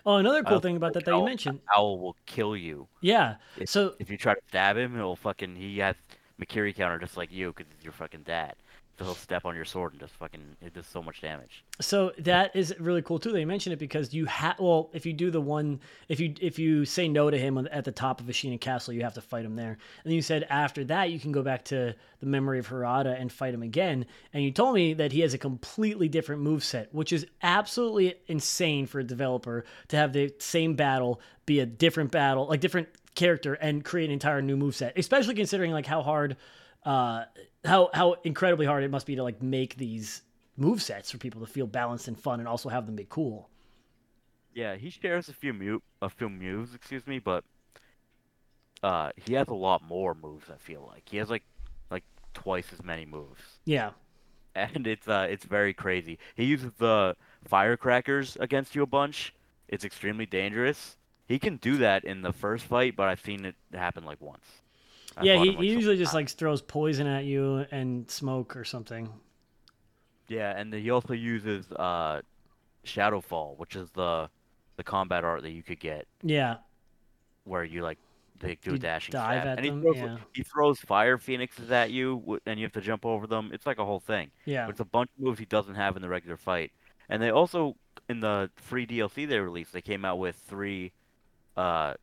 Oh, 0.06 0.16
another 0.16 0.42
cool 0.44 0.59
Uh, 0.59 0.60
thing 0.60 0.76
about 0.76 0.92
that 0.92 1.04
that 1.04 1.16
you 1.16 1.24
mentioned. 1.24 1.60
Owl 1.76 1.98
will 1.98 2.16
kill 2.26 2.56
you 2.56 2.86
Yeah. 3.00 3.36
if, 3.56 3.68
So 3.68 3.94
if 3.98 4.10
you 4.10 4.16
try 4.16 4.34
to 4.34 4.40
stab 4.48 4.76
him. 4.76 4.94
He'll 4.94 5.16
fucking 5.16 5.56
he 5.56 5.78
has 5.78 5.96
Mikiri 6.43 6.74
counter 6.74 6.98
just 6.98 7.16
like 7.16 7.32
you 7.32 7.52
because 7.52 7.70
he's 7.74 7.85
your 7.85 7.93
fucking 7.93 8.23
dad. 8.23 8.55
So 8.98 9.06
he'll 9.06 9.14
step 9.14 9.47
on 9.47 9.56
your 9.56 9.64
sword 9.64 9.93
and 9.93 10.01
just 10.01 10.12
fucking 10.14 10.56
it 10.60 10.74
does 10.74 10.86
so 10.86 11.02
much 11.02 11.23
damage. 11.23 11.64
So 11.81 12.12
that 12.19 12.55
is 12.55 12.74
really 12.78 13.01
cool 13.01 13.19
too. 13.19 13.32
They 13.32 13.47
mention 13.47 13.73
it 13.73 13.78
because 13.78 14.12
you 14.12 14.27
have 14.27 14.59
well, 14.59 14.90
if 14.93 15.06
you 15.06 15.14
do 15.14 15.31
the 15.31 15.40
one, 15.40 15.81
if 16.09 16.20
you 16.20 16.35
if 16.40 16.59
you 16.59 16.85
say 16.85 17.09
no 17.09 17.31
to 17.31 17.39
him 17.39 17.66
at 17.73 17.85
the 17.85 17.90
top 17.90 18.20
of 18.20 18.27
Ashina 18.27 18.60
Castle, 18.60 18.93
you 18.93 19.02
have 19.02 19.14
to 19.14 19.23
fight 19.23 19.47
him 19.47 19.56
there. 19.56 19.78
And 20.05 20.12
you 20.12 20.20
said 20.20 20.47
after 20.51 20.85
that 20.85 21.10
you 21.10 21.19
can 21.19 21.32
go 21.32 21.43
back 21.43 21.64
to 21.66 21.94
the 22.20 22.27
Memory 22.27 22.59
of 22.59 22.69
Harada 22.69 23.19
and 23.19 23.32
fight 23.32 23.55
him 23.55 23.62
again. 23.62 24.05
And 24.35 24.44
you 24.44 24.51
told 24.51 24.74
me 24.74 24.93
that 24.94 25.12
he 25.12 25.20
has 25.20 25.32
a 25.32 25.39
completely 25.39 26.09
different 26.09 26.43
move 26.43 26.62
set, 26.62 26.94
which 26.94 27.14
is 27.14 27.27
absolutely 27.43 28.14
insane 28.27 28.86
for 28.86 29.01
a 29.01 29.05
developer 29.05 29.64
to 29.89 29.97
have 29.97 30.12
the 30.12 30.35
same 30.39 30.74
battle 30.74 31.20
be 31.47 31.60
a 31.60 31.66
different 31.66 32.12
battle, 32.12 32.47
like 32.47 32.60
different 32.60 32.89
character, 33.14 33.55
and 33.55 33.84
create 33.84 34.06
an 34.06 34.12
entire 34.12 34.43
new 34.43 34.56
move 34.56 34.74
set. 34.74 34.97
Especially 34.98 35.34
considering 35.34 35.72
like 35.72 35.86
how 35.86 36.02
hard. 36.02 36.36
Uh, 36.84 37.24
how 37.64 37.90
how 37.94 38.14
incredibly 38.24 38.66
hard 38.66 38.82
it 38.82 38.90
must 38.90 39.06
be 39.06 39.14
to 39.14 39.22
like 39.22 39.40
make 39.40 39.76
these 39.76 40.22
move 40.56 40.82
sets 40.82 41.12
for 41.12 41.18
people 41.18 41.40
to 41.40 41.47
feel 41.47 41.66
balanced 41.66 42.09
and 42.09 42.18
fun 42.18 42.40
and 42.40 42.48
also 42.48 42.68
have 42.68 42.86
them 42.86 42.97
be 42.97 43.06
cool. 43.09 43.48
Yeah, 44.52 44.74
he 44.74 44.90
shares 44.90 45.28
a 45.28 45.32
few 45.32 45.52
mu 45.52 45.78
a 46.02 46.09
few 46.10 46.28
moves, 46.28 46.74
excuse 46.74 47.06
me, 47.06 47.20
but 47.20 47.44
uh, 48.82 49.10
he 49.16 49.34
has 49.34 49.48
a 49.48 49.55
lot 49.55 49.82
more 49.82 50.14
moves. 50.14 50.51
I 50.51 50.56
feel 50.56 50.84
like 50.93 51.09
he 51.09 51.18
has 51.18 51.30
like 51.30 51.44
like 51.90 52.05
twice 52.34 52.66
as 52.72 52.82
many 52.82 53.06
moves, 53.06 53.40
Yeah. 53.64 53.90
and 54.56 54.86
it's 54.86 55.06
uh 55.06 55.28
it's 55.30 55.44
very 55.44 55.72
crazy. 55.72 56.18
He 56.34 56.44
uses 56.44 56.72
the 56.78 57.16
firecrackers 57.47 58.36
against 58.40 58.74
you 58.74 58.82
a 58.82 58.86
bunch. 58.86 59.34
It's 59.68 59.84
extremely 59.84 60.26
dangerous. 60.26 60.97
He 61.26 61.38
can 61.38 61.56
do 61.56 61.78
that 61.78 62.04
in 62.04 62.22
the 62.22 62.32
first 62.32 62.64
fight, 62.64 62.96
but 62.96 63.08
I've 63.08 63.20
seen 63.20 63.44
it 63.44 63.54
happen 63.72 64.04
like 64.04 64.20
once. 64.20 64.62
I 65.16 65.24
yeah, 65.24 65.36
he, 65.38 65.50
like, 65.50 65.58
he 65.60 65.66
usually 65.72 65.96
just 65.96 66.14
like 66.14 66.28
throws 66.30 66.62
poison 66.62 67.06
at 67.06 67.24
you 67.24 67.66
and 67.70 68.10
smoke 68.10 68.56
or 68.56 68.64
something. 68.64 69.12
Yeah, 70.28 70.56
and 70.56 70.72
he 70.72 70.90
also 70.90 71.12
uses 71.12 71.70
uh, 71.72 72.22
Shadowfall, 72.86 73.58
which 73.58 73.76
is 73.76 73.90
the 73.92 74.30
the 74.76 74.84
combat 74.84 75.24
art 75.24 75.42
that 75.42 75.50
you 75.50 75.62
could 75.62 75.80
get 75.80 76.06
Yeah. 76.22 76.56
where 77.44 77.64
you 77.64 77.82
like 77.82 77.98
they 78.40 78.56
do 78.56 78.70
You 78.70 78.76
a 78.76 78.78
dashing 78.78 79.12
dive 79.12 79.42
stab. 79.42 79.46
at 79.46 79.58
and 79.58 79.64
he 79.64 79.70
them, 79.70 79.82
throws 79.82 79.96
yeah. 79.96 80.16
he 80.34 80.42
throws 80.42 80.80
fire 80.80 81.18
phoenixes 81.18 81.70
at 81.70 81.90
you, 81.90 82.40
and 82.46 82.58
you 82.58 82.64
have 82.64 82.72
to 82.72 82.80
jump 82.80 83.04
over 83.06 83.26
them. 83.26 83.50
It's 83.52 83.66
like 83.66 83.78
a 83.78 83.84
whole 83.84 84.00
thing. 84.00 84.30
Yeah. 84.44 84.66
But 84.66 84.70
it's 84.72 84.80
a 84.80 84.84
bunch 84.84 85.10
of 85.16 85.24
moves 85.24 85.38
he 85.38 85.44
doesn't 85.46 85.74
have 85.74 85.96
in 85.96 86.02
the 86.02 86.08
regular 86.08 86.36
fight. 86.36 86.72
And 87.08 87.22
they 87.22 87.30
also 87.30 87.76
in 88.08 88.20
the 88.20 88.50
free 88.56 88.86
DLC 88.86 89.28
they 89.28 89.38
released, 89.38 89.72
they 89.72 89.82
came 89.82 90.04
out 90.04 90.18
with 90.18 90.36
three. 90.36 90.92
Uh, 91.56 91.94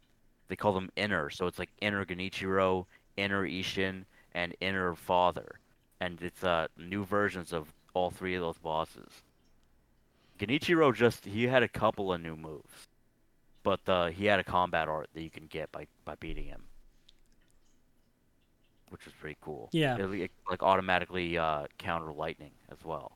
they 0.48 0.56
call 0.56 0.74
them 0.74 0.90
inner, 0.96 1.30
so 1.30 1.48
it's 1.48 1.60
like 1.60 1.70
inner 1.82 2.06
Genichiro, 2.06 2.86
inner 3.18 3.48
Ishin, 3.48 4.06
and 4.34 4.56
inner 4.62 4.96
Father, 4.96 5.60
and 6.00 6.22
it's 6.22 6.44
uh 6.44 6.68
new 6.78 7.06
versions 7.06 7.54
of 7.54 7.74
all 7.94 8.10
three 8.10 8.36
of 8.36 8.42
those 8.42 8.58
bosses. 8.58 9.24
Genichiro 10.40 10.96
just 10.96 11.26
he 11.26 11.48
had 11.48 11.64
a 11.64 11.68
couple 11.68 12.14
of 12.14 12.22
new 12.22 12.36
moves, 12.36 12.88
but 13.64 13.82
uh, 13.88 14.08
he 14.08 14.26
had 14.26 14.40
a 14.40 14.44
combat 14.44 14.88
art 14.88 15.10
that 15.14 15.22
you 15.22 15.30
can 15.30 15.48
get 15.48 15.72
by 15.72 15.86
by 16.06 16.16
beating 16.16 16.46
him, 16.46 16.64
which 18.90 19.06
was 19.06 19.14
pretty 19.20 19.38
cool. 19.42 19.70
Yeah. 19.72 19.98
it, 19.98 20.14
it, 20.14 20.32
like 20.50 20.64
automatically 20.64 21.38
uh, 21.38 21.66
counter 21.78 22.14
lightning 22.14 22.52
as 22.72 22.84
well. 22.86 23.12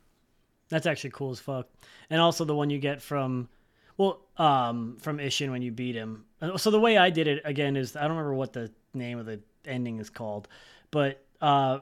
That's 0.68 0.86
actually 0.86 1.10
cool 1.10 1.30
as 1.30 1.40
fuck. 1.40 1.68
And 2.10 2.20
also 2.20 2.44
the 2.44 2.54
one 2.54 2.70
you 2.70 2.78
get 2.78 3.00
from 3.00 3.48
well, 3.96 4.20
um 4.36 4.96
from 5.00 5.18
Ishin 5.18 5.50
when 5.50 5.62
you 5.62 5.72
beat 5.72 5.94
him. 5.94 6.24
Uh, 6.40 6.56
So 6.56 6.70
the 6.70 6.80
way 6.80 6.96
I 6.98 7.10
did 7.10 7.28
it 7.28 7.42
again 7.44 7.76
is 7.76 7.96
I 7.96 8.02
don't 8.02 8.12
remember 8.12 8.34
what 8.34 8.52
the 8.52 8.70
name 8.92 9.18
of 9.18 9.26
the 9.26 9.40
ending 9.64 9.98
is 9.98 10.10
called, 10.10 10.48
but 10.90 11.24
uh 11.40 11.80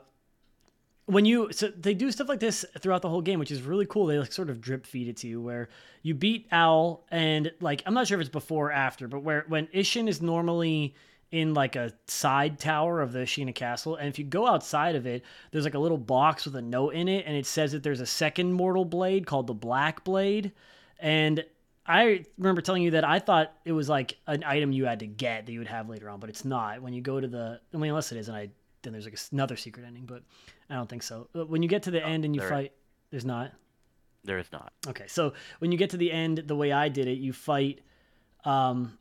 when 1.06 1.24
you 1.24 1.52
so 1.52 1.68
they 1.68 1.94
do 1.94 2.10
stuff 2.12 2.28
like 2.28 2.40
this 2.40 2.64
throughout 2.78 3.02
the 3.02 3.09
whole 3.09 3.22
game, 3.22 3.39
which 3.39 3.51
is 3.51 3.62
really 3.62 3.86
cool. 3.86 4.06
They 4.06 4.18
like 4.18 4.32
sort 4.32 4.51
of 4.51 4.60
drip 4.60 4.86
feed 4.86 5.09
it 5.09 5.16
to 5.18 5.26
you 5.28 5.40
where 5.40 5.68
you 6.02 6.14
beat 6.14 6.47
Owl 6.52 7.05
and 7.10 7.52
like 7.60 7.82
I'm 7.86 7.94
not 7.94 8.06
sure 8.06 8.18
if 8.18 8.20
it's 8.20 8.30
before 8.30 8.68
or 8.68 8.72
after, 8.72 9.09
but 9.09 9.20
where 9.20 9.44
when 9.48 9.66
Ishin 9.68 10.09
is 10.09 10.22
normally 10.22 10.94
in 11.32 11.55
like 11.55 11.76
a 11.76 11.93
side 12.06 12.59
tower 12.59 13.01
of 13.01 13.12
the 13.12 13.20
Ashina 13.20 13.55
Castle, 13.55 13.97
and 13.97 14.06
if 14.06 14.18
you 14.18 14.24
go 14.24 14.47
outside 14.47 14.94
of 14.94 15.06
it, 15.06 15.24
there's 15.51 15.64
like 15.64 15.74
a 15.74 15.78
little 15.78 15.98
box 15.98 16.44
with 16.44 16.55
a 16.56 16.62
note 16.62 16.94
in 16.94 17.09
it, 17.09 17.24
and 17.26 17.34
it 17.34 17.47
says 17.47 17.72
that 17.72 17.82
there's 17.82 18.01
a 18.01 18.06
second 18.06 18.52
mortal 18.52 18.84
blade 18.84 19.26
called 19.26 19.47
the 19.47 19.55
Black 19.55 20.05
Blade, 20.05 20.52
and 21.01 21.44
I 21.84 22.24
remember 22.38 22.60
telling 22.62 22.82
you 22.82 22.92
that 22.92 23.04
I 23.04 23.18
thought 23.18 23.52
it 23.64 23.72
was 23.72 23.88
like 23.88 24.16
an 24.26 24.44
item 24.44 24.72
you 24.72 24.84
had 24.86 25.00
to 25.00 25.06
get 25.06 25.46
that 25.46 25.52
you 25.52 25.59
would 25.59 25.68
have 25.68 25.88
later 25.88 26.09
on, 26.09 26.20
but 26.20 26.30
it's 26.30 26.44
not. 26.44 26.80
When 26.80 26.92
you 26.92 27.00
go 27.00 27.20
to 27.20 27.26
the, 27.26 27.60
I 27.74 27.76
mean, 27.76 27.90
unless 27.90 28.12
it 28.12 28.18
is, 28.18 28.28
and 28.28 28.36
I 28.36 28.50
then 28.82 28.92
there's 28.92 29.04
like 29.04 29.18
another 29.32 29.56
secret 29.56 29.84
ending, 29.86 30.06
but 30.06 30.22
I 30.68 30.74
don't 30.74 30.88
think 30.88 31.02
so. 31.02 31.28
But 31.32 31.48
When 31.48 31.62
you 31.62 31.68
get 31.68 31.84
to 31.84 31.90
the 31.90 32.04
end 32.04 32.24
and 32.24 32.34
you 32.34 32.40
there- 32.40 32.50
fight, 32.50 32.72
there's 33.10 33.24
not. 33.24 33.52
There 34.24 34.38
is 34.38 34.50
not. 34.52 34.72
Okay, 34.86 35.06
so 35.09 35.32
when 35.59 35.72
you 35.72 35.78
get 35.78 35.90
to 35.90 35.96
the 35.96 36.12
end, 36.12 36.44
the 36.46 36.54
way 36.54 36.70
I 36.70 36.88
did 36.88 37.09
it, 37.09 37.18
you 37.18 37.32
fight, 37.32 37.80
um, 38.44 38.96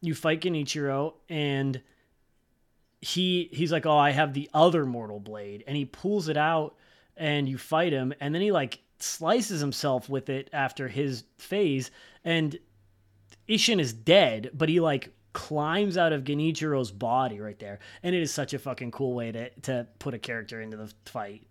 you 0.00 0.14
fight 0.14 0.40
Genichiro, 0.40 1.14
and 1.28 1.80
he 3.00 3.48
he's 3.52 3.72
like, 3.72 3.86
oh, 3.86 3.98
I 3.98 4.10
have 4.12 4.32
the 4.32 4.48
other 4.54 4.86
mortal 4.86 5.18
blade, 5.18 5.64
and 5.66 5.76
he 5.76 5.84
pulls 5.84 6.28
it 6.28 6.36
out, 6.36 6.76
and 7.16 7.48
you 7.48 7.58
fight 7.58 7.92
him, 7.92 8.14
and 8.20 8.32
then 8.32 8.40
he 8.42 8.52
like 8.52 8.78
slices 9.04 9.60
himself 9.60 10.08
with 10.08 10.28
it 10.28 10.50
after 10.52 10.88
his 10.88 11.24
phase, 11.38 11.90
and 12.24 12.58
Ishin 13.48 13.80
is 13.80 13.92
dead, 13.92 14.50
but 14.54 14.68
he 14.68 14.80
like 14.80 15.12
climbs 15.32 15.98
out 15.98 16.12
of 16.12 16.24
Genichiro's 16.24 16.90
body 16.90 17.40
right 17.40 17.58
there, 17.58 17.80
and 18.02 18.14
it 18.14 18.22
is 18.22 18.32
such 18.32 18.54
a 18.54 18.58
fucking 18.58 18.90
cool 18.90 19.14
way 19.14 19.32
to 19.32 19.50
to 19.62 19.86
put 19.98 20.14
a 20.14 20.18
character 20.18 20.60
into 20.60 20.76
the 20.76 20.92
fight. 21.04 21.46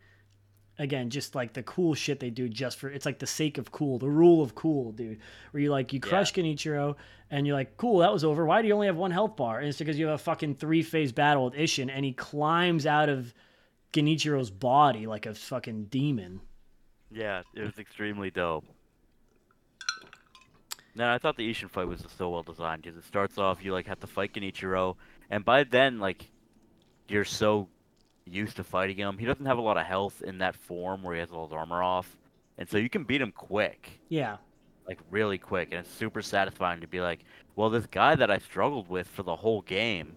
Again 0.80 1.12
just 1.12 1.36
like 1.36 1.54
the 1.54 1.62
cool 1.62 1.94
shit 1.94 2.20
they 2.20 2.32
do 2.32 2.50
just 2.50 2.80
for 2.80 2.90
it's 2.90 3.06
like 3.06 3.20
the 3.20 3.28
sake 3.28 3.60
of 3.60 3.72
cool 3.72 4.00
the 4.00 4.10
rule 4.10 4.42
of 4.42 4.56
cool 4.56 4.92
dude. 4.92 5.20
Where 5.52 5.62
you 5.62 5.70
like 5.70 5.94
you 5.94 6.00
crush 6.00 6.34
Genichiro 6.34 6.96
and 7.30 7.46
you're 7.46 7.56
like 7.56 7.78
cool 7.78 8.00
that 8.00 8.12
was 8.12 8.24
over. 8.24 8.44
Why 8.44 8.64
do 8.64 8.68
you 8.68 8.74
only 8.74 8.88
have 8.88 8.98
one 8.98 9.12
health 9.12 9.36
bar? 9.36 9.60
And 9.60 9.70
it's 9.70 9.78
because 9.78 10.00
you 10.00 10.08
have 10.08 10.16
a 10.16 10.24
fucking 10.24 10.56
three 10.56 10.82
phase 10.82 11.12
battle 11.12 11.46
with 11.46 11.54
Ishin 11.54 11.92
and 11.94 12.04
he 12.04 12.12
climbs 12.12 12.88
out 12.88 13.08
of 13.08 13.36
Genichiro's 13.94 14.50
body 14.50 15.06
like 15.06 15.28
a 15.28 15.36
fucking 15.36 15.86
demon 15.86 16.42
Yeah, 17.14 17.44
it 17.54 17.62
was 17.62 17.78
extremely 17.78 18.32
dope. 18.32 18.66
Now 20.96 21.14
I 21.14 21.18
thought 21.18 21.38
the 21.38 21.50
Ishin 21.50 21.70
fight 21.70 21.88
was 21.88 22.02
just 22.02 22.18
so 22.18 22.30
well 22.30 22.44
designed 22.44 22.84
because 22.84 22.98
it 22.98 23.06
starts 23.06 23.38
off 23.38 23.64
you 23.64 23.72
like 23.72 23.88
have 23.88 24.00
to 24.02 24.08
fight 24.08 24.34
Genichiro, 24.34 24.96
and 25.30 25.44
by 25.46 25.64
then 25.64 26.00
like 26.00 26.30
you're 27.08 27.26
so 27.26 27.68
used 28.26 28.56
to 28.58 28.64
fighting 28.64 28.98
him. 28.98 29.18
He 29.18 29.26
doesn't 29.26 29.46
have 29.46 29.58
a 29.58 29.62
lot 29.62 29.78
of 29.78 29.86
health 29.86 30.22
in 30.22 30.40
that 30.40 30.56
form 30.56 31.04
where 31.04 31.16
he 31.16 31.20
has 31.20 31.32
all 31.32 31.48
his 31.48 31.54
armor 31.54 31.82
off, 31.84 32.18
and 32.58 32.70
so 32.70 32.78
you 32.78 32.90
can 32.90 33.04
beat 33.04 33.22
him 33.22 33.32
quick, 33.32 34.00
yeah 34.10 34.38
like 34.88 35.00
really 35.10 35.38
quick, 35.38 35.70
and 35.72 35.80
it's 35.80 35.94
super 35.94 36.22
satisfying 36.22 36.82
to 36.82 36.88
be 36.88 37.00
like, 37.00 37.22
well, 37.56 37.70
this 37.70 37.86
guy 37.86 38.16
that 38.16 38.30
I 38.30 38.40
struggled 38.40 38.90
with 38.90 39.08
for 39.08 39.24
the 39.24 39.36
whole 39.36 39.62
game, 39.62 40.16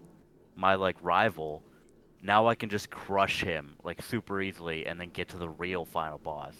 my 0.55 0.75
like 0.75 0.97
rival, 1.01 1.63
now 2.21 2.47
I 2.47 2.55
can 2.55 2.69
just 2.69 2.89
crush 2.89 3.41
him 3.41 3.75
like 3.83 4.01
super 4.01 4.41
easily 4.41 4.85
and 4.85 4.99
then 4.99 5.09
get 5.09 5.29
to 5.29 5.37
the 5.37 5.49
real 5.49 5.85
final 5.85 6.17
boss 6.17 6.55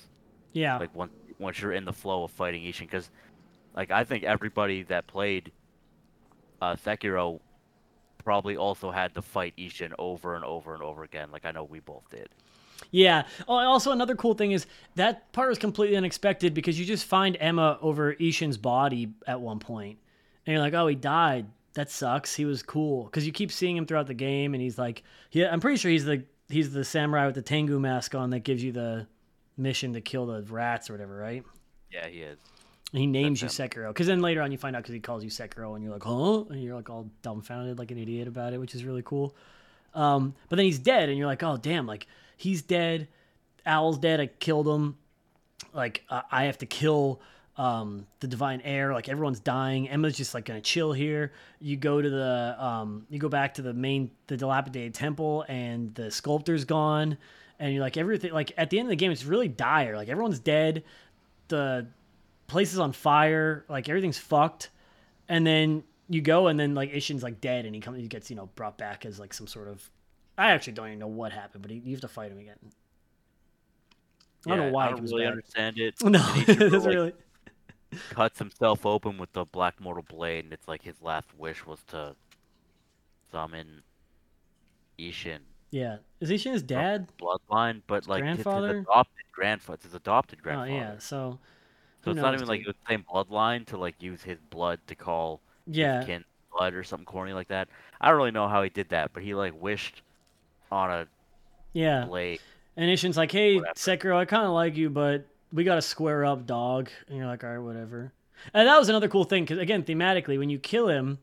yeah 0.58 0.78
like 0.78 0.94
once 0.96 1.12
once 1.40 1.62
you're 1.62 1.74
in 1.74 1.86
the 1.86 1.94
flow 1.94 2.24
of 2.24 2.32
fighting 2.32 2.64
Ishin, 2.64 2.82
because 2.82 3.10
like 3.76 3.92
I 3.92 4.04
think 4.04 4.24
everybody 4.24 4.84
that 4.84 5.08
played 5.08 5.52
uh, 6.62 6.76
Sekiro 6.76 7.40
probably 8.24 8.58
also 8.58 8.92
had 8.92 9.14
to 9.16 9.22
fight 9.22 9.54
Ishin 9.58 9.94
over 10.00 10.36
and 10.36 10.44
over 10.44 10.74
and 10.74 10.84
over 10.84 11.04
again. 11.04 11.30
Like 11.32 11.46
I 11.46 11.52
know 11.52 11.64
we 11.64 11.80
both 11.80 12.10
did. 12.10 12.30
Yeah. 12.92 13.24
Oh, 13.48 13.56
also 13.56 13.92
another 13.92 14.16
cool 14.16 14.34
thing 14.34 14.52
is 14.52 14.66
that 14.96 15.32
part 15.32 15.50
was 15.50 15.58
completely 15.58 15.98
unexpected 15.98 16.54
because 16.54 16.80
you 16.80 16.86
just 16.86 17.06
find 17.06 17.38
Emma 17.40 17.78
over 17.82 18.14
Ishin's 18.16 18.58
body 18.58 19.14
at 19.26 19.40
one 19.40 19.60
point, 19.60 19.98
and 20.46 20.54
you're 20.54 20.62
like, 20.62 20.74
"Oh, 20.74 20.88
he 20.88 20.96
died. 20.96 21.48
That 21.74 21.90
sucks. 21.90 22.36
He 22.36 22.46
was 22.46 22.64
cool." 22.64 23.06
Because 23.06 23.26
you 23.26 23.32
keep 23.32 23.52
seeing 23.52 23.78
him 23.78 23.86
throughout 23.86 24.08
the 24.08 24.14
game, 24.14 24.54
and 24.54 24.62
he's 24.62 24.78
like, 24.78 25.04
"Yeah, 25.32 25.52
I'm 25.52 25.60
pretty 25.60 25.78
sure 25.78 25.92
he's 25.92 26.06
the 26.06 26.24
he's 26.50 26.72
the 26.72 26.84
samurai 26.84 27.26
with 27.26 27.36
the 27.36 27.42
Tengu 27.42 27.80
mask 27.80 28.16
on 28.16 28.30
that 28.32 28.40
gives 28.40 28.64
you 28.64 28.72
the 28.72 29.08
mission 29.58 29.94
to 29.94 30.02
kill 30.02 30.26
the 30.26 30.44
rats 30.44 30.90
or 30.90 30.94
whatever, 30.94 31.16
right?" 31.18 31.44
Yeah, 31.92 32.08
he 32.08 32.22
is. 32.22 32.38
And 32.94 33.02
he 33.02 33.08
names 33.08 33.42
you 33.42 33.48
That's 33.48 33.60
him. 33.60 33.70
Sekiro. 33.70 33.90
Because 33.90 34.08
then 34.08 34.22
later 34.22 34.42
on 34.42 34.52
you 34.52 34.58
find 34.58 34.76
out 34.76 34.84
because 34.84 34.94
he 34.94 35.00
calls 35.00 35.24
you 35.24 35.30
Sekiro, 35.30 35.76
and 35.76 35.84
you're 35.84 35.94
like, 35.94 36.04
"Huh?" 36.04 36.46
And 36.50 36.64
you're 36.64 36.76
like 36.76 36.90
all 36.90 37.10
dumbfounded, 37.22 37.78
like 37.78 37.92
an 37.92 37.98
idiot 37.98 38.28
about 38.28 38.54
it, 38.54 38.60
which 38.60 38.76
is 38.76 38.84
really 38.84 39.04
cool. 39.04 39.36
Um, 39.94 40.36
but 40.50 40.56
then 40.56 40.66
he's 40.66 40.80
dead, 40.80 41.10
and 41.10 41.18
you're 41.18 41.28
like, 41.28 41.44
"Oh, 41.44 41.58
damn! 41.58 41.86
Like 41.88 42.08
he's 42.38 42.62
dead. 42.62 43.08
Owl's 43.66 43.98
dead. 43.98 44.20
I 44.20 44.28
killed 44.28 44.68
him." 44.68 44.98
like 45.74 46.04
uh, 46.10 46.22
I 46.32 46.46
have 46.46 46.58
to 46.60 46.66
kill 46.66 47.22
um, 47.56 48.06
the 48.20 48.28
divine 48.28 48.62
heir. 48.62 48.94
Like 48.94 49.10
everyone's 49.10 49.40
dying. 49.40 49.90
Emma's 49.90 50.18
just 50.18 50.34
like 50.34 50.46
gonna 50.46 50.62
chill 50.62 50.94
here. 50.94 51.32
You 51.60 51.78
go 51.78 52.02
to 52.02 52.10
the 52.10 52.56
um, 52.60 53.06
you 53.10 53.20
go 53.20 53.30
back 53.30 53.56
to 53.56 53.62
the 53.62 53.74
main 53.74 54.12
the 54.28 54.38
dilapidated 54.38 54.94
temple, 54.94 55.46
and 55.48 55.94
the 55.96 56.12
sculptor's 56.12 56.66
gone. 56.66 57.18
And 57.60 57.74
you're 57.74 57.82
like 57.82 57.98
everything. 57.98 58.32
Like 58.34 58.54
at 58.58 58.70
the 58.70 58.80
end 58.80 58.88
of 58.88 58.90
the 58.92 58.96
game, 58.96 59.12
it's 59.12 59.26
really 59.26 59.48
dire. 59.48 59.96
Like 59.96 60.10
everyone's 60.10 60.40
dead. 60.40 60.84
The 61.50 61.88
place 62.48 62.74
is 62.74 62.80
on 62.80 62.94
fire. 62.94 63.66
Like 63.70 63.90
everything's 63.90 64.18
fucked. 64.18 64.70
And 65.30 65.46
then 65.48 65.84
you 66.10 66.22
go, 66.22 66.48
and 66.48 66.60
then 66.60 66.76
like 66.76 66.92
Ishin's 66.94 67.24
like 67.24 67.42
dead, 67.42 67.66
and 67.66 67.76
he 67.76 67.82
comes. 67.82 68.00
He 68.00 68.08
gets 68.08 68.30
you 68.30 68.36
know 68.36 68.48
brought 68.56 68.78
back 68.78 69.06
as 69.06 69.20
like 69.20 69.34
some 69.34 69.48
sort 69.48 69.68
of. 69.70 69.90
I 70.38 70.52
actually 70.52 70.74
don't 70.74 70.88
even 70.88 71.00
know 71.00 71.08
what 71.08 71.32
happened, 71.34 71.64
but 71.64 71.72
he, 71.72 71.78
you 71.80 71.92
have 71.94 72.02
to 72.02 72.08
fight 72.08 72.32
him 72.32 72.40
again. 72.40 72.58
I 74.46 74.50
don't 74.50 74.58
Yeah, 74.58 74.66
know 74.66 74.72
why 74.72 74.90
I 74.90 74.92
don't 74.92 75.04
really 75.04 75.26
back. 75.26 75.28
understand 75.28 75.78
it. 75.80 75.96
No, 76.04 76.24
it 76.36 76.70
doesn't 76.70 76.92
like, 76.92 76.94
really. 76.94 77.14
cuts 78.10 78.40
himself 78.40 78.86
open 78.86 79.18
with 79.18 79.32
the 79.34 79.46
black 79.46 79.80
mortal 79.80 80.04
blade, 80.04 80.44
and 80.44 80.54
it's 80.54 80.68
like 80.68 80.82
his 80.84 81.02
last 81.02 81.34
wish 81.34 81.66
was 81.66 81.84
to 81.86 82.16
summon 83.32 83.84
Ishin 85.00 85.42
Yeah, 85.72 85.98
is 86.20 86.30
Ishin 86.30 86.54
his 86.54 86.64
dad? 86.64 87.08
bloodline, 87.20 87.82
but 87.88 88.08
like 88.08 88.22
grandfather? 88.22 88.78
his 88.78 88.84
adopted 88.84 89.26
grandfather. 89.32 89.76
It's 89.76 89.86
his 89.86 89.94
adopted 89.94 90.42
grandfather. 90.42 90.72
Oh 90.72 90.76
yeah, 90.76 90.98
so 91.00 91.40
so 92.04 92.12
it's 92.12 92.22
not 92.22 92.32
knows, 92.32 92.42
even 92.42 92.48
like 92.48 92.64
dude? 92.64 92.74
the 92.74 92.88
same 92.90 93.04
bloodline 93.12 93.66
to 93.68 93.78
like 93.78 94.02
use 94.02 94.24
his 94.24 94.38
blood 94.50 94.80
to 94.88 94.96
call 94.96 95.42
yeah, 95.66 95.98
his 95.98 96.06
kin 96.06 96.26
blood 96.56 96.74
or 96.74 96.84
something 96.84 97.06
corny 97.06 97.34
like 97.34 97.50
that. 97.50 97.68
I 98.00 98.10
don't 98.10 98.18
really 98.18 98.32
know 98.32 98.48
how 98.48 98.64
he 98.64 98.70
did 98.70 98.90
that, 98.90 99.12
but 99.14 99.24
he 99.24 99.36
like 99.36 99.60
wished 99.62 100.02
on 100.72 100.90
a 100.90 101.08
yeah. 101.74 102.06
blade. 102.06 102.40
And 102.76 102.90
Ishin's 102.90 103.18
like, 103.18 103.32
"Hey, 103.32 103.56
Whatever. 103.56 103.74
Sekiro, 103.76 104.18
I 104.18 104.26
kind 104.26 104.46
of 104.46 104.52
like 104.52 104.78
you, 104.78 104.90
but 104.90 105.26
we 105.52 105.64
got 105.64 105.76
to 105.76 105.82
square 105.82 106.24
up, 106.26 106.46
dog." 106.46 106.90
And 107.08 107.18
you're 107.18 107.28
like, 107.28 107.44
"All 107.44 107.50
right, 107.50 107.60
whatever." 107.60 108.14
And 108.54 108.68
that 108.68 108.78
was 108.78 108.88
another 108.88 109.08
cool 109.08 109.24
thing 109.24 109.44
because 109.44 109.58
again, 109.58 109.84
thematically, 109.84 110.38
when 110.38 110.50
you 110.50 110.60
kill 110.60 110.88
him 110.88 111.20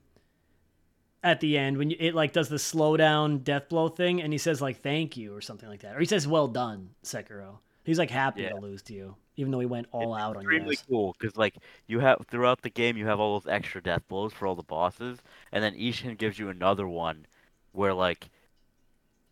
at 1.25 1.41
the 1.41 1.59
end, 1.59 1.79
when 1.79 1.91
you, 1.91 1.97
it 2.01 2.15
like 2.15 2.33
does 2.33 2.49
the 2.51 2.59
slow 2.61 2.97
down 2.97 3.39
death 3.41 3.69
blow 3.71 3.89
thing, 3.89 4.23
and 4.23 4.33
he 4.33 4.39
says 4.39 4.63
like 4.63 4.83
"thank 4.83 5.17
you" 5.17 5.35
or 5.35 5.41
something 5.41 5.69
like 5.69 5.81
that, 5.83 5.97
or 5.97 6.01
he 6.01 6.07
says 6.07 6.29
"well 6.29 6.49
done, 6.49 6.91
Sekiro." 7.05 7.59
He's 7.85 7.99
like 7.99 8.11
happy 8.11 8.45
Yeah. 8.45 8.49
to 8.49 8.57
lose 8.57 8.83
to 8.85 8.95
you, 8.95 9.17
even 9.37 9.53
though 9.53 9.61
he 9.61 9.67
went 9.67 9.89
all 9.93 10.15
It's 10.15 10.15
out 10.15 10.37
on 10.37 10.49
your 10.49 10.61
extremely 10.61 10.77
cool 10.89 11.15
because 11.19 11.37
like 11.37 11.57
you 11.89 11.99
have 12.01 12.27
throughout 12.29 12.63
the 12.63 12.71
game 12.71 12.97
you 12.97 13.07
have 13.07 13.19
all 13.21 13.39
those 13.41 13.51
extra 13.53 13.83
death 13.83 14.07
blows 14.09 14.33
for 14.33 14.47
all 14.47 14.55
the 14.55 14.63
bosses, 14.63 15.19
and 15.53 15.63
then 15.65 15.75
Ishin 15.75 16.17
gives 16.19 16.39
you 16.39 16.49
another 16.49 16.87
one 16.89 17.27
where 17.73 17.95
like 17.95 18.31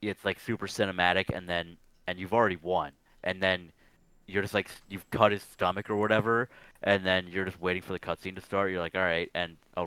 it's 0.00 0.24
like 0.24 0.40
super 0.40 0.66
cinematic, 0.66 1.26
and 1.34 1.48
then 1.48 1.76
and 2.06 2.18
you've 2.18 2.32
already 2.34 2.56
won, 2.56 2.92
and 3.24 3.42
then 3.42 3.70
you're 4.26 4.42
just 4.42 4.54
like 4.54 4.70
you've 4.88 5.08
cut 5.10 5.32
his 5.32 5.42
stomach 5.42 5.90
or 5.90 5.96
whatever, 5.96 6.48
and 6.82 7.04
then 7.06 7.28
you're 7.28 7.44
just 7.44 7.60
waiting 7.60 7.82
for 7.82 7.92
the 7.92 8.00
cutscene 8.00 8.34
to 8.36 8.42
start. 8.42 8.70
You're 8.70 8.80
like, 8.80 8.94
all 8.96 9.02
right, 9.02 9.30
and 9.34 9.56
a 9.76 9.86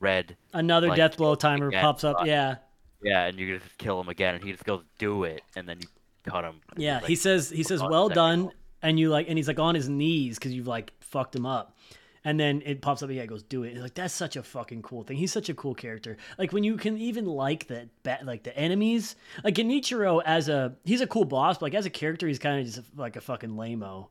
red 0.00 0.36
Another 0.52 0.88
like, 0.88 0.96
death 0.96 1.16
blow 1.16 1.34
timer 1.34 1.68
again, 1.68 1.82
pops 1.82 2.04
up. 2.04 2.24
Yeah, 2.24 2.56
yeah, 3.02 3.26
and 3.26 3.38
you 3.38 3.58
just 3.58 3.78
kill 3.78 4.00
him 4.00 4.08
again, 4.08 4.34
and 4.34 4.44
he 4.44 4.52
just 4.52 4.64
goes 4.64 4.82
do 4.98 5.24
it, 5.24 5.42
and 5.56 5.68
then 5.68 5.78
you 5.80 5.88
cut 6.30 6.44
him. 6.44 6.60
Yeah, 6.76 6.96
like, 6.96 7.06
he 7.06 7.16
says 7.16 7.50
he 7.50 7.62
says 7.62 7.82
well 7.82 8.08
done, 8.08 8.50
and 8.82 8.98
you 8.98 9.10
like, 9.10 9.28
and 9.28 9.38
he's 9.38 9.48
like 9.48 9.58
on 9.58 9.74
his 9.74 9.88
knees 9.88 10.38
because 10.38 10.52
you've 10.52 10.66
like 10.66 10.92
fucked 11.00 11.34
him 11.34 11.46
up, 11.46 11.76
and 12.24 12.38
then 12.38 12.62
it 12.64 12.82
pops 12.82 13.02
up. 13.02 13.10
Yeah, 13.10 13.22
it 13.22 13.28
goes 13.28 13.42
do 13.42 13.62
it. 13.62 13.72
It's 13.72 13.82
like 13.82 13.94
that's 13.94 14.14
such 14.14 14.36
a 14.36 14.42
fucking 14.42 14.82
cool 14.82 15.04
thing. 15.04 15.16
He's 15.16 15.32
such 15.32 15.48
a 15.48 15.54
cool 15.54 15.74
character. 15.74 16.16
Like 16.38 16.52
when 16.52 16.64
you 16.64 16.76
can 16.76 16.98
even 16.98 17.24
like 17.24 17.66
the 17.66 17.88
like 18.24 18.42
the 18.42 18.56
enemies. 18.56 19.16
Like 19.44 19.54
Genichiro 19.54 20.22
as 20.24 20.48
a 20.48 20.74
he's 20.84 21.00
a 21.00 21.06
cool 21.06 21.24
boss, 21.24 21.58
but 21.58 21.66
like 21.66 21.74
as 21.74 21.86
a 21.86 21.90
character, 21.90 22.26
he's 22.26 22.38
kind 22.38 22.60
of 22.60 22.66
just 22.66 22.80
like 22.96 23.16
a 23.16 23.20
fucking 23.20 23.50
lameo. 23.50 24.08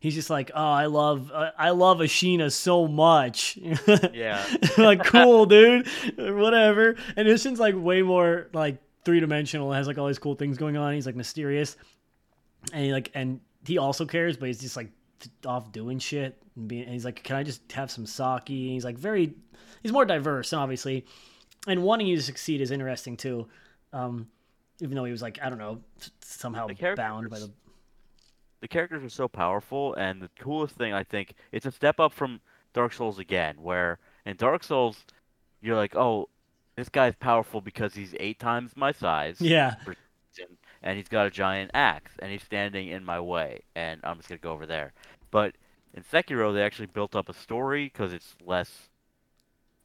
He's 0.00 0.14
just 0.14 0.30
like, 0.30 0.50
oh, 0.54 0.70
I 0.72 0.86
love, 0.86 1.30
uh, 1.32 1.50
I 1.58 1.70
love 1.70 1.98
Ashina 1.98 2.50
so 2.50 2.88
much. 2.88 3.58
Yeah. 4.14 4.44
like 4.78 5.04
cool, 5.04 5.44
dude. 5.46 5.86
Whatever. 6.16 6.96
And 7.16 7.28
Ishin's 7.28 7.60
like 7.60 7.74
way 7.76 8.00
more 8.02 8.48
like 8.54 8.78
three 9.04 9.20
dimensional. 9.20 9.70
Has 9.72 9.86
like 9.86 9.98
all 9.98 10.06
these 10.06 10.18
cool 10.18 10.34
things 10.34 10.56
going 10.56 10.76
on. 10.76 10.94
He's 10.94 11.06
like 11.06 11.16
mysterious, 11.16 11.76
and 12.72 12.84
he 12.84 12.92
like 12.92 13.10
and 13.14 13.40
he 13.66 13.78
also 13.78 14.06
cares, 14.06 14.36
but 14.36 14.46
he's 14.46 14.60
just 14.60 14.76
like 14.76 14.90
off 15.44 15.70
doing 15.72 15.98
shit. 15.98 16.40
And, 16.56 16.66
being, 16.66 16.84
and 16.84 16.92
he's 16.92 17.04
like, 17.04 17.22
can 17.22 17.36
I 17.36 17.42
just 17.42 17.70
have 17.72 17.90
some 17.90 18.06
sake? 18.06 18.48
And 18.48 18.58
he's 18.70 18.84
like 18.84 18.98
very, 18.98 19.34
he's 19.82 19.92
more 19.92 20.04
diverse, 20.04 20.52
obviously, 20.52 21.04
and 21.66 21.82
wanting 21.82 22.06
you 22.06 22.16
to 22.16 22.22
succeed 22.22 22.60
is 22.60 22.70
interesting 22.70 23.16
too. 23.16 23.48
Um, 23.92 24.28
even 24.80 24.96
though 24.96 25.04
he 25.04 25.12
was 25.12 25.22
like, 25.22 25.38
I 25.42 25.50
don't 25.50 25.58
know, 25.58 25.80
somehow 26.22 26.68
bound 26.96 27.28
by 27.28 27.38
the 27.38 27.50
the 28.60 28.68
characters 28.68 29.02
are 29.04 29.08
so 29.08 29.28
powerful, 29.28 29.94
and 29.94 30.20
the 30.22 30.30
coolest 30.38 30.76
thing 30.76 30.92
I 30.92 31.02
think 31.04 31.34
it's 31.52 31.66
a 31.66 31.70
step 31.72 31.98
up 32.00 32.12
from 32.12 32.40
Dark 32.74 32.92
Souls 32.92 33.18
again, 33.18 33.56
where 33.62 33.98
in 34.26 34.36
Dark 34.36 34.62
Souls 34.64 35.04
you're 35.60 35.76
like, 35.76 35.94
oh, 35.96 36.28
this 36.76 36.88
guy's 36.88 37.14
powerful 37.16 37.60
because 37.60 37.94
he's 37.94 38.14
eight 38.20 38.38
times 38.38 38.72
my 38.76 38.92
size, 38.92 39.40
yeah, 39.40 39.74
and- 40.82 40.96
he's 40.96 41.08
got 41.08 41.26
a 41.26 41.30
giant 41.30 41.70
axe, 41.74 42.12
and 42.20 42.30
he's 42.32 42.42
standing 42.42 42.88
in 42.88 43.04
my 43.04 43.20
way, 43.20 43.60
and 43.74 44.00
I'm 44.04 44.16
just 44.16 44.28
gonna 44.28 44.38
go 44.38 44.52
over 44.52 44.66
there. 44.66 44.92
But 45.30 45.54
in 45.92 46.02
Sekiro, 46.04 46.54
they 46.54 46.62
actually 46.62 46.86
built 46.86 47.14
up 47.16 47.28
a 47.28 47.34
story 47.34 47.86
because 47.86 48.12
it's 48.12 48.36
less, 48.44 48.88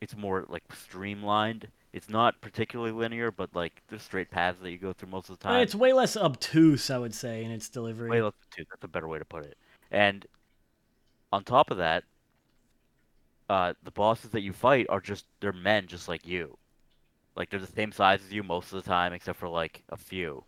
it's 0.01 0.15
more 0.15 0.45
like 0.47 0.63
streamlined. 0.73 1.67
It's 1.95 2.09
not 2.09 2.41
particularly 2.41 2.91
linear, 2.91 3.31
but 3.31 3.55
like 3.55 3.81
there's 3.87 4.03
straight 4.03 4.29
paths 4.29 4.59
that 4.61 4.69
you 4.69 4.77
go 4.77 4.91
through 4.91 5.07
most 5.09 5.29
of 5.29 5.39
the 5.39 5.43
time. 5.43 5.61
it's 5.61 5.73
way 5.73 5.93
less 5.93 6.17
obtuse, 6.17 6.89
I 6.89 6.97
would 6.97 7.13
say, 7.13 7.41
in 7.41 7.51
its 7.51 7.69
delivery. 7.69 8.09
Way 8.11 8.21
less 8.21 8.33
two. 8.51 8.65
That's 8.69 8.83
a 8.83 8.89
better 8.89 9.07
way 9.07 9.17
to 9.17 9.23
put 9.23 9.45
it. 9.45 9.57
And 9.91 10.25
on 11.31 11.45
top 11.45 11.71
of 11.71 11.77
that, 11.77 12.03
uh, 13.49 13.75
the 13.83 13.91
bosses 13.91 14.31
that 14.31 14.41
you 14.41 14.51
fight 14.51 14.87
are 14.89 14.99
just 14.99 15.23
they're 15.39 15.53
men 15.53 15.87
just 15.87 16.09
like 16.09 16.27
you. 16.27 16.57
Like 17.37 17.49
they're 17.49 17.61
the 17.61 17.67
same 17.67 17.93
size 17.93 18.19
as 18.25 18.33
you 18.33 18.43
most 18.43 18.73
of 18.73 18.83
the 18.83 18.89
time, 18.89 19.13
except 19.13 19.39
for 19.39 19.47
like 19.47 19.81
a 19.87 19.95
few. 19.95 20.43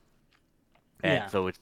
And 1.02 1.14
Yeah. 1.14 1.28
so 1.28 1.48
it's 1.48 1.60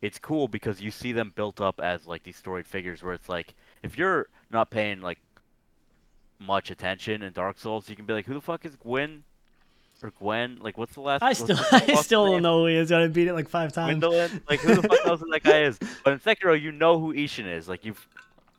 it's 0.00 0.18
cool 0.18 0.48
because 0.48 0.80
you 0.80 0.90
see 0.90 1.12
them 1.12 1.30
built 1.36 1.60
up 1.60 1.78
as 1.78 2.06
like 2.06 2.22
these 2.22 2.38
storied 2.38 2.66
figures 2.66 3.02
where 3.02 3.12
it's 3.12 3.28
like 3.28 3.54
if 3.82 3.98
you're 3.98 4.28
not 4.50 4.70
paying 4.70 5.02
like 5.02 5.18
much 6.46 6.70
attention 6.70 7.22
in 7.22 7.32
Dark 7.32 7.58
Souls, 7.58 7.88
you 7.88 7.96
can 7.96 8.04
be 8.06 8.12
like, 8.12 8.26
Who 8.26 8.34
the 8.34 8.40
fuck 8.40 8.64
is 8.64 8.76
Gwyn? 8.76 9.24
Or 10.02 10.10
Gwyn? 10.10 10.58
Like 10.60 10.76
what's 10.76 10.94
the 10.94 11.00
last 11.00 11.22
I 11.22 11.32
still, 11.32 11.56
I 11.72 11.94
still 12.02 12.26
don't 12.26 12.42
know 12.42 12.60
who 12.60 12.66
he 12.66 12.76
is. 12.76 12.92
I 12.92 13.06
beat 13.08 13.28
it 13.28 13.34
like 13.34 13.48
five 13.48 13.72
times. 13.72 14.02
Gwyndolin? 14.02 14.42
Like 14.48 14.60
who 14.60 14.74
the 14.74 14.82
fuck 14.82 15.06
knows 15.06 15.20
who 15.20 15.30
that 15.30 15.42
guy 15.42 15.62
is? 15.62 15.78
But 16.04 16.12
in 16.12 16.18
Sekiro, 16.20 16.60
you 16.60 16.72
know 16.72 16.98
who 16.98 17.14
Ishin 17.14 17.46
is. 17.46 17.68
Like 17.68 17.84
you've 17.84 18.06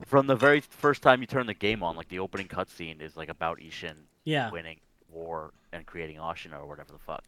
from 0.06 0.28
the 0.28 0.36
very 0.36 0.60
first 0.62 1.02
time 1.02 1.22
you 1.22 1.28
turn 1.28 1.46
the 1.46 1.54
game 1.54 1.84
on, 1.84 1.96
like 1.96 2.10
the 2.10 2.20
opening 2.20 2.48
cutscene 2.48 3.02
is 3.02 3.16
like 3.16 3.30
about 3.30 3.60
Ishin 3.60 3.94
Yeah, 4.24 4.50
winning 4.52 4.80
war 5.12 5.52
and 5.72 5.86
creating 5.86 6.18
Ashina 6.18 6.60
or 6.60 6.66
whatever 6.66 6.92
the 6.92 7.00
fuck. 7.00 7.24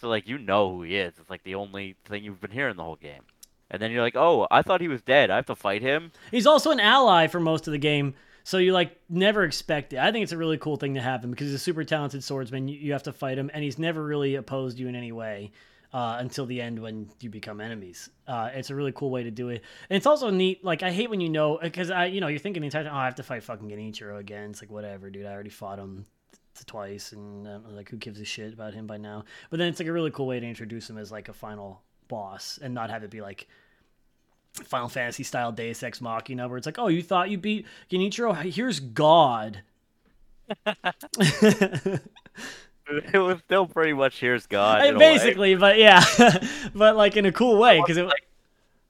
So 0.00 0.08
like 0.08 0.26
you 0.26 0.38
know 0.38 0.70
who 0.70 0.82
he 0.82 0.96
is. 0.96 1.14
It's 1.20 1.28
like 1.30 1.42
the 1.44 1.54
only 1.56 1.96
thing 2.06 2.24
you've 2.24 2.40
been 2.40 2.50
hearing 2.50 2.76
the 2.76 2.84
whole 2.84 2.96
game. 2.96 3.22
And 3.70 3.80
then 3.82 3.90
you're 3.90 4.02
like, 4.02 4.16
oh, 4.16 4.46
I 4.50 4.62
thought 4.62 4.80
he 4.80 4.88
was 4.88 5.02
dead. 5.02 5.30
I 5.30 5.36
have 5.36 5.46
to 5.46 5.56
fight 5.56 5.82
him. 5.82 6.12
he's 6.30 6.46
also 6.46 6.70
an 6.70 6.78
ally 6.80 7.26
for 7.26 7.40
most 7.40 7.66
of 7.66 7.72
the 7.72 7.78
game, 7.78 8.14
so 8.44 8.58
you 8.58 8.72
like 8.72 9.00
never 9.08 9.42
expect 9.42 9.94
it. 9.94 9.98
I 9.98 10.12
think 10.12 10.22
it's 10.22 10.32
a 10.32 10.36
really 10.36 10.58
cool 10.58 10.76
thing 10.76 10.94
to 10.94 11.00
happen 11.00 11.30
because 11.30 11.46
he's 11.46 11.54
a 11.54 11.58
super 11.58 11.82
talented 11.82 12.22
swordsman. 12.22 12.68
You, 12.68 12.78
you 12.78 12.92
have 12.92 13.02
to 13.04 13.12
fight 13.12 13.38
him, 13.38 13.50
and 13.52 13.64
he's 13.64 13.78
never 13.78 14.04
really 14.04 14.34
opposed 14.36 14.78
you 14.78 14.86
in 14.86 14.94
any 14.94 15.12
way 15.12 15.50
uh, 15.94 16.16
until 16.18 16.44
the 16.44 16.60
end 16.60 16.78
when 16.78 17.08
you 17.20 17.30
become 17.30 17.60
enemies. 17.60 18.10
Uh, 18.28 18.50
it's 18.52 18.68
a 18.68 18.74
really 18.74 18.92
cool 18.92 19.10
way 19.10 19.22
to 19.22 19.30
do 19.30 19.48
it, 19.48 19.62
and 19.88 19.96
it's 19.96 20.06
also 20.06 20.28
neat. 20.28 20.62
Like 20.62 20.82
I 20.82 20.92
hate 20.92 21.08
when 21.08 21.20
you 21.20 21.30
know 21.30 21.58
because 21.60 21.90
I, 21.90 22.06
you 22.06 22.20
know, 22.20 22.28
you're 22.28 22.38
thinking 22.38 22.60
the 22.60 22.66
entire 22.66 22.84
time, 22.84 22.92
oh, 22.94 22.98
I 22.98 23.06
have 23.06 23.14
to 23.16 23.22
fight 23.22 23.42
fucking 23.42 23.68
Genichiro 23.68 24.18
again. 24.18 24.50
It's 24.50 24.60
like 24.60 24.70
whatever, 24.70 25.08
dude. 25.08 25.24
I 25.24 25.32
already 25.32 25.50
fought 25.50 25.78
him 25.78 26.04
twice, 26.66 27.12
and 27.12 27.48
uh, 27.48 27.60
like 27.70 27.88
who 27.88 27.96
gives 27.96 28.20
a 28.20 28.24
shit 28.24 28.52
about 28.52 28.74
him 28.74 28.86
by 28.86 28.98
now? 28.98 29.24
But 29.48 29.58
then 29.58 29.68
it's 29.68 29.80
like 29.80 29.88
a 29.88 29.92
really 29.92 30.10
cool 30.10 30.26
way 30.26 30.38
to 30.38 30.46
introduce 30.46 30.90
him 30.90 30.98
as 30.98 31.10
like 31.10 31.30
a 31.30 31.32
final 31.32 31.82
boss 32.08 32.58
and 32.60 32.74
not 32.74 32.90
have 32.90 33.02
it 33.04 33.10
be 33.10 33.22
like 33.22 33.48
Final 34.62 34.88
Fantasy 34.88 35.24
style 35.24 35.50
Deus 35.52 35.82
Ex 35.82 36.00
Machina, 36.00 36.48
where 36.48 36.56
it's 36.56 36.66
like, 36.66 36.78
oh, 36.78 36.88
you 36.88 37.02
thought 37.02 37.28
you 37.30 37.38
beat 37.38 37.66
Genichiro? 37.90 38.34
Here's 38.52 38.80
God. 38.80 39.62
It 42.86 43.18
was 43.18 43.38
still 43.46 43.66
pretty 43.66 43.94
much 43.94 44.20
here's 44.20 44.46
God. 44.46 44.82
I- 44.82 44.86
in 44.88 44.96
a 44.96 44.98
way. 44.98 45.14
Basically, 45.14 45.54
but 45.54 45.78
yeah, 45.78 46.04
but 46.74 46.96
like 46.96 47.16
in 47.16 47.24
a 47.24 47.32
cool 47.32 47.58
way 47.58 47.80
because 47.80 47.96
it. 47.96 48.04
Like, 48.04 48.26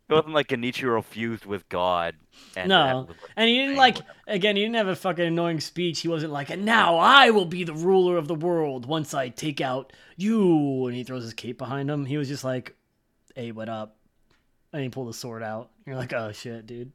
it 0.08 0.12
wasn't 0.12 0.34
like 0.34 0.48
Genichiro 0.48 1.02
fused 1.02 1.46
with 1.46 1.66
God. 1.68 2.16
And 2.56 2.68
No, 2.68 3.06
like, 3.08 3.16
and 3.36 3.48
he 3.48 3.56
didn't 3.56 3.76
like 3.76 3.98
again. 4.26 4.56
He 4.56 4.62
didn't 4.62 4.74
have 4.74 4.88
a 4.88 4.96
fucking 4.96 5.24
annoying 5.24 5.60
speech. 5.60 6.00
He 6.00 6.08
wasn't 6.08 6.32
like, 6.32 6.50
and 6.50 6.64
now 6.64 6.96
I 6.98 7.30
will 7.30 7.46
be 7.46 7.64
the 7.64 7.72
ruler 7.72 8.18
of 8.18 8.26
the 8.28 8.34
world 8.34 8.84
once 8.84 9.14
I 9.14 9.28
take 9.28 9.60
out 9.60 9.92
you. 10.16 10.86
And 10.86 10.96
he 10.96 11.04
throws 11.04 11.22
his 11.22 11.32
cape 11.32 11.56
behind 11.56 11.88
him. 11.88 12.04
He 12.04 12.18
was 12.18 12.28
just 12.28 12.42
like, 12.44 12.74
"Hey, 13.36 13.52
what 13.52 13.68
up?" 13.68 13.96
And 14.74 14.82
he 14.82 14.88
pulled 14.90 15.08
the 15.08 15.12
sword 15.14 15.42
out. 15.42 15.70
You're 15.86 15.94
like, 15.96 16.12
"Oh 16.12 16.32
shit, 16.32 16.66
dude." 16.66 16.90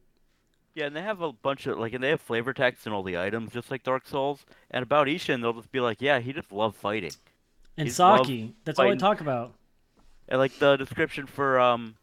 Yeah, 0.75 0.85
and 0.85 0.95
they 0.95 1.01
have 1.01 1.21
a 1.21 1.31
bunch 1.31 1.65
of 1.65 1.79
like, 1.79 1.93
and 1.93 2.03
they 2.03 2.09
have 2.09 2.19
flavor 2.21 2.53
text 2.53 2.85
in 2.85 2.93
all 2.93 3.03
the 3.03 3.17
items, 3.17 3.53
just 3.53 3.71
like 3.71 3.83
Dark 3.83 4.05
Souls. 4.05 4.45
And 4.69 4.83
about 4.83 5.07
Ishin, 5.07 5.41
they'll 5.41 5.53
just 5.53 5.71
be 5.71 5.79
like, 5.79 6.01
"Yeah, 6.01 6.19
he 6.19 6.33
just 6.33 6.51
loved 6.51 6.75
fighting." 6.75 7.13
And 7.77 7.87
sake, 7.91 8.51
that's 8.65 8.77
all 8.77 8.85
I 8.85 8.89
fighting- 8.89 8.99
talk 8.99 9.21
about. 9.21 9.53
And 10.27 10.37
like 10.39 10.59
the 10.59 10.75
description 10.75 11.25
for 11.25 11.59
um, 11.59 11.95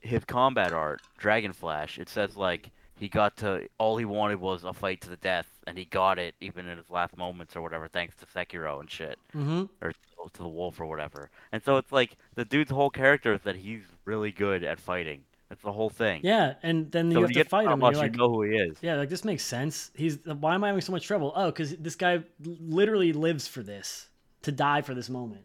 his 0.00 0.24
combat 0.24 0.72
art, 0.72 1.02
Dragon 1.18 1.52
Flash, 1.52 1.98
it 1.98 2.08
says 2.08 2.36
like 2.36 2.70
he 2.98 3.08
got 3.08 3.36
to 3.38 3.68
all 3.78 3.96
he 3.96 4.04
wanted 4.04 4.40
was 4.40 4.64
a 4.64 4.72
fight 4.72 5.00
to 5.02 5.10
the 5.10 5.16
death, 5.16 5.46
and 5.66 5.76
he 5.78 5.84
got 5.84 6.18
it 6.18 6.34
even 6.40 6.66
in 6.68 6.78
his 6.78 6.88
last 6.90 7.16
moments 7.16 7.54
or 7.56 7.62
whatever, 7.62 7.88
thanks 7.88 8.16
to 8.16 8.26
Sekiro 8.26 8.80
and 8.80 8.90
shit, 8.90 9.18
Mm-hmm. 9.36 9.64
or 9.82 9.92
to 10.28 10.42
the 10.42 10.48
wolf 10.48 10.80
or 10.80 10.86
whatever. 10.86 11.30
And 11.52 11.62
so 11.62 11.76
it's 11.76 11.92
like 11.92 12.16
the 12.34 12.44
dude's 12.44 12.70
whole 12.70 12.90
character 12.90 13.34
is 13.34 13.40
that 13.42 13.56
he's 13.56 13.82
really 14.04 14.32
good 14.32 14.62
at 14.64 14.78
fighting. 14.80 15.22
That's 15.48 15.62
the 15.62 15.72
whole 15.72 15.90
thing. 15.90 16.20
Yeah, 16.22 16.54
and 16.62 16.92
then 16.92 17.10
So 17.10 17.18
you 17.18 17.22
have 17.24 17.30
you 17.36 17.42
to 17.42 17.48
fight 17.48 17.66
him. 17.66 17.80
You're 17.80 17.92
you 17.92 17.98
like, 17.98 18.14
know 18.14 18.28
who 18.28 18.42
he 18.42 18.56
is. 18.56 18.76
yeah, 18.82 18.94
like 18.94 19.08
this 19.08 19.24
makes 19.24 19.44
sense. 19.44 19.90
He's 19.94 20.18
why 20.24 20.54
am 20.54 20.62
I 20.62 20.68
having 20.68 20.80
so 20.80 20.92
much 20.92 21.06
trouble? 21.06 21.32
Oh, 21.34 21.46
because 21.46 21.76
this 21.76 21.96
guy 21.96 22.22
literally 22.40 23.12
lives 23.12 23.48
for 23.48 23.62
this, 23.62 24.08
to 24.42 24.52
die 24.52 24.82
for 24.82 24.94
this 24.94 25.08
moment. 25.08 25.42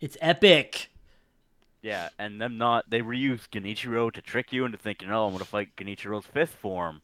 It's 0.00 0.16
epic. 0.20 0.90
Yeah, 1.82 2.08
and 2.18 2.40
them 2.40 2.58
not 2.58 2.90
they 2.90 3.00
reuse 3.00 3.48
Genichiro 3.48 4.12
to 4.12 4.20
trick 4.20 4.52
you 4.52 4.64
into 4.64 4.76
thinking, 4.76 5.08
oh, 5.10 5.26
I'm 5.26 5.32
gonna 5.32 5.44
fight 5.44 5.76
Genichiro's 5.76 6.26
fifth 6.26 6.56
form, 6.56 7.00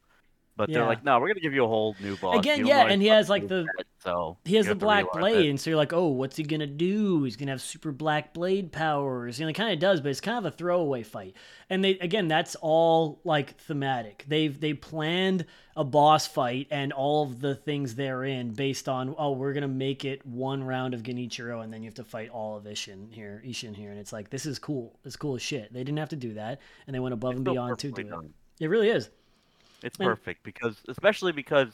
but 0.57 0.69
Yeah. 0.69 0.79
they're 0.79 0.87
like, 0.87 1.05
no, 1.05 1.19
we're 1.19 1.29
gonna 1.29 1.41
give 1.41 1.53
you 1.55 1.65
a 1.65 1.69
whole 1.69 1.97
new 2.01 2.17
boss. 2.17 2.39
Again, 2.39 2.61
You 2.61 2.69
yeah, 2.69 2.87
and 2.87 3.03
he 3.03 3.09
has, 3.09 3.29
like, 3.29 3.49
the- 3.49 3.67
so 3.99 4.37
He 4.45 4.57
has 4.57 4.67
the 4.67 4.75
black 4.75 5.11
blade, 5.13 5.47
it. 5.47 5.51
and 5.51 5.59
so 5.61 5.71
you're 5.71 5.77
like, 5.79 5.93
oh, 5.93 6.09
what's 6.09 6.37
he 6.37 6.43
gonna 6.45 6.67
do? 6.67 7.25
He's 7.25 7.37
gonna 7.37 7.51
have 7.53 7.63
super 7.63 7.91
black 7.91 8.35
blade 8.35 8.71
powers. 8.71 9.39
You 9.39 9.45
know, 9.45 9.49
he 9.49 9.55
kind 9.55 9.73
of 9.73 9.79
does, 9.79 10.01
but 10.01 10.11
it's 10.11 10.21
kind 10.21 10.39
of 10.39 10.45
a 10.45 10.51
throwaway 10.57 11.03
fight. 11.03 11.35
And 11.71 11.83
they 11.83 11.93
again, 11.99 12.29
that's 12.29 12.55
all 12.57 13.21
like 13.25 13.57
thematic. 13.59 14.25
They've 14.29 14.59
they 14.59 14.75
planned 14.75 15.47
a 15.77 15.83
boss 15.83 16.27
fight 16.27 16.69
and 16.71 16.93
all 16.93 17.25
of 17.25 17.41
the 17.41 17.55
things 17.57 17.95
therein 17.97 18.51
based 18.53 18.89
on 18.89 19.15
oh, 19.19 19.33
we're 19.33 19.55
gonna 19.55 19.67
make 19.67 20.05
it 20.05 20.25
one 20.27 20.63
round 20.63 20.93
of 20.95 21.03
Genichiro, 21.03 21.65
and 21.65 21.73
then 21.73 21.83
you 21.83 21.87
have 21.89 21.95
to 21.95 22.05
fight 22.05 22.29
all 22.31 22.57
of 22.59 22.65
Ishin 22.65 23.11
here, 23.13 23.43
Ishin 23.45 23.75
here, 23.75 23.91
and 23.91 23.99
it's 23.99 24.13
like 24.13 24.29
this 24.31 24.45
is 24.47 24.59
cool. 24.59 24.99
It's 25.05 25.17
cool 25.17 25.35
as 25.37 25.43
shit. 25.43 25.73
They 25.73 25.81
didn't 25.83 25.99
have 25.99 26.11
to 26.11 26.17
do 26.17 26.35
that, 26.35 26.61
and 26.87 26.95
they 26.95 27.01
went 27.01 27.15
above 27.15 27.33
It's 27.33 27.39
and 27.39 27.45
beyond 27.47 27.79
to 27.79 27.89
do 27.89 27.95
perfectly 28.05 28.27
it. 28.59 28.65
It 28.65 28.69
really 28.69 28.91
is. 28.91 29.09
It's 29.85 29.99
And- 30.01 30.09
perfect 30.09 30.43
because, 30.43 30.83
especially 30.89 31.33
because 31.33 31.69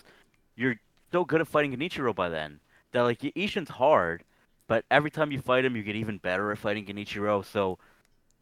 you're 0.57 0.77
so 1.13 1.25
good 1.25 1.41
at 1.41 1.49
fighting 1.49 1.75
Genichiro 1.75 2.15
by 2.15 2.29
then 2.29 2.61
that 2.93 3.03
like 3.03 3.21
Ishin's 3.21 3.71
hard, 3.71 4.25
but 4.67 4.85
every 4.91 5.11
time 5.11 5.31
you 5.33 5.41
fight 5.41 5.65
him, 5.65 5.77
you 5.77 5.83
get 5.83 5.97
even 5.97 6.19
better 6.19 6.53
at 6.53 6.59
fighting 6.59 6.85
Genichiro. 6.87 7.45
So 7.45 7.79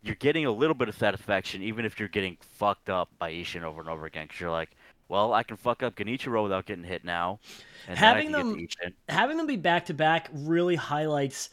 you're 0.02 0.14
getting 0.16 0.46
a 0.46 0.50
little 0.50 0.74
bit 0.74 0.88
of 0.88 0.94
satisfaction, 0.94 1.62
even 1.62 1.84
if 1.84 1.98
you're 1.98 2.08
getting 2.08 2.36
fucked 2.40 2.88
up 2.88 3.08
by 3.18 3.32
Ishin 3.32 3.62
over 3.62 3.80
and 3.80 3.88
over 3.90 4.06
again. 4.06 4.26
Because 4.26 4.40
you're 4.40 4.50
like, 4.50 4.70
well, 5.08 5.32
I 5.32 5.42
can 5.42 5.56
fuck 5.56 5.82
up 5.82 5.96
Genichiro 5.96 6.42
without 6.42 6.66
getting 6.66 6.84
hit 6.84 7.02
now, 7.04 7.40
and 7.88 7.98
Having 7.98 8.32
then 8.32 8.34
I 8.34 8.38
can 8.42 8.50
them- 8.50 8.58
get 8.58 8.70
to 8.70 8.78
Ishin. 8.86 8.92
having 9.08 9.36
them 9.38 9.46
be 9.46 9.56
back 9.56 9.86
to 9.86 9.94
back 9.94 10.28
really 10.32 10.76
highlights 10.76 11.50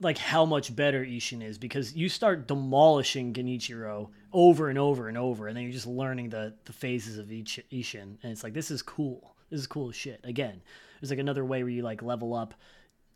like 0.00 0.18
how 0.18 0.44
much 0.46 0.74
better 0.74 1.04
Ishin 1.04 1.42
is 1.42 1.58
because 1.58 1.94
you 1.94 2.08
start 2.08 2.48
demolishing 2.48 3.32
Genichiro 3.34 4.08
over 4.32 4.68
and 4.68 4.78
over 4.78 5.08
and 5.08 5.18
over, 5.18 5.46
and 5.48 5.56
then 5.56 5.64
you're 5.64 5.72
just 5.72 5.86
learning 5.86 6.30
the 6.30 6.54
the 6.64 6.72
phases 6.72 7.18
of 7.18 7.30
each 7.30 7.60
Ishin, 7.70 8.16
and 8.22 8.32
it's 8.32 8.42
like 8.42 8.54
this 8.54 8.70
is 8.70 8.82
cool. 8.82 9.36
This 9.50 9.60
is 9.60 9.66
cool 9.66 9.90
shit. 9.90 10.20
Again, 10.24 10.62
there's 11.00 11.10
like 11.10 11.18
another 11.18 11.44
way 11.44 11.62
where 11.62 11.70
you 11.70 11.82
like 11.82 12.02
level 12.02 12.34
up. 12.34 12.54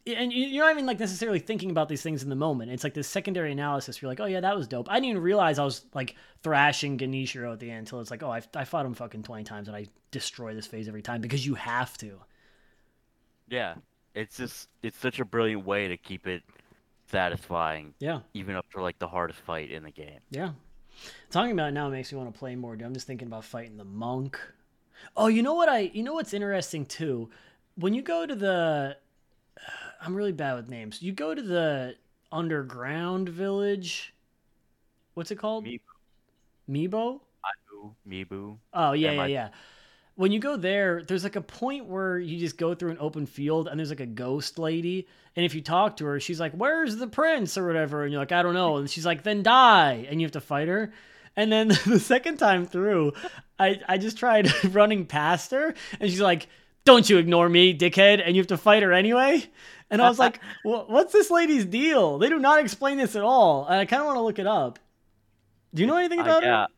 And 0.07 0.31
you- 0.35 0.49
you're 0.49 0.67
not 0.67 0.73
even 0.73 0.85
like 0.85 1.01
necessarily 1.01 1.39
thinking 1.39 1.71
about 1.71 1.89
these 1.89 2.03
things 2.03 2.23
in 2.23 2.29
the 2.29 2.37
moment. 2.37 2.71
It's 2.71 2.85
like 2.85 2.93
this 2.93 3.09
secondary 3.09 3.53
analysis. 3.53 4.03
You're 4.03 4.11
like, 4.11 4.21
oh 4.21 4.27
yeah, 4.27 4.41
that 4.41 4.55
was 4.55 4.69
dope. 4.69 4.91
I 4.91 4.95
didn't 4.97 5.11
even 5.11 5.23
realize 5.23 5.59
I 5.59 5.65
was 5.65 5.87
like 5.95 6.15
thrashing 6.43 6.99
Genichiro 6.99 7.55
at 7.55 7.61
the 7.61 7.71
end 7.71 7.79
until 7.79 8.01
it's 8.01 8.11
like, 8.11 8.23
oh, 8.23 8.31
I, 8.31 8.43
I 8.55 8.65
fought 8.65 8.85
him 8.85 8.93
fucking 8.93 9.23
twenty 9.23 9.45
times 9.45 9.69
and 9.69 9.77
I 9.77 9.87
destroy 10.11 10.55
this 10.55 10.67
phase 10.67 10.89
every 10.89 11.01
time 11.01 11.23
because 11.23 11.47
you 11.47 11.55
have 11.55 11.97
to. 11.99 12.21
Yeah, 13.49 13.77
it's 14.15 14.37
just 14.37 14.69
it's 14.83 14.99
such 14.99 15.21
a 15.21 15.25
brilliant 15.25 15.65
way 15.65 15.89
to 15.89 15.97
keep 15.97 16.27
it 16.27 16.43
satisfying, 17.07 17.95
Yeah. 18.01 18.21
even 18.35 18.57
up 18.57 18.67
to 18.73 18.83
like 18.83 18.99
the 18.99 19.09
hardest 19.09 19.41
fight 19.41 19.71
in 19.71 19.83
the 19.85 19.91
game. 19.91 20.21
Yeah. 20.31 20.53
Talking 21.31 21.53
about 21.53 21.69
it 21.69 21.73
now 21.73 21.89
makes 21.89 22.13
me 22.13 22.19
want 22.19 22.33
to 22.33 22.39
play 22.39 22.55
more. 22.57 22.77
dude. 22.77 22.87
I'm 22.87 22.95
just 22.95 23.07
thinking 23.07 23.27
about 23.29 23.45
fighting 23.45 23.77
the 23.77 23.85
monk. 23.85 24.39
Oh, 25.17 25.27
you 25.27 25.43
know 25.43 25.55
what 25.55 25.69
I 25.69 25.91
you 25.93 26.03
know 26.03 26.15
what's 26.15 26.33
interesting 26.33 26.87
too? 26.87 27.31
When 27.77 27.95
you 27.95 28.03
go 28.03 28.27
to 28.27 28.35
the 28.35 28.97
I'm 30.01 30.15
really 30.15 30.33
bad 30.33 30.55
with 30.57 30.69
names. 30.69 31.03
You 31.03 31.13
go 31.13 31.35
to 31.35 31.43
the 31.43 31.95
underground 32.31 33.29
village. 33.29 34.15
What's 35.15 35.31
it 35.31 35.37
called? 35.37 35.65
Mibu. 35.65 35.81
Miibo? 36.69 37.21
Mibu, 37.45 37.95
Mibu. 38.09 38.57
Oh 38.73 38.93
yeah, 38.93 39.13
yeah, 39.13 39.27
yeah. 39.27 39.49
When 40.17 40.31
you 40.31 40.39
go 40.39 40.57
there, 40.57 41.03
there's 41.03 41.25
like 41.25 41.35
a 41.37 41.41
point 41.41 41.87
where 41.87 42.19
you 42.19 42.39
just 42.39 42.57
go 42.57 42.75
through 42.75 42.93
an 42.93 42.99
open 43.01 43.27
field 43.27 43.67
and 43.67 43.79
there's 43.79 43.91
like 43.91 44.01
a 44.01 44.07
ghost 44.07 44.59
lady, 44.59 45.09
and 45.35 45.45
if 45.45 45.55
you 45.55 45.61
talk 45.61 45.97
to 45.97 46.05
her, 46.07 46.21
she's 46.21 46.39
like, 46.39 46.53
"Where's 46.53 46.97
the 46.97 47.09
prince?" 47.09 47.59
or 47.59 47.67
whatever, 47.67 48.05
and 48.05 48.13
you're 48.13 48.21
like, 48.23 48.31
"I 48.33 48.43
don't 48.43 48.55
know," 48.55 48.77
and 48.77 48.89
she's 48.89 49.05
like, 49.07 49.25
"Then 49.25 49.43
die," 49.43 50.07
and 50.09 50.21
you 50.21 50.25
have 50.27 50.33
to 50.33 50.41
fight 50.41 50.69
her. 50.69 50.93
And 51.37 51.51
then 51.51 51.69
the 51.87 51.99
second 51.99 52.37
time 52.37 52.65
through, 52.67 53.13
I 53.59 53.81
I 53.89 53.99
just 53.99 54.17
tried 54.17 54.49
running 54.75 55.05
past 55.07 55.51
her, 55.51 55.75
and 55.99 56.09
she's 56.09 56.21
like, 56.21 56.47
"Don't 56.85 57.11
you 57.11 57.19
ignore 57.19 57.49
me, 57.49 57.77
dickhead!" 57.77 58.23
And 58.25 58.37
you 58.37 58.41
have 58.41 58.47
to 58.49 58.57
fight 58.57 58.85
her 58.85 58.93
anyway. 58.93 59.45
And 59.91 60.01
I 60.01 60.09
was 60.09 60.21
like, 60.21 60.39
"Wha- 60.65 60.85
"What's 60.87 61.13
this 61.13 61.29
lady's 61.33 61.65
deal?" 61.65 62.19
They 62.19 62.29
do 62.29 62.39
not 62.39 62.61
explain 62.61 62.99
this 62.99 63.17
at 63.17 63.23
all, 63.23 63.67
and 63.67 63.81
I 63.81 63.85
kind 63.85 63.99
of 64.01 64.07
want 64.07 64.17
to 64.19 64.23
look 64.23 64.39
it 64.39 64.47
up. 64.47 64.79
Do 65.75 65.83
you 65.83 65.89
know 65.89 65.97
anything 65.97 66.21
Uh, 66.21 66.25
about 66.25 66.43
yeah. 66.45 66.63
her? 66.63 66.69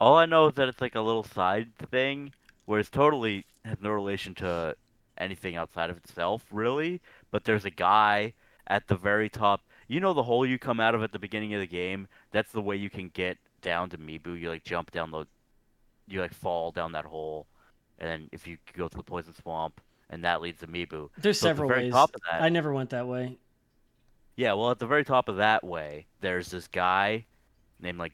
All 0.00 0.16
I 0.16 0.26
know 0.26 0.48
is 0.48 0.54
that 0.54 0.66
it's 0.66 0.80
like 0.80 0.96
a 0.96 1.00
little 1.00 1.22
side 1.22 1.68
thing 1.92 2.32
where 2.66 2.80
it's 2.80 2.90
totally 2.90 3.44
has 3.64 3.78
no 3.80 3.90
relation 3.90 4.34
to 4.36 4.74
anything 5.18 5.56
outside 5.56 5.90
of 5.90 5.96
itself, 5.96 6.44
really. 6.50 7.00
But 7.30 7.44
there's 7.44 7.64
a 7.64 7.70
guy 7.70 8.32
at 8.66 8.86
the 8.88 8.96
very 8.96 9.28
top. 9.28 9.60
You 9.88 10.00
know 10.00 10.12
the 10.14 10.22
hole 10.22 10.46
you 10.46 10.58
come 10.58 10.80
out 10.80 10.94
of 10.94 11.02
at 11.02 11.12
the 11.12 11.18
beginning 11.18 11.52
of 11.54 11.60
the 11.60 11.66
game? 11.66 12.06
That's 12.30 12.52
the 12.52 12.60
way 12.62 12.76
you 12.76 12.90
can 12.90 13.08
get 13.12 13.38
down 13.60 13.90
to 13.90 13.98
Mibu. 13.98 14.38
You 14.40 14.48
like 14.50 14.64
jump 14.64 14.90
down 14.90 15.10
the 15.10 15.26
you 16.08 16.20
like 16.20 16.32
fall 16.34 16.70
down 16.72 16.92
that 16.92 17.04
hole. 17.04 17.46
And 17.98 18.08
then 18.08 18.28
if 18.32 18.46
you 18.46 18.56
go 18.76 18.88
to 18.88 18.96
the 18.96 19.02
poison 19.02 19.34
swamp 19.34 19.80
and 20.08 20.24
that 20.24 20.40
leads 20.40 20.60
to 20.60 20.66
Mibu. 20.66 21.10
There's 21.18 21.38
So 21.38 21.46
the 21.46 21.50
several 21.50 21.68
very 21.68 21.84
ways. 21.84 21.92
that- 21.92 22.10
I 22.42 22.48
never 22.48 22.72
went 22.72 22.90
that 22.90 23.06
way. 23.06 23.36
Yeah, 24.36 24.54
well, 24.54 24.70
at 24.70 24.78
the 24.78 24.86
very 24.86 25.04
top 25.04 25.28
of 25.28 25.36
that 25.36 25.62
way, 25.62 26.06
there's 26.20 26.50
this 26.50 26.66
guy 26.66 27.26
named 27.80 27.98
like 27.98 28.12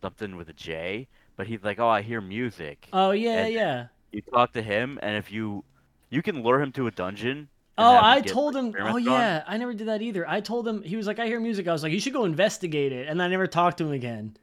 something 0.00 0.36
with 0.36 0.48
a 0.48 0.52
J, 0.52 1.08
but 1.36 1.46
he's 1.46 1.62
like, 1.62 1.78
"Oh, 1.78 1.88
I 1.88 2.02
hear 2.02 2.20
music." 2.20 2.88
Oh 2.92 3.10
yeah, 3.12 3.44
And- 3.44 3.54
yeah. 3.54 3.86
You 4.12 4.20
talk 4.20 4.52
to 4.52 4.62
him, 4.62 4.98
and 5.02 5.16
if 5.16 5.32
you 5.32 5.64
you 6.10 6.22
can 6.22 6.42
lure 6.42 6.60
him 6.60 6.72
to 6.72 6.86
a 6.86 6.90
dungeon. 6.90 7.48
Oh, 7.78 7.98
I 8.02 8.20
told 8.20 8.54
him. 8.54 8.74
Oh 8.78 8.96
on. 8.96 9.02
yeah, 9.02 9.42
I 9.46 9.56
never 9.56 9.72
did 9.72 9.88
that 9.88 10.02
either. 10.02 10.28
I 10.28 10.40
told 10.42 10.68
him 10.68 10.82
he 10.82 10.96
was 10.96 11.06
like, 11.06 11.18
I 11.18 11.26
hear 11.26 11.40
music. 11.40 11.66
I 11.66 11.72
was 11.72 11.82
like, 11.82 11.92
you 11.92 12.00
should 12.00 12.12
go 12.12 12.26
investigate 12.26 12.92
it, 12.92 13.08
and 13.08 13.22
I 13.22 13.28
never 13.28 13.46
talked 13.46 13.78
to 13.78 13.86
him 13.86 13.92
again. 13.92 14.36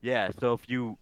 Yeah, 0.00 0.30
so 0.40 0.54
if 0.54 0.62
you 0.68 0.96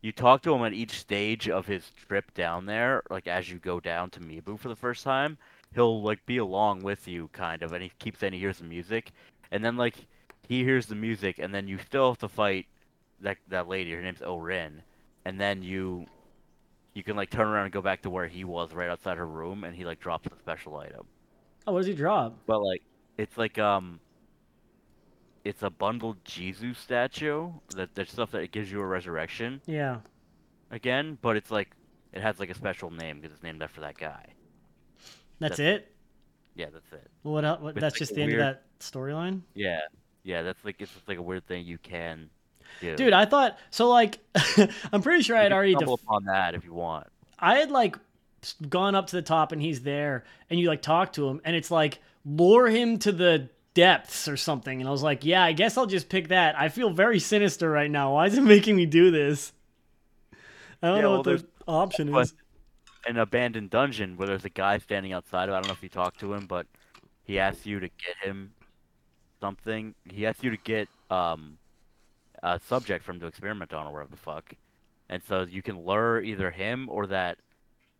you 0.00 0.12
talk 0.12 0.42
to 0.42 0.54
him 0.54 0.62
at 0.64 0.72
each 0.72 0.92
stage 0.98 1.48
of 1.48 1.66
his 1.66 1.90
trip 2.08 2.32
down 2.34 2.64
there, 2.66 3.02
like 3.10 3.26
as 3.26 3.50
you 3.50 3.58
go 3.58 3.80
down 3.80 4.08
to 4.10 4.20
Mibu 4.20 4.58
for 4.58 4.68
the 4.68 4.76
first 4.76 5.04
time, 5.04 5.36
he'll 5.74 6.02
like 6.02 6.24
be 6.26 6.38
along 6.38 6.82
with 6.82 7.06
you 7.06 7.28
kind 7.32 7.62
of 7.62 7.72
and 7.72 7.82
he 7.82 7.90
keeps 7.98 8.20
saying 8.20 8.32
he 8.32 8.38
hears 8.38 8.58
the 8.58 8.64
music. 8.64 9.12
And 9.50 9.64
then 9.64 9.76
like 9.76 9.96
he 10.48 10.64
hears 10.64 10.86
the 10.86 10.94
music 10.94 11.38
and 11.38 11.54
then 11.54 11.68
you 11.68 11.78
still 11.78 12.10
have 12.12 12.18
to 12.18 12.28
fight 12.28 12.66
that 13.20 13.38
that 13.48 13.68
lady, 13.68 13.92
her 13.92 14.02
name's 14.02 14.22
Orin. 14.22 14.82
And 15.24 15.40
then 15.40 15.62
you 15.62 16.06
you 16.94 17.02
can 17.02 17.16
like 17.16 17.30
turn 17.30 17.46
around 17.46 17.64
and 17.64 17.72
go 17.72 17.82
back 17.82 18.02
to 18.02 18.10
where 18.10 18.26
he 18.26 18.44
was 18.44 18.72
right 18.72 18.88
outside 18.88 19.18
her 19.18 19.26
room 19.26 19.64
and 19.64 19.74
he 19.74 19.84
like 19.84 20.00
drops 20.00 20.26
a 20.28 20.38
special 20.38 20.76
item. 20.76 21.06
Oh, 21.66 21.72
what 21.72 21.80
does 21.80 21.86
he 21.88 21.94
drop? 21.94 22.38
But 22.46 22.60
like 22.62 22.82
it's 23.18 23.36
like 23.36 23.58
um 23.58 24.00
it's 25.44 25.62
a 25.62 25.70
bundled 25.70 26.22
Jizo 26.24 26.74
statue 26.76 27.50
that 27.76 27.94
there's 27.94 28.10
stuff 28.10 28.32
that 28.32 28.50
gives 28.50 28.70
you 28.70 28.80
a 28.80 28.86
resurrection 28.86 29.60
Yeah. 29.66 29.98
again, 30.70 31.18
but 31.22 31.36
it's 31.36 31.50
like 31.50 31.70
it 32.12 32.20
has 32.22 32.40
like 32.40 32.50
a 32.50 32.54
special 32.54 32.90
name 32.90 33.20
because 33.20 33.34
it's 33.34 33.42
named 33.42 33.62
after 33.62 33.80
that 33.82 33.96
guy. 33.98 34.26
That's, 35.38 35.56
That's- 35.58 35.80
it. 35.80 35.92
Yeah, 36.54 36.66
that's 36.72 36.90
it. 36.92 37.10
What? 37.22 37.44
el- 37.44 37.58
what 37.58 37.74
that's 37.74 37.94
like 37.94 37.98
just 37.98 38.12
a 38.12 38.14
the 38.14 38.22
end 38.22 38.32
of 38.32 38.38
that 38.38 38.62
storyline. 38.80 39.42
Yeah, 39.54 39.80
yeah, 40.24 40.40
that's 40.42 40.64
like 40.64 40.80
it's 40.80 40.90
just 40.92 41.06
like 41.06 41.18
a 41.18 41.22
weird 41.22 41.46
thing 41.46 41.66
you 41.66 41.76
can 41.76 42.30
do. 42.80 42.96
Dude, 42.96 43.12
I 43.12 43.24
thought 43.24 43.58
so. 43.70 43.88
Like, 43.88 44.18
I'm 44.92 45.02
pretty 45.02 45.22
sure 45.22 45.36
I 45.36 45.42
had 45.42 45.52
already. 45.52 45.72
stumble 45.72 45.96
Def- 45.96 46.04
upon 46.04 46.24
that 46.24 46.54
if 46.54 46.64
you 46.64 46.72
want. 46.74 47.06
I 47.38 47.56
had 47.56 47.70
like 47.70 47.96
gone 48.68 48.94
up 48.94 49.08
to 49.08 49.16
the 49.16 49.22
top, 49.22 49.52
and 49.52 49.60
he's 49.60 49.82
there, 49.82 50.24
and 50.50 50.58
you 50.60 50.68
like 50.68 50.82
talk 50.82 51.12
to 51.14 51.28
him, 51.28 51.40
and 51.44 51.56
it's 51.56 51.70
like 51.70 51.98
lure 52.24 52.68
him 52.68 52.98
to 53.00 53.12
the 53.12 53.48
depths 53.74 54.26
or 54.28 54.36
something. 54.36 54.80
And 54.80 54.88
I 54.88 54.92
was 54.92 55.02
like, 55.02 55.24
yeah, 55.24 55.42
I 55.44 55.52
guess 55.52 55.76
I'll 55.76 55.86
just 55.86 56.08
pick 56.08 56.28
that. 56.28 56.58
I 56.58 56.68
feel 56.68 56.90
very 56.90 57.18
sinister 57.18 57.70
right 57.70 57.90
now. 57.90 58.14
Why 58.14 58.26
is 58.26 58.36
it 58.38 58.40
making 58.42 58.76
me 58.76 58.86
do 58.86 59.10
this? 59.10 59.52
I 60.82 60.88
don't 60.88 60.96
Yeah, 60.96 61.02
know 61.02 61.08
well, 61.10 61.18
what 61.18 61.24
the 61.40 61.46
option 61.66 62.14
is. 62.14 62.34
An 63.06 63.18
abandoned 63.18 63.70
dungeon 63.70 64.16
where 64.16 64.26
there's 64.26 64.44
a 64.44 64.50
guy 64.50 64.78
standing 64.78 65.12
outside. 65.12 65.48
of. 65.48 65.54
I 65.54 65.58
don't 65.60 65.68
know 65.68 65.72
if 65.74 65.82
you 65.82 65.88
talk 65.88 66.16
to 66.18 66.32
him, 66.34 66.46
but 66.46 66.66
he 67.24 67.38
asks 67.38 67.64
you 67.64 67.78
to 67.80 67.88
get 67.88 68.16
him 68.22 68.52
something. 69.40 69.94
He 70.10 70.26
asks 70.26 70.42
you 70.42 70.50
to 70.50 70.56
get 70.56 70.88
um 71.10 71.58
a 72.42 72.60
subject 72.60 73.04
for 73.04 73.12
him 73.12 73.20
to 73.20 73.26
experiment 73.26 73.72
on 73.72 73.86
or 73.86 73.92
whatever 73.92 74.10
the 74.10 74.16
fuck. 74.16 74.54
And 75.08 75.22
so 75.22 75.42
you 75.48 75.62
can 75.62 75.84
lure 75.84 76.20
either 76.22 76.50
him 76.50 76.88
or 76.90 77.06
that. 77.08 77.38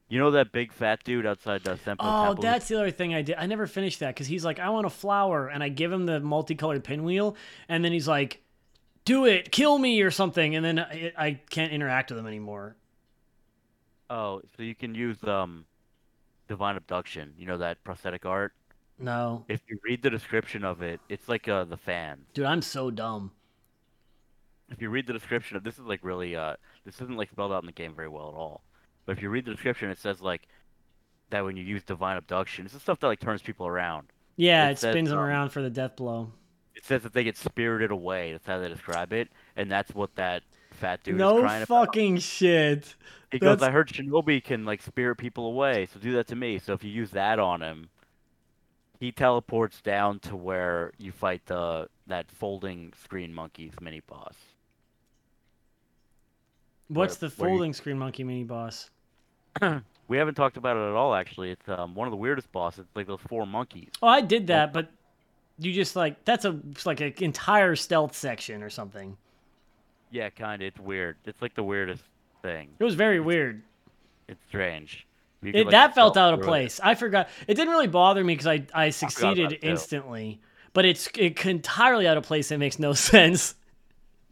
You 0.08 0.20
know 0.20 0.30
that 0.32 0.52
big 0.52 0.72
fat 0.72 1.02
dude 1.02 1.26
outside 1.26 1.64
the 1.64 1.72
Senpou 1.74 1.96
Oh, 1.98 2.26
Temple? 2.26 2.42
that's 2.42 2.68
the 2.68 2.76
other 2.76 2.92
thing 2.92 3.12
I 3.12 3.22
did. 3.22 3.34
I 3.38 3.46
never 3.46 3.66
finished 3.66 3.98
that 4.00 4.14
because 4.14 4.28
he's 4.28 4.44
like, 4.44 4.60
I 4.60 4.68
want 4.70 4.86
a 4.86 4.90
flower, 4.90 5.48
and 5.48 5.64
I 5.64 5.68
give 5.68 5.90
him 5.90 6.06
the 6.06 6.20
multicolored 6.20 6.84
pinwheel, 6.84 7.34
and 7.68 7.84
then 7.84 7.90
he's 7.90 8.06
like, 8.06 8.40
do 9.04 9.24
it, 9.24 9.50
kill 9.50 9.78
me 9.78 10.00
or 10.02 10.12
something, 10.12 10.54
and 10.54 10.64
then 10.64 10.78
I, 10.78 11.12
I 11.16 11.40
can't 11.50 11.72
interact 11.72 12.10
with 12.12 12.20
him 12.20 12.26
anymore. 12.28 12.76
Oh, 14.08 14.42
so 14.56 14.62
you 14.62 14.76
can 14.76 14.94
use 14.94 15.22
um, 15.24 15.64
divine 16.46 16.76
abduction. 16.76 17.32
You 17.36 17.46
know 17.46 17.58
that 17.58 17.82
prosthetic 17.82 18.24
art. 18.24 18.52
No, 19.00 19.44
If 19.48 19.60
you 19.68 19.78
read 19.84 20.02
the 20.02 20.10
description 20.10 20.64
of 20.64 20.80
it, 20.82 21.00
it's 21.08 21.28
like 21.28 21.48
uh 21.48 21.64
the 21.64 21.76
fan. 21.76 22.20
dude, 22.32 22.46
I'm 22.46 22.62
so 22.62 22.90
dumb. 22.90 23.32
If 24.70 24.82
you 24.82 24.90
read 24.90 25.06
the 25.06 25.12
description 25.12 25.56
of 25.56 25.64
this 25.64 25.74
is 25.78 25.84
like 25.86 26.00
really 26.02 26.34
uh 26.36 26.56
this 26.84 26.96
isn't 26.96 27.16
like 27.16 27.30
spelled 27.30 27.52
out 27.52 27.62
in 27.62 27.66
the 27.66 27.72
game 27.72 27.94
very 27.94 28.08
well 28.08 28.28
at 28.28 28.34
all. 28.34 28.62
But 29.04 29.16
if 29.16 29.22
you 29.22 29.30
read 29.30 29.44
the 29.44 29.52
description, 29.52 29.90
it 29.90 29.98
says 29.98 30.20
like 30.20 30.48
that 31.30 31.44
when 31.44 31.56
you 31.56 31.64
use 31.64 31.82
divine 31.84 32.16
abduction, 32.16 32.64
it's 32.64 32.74
the 32.74 32.80
stuff 32.80 33.00
that 33.00 33.06
like 33.06 33.20
turns 33.20 33.42
people 33.42 33.66
around. 33.66 34.08
Yeah, 34.36 34.68
It 34.68 34.72
it, 34.72 34.78
says, 34.78 34.92
spins 34.92 35.10
them 35.10 35.18
um, 35.18 35.24
around 35.24 35.50
for 35.50 35.62
the 35.62 35.70
death 35.70 35.96
blow. 35.96 36.32
It 36.74 36.84
says 36.84 37.02
that 37.04 37.14
they 37.14 37.24
get 37.24 37.36
spirited 37.36 37.90
away. 37.90 38.32
That's 38.32 38.46
how 38.46 38.58
they 38.58 38.68
describe 38.68 39.12
it, 39.12 39.28
and 39.56 39.70
that's 39.70 39.94
what 39.94 40.14
that 40.16 40.42
fat 40.72 41.02
dude 41.02 41.22
is 41.22 41.32
no 41.32 41.40
crying 41.40 41.62
about. 41.62 41.86
fucking 41.86 42.18
shit. 42.18 42.94
He 43.30 43.38
goes, 43.40 43.62
I 43.62 43.70
heard 43.70 43.88
Shinobi 43.88 44.42
can 44.44 44.64
like 44.64 44.82
spirit 44.82 45.16
people 45.16 45.46
away, 45.46 45.86
so 45.92 45.98
do 45.98 46.12
that 46.14 46.26
to 46.28 46.36
me. 46.36 46.58
So 46.58 46.74
if 46.74 46.84
you 46.84 46.90
use 46.90 47.10
that 47.12 47.38
on 47.38 47.62
him, 47.62 47.90
he 49.00 49.10
teleports 49.12 49.80
down 49.80 50.20
to 50.20 50.36
where 50.36 50.92
you 50.98 51.12
fight 51.12 51.46
the 51.46 51.88
that 52.06 52.30
folding 52.30 52.92
screen 53.02 53.32
monkeys 53.34 53.72
mini 53.80 54.00
boss. 54.00 54.34
What's 56.88 57.20
where- 57.20 57.28
the 57.30 57.36
where 57.36 57.50
you- 57.50 57.56
folding 57.56 57.72
screen 57.72 57.98
monkey 57.98 58.24
mini 58.24 58.44
boss? 58.44 58.90
We 60.08 60.18
haven't 60.18 60.36
talked 60.36 60.56
about 60.56 60.76
it 60.76 60.88
at 60.88 60.94
all 60.94 61.16
actually. 61.16 61.50
It's 61.50 61.68
um, 61.68 61.92
one 61.96 62.06
of 62.06 62.12
the 62.12 62.16
weirdest 62.16 62.52
bosses. 62.52 62.84
It's 62.86 62.94
like 62.94 63.08
those 63.08 63.18
four 63.28 63.44
monkeys. 63.44 63.88
Oh, 64.00 64.06
I 64.06 64.20
did 64.20 64.46
that, 64.46 64.72
but 64.72 64.88
you 65.58 65.72
just 65.72 65.96
like 65.96 66.24
that's 66.24 66.44
a 66.44 66.56
like 66.84 67.00
an 67.00 67.12
entire 67.18 67.74
stealth 67.74 68.16
section 68.16 68.62
or 68.62 68.70
something. 68.70 69.16
Yeah, 70.12 70.30
kind 70.30 70.62
of. 70.62 70.68
It's 70.68 70.78
weird. 70.78 71.16
It's 71.24 71.42
like 71.42 71.56
the 71.56 71.64
weirdest 71.64 72.04
thing. 72.40 72.68
It 72.78 72.84
was 72.84 72.94
very 72.94 73.18
weird. 73.18 73.62
It's 74.28 74.38
strange. 74.46 75.08
Could, 75.42 75.56
It, 75.56 75.64
like, 75.66 75.72
that 75.72 75.94
felt 75.96 76.16
out 76.16 76.34
of 76.34 76.38
through 76.38 76.46
it. 76.46 76.50
place. 76.50 76.78
I 76.80 76.94
forgot. 76.94 77.28
It 77.48 77.54
didn't 77.54 77.70
really 77.72 77.88
bother 77.88 78.22
me 78.22 78.34
because 78.34 78.46
I 78.46 78.64
I 78.72 78.90
succeeded 78.90 79.50
that, 79.50 79.60
too. 79.60 79.66
instantly, 79.68 80.40
but 80.72 80.84
it's 80.84 81.08
it 81.16 81.44
entirely 81.46 82.06
out 82.06 82.16
of 82.16 82.22
place. 82.22 82.52
It 82.52 82.58
makes 82.58 82.78
no 82.78 82.92
sense. 82.92 83.55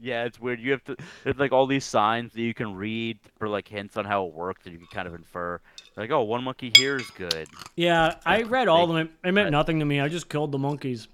Yeah, 0.04 0.24
it's 0.24 0.38
weird. 0.38 0.60
You 0.60 0.72
have 0.72 0.84
to. 0.84 0.96
There's 1.22 1.38
like 1.38 1.52
all 1.52 1.66
these 1.66 1.84
signs 1.84 2.34
that 2.34 2.42
you 2.42 2.52
can 2.52 2.74
read 2.74 3.18
for 3.38 3.48
like 3.48 3.66
hints 3.66 3.96
on 3.96 4.04
how 4.04 4.26
it 4.26 4.34
works, 4.34 4.66
and 4.66 4.72
you 4.74 4.78
can 4.78 4.88
kind 4.88 5.08
of 5.08 5.14
infer. 5.14 5.60
Like, 5.96 6.10
oh, 6.10 6.24
one 6.24 6.44
monkey 6.44 6.70
here 6.76 6.96
is 6.96 7.10
good. 7.12 7.48
Yeah, 7.74 8.16
I 8.26 8.42
read 8.42 8.68
all 8.68 8.90
of 8.90 8.94
them. 8.94 9.08
It, 9.24 9.32
meant 9.32 9.50
nothing 9.50 9.78
to 9.78 9.86
me. 9.86 10.00
I 10.00 10.08
just 10.08 10.28
killed 10.28 10.52
the 10.52 10.58
monkeys. 10.58 11.08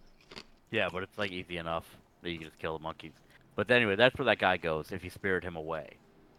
Yeah, 0.72 0.88
but 0.92 1.04
it's 1.04 1.16
like 1.16 1.30
easy 1.30 1.58
enough 1.58 1.86
that 2.22 2.30
you 2.30 2.38
can 2.38 2.48
just 2.48 2.58
kill 2.58 2.76
the 2.78 2.82
monkeys. 2.82 3.12
But 3.54 3.70
anyway, 3.70 3.94
that's 3.94 4.18
where 4.18 4.26
that 4.26 4.38
guy 4.40 4.56
goes 4.56 4.90
if 4.90 5.04
you 5.04 5.10
spirit 5.10 5.44
him 5.44 5.54
away 5.54 5.90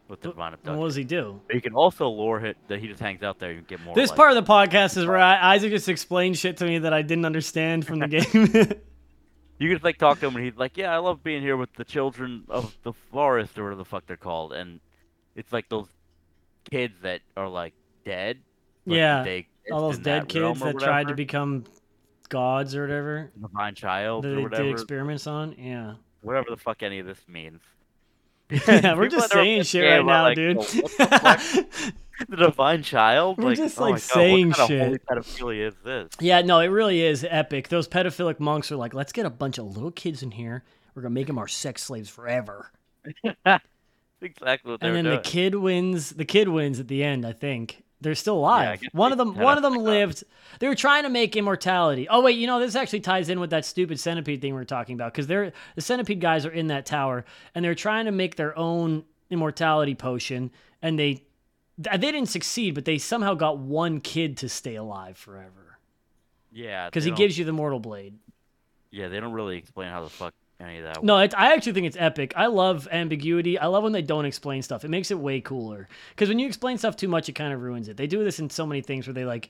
with 0.09 0.19
the 0.19 0.29
divine 0.29 0.47
And 0.47 0.55
abduction. 0.55 0.79
what 0.79 0.87
does 0.87 0.95
he 0.95 1.05
do? 1.05 1.39
But 1.47 1.55
you 1.55 1.61
can 1.61 1.73
also 1.73 2.09
lure 2.09 2.45
it 2.45 2.57
that 2.67 2.81
he 2.81 2.87
just 2.89 2.99
hangs 2.99 3.23
out 3.23 3.39
there. 3.39 3.53
Can 3.53 3.63
get 3.63 3.81
more. 3.81 3.95
This 3.95 4.11
part 4.11 4.35
of 4.35 4.45
the 4.45 4.51
podcast 4.51 4.97
is 4.97 5.05
where 5.05 5.17
I, 5.17 5.53
Isaac 5.55 5.71
just 5.71 5.87
explained 5.87 6.37
shit 6.37 6.57
to 6.57 6.65
me 6.65 6.79
that 6.79 6.91
I 6.93 7.01
didn't 7.01 7.25
understand 7.25 7.87
from 7.87 7.99
the 7.99 8.07
game. 8.09 8.81
You 9.61 9.67
can 9.67 9.75
just 9.75 9.83
like 9.83 9.99
talk 9.99 10.19
to 10.21 10.25
him, 10.27 10.35
and 10.35 10.43
he's 10.43 10.57
like, 10.57 10.75
"Yeah, 10.75 10.91
I 10.91 10.97
love 10.97 11.23
being 11.23 11.43
here 11.43 11.55
with 11.55 11.71
the 11.75 11.85
children 11.85 12.45
of 12.49 12.75
the 12.81 12.93
forest, 12.93 13.59
or 13.59 13.63
whatever 13.65 13.77
the 13.77 13.85
fuck 13.85 14.07
they're 14.07 14.17
called." 14.17 14.53
And 14.53 14.79
it's 15.35 15.53
like 15.53 15.69
those 15.69 15.85
kids 16.71 16.95
that 17.03 17.21
are 17.37 17.47
like 17.47 17.75
dead. 18.03 18.39
Yeah, 18.85 19.21
they 19.21 19.47
all 19.71 19.81
those 19.91 19.99
dead 19.99 20.23
that 20.23 20.29
kids 20.29 20.59
that 20.61 20.79
tried 20.79 21.09
to 21.09 21.13
become 21.13 21.65
gods 22.29 22.75
or 22.75 22.81
whatever 22.81 23.31
divine 23.39 23.75
child 23.75 24.23
that 24.23 24.35
or 24.35 24.49
they 24.49 24.57
did 24.63 24.71
experiments 24.71 25.27
on. 25.27 25.53
Yeah. 25.59 25.93
whatever 26.23 26.47
the 26.49 26.57
fuck 26.57 26.81
any 26.81 26.97
of 26.97 27.05
this 27.05 27.21
means. 27.27 27.61
Yeah, 28.67 28.95
we're 28.95 29.09
just 29.09 29.31
saying 29.31 29.63
shit 29.63 29.83
right 29.83 30.03
now, 30.03 30.23
like, 30.23 30.35
dude. 30.35 30.57
"Oh, 32.21 32.25
the 32.29 32.37
divine 32.37 32.83
child. 32.83 33.37
We're 33.37 33.49
like, 33.49 33.57
just, 33.57 33.79
oh 33.79 33.83
like, 33.83 33.91
my 33.93 33.97
God, 33.97 34.01
saying 34.01 34.47
what 34.49 34.57
kind 34.57 34.67
shit. 34.67 35.05
Pedophilia 35.05 35.67
is 35.67 35.75
this? 35.83 36.09
yeah, 36.19 36.41
no, 36.41 36.59
it 36.59 36.67
really 36.67 37.01
is 37.01 37.25
epic. 37.29 37.69
Those 37.69 37.87
pedophilic 37.87 38.39
monks 38.39 38.71
are 38.71 38.77
like, 38.77 38.93
let's 38.93 39.11
get 39.11 39.25
a 39.25 39.29
bunch 39.29 39.57
of 39.57 39.65
little 39.65 39.91
kids 39.91 40.23
in 40.23 40.31
here. 40.31 40.63
We're 40.95 41.01
gonna 41.03 41.13
make 41.13 41.27
them 41.27 41.37
our 41.37 41.47
sex 41.47 41.83
slaves 41.83 42.09
forever. 42.09 42.71
Exactly 44.21 44.71
what 44.71 44.83
and 44.83 44.95
then 44.95 45.05
doing. 45.05 45.15
the 45.15 45.21
kid 45.23 45.55
wins. 45.55 46.11
The 46.11 46.25
kid 46.25 46.47
wins 46.47 46.79
at 46.79 46.87
the 46.87 47.03
end. 47.03 47.25
I 47.25 47.33
think 47.33 47.83
they're 48.01 48.15
still 48.15 48.37
alive. 48.37 48.81
guess 48.81 48.93
one 48.93 49.11
of 49.11 49.17
them. 49.17 49.35
One 49.35 49.57
of 49.57 49.63
them 49.63 49.75
lived. 49.75 50.23
They 50.59 50.67
were 50.67 50.75
trying 50.75 51.03
to 51.03 51.09
make 51.09 51.35
immortality. 51.35 52.07
Oh 52.07 52.21
wait, 52.21 52.37
you 52.37 52.45
know 52.45 52.59
this 52.59 52.75
actually 52.75 52.99
ties 52.99 53.29
in 53.29 53.39
with 53.39 53.49
that 53.49 53.65
stupid 53.65 53.99
centipede 53.99 54.41
thing 54.41 54.53
we 54.53 54.61
are 54.61 54.65
talking 54.65 54.93
about 54.93 55.13
because 55.13 55.25
they're 55.25 55.53
the 55.75 55.81
centipede 55.81 56.21
guys 56.21 56.45
are 56.45 56.51
in 56.51 56.67
that 56.67 56.85
tower 56.85 57.25
and 57.55 57.65
they're 57.65 57.73
trying 57.73 58.05
to 58.05 58.11
make 58.11 58.35
their 58.35 58.57
own 58.57 59.03
immortality 59.31 59.95
potion 59.95 60.51
and 60.83 60.99
they 60.99 61.23
they 61.83 62.11
didn't 62.11 62.27
succeed, 62.27 62.75
but 62.75 62.85
they 62.85 62.97
somehow 62.97 63.33
got 63.33 63.57
one 63.57 63.99
kid 64.01 64.37
to 64.37 64.49
stay 64.49 64.75
alive 64.75 65.17
forever 65.17 65.71
yeah, 66.51 66.87
because 66.87 67.03
he 67.03 67.11
gives 67.11 67.37
you 67.37 67.45
the 67.45 67.53
mortal 67.53 67.79
blade. 67.79 68.17
Yeah, 68.91 69.07
they 69.07 69.19
don't 69.19 69.31
really 69.33 69.57
explain 69.57 69.89
how 69.89 70.03
the 70.03 70.09
fuck 70.09 70.33
any 70.59 70.79
of 70.79 70.83
that. 70.83 71.03
No. 71.03 71.15
I 71.15 71.53
actually 71.53 71.73
think 71.73 71.87
it's 71.87 71.97
epic. 71.97 72.33
I 72.35 72.47
love 72.47 72.87
ambiguity. 72.91 73.57
I 73.57 73.67
love 73.67 73.83
when 73.83 73.93
they 73.93 74.01
don't 74.01 74.25
explain 74.25 74.61
stuff. 74.61 74.83
It 74.83 74.89
makes 74.89 75.11
it 75.11 75.19
way 75.19 75.39
cooler. 75.41 75.87
Because 76.09 76.29
when 76.29 76.39
you 76.39 76.47
explain 76.47 76.77
stuff 76.77 76.97
too 76.97 77.07
much, 77.07 77.29
it 77.29 77.33
kind 77.33 77.53
of 77.53 77.61
ruins 77.61 77.87
it. 77.87 77.97
They 77.97 78.07
do 78.07 78.23
this 78.23 78.39
in 78.39 78.49
so 78.49 78.65
many 78.65 78.81
things 78.81 79.07
where 79.07 79.13
they 79.13 79.25
like, 79.25 79.49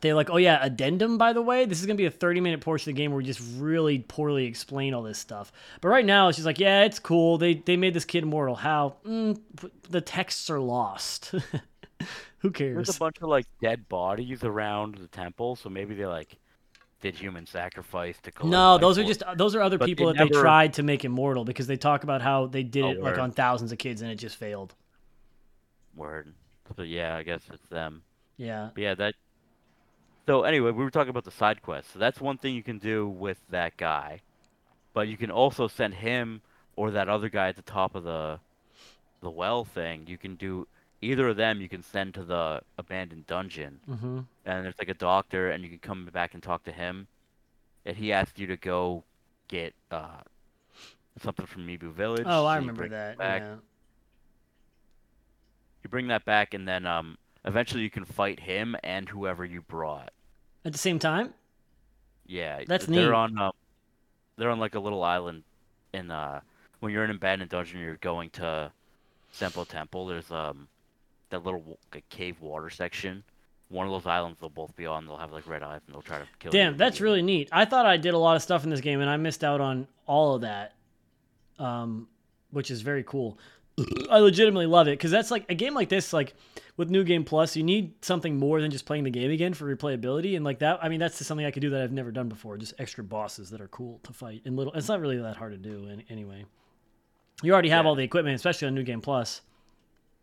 they 0.00 0.12
like, 0.12 0.30
oh 0.30 0.36
yeah, 0.36 0.58
addendum. 0.62 1.18
By 1.18 1.32
the 1.32 1.42
way, 1.42 1.64
this 1.64 1.80
is 1.80 1.86
gonna 1.86 1.96
be 1.96 2.06
a 2.06 2.10
thirty-minute 2.10 2.60
portion 2.60 2.90
of 2.90 2.96
the 2.96 3.02
game 3.02 3.10
where 3.12 3.18
we 3.18 3.24
just 3.24 3.42
really 3.56 3.98
poorly 4.00 4.46
explain 4.46 4.94
all 4.94 5.02
this 5.02 5.18
stuff. 5.18 5.52
But 5.80 5.88
right 5.88 6.04
now, 6.04 6.28
it's 6.28 6.36
just 6.36 6.46
like, 6.46 6.58
yeah, 6.58 6.84
it's 6.84 6.98
cool. 6.98 7.38
They 7.38 7.54
they 7.54 7.76
made 7.76 7.94
this 7.94 8.04
kid 8.04 8.24
immortal. 8.24 8.56
How? 8.56 8.96
Mm, 9.06 9.40
the 9.88 10.00
texts 10.00 10.50
are 10.50 10.60
lost. 10.60 11.34
Who 12.38 12.50
cares? 12.50 12.74
There's 12.74 12.96
a 12.96 12.98
bunch 12.98 13.16
of 13.22 13.28
like 13.28 13.46
dead 13.62 13.88
bodies 13.88 14.44
around 14.44 14.96
the 14.96 15.08
temple, 15.08 15.56
so 15.56 15.70
maybe 15.70 15.94
they 15.94 16.06
like 16.06 16.36
did 17.00 17.14
human 17.16 17.46
sacrifice 17.46 18.20
to. 18.22 18.32
collect 18.32 18.50
No, 18.50 18.78
those 18.78 18.98
are 18.98 19.04
just 19.04 19.22
those 19.36 19.54
are 19.54 19.62
other 19.62 19.78
But 19.78 19.86
they 19.86 19.92
people 19.92 20.12
that 20.12 20.16
they 20.18 20.28
tried 20.28 20.74
to 20.74 20.82
make 20.82 21.04
immortal 21.04 21.44
because 21.44 21.66
they 21.66 21.76
talk 21.76 22.02
about 22.04 22.20
how 22.22 22.46
they 22.46 22.62
did 22.62 22.84
Oh, 22.84 22.90
it 22.90 23.00
like 23.02 23.18
on 23.18 23.30
thousands 23.32 23.72
of 23.72 23.78
kids 23.78 24.02
and 24.02 24.10
it 24.10 24.16
just 24.16 24.36
failed. 24.36 24.74
word. 25.94 26.34
So 26.76 26.82
yeah, 26.82 27.16
I 27.16 27.22
guess 27.22 27.42
it's 27.52 27.68
them. 27.68 28.02
Yeah. 28.36 28.70
But 28.74 28.82
yeah, 28.82 28.94
that. 28.96 29.14
So 30.26 30.42
anyway, 30.44 30.70
we 30.70 30.82
were 30.84 30.90
talking 30.90 31.10
about 31.10 31.24
the 31.24 31.30
side 31.30 31.62
quest. 31.62 31.92
So 31.92 31.98
that's 31.98 32.20
one 32.20 32.38
thing 32.38 32.54
you 32.54 32.62
can 32.62 32.78
do 32.78 33.06
with 33.06 33.38
that 33.50 33.76
guy, 33.76 34.20
but 34.94 35.06
you 35.08 35.16
can 35.16 35.30
also 35.30 35.68
send 35.68 35.94
him 35.94 36.40
or 36.76 36.90
that 36.92 37.08
other 37.08 37.28
guy 37.28 37.48
at 37.48 37.56
the 37.56 37.62
top 37.62 37.94
of 37.94 38.04
the 38.04 38.40
the 39.20 39.30
well 39.30 39.64
thing. 39.64 40.04
You 40.06 40.18
can 40.18 40.34
do 40.36 40.66
either 41.02 41.28
of 41.28 41.36
them. 41.36 41.60
You 41.60 41.68
can 41.68 41.82
send 41.82 42.14
to 42.14 42.24
the 42.24 42.62
abandoned 42.78 43.26
dungeon, 43.26 43.80
Mm-hmm. 43.88 44.18
and 44.46 44.64
there's 44.64 44.78
like 44.78 44.88
a 44.88 44.94
doctor, 44.94 45.50
and 45.50 45.62
you 45.62 45.68
can 45.70 45.78
come 45.78 46.06
back 46.06 46.32
and 46.34 46.42
talk 46.42 46.64
to 46.64 46.72
him, 46.72 47.06
and 47.84 47.96
he 47.96 48.12
asks 48.12 48.38
you 48.38 48.46
to 48.46 48.56
go 48.56 49.04
get 49.48 49.74
uh 49.90 50.20
something 51.20 51.44
from 51.46 51.66
Mibu 51.66 51.92
Village. 51.92 52.24
Oh, 52.26 52.46
I 52.46 52.56
remember 52.56 52.88
that. 52.88 53.16
Yeah. 53.20 53.56
You 55.82 55.90
bring 55.90 56.08
that 56.08 56.24
back, 56.24 56.54
and 56.54 56.66
then 56.66 56.86
um 56.86 57.18
eventually 57.44 57.82
you 57.82 57.90
can 57.90 58.04
fight 58.04 58.40
him 58.40 58.76
and 58.82 59.08
whoever 59.08 59.44
you 59.44 59.62
brought. 59.62 60.12
At 60.64 60.72
the 60.72 60.78
same 60.78 60.98
time? 60.98 61.34
Yeah, 62.26 62.62
That's 62.66 62.86
they're 62.86 63.06
neat. 63.10 63.14
on 63.14 63.38
um, 63.38 63.52
they're 64.36 64.50
on 64.50 64.58
like 64.58 64.74
a 64.74 64.80
little 64.80 65.02
island 65.02 65.42
in 65.92 66.10
uh 66.10 66.40
when 66.80 66.92
you're 66.92 67.04
in 67.04 67.10
an 67.10 67.16
abandoned 67.16 67.50
dungeon 67.50 67.80
you're 67.80 67.96
going 67.96 68.30
to 68.30 68.72
Senpou 69.34 69.68
Temple. 69.68 70.06
There's 70.06 70.30
um 70.30 70.68
that 71.30 71.44
little 71.44 71.78
like, 71.92 72.08
cave 72.08 72.40
water 72.40 72.70
section. 72.70 73.22
One 73.68 73.86
of 73.86 73.92
those 73.92 74.06
islands 74.06 74.38
they'll 74.40 74.48
both 74.48 74.74
be 74.76 74.86
on. 74.86 75.06
They'll 75.06 75.16
have 75.18 75.32
like 75.32 75.46
red 75.46 75.62
eyes 75.62 75.80
and 75.86 75.94
they'll 75.94 76.02
try 76.02 76.18
to 76.18 76.26
kill 76.38 76.52
you. 76.54 76.58
Damn, 76.58 76.76
that's 76.76 77.00
really 77.00 77.22
neat. 77.22 77.48
I 77.52 77.64
thought 77.66 77.86
I 77.86 77.96
did 77.96 78.14
a 78.14 78.18
lot 78.18 78.36
of 78.36 78.42
stuff 78.42 78.64
in 78.64 78.70
this 78.70 78.80
game 78.80 79.00
and 79.00 79.10
I 79.10 79.16
missed 79.16 79.44
out 79.44 79.60
on 79.60 79.86
all 80.06 80.34
of 80.34 80.42
that. 80.42 80.74
Um, 81.58 82.08
which 82.50 82.70
is 82.70 82.80
very 82.82 83.02
cool. 83.04 83.38
I 84.10 84.18
legitimately 84.18 84.66
love 84.66 84.86
it 84.88 84.92
because 84.92 85.10
that's 85.10 85.30
like 85.30 85.44
a 85.48 85.54
game 85.54 85.74
like 85.74 85.88
this, 85.88 86.12
like 86.12 86.34
with 86.76 86.90
New 86.90 87.02
Game 87.04 87.24
Plus, 87.24 87.56
you 87.56 87.62
need 87.62 87.92
something 88.04 88.36
more 88.36 88.60
than 88.60 88.70
just 88.70 88.86
playing 88.86 89.04
the 89.04 89.10
game 89.10 89.30
again 89.30 89.52
for 89.54 89.74
replayability. 89.74 90.36
And 90.36 90.44
like 90.44 90.60
that, 90.60 90.78
I 90.82 90.88
mean, 90.88 91.00
that's 91.00 91.18
just 91.18 91.26
something 91.28 91.44
I 91.46 91.50
could 91.50 91.60
do 91.60 91.70
that 91.70 91.82
I've 91.82 91.92
never 91.92 92.12
done 92.12 92.28
before. 92.28 92.56
Just 92.56 92.74
extra 92.78 93.02
bosses 93.02 93.50
that 93.50 93.60
are 93.60 93.68
cool 93.68 93.98
to 94.04 94.12
fight 94.12 94.42
and 94.44 94.56
little. 94.56 94.72
It's 94.74 94.88
not 94.88 95.00
really 95.00 95.16
that 95.18 95.36
hard 95.36 95.52
to 95.52 95.58
do 95.58 95.88
any, 95.90 96.04
anyway. 96.08 96.44
You 97.42 97.52
already 97.52 97.68
have 97.70 97.84
Yeah. 97.84 97.88
all 97.88 97.94
the 97.96 98.04
equipment, 98.04 98.36
especially 98.36 98.68
on 98.68 98.74
New 98.74 98.84
Game 98.84 99.00
Plus. 99.00 99.40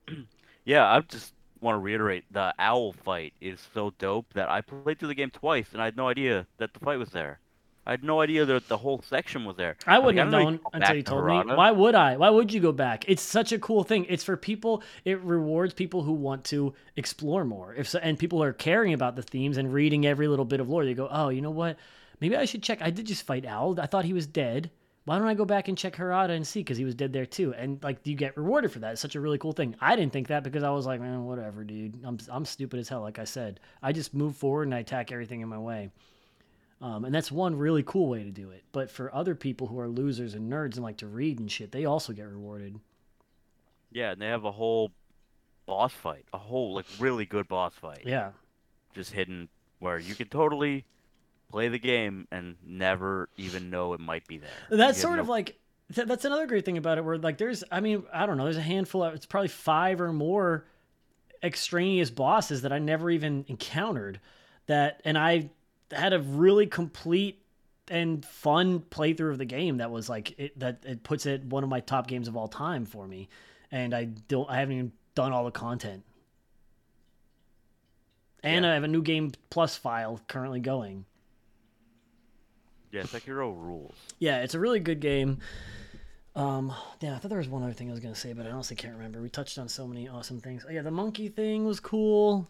Yeah, 0.64 0.88
I 0.88 1.00
just 1.02 1.34
want 1.60 1.74
to 1.76 1.80
reiterate 1.80 2.24
the 2.32 2.54
owl 2.60 2.94
fight 2.94 3.34
is 3.42 3.60
so 3.74 3.94
dope 3.98 4.32
that 4.34 4.48
I 4.50 4.62
played 4.62 5.00
through 5.00 5.08
the 5.10 5.16
game 5.16 5.32
twice 5.32 5.70
and 5.74 5.82
I 5.82 5.86
had 5.86 5.98
no 5.98 6.08
idea 6.08 6.46
that 6.58 6.74
the 6.74 6.80
fight 6.80 7.00
was 7.00 7.10
there. 7.10 7.40
I 7.86 7.92
had 7.92 8.04
no 8.04 8.22
idea 8.22 8.46
that 8.46 8.68
the 8.68 8.78
whole 8.78 9.02
section 9.02 9.44
was 9.44 9.58
there. 9.58 9.76
I 9.88 9.98
wouldn't 9.98 10.18
like, 10.18 10.26
have 10.26 10.32
known 10.32 10.60
until 10.72 10.96
you 10.96 11.04
to 11.04 11.10
told 11.10 11.26
me. 11.26 11.56
Why 11.56 11.72
would 11.72 11.96
I? 11.96 12.18
Why 12.18 12.30
would 12.30 12.54
you 12.54 12.60
go 12.60 12.72
back? 12.72 13.06
It's 13.08 13.24
such 13.24 13.52
a 13.52 13.60
cool 13.60 13.84
thing. 13.84 14.06
It's 14.08 14.24
for 14.24 14.38
people. 14.38 14.84
It 15.04 15.20
rewards 15.22 15.74
people 15.74 16.04
who 16.04 16.14
want 16.14 16.44
to 16.46 16.74
explore 16.96 17.44
more. 17.44 17.74
If 17.74 17.90
so, 17.90 18.00
and 18.00 18.20
people 18.20 18.44
are 18.44 18.54
caring 18.54 18.94
about 18.94 19.16
the 19.16 19.24
themes 19.24 19.58
and 19.58 19.74
reading 19.74 20.06
every 20.06 20.28
little 20.28 20.46
bit 20.46 20.60
of 20.60 20.70
lore. 20.70 20.86
They 20.86 20.94
go, 20.94 21.08
oh, 21.10 21.30
you 21.30 21.42
know 21.42 21.52
what? 21.52 21.78
Maybe 22.20 22.38
I 22.38 22.46
should 22.46 22.62
check. 22.62 22.82
I 22.82 22.92
did 22.92 23.08
just 23.08 23.24
fight 23.24 23.46
Owl. 23.46 23.80
I 23.80 23.88
thought 23.88 24.06
he 24.06 24.14
was 24.14 24.28
dead. 24.28 24.70
Why 25.06 25.16
why 25.16 25.18
don't 25.18 25.28
I 25.28 25.34
go 25.34 25.46
back 25.46 25.68
and 25.68 25.78
check 25.78 25.96
Harada 25.96 26.30
and 26.30 26.46
see 26.46 26.60
because 26.60 26.78
he 26.78 26.86
was 26.86 26.94
dead 26.94 27.12
there 27.12 27.26
too, 27.26 27.56
and 27.56 27.84
like 27.84 28.06
you 28.06 28.14
get 28.14 28.38
rewarded 28.38 28.72
for 28.72 28.80
that. 28.80 28.92
It's 28.92 29.02
such 29.02 29.16
a 29.16 29.20
really 29.20 29.40
cool 29.40 29.52
thing. 29.52 29.76
I 29.82 29.96
didn't 29.96 30.14
think 30.14 30.28
that 30.28 30.44
because 30.44 30.62
I 30.64 30.70
was 30.70 30.86
like, 30.86 31.02
man, 31.02 31.26
whatever, 31.26 31.64
dude. 31.64 32.04
I'm 32.06 32.20
I'm 32.30 32.46
stupid 32.46 32.80
as 32.80 32.88
hell. 32.88 33.02
Like 33.02 33.18
I 33.18 33.24
said, 33.24 33.60
I 33.82 33.94
just 33.94 34.14
move 34.14 34.36
forward 34.36 34.68
and 34.68 34.76
I 34.76 34.80
attack 34.80 35.12
everything 35.12 35.42
in 35.42 35.50
my 35.50 35.58
way. 35.58 35.90
Um, 36.82 37.06
and 37.06 37.14
that's 37.14 37.32
one 37.32 37.56
really 37.58 37.84
cool 37.84 38.08
way 38.10 38.24
to 38.24 38.32
do 38.32 38.50
it. 38.50 38.64
But 38.72 38.90
for 38.90 39.14
other 39.14 39.36
people 39.36 39.68
who 39.68 39.80
are 39.80 39.88
losers 39.88 40.34
and 40.34 40.52
nerds 40.52 40.76
and 40.76 40.84
like 40.84 40.98
to 40.98 41.08
read 41.08 41.40
and 41.40 41.52
shit, 41.52 41.72
they 41.72 41.86
also 41.86 42.12
get 42.12 42.28
rewarded. 42.28 42.80
Yeah, 43.92 44.12
and 44.12 44.22
they 44.22 44.28
have 44.28 44.46
a 44.46 44.52
whole 44.52 44.92
boss 45.68 45.94
fight, 45.94 46.26
a 46.34 46.38
whole 46.40 46.74
like 46.74 46.86
really 47.00 47.26
good 47.26 47.48
boss 47.48 47.74
fight, 47.76 48.02
Yeah. 48.06 48.32
just 48.96 49.12
hidden 49.12 49.48
where 49.80 50.00
you 50.00 50.16
could 50.16 50.32
totally 50.32 50.86
play 51.52 51.68
the 51.68 51.78
game 51.80 52.28
and 52.32 52.56
never 52.66 53.30
even 53.38 53.70
know 53.70 53.94
it 53.94 54.00
might 54.00 54.26
be 54.28 54.38
there. 54.38 54.50
That's 54.70 55.00
sort 55.00 55.16
no- 55.18 55.22
of 55.22 55.30
like 55.30 55.60
th- 55.94 56.08
that's 56.08 56.26
another 56.26 56.48
great 56.48 56.66
thing 56.66 56.78
about 56.78 56.98
it. 56.98 57.06
Where 57.06 57.18
like 57.18 57.38
there's, 57.38 57.64
I 57.72 57.80
mean, 57.82 58.04
I 58.12 58.26
don't 58.26 58.38
know, 58.38 58.46
there's 58.46 58.58
a 58.58 58.62
handful 58.62 59.04
of, 59.04 59.14
it's 59.14 59.26
probably 59.28 59.50
five 59.50 60.02
or 60.02 60.12
more 60.14 60.66
extraneous 61.44 62.10
bosses 62.10 62.62
that 62.64 62.72
I 62.74 62.80
never 62.80 63.10
even 63.12 63.46
encountered. 63.48 64.20
That 64.68 65.02
and 65.06 65.18
I 65.18 65.50
had 65.92 66.14
a 66.14 66.20
really 66.20 66.68
complete 66.68 67.38
and 67.88 68.26
fun 68.26 68.80
playthrough 68.80 69.32
of 69.32 69.38
the 69.38 69.46
game. 69.46 69.78
That 69.78 69.92
was 69.92 70.08
like 70.10 70.38
it 70.40 70.58
that 70.60 70.84
it 70.86 71.04
puts 71.04 71.26
it 71.26 71.44
one 71.44 71.64
of 71.64 71.70
my 71.70 71.80
top 71.82 72.08
games 72.08 72.28
of 72.28 72.38
all 72.38 72.48
time 72.48 72.86
for 72.86 73.08
me. 73.08 73.30
And 73.72 73.94
I 73.94 74.06
don't, 74.06 74.50
I 74.50 74.58
haven't 74.60 74.76
even 74.76 74.92
done 75.16 75.32
all 75.32 75.46
the 75.46 75.52
content. 75.52 76.04
And 78.44 78.66
Yeah. 78.66 78.72
I 78.72 78.74
have 78.74 78.84
a 78.84 78.88
new 78.88 79.02
game 79.02 79.32
plus 79.50 79.78
file 79.78 80.20
currently 80.28 80.60
going. 80.60 81.06
yeah, 82.92 83.04
Sekiro 83.04 83.56
rules. 83.56 83.96
Yeah, 84.20 84.42
it's 84.42 84.54
a 84.56 84.60
really 84.60 84.80
good 84.80 85.00
game. 85.00 85.40
Um, 86.36 86.74
yeah, 87.02 87.16
I 87.16 87.18
thought 87.20 87.30
there 87.30 87.38
was 87.38 87.48
one 87.50 87.64
other 87.64 87.74
thing 87.74 87.90
I 87.90 87.92
was 87.92 88.00
gonna 88.00 88.16
say, 88.16 88.34
but 88.34 88.46
I 88.48 88.52
honestly 88.52 88.76
can't 88.76 88.96
remember. 88.96 89.22
We 89.22 89.30
touched 89.30 89.58
on 89.58 89.68
so 89.70 89.86
many 89.88 90.08
awesome 90.10 90.40
things. 90.40 90.66
Oh, 90.68 90.72
yeah, 90.72 90.82
the 90.82 90.92
monkey 90.92 91.28
thing 91.30 91.66
was 91.66 91.80
cool. 91.80 92.48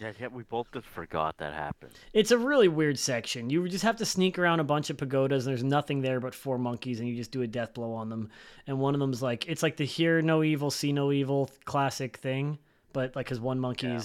Yeah, 0.00 0.12
yeah, 0.20 0.26
we 0.28 0.42
both 0.42 0.70
just 0.72 0.86
forgot 0.86 1.38
that 1.38 1.54
happened. 1.54 1.92
It's 2.12 2.30
a 2.30 2.36
really 2.36 2.68
weird 2.68 2.98
section. 2.98 3.48
You 3.48 3.66
just 3.66 3.84
have 3.84 3.96
to 3.96 4.04
sneak 4.04 4.38
around 4.38 4.60
a 4.60 4.64
bunch 4.64 4.90
of 4.90 4.98
pagodas, 4.98 5.46
and 5.46 5.52
there's 5.56 5.64
nothing 5.64 6.02
there 6.02 6.20
but 6.20 6.34
four 6.34 6.58
monkeys, 6.58 7.00
and 7.00 7.08
you 7.08 7.16
just 7.16 7.30
do 7.30 7.40
a 7.40 7.46
death 7.46 7.72
blow 7.72 7.92
on 7.94 8.10
them. 8.10 8.28
And 8.66 8.78
one 8.78 8.92
of 8.94 9.00
them's 9.00 9.22
like, 9.22 9.48
it's 9.48 9.62
like 9.62 9.76
the 9.78 9.86
hear 9.86 10.20
no 10.20 10.42
evil, 10.42 10.70
see 10.70 10.92
no 10.92 11.12
evil 11.12 11.48
classic 11.64 12.18
thing, 12.18 12.58
but 12.92 13.16
like, 13.16 13.24
because 13.26 13.40
one 13.40 13.58
monkey 13.58 13.86
Yeah. 13.86 14.02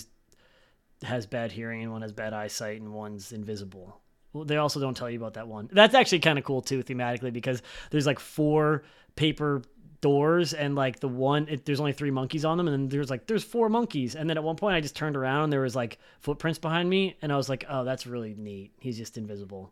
has 1.04 1.26
bad 1.26 1.52
hearing, 1.52 1.84
and 1.84 1.92
one 1.92 2.04
has 2.04 2.14
bad 2.14 2.34
eyesight, 2.34 2.80
and 2.80 2.94
one's 2.94 3.34
invisible. 3.34 4.00
Well, 4.32 4.46
they 4.46 4.56
also 4.56 4.80
don't 4.80 4.96
tell 4.96 5.10
you 5.10 5.18
about 5.18 5.34
that 5.34 5.50
one. 5.50 5.68
That's 5.74 5.94
actually 5.94 6.20
kind 6.20 6.40
of 6.40 6.46
cool 6.46 6.62
too, 6.62 6.84
thematically, 6.84 7.34
because 7.34 7.62
there's 7.90 8.06
like 8.06 8.20
four 8.20 8.84
paper 9.18 9.62
doors, 10.02 10.53
and 10.53 10.76
like 10.76 10.99
the 10.99 11.07
one, 11.07 11.48
it, 11.48 11.65
there's 11.65 11.80
only 11.80 11.94
three 11.94 12.11
monkeys 12.11 12.44
on 12.44 12.57
them, 12.57 12.68
and 12.68 12.73
then 12.73 12.90
there's 12.90 13.10
like 13.10 13.28
there's 13.28 13.44
four 13.44 13.69
monkeys, 13.69 14.15
and 14.15 14.30
then 14.30 14.38
at 14.38 14.44
one 14.44 14.56
point 14.56 14.76
I 14.76 14.82
just 14.82 14.95
turned 14.95 15.15
around, 15.15 15.45
and 15.45 15.53
there 15.53 15.61
was 15.61 15.76
like 15.76 15.99
footprints 16.19 16.60
behind 16.60 16.90
me, 16.90 17.15
and 17.22 17.32
I 17.32 17.38
was 17.38 17.49
like, 17.49 17.65
oh, 17.69 17.84
that's 17.84 18.06
really 18.06 18.36
neat. 18.36 18.72
He's 18.80 18.98
just 18.98 19.18
invisible. 19.18 19.72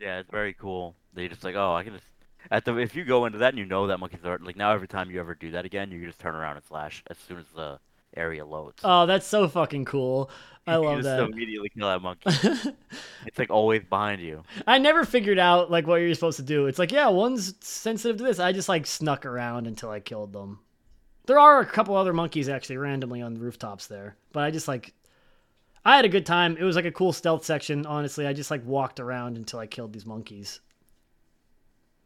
Yeah, 0.00 0.20
it's 0.20 0.30
very 0.30 0.54
cool. 0.54 0.96
They 1.14 1.28
just 1.28 1.44
like, 1.44 1.54
oh, 1.54 1.74
I 1.74 1.84
can 1.84 1.92
just 1.92 2.06
at 2.50 2.64
the 2.64 2.76
if 2.78 2.96
you 2.96 3.04
go 3.04 3.26
into 3.26 3.38
that 3.38 3.50
and 3.50 3.58
you 3.58 3.66
know 3.66 3.86
that 3.86 3.98
monkeys 3.98 4.24
are 4.24 4.38
like 4.38 4.56
now 4.56 4.72
every 4.72 4.88
time 4.88 5.10
you 5.10 5.20
ever 5.20 5.34
do 5.34 5.50
that 5.52 5.64
again, 5.64 5.90
you 5.90 5.98
can 5.98 6.08
just 6.08 6.18
turn 6.18 6.34
around 6.34 6.56
and 6.56 6.64
slash 6.64 7.02
as 7.08 7.18
soon 7.18 7.38
as 7.38 7.46
the 7.54 7.78
area 8.16 8.44
loads. 8.44 8.80
Oh, 8.84 9.06
that's 9.06 9.26
so 9.26 9.48
fucking 9.48 9.84
cool. 9.84 10.30
I 10.66 10.74
You 10.76 10.80
love 10.84 10.96
just 10.98 11.04
that. 11.06 11.20
immediately 11.20 11.68
kill 11.70 11.88
that 11.88 12.02
monkey. 12.02 12.22
it's 13.26 13.38
like 13.38 13.50
always 13.50 13.82
behind 13.88 14.20
you. 14.20 14.42
I 14.66 14.78
never 14.78 15.04
figured 15.04 15.38
out 15.38 15.70
like 15.70 15.86
what 15.86 15.96
you're 15.96 16.14
supposed 16.14 16.36
to 16.36 16.42
do. 16.42 16.66
It's 16.66 16.78
like, 16.78 16.92
yeah, 16.92 17.08
one's 17.08 17.54
sensitive 17.60 18.18
to 18.18 18.24
this. 18.24 18.38
I 18.38 18.52
just 18.52 18.68
like 18.68 18.86
snuck 18.86 19.24
around 19.26 19.66
until 19.66 19.90
I 19.90 20.00
killed 20.00 20.32
them. 20.32 20.60
There 21.26 21.38
are 21.38 21.60
a 21.60 21.66
couple 21.66 21.96
other 21.96 22.12
monkeys 22.12 22.48
actually 22.48 22.76
randomly 22.78 23.22
on 23.22 23.34
the 23.34 23.40
rooftops 23.40 23.86
there, 23.86 24.16
but 24.32 24.42
I 24.42 24.50
just 24.50 24.68
like 24.68 24.94
I 25.84 25.96
had 25.96 26.04
a 26.04 26.08
good 26.10 26.26
time. 26.26 26.56
It 26.58 26.64
was 26.64 26.76
like 26.76 26.84
a 26.84 26.92
cool 26.92 27.12
stealth 27.12 27.44
section, 27.44 27.86
honestly. 27.86 28.26
I 28.26 28.32
just 28.32 28.50
like 28.50 28.64
walked 28.66 29.00
around 29.00 29.36
until 29.36 29.60
I 29.60 29.66
killed 29.66 29.92
these 29.92 30.06
monkeys. 30.06 30.60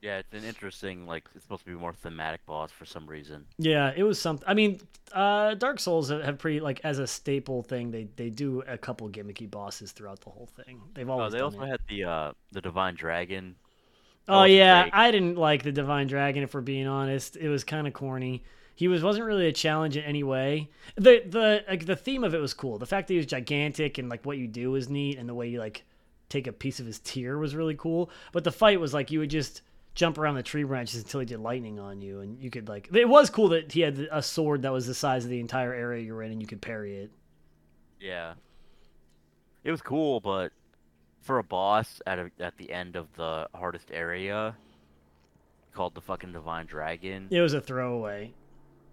Yeah, 0.04 0.18
it's 0.18 0.32
an 0.32 0.44
interesting 0.44 1.04
like 1.04 1.28
it's 1.34 1.42
supposed 1.44 1.64
to 1.64 1.70
be 1.70 1.76
more 1.76 1.92
thematic 1.92 2.46
boss 2.46 2.70
for 2.70 2.84
some 2.84 3.08
reason. 3.08 3.46
Yeah, 3.58 3.92
it 3.96 4.02
was 4.02 4.20
something. 4.20 4.46
I 4.48 4.54
mean, 4.54 4.80
uh, 5.12 5.54
Dark 5.54 5.78
Souls 5.78 6.08
have 6.10 6.38
pretty 6.38 6.58
like 6.60 6.80
as 6.82 6.98
a 6.98 7.06
staple 7.06 7.62
thing. 7.62 7.90
They 7.92 8.04
they 8.16 8.30
do 8.30 8.62
a 8.62 8.76
couple 8.76 9.08
gimmicky 9.08 9.48
bosses 9.48 9.92
throughout 9.92 10.20
the 10.22 10.30
whole 10.30 10.46
thing. 10.56 10.80
They've 10.94 11.08
Oh, 11.16 11.28
always 11.28 11.30
they 11.30 11.38
done 11.38 11.54
also 11.54 11.62
it. 11.62 11.70
had 11.70 11.80
the 11.88 12.04
uh 12.04 12.32
the 12.52 12.60
divine 12.60 12.94
dragon. 12.94 13.56
That 14.28 14.36
Oh 14.36 14.44
yeah, 14.44 14.88
great. 14.88 14.92
I 14.92 15.10
didn't 15.10 15.36
like 15.36 15.62
the 15.62 15.72
Divine 15.72 16.06
Dragon. 16.06 16.42
If 16.42 16.54
we're 16.54 16.60
being 16.62 16.86
honest, 16.86 17.36
it 17.36 17.48
was 17.48 17.62
kind 17.64 17.86
of 17.86 17.92
corny. 17.92 18.42
He 18.74 18.88
was 18.88 19.02
wasn't 19.02 19.26
really 19.26 19.46
a 19.46 19.52
challenge 19.52 19.96
in 19.96 20.04
any 20.04 20.22
way. 20.22 20.70
the 20.96 21.22
the 21.26 21.64
like 21.68 21.86
the 21.86 21.96
theme 21.96 22.24
of 22.24 22.34
it 22.34 22.38
was 22.40 22.54
cool. 22.54 22.78
The 22.78 22.86
fact 22.86 23.08
that 23.08 23.14
he 23.14 23.18
was 23.18 23.26
gigantic 23.26 23.98
and 23.98 24.08
like 24.08 24.24
what 24.24 24.38
you 24.38 24.46
do 24.48 24.70
was 24.72 24.88
neat, 24.88 25.18
and 25.18 25.28
the 25.28 25.34
way 25.34 25.48
you 25.48 25.58
like 25.58 25.84
take 26.28 26.46
a 26.46 26.52
piece 26.52 26.80
of 26.80 26.86
his 26.86 26.98
tear 27.00 27.38
was 27.38 27.54
really 27.54 27.74
cool. 27.76 28.10
But 28.32 28.44
the 28.44 28.52
fight 28.52 28.80
was 28.80 28.94
like 28.94 29.10
you 29.10 29.18
would 29.20 29.30
just 29.30 29.60
jump 29.94 30.18
around 30.18 30.34
the 30.34 30.42
tree 30.42 30.64
branches 30.64 31.02
until 31.02 31.20
he 31.20 31.26
did 31.26 31.38
lightning 31.40 31.78
on 31.78 32.00
you, 32.00 32.20
and 32.20 32.40
you 32.42 32.50
could 32.50 32.68
like 32.68 32.88
it 32.92 33.08
was 33.08 33.30
cool 33.30 33.48
that 33.50 33.72
he 33.72 33.80
had 33.80 34.08
a 34.10 34.22
sword 34.22 34.62
that 34.62 34.72
was 34.72 34.86
the 34.86 34.94
size 34.94 35.24
of 35.24 35.30
the 35.30 35.40
entire 35.40 35.72
area 35.72 36.02
you're 36.02 36.22
in, 36.22 36.32
and 36.32 36.40
you 36.40 36.46
could 36.46 36.60
parry 36.62 36.96
it. 36.96 37.10
Yeah. 38.00 38.34
It 39.62 39.70
was 39.70 39.80
cool, 39.80 40.20
but 40.20 40.52
for 41.22 41.38
a 41.38 41.44
boss 41.44 42.02
at 42.06 42.18
a, 42.18 42.30
at 42.38 42.56
the 42.58 42.70
end 42.70 42.96
of 42.96 43.06
the 43.16 43.48
hardest 43.54 43.88
area 43.92 44.54
called 45.72 45.94
the 45.94 46.00
fucking 46.02 46.32
divine 46.32 46.66
dragon, 46.66 47.28
It 47.30 47.40
was 47.40 47.54
a 47.54 47.60
throwaway. 47.60 48.32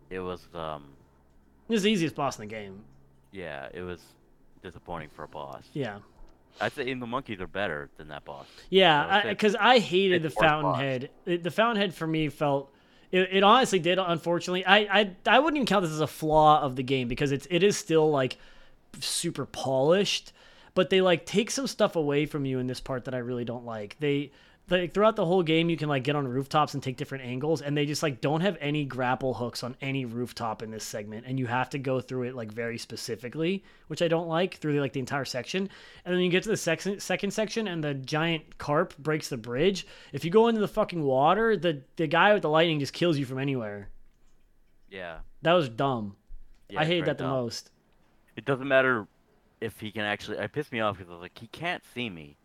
it 0.10 0.20
was 0.20 0.48
um 0.54 0.86
It 1.68 1.74
was 1.74 1.84
the 1.84 1.92
easiest 1.92 2.16
boss 2.16 2.38
in 2.40 2.48
the 2.48 2.54
game. 2.54 2.84
yeah, 3.32 3.68
it 3.74 3.82
was 3.82 4.02
disappointing 4.64 5.10
for 5.10 5.24
a 5.24 5.28
boss. 5.28 5.64
Yeah. 5.74 6.00
I'd 6.60 6.74
say 6.74 6.84
even 6.84 7.00
the 7.00 7.08
monkeys 7.08 7.40
are 7.40 7.48
better 7.48 7.90
than 7.98 8.10
that 8.10 8.26
boss. 8.26 8.48
Yeah, 8.70 9.30
because 9.30 9.56
I, 9.56 9.80
hated 9.80 10.24
the 10.24 10.28
it's 10.28 10.36
worse 10.36 10.44
boss. 10.44 10.62
Fountainhead. 10.62 11.10
It, 11.26 11.44
the 11.44 11.52
Fountainhead 11.52 11.94
for 11.94 12.08
me 12.08 12.30
felt. 12.30 12.74
It, 13.12 13.30
it 13.32 13.44
honestly 13.44 13.80
did. 13.80 14.00
Unfortunately, 14.00 14.66
I, 14.66 14.78
I 14.78 15.16
I 15.26 15.40
wouldn't 15.40 15.58
even 15.58 15.68
count 15.68 15.84
this 15.84 15.92
as 15.92 16.02
a 16.02 16.08
flaw 16.08 16.62
of 16.62 16.76
the 16.76 16.84
game 16.84 17.08
because 17.08 17.32
it's 17.32 17.48
it 17.50 17.64
is 17.64 17.78
still 17.78 18.10
like 18.10 18.38
super 19.00 19.46
polished, 19.46 20.34
but 20.74 20.90
they 20.90 21.02
like 21.02 21.26
take 21.26 21.52
some 21.52 21.68
stuff 21.68 21.96
away 21.96 22.26
from 22.26 22.46
you 22.46 22.60
in 22.60 22.68
this 22.68 22.80
part 22.80 23.06
that 23.06 23.14
I 23.14 23.20
really 23.20 23.46
don't 23.46 23.66
like. 23.66 23.98
They 24.00 24.32
like 24.80 24.94
throughout 24.94 25.16
the 25.16 25.26
whole 25.26 25.44
game 25.44 25.70
you 25.70 25.78
can 25.78 25.90
like 25.90 26.04
get 26.04 26.16
on 26.16 26.28
rooftops 26.28 26.74
and 26.74 26.82
take 26.82 26.98
different 26.98 27.24
angles 27.24 27.62
and 27.62 27.76
they 27.76 27.86
just 27.86 28.02
like 28.04 28.22
don't 28.22 28.42
have 28.42 28.58
any 28.62 28.86
grapple 28.86 29.34
hooks 29.34 29.64
on 29.64 29.76
any 29.82 30.06
rooftop 30.06 30.62
in 30.64 30.72
this 30.72 30.84
segment 30.84 31.26
and 31.28 31.38
you 31.40 31.46
have 31.48 31.70
to 31.70 31.78
go 31.78 32.00
through 32.00 32.24
it 32.24 32.36
like 32.36 32.52
very 32.52 32.78
specifically 32.78 33.64
which 33.88 34.02
i 34.02 34.08
don't 34.08 34.28
like 34.28 34.56
through 34.56 34.80
like 34.80 34.94
the 34.94 35.00
entire 35.00 35.26
section 35.26 35.70
and 36.06 36.14
then 36.16 36.22
you 36.22 36.30
get 36.30 36.44
to 36.44 36.50
the 36.50 36.58
second 36.58 37.02
second 37.02 37.32
section 37.32 37.68
and 37.68 37.84
the 37.84 37.94
giant 37.94 38.58
carp 38.58 38.98
breaks 38.98 39.30
the 39.30 39.38
bridge 39.38 39.86
if 40.14 40.24
you 40.26 40.32
go 40.32 40.48
into 40.48 40.62
the 40.62 40.68
fucking 40.68 41.04
water 41.04 41.58
the 41.58 41.82
the 41.98 42.08
guy 42.08 42.34
with 42.34 42.42
the 42.42 42.50
lightning 42.50 42.80
just 42.80 42.94
kills 42.94 43.18
you 43.18 43.26
from 43.26 43.40
anywhere 43.40 43.90
Yeah. 44.90 45.20
that 45.42 45.54
was 45.54 45.70
dumb 45.70 46.16
yeah 46.70 46.80
i 46.80 46.84
it's 46.84 46.90
hated 46.90 47.06
that 47.06 47.18
the 47.18 47.24
dumb. 47.26 47.32
most 47.34 47.70
It 48.36 48.46
doesn't 48.46 48.68
matter 48.68 49.08
if 49.60 49.80
he 49.80 49.92
can 49.92 50.02
actually. 50.04 50.38
It 50.38 50.52
pissed 50.54 50.72
me 50.72 50.80
off 50.80 50.98
because 50.98 51.12
I 51.12 51.14
was 51.14 51.22
like, 51.22 51.38
he 51.38 51.46
can't 51.46 51.84
see 51.94 52.10
me. 52.10 52.36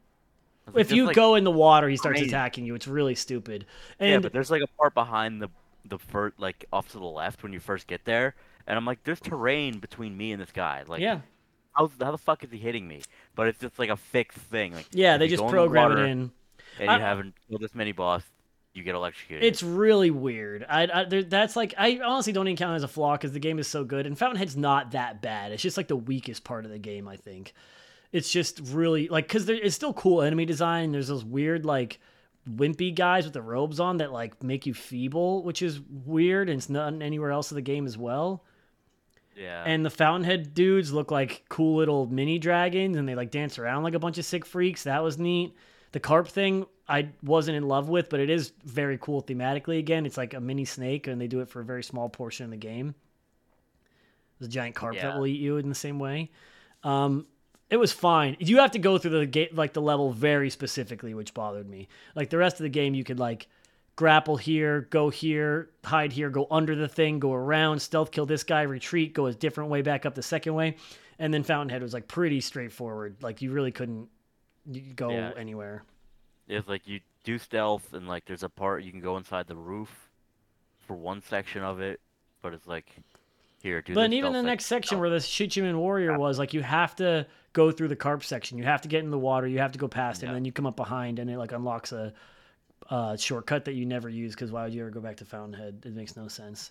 If 0.75 0.91
you 0.91 1.07
like- 1.07 1.17
go 1.17 1.35
in 1.37 1.45
the 1.45 1.51
water 1.51 1.89
he 1.89 1.97
starts 1.97 2.19
amazing. 2.19 2.35
attacking 2.35 2.65
you 2.67 2.75
it's 2.75 2.89
really 2.89 3.15
stupid 3.15 3.67
yeah, 4.01 4.15
and 4.15 4.23
but 4.23 4.33
there's 4.33 4.51
like 4.51 4.63
a 4.63 4.67
part 4.67 4.95
behind 4.95 5.41
the 5.41 5.49
the 5.85 5.99
first, 5.99 6.39
like 6.41 6.65
off 6.73 6.89
to 6.93 6.99
the 6.99 7.05
left 7.05 7.43
when 7.43 7.53
you 7.53 7.61
first 7.61 7.87
get 7.87 8.05
there, 8.05 8.35
and 8.67 8.77
I'm 8.77 8.85
like, 8.85 9.05
there's 9.05 9.21
terrain 9.21 9.79
between 9.79 10.17
me 10.17 10.33
and 10.33 10.43
this 10.43 10.51
guy. 10.51 10.83
Like, 10.87 11.01
yeah 11.01 11.21
how 11.77 11.91
how 12.01 12.11
the 12.11 12.19
fuck 12.19 12.43
is 12.43 12.51
he 12.51 12.59
hitting 12.59 12.89
me? 12.89 13.03
But 13.35 13.49
it's 13.49 13.61
just 13.61 13.79
like 13.79 13.91
a 13.91 13.97
fixed 13.97 14.39
thing. 14.39 14.75
Like, 14.75 14.87
yeah 14.93 15.17
they 15.19 15.29
just 15.29 15.43
in 15.43 15.47
the 15.47 15.53
program 15.53 15.93
it 15.93 15.99
in 16.01 16.31
and 16.81 16.91
I- 16.91 16.97
you 16.97 17.03
haven't 17.03 17.35
killed 17.49 17.61
this 17.63 17.75
many 17.75 17.93
boss, 17.93 18.23
you 18.75 18.83
get 18.83 18.95
electrocuted. 18.95 19.45
It's 19.45 19.63
really 19.63 20.11
weird. 20.11 20.67
I, 20.69 20.89
I 20.93 21.05
there, 21.05 21.23
that's 21.23 21.57
like 21.57 21.75
I 21.79 22.01
honestly 22.05 22.33
don't 22.33 22.49
even 22.49 22.57
count 22.57 22.73
it 22.73 22.77
as 22.77 22.83
a 22.83 22.89
flaw 22.89 23.13
because 23.13 23.33
the 23.33 23.39
game 23.39 23.59
is 23.59 23.69
so 23.69 23.85
good 23.85 24.07
and 24.07 24.19
Fountainhead's 24.19 24.57
not 24.57 24.93
that 24.93 25.23
bad. 25.23 25.53
It's 25.53 25.63
just 25.63 25.77
like 25.77 25.89
the 25.89 25.97
weakest 25.97 26.45
part 26.45 26.65
of 26.65 26.71
the 26.71 26.79
game. 26.79 27.07
I 27.09 27.17
think 27.17 27.53
it's 28.13 28.31
just 28.31 28.61
really 28.65 29.09
like 29.09 29.27
because 29.29 29.47
there 29.47 29.57
it's 29.57 29.75
still 29.75 29.93
cool 29.93 30.23
enemy 30.23 30.45
design. 30.45 30.93
There's 30.93 31.09
those 31.09 31.25
weird 31.25 31.65
like 31.65 31.99
wimpy 32.49 32.95
guys 32.95 33.25
with 33.25 33.35
the 33.35 33.43
robes 33.43 33.81
on 33.81 33.97
that 33.99 34.13
like 34.13 34.43
make 34.43 34.67
you 34.67 34.75
feeble, 34.75 35.43
which 35.43 35.63
is 35.63 35.81
weird 36.05 36.49
and 36.49 36.59
it's 36.59 36.71
not 36.71 37.03
anywhere 37.03 37.31
else 37.33 37.51
in 37.51 37.57
the 37.57 37.63
game 37.63 37.87
as 37.87 37.99
well. 37.99 38.45
yeah. 39.37 39.65
And 39.67 39.85
the 39.85 39.91
Fountainhead 39.91 40.55
dudes 40.55 40.93
look 40.93 41.11
like 41.11 41.45
cool 41.49 41.77
little 41.79 42.07
mini 42.07 42.39
dragons 42.39 42.97
and 42.97 43.09
they 43.09 43.15
like 43.15 43.31
dance 43.31 43.59
around 43.59 43.83
like 43.83 43.95
a 43.95 43.99
bunch 43.99 44.19
of 44.19 44.25
sick 44.25 44.47
freaks. 44.47 44.85
That 44.85 45.03
was 45.03 45.19
neat. 45.19 45.55
The 45.93 46.01
carp 46.01 46.29
thing 46.29 46.67
I 46.89 47.09
wasn't 47.23 47.57
in 47.57 47.67
love 47.67 47.89
with, 47.89 48.11
but 48.11 48.21
it 48.21 48.31
is 48.31 48.53
very 48.65 48.97
cool 48.99 49.23
thematically 49.23 49.79
again. 49.79 50.07
It's 50.07 50.17
like 50.17 50.35
a 50.35 50.41
mini 50.41 50.65
snake 50.65 51.09
and 51.09 51.21
they 51.21 51.27
do 51.27 51.41
it 51.41 51.49
for 51.49 51.61
a 51.61 51.65
very 51.65 51.83
small 51.83 52.09
portion 52.09 52.45
of 52.45 52.51
the 52.51 52.57
game. 52.57 52.95
There's 54.39 54.49
a 54.49 54.53
giant 54.53 54.75
carp 54.77 54.95
that 55.03 55.19
will 55.19 55.27
eat 55.27 55.41
you 55.41 55.57
in 55.57 55.69
the 55.69 55.75
same 55.75 55.99
way. 55.99 56.31
Um, 56.85 57.27
it 57.69 57.77
was 57.77 57.93
fine. 57.93 58.37
You 58.39 58.59
have 58.59 58.73
to 58.73 58.79
go 58.79 58.99
through 58.99 59.19
the 59.19 59.27
gate 59.27 59.55
like 59.55 59.73
the 59.73 59.83
level 59.83 60.13
very 60.13 60.51
specifically, 60.51 61.15
which 61.15 61.35
bothered 61.35 61.69
me. 61.69 61.89
Like 62.15 62.31
the 62.31 62.39
rest 62.39 62.57
of 62.57 62.63
the 62.63 62.69
game, 62.69 62.95
you 62.95 63.05
could 63.05 63.19
like 63.19 63.49
grapple 63.97 64.37
here, 64.37 64.83
go 64.91 65.09
here, 65.09 65.71
hide 65.85 66.13
here, 66.13 66.31
go 66.31 66.47
under 66.51 66.77
the 66.77 66.89
thing, 66.89 67.19
go 67.19 67.33
around, 67.33 67.81
stealth 67.81 68.11
kill 68.11 68.27
this 68.27 68.45
guy, 68.45 68.63
retreat, 68.63 69.15
go 69.15 69.27
a 69.27 69.35
different 69.35 69.71
way 69.71 69.83
back 69.83 70.07
up 70.07 70.15
the 70.15 70.23
second 70.23 70.55
way. 70.55 70.77
And 71.19 71.33
then 71.33 71.43
Fountainhead 71.43 71.83
was 71.83 71.95
like 71.95 72.07
pretty 72.07 72.41
straightforward. 72.41 73.17
Like 73.23 73.43
you 73.43 73.51
really 73.53 73.73
couldn't 73.73 74.09
go 74.95 75.11
Yeah. 75.11 75.33
anywhere. 75.37 75.83
It's 76.49 76.69
like 76.69 76.87
you 76.87 77.01
do 77.25 77.39
stealth, 77.39 77.93
and 77.93 78.07
like 78.07 78.25
there's 78.27 78.45
a 78.45 78.49
part 78.49 78.85
you 78.85 78.93
can 78.93 79.01
go 79.01 79.17
inside 79.17 79.49
the 79.49 79.57
roof 79.57 80.11
for 80.87 80.95
one 80.95 81.21
section 81.23 81.63
of 81.63 81.81
it, 81.81 82.01
but 82.41 82.55
it's 82.55 82.69
like 82.69 82.87
here, 83.63 83.83
do. 83.83 83.95
But 83.95 84.13
even 84.13 84.33
the 84.33 84.43
next 84.43 84.67
section 84.67 85.01
where 85.01 85.11
the 85.11 85.17
Shichimen 85.17 85.77
warrior 85.77 86.13
ah. 86.13 86.19
was, 86.19 86.39
like 86.39 86.55
you 86.55 86.63
have 86.63 86.95
to 86.97 87.27
go 87.57 87.73
through 87.73 87.89
the 87.89 87.97
carp 87.97 88.23
section. 88.23 88.59
You 88.59 88.65
have 88.65 88.83
to 88.83 88.89
get 88.89 89.03
in 89.03 89.11
the 89.11 89.19
water. 89.19 89.47
You 89.47 89.61
have 89.61 89.73
to 89.73 89.79
go 89.79 89.89
past 89.89 90.21
Yeah. 90.23 90.29
and 90.29 90.37
then 90.37 90.45
you 90.45 90.53
come 90.53 90.67
up 90.67 90.77
behind, 90.77 91.19
and 91.19 91.31
it 91.31 91.39
like 91.39 91.53
unlocks 91.53 91.91
a 91.93 92.13
uh, 92.91 93.17
shortcut 93.17 93.65
that 93.65 93.73
you 93.73 93.87
never 93.87 94.09
use. 94.11 94.35
Because 94.35 94.53
why 94.53 94.65
would 94.65 94.75
you 94.75 94.83
ever 94.83 94.91
go 94.91 95.01
back 95.01 95.17
to 95.17 95.25
Fountainhead? 95.25 95.83
It 95.87 95.95
makes 95.95 96.17
no 96.17 96.29
sense. 96.29 96.71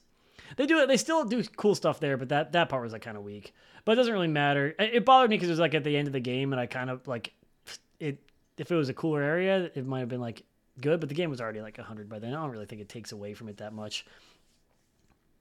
They 0.57 0.67
do 0.67 0.79
it. 0.79 0.87
They 0.87 0.97
still 0.97 1.23
do 1.25 1.43
cool 1.55 1.73
stuff 1.73 1.99
there, 1.99 2.17
but 2.17 2.29
that 2.29 2.51
that 2.51 2.69
part 2.69 2.83
was 2.83 2.93
like 2.93 3.01
kind 3.01 3.17
of 3.17 3.23
weak. 3.23 3.53
But 3.83 3.93
it 3.93 3.95
doesn't 3.95 4.13
really 4.13 4.27
matter. 4.27 4.75
It, 4.77 4.93
it 4.95 5.05
bothered 5.05 5.29
me 5.31 5.37
because 5.37 5.49
it 5.49 5.53
was 5.53 5.59
like 5.59 5.73
at 5.73 5.83
the 5.83 5.97
end 5.97 6.07
of 6.07 6.13
the 6.13 6.19
game, 6.19 6.53
and 6.53 6.59
I 6.59 6.67
kind 6.67 6.89
of 6.91 7.07
like 7.07 7.33
it. 7.99 8.19
If 8.57 8.71
it 8.71 8.75
was 8.75 8.87
a 8.89 8.93
cooler 8.93 9.21
area, 9.21 9.69
it 9.75 9.85
might 9.85 9.99
have 10.01 10.09
been 10.09 10.21
like 10.21 10.43
good. 10.79 10.99
But 10.99 11.09
the 11.09 11.15
game 11.15 11.29
was 11.31 11.41
already 11.41 11.61
like 11.61 11.77
hundred 11.79 12.07
by 12.09 12.19
then. 12.19 12.33
I 12.33 12.41
don't 12.43 12.51
really 12.51 12.67
think 12.67 12.81
it 12.81 12.89
takes 12.89 13.11
away 13.11 13.33
from 13.33 13.49
it 13.49 13.57
that 13.57 13.73
much. 13.73 14.05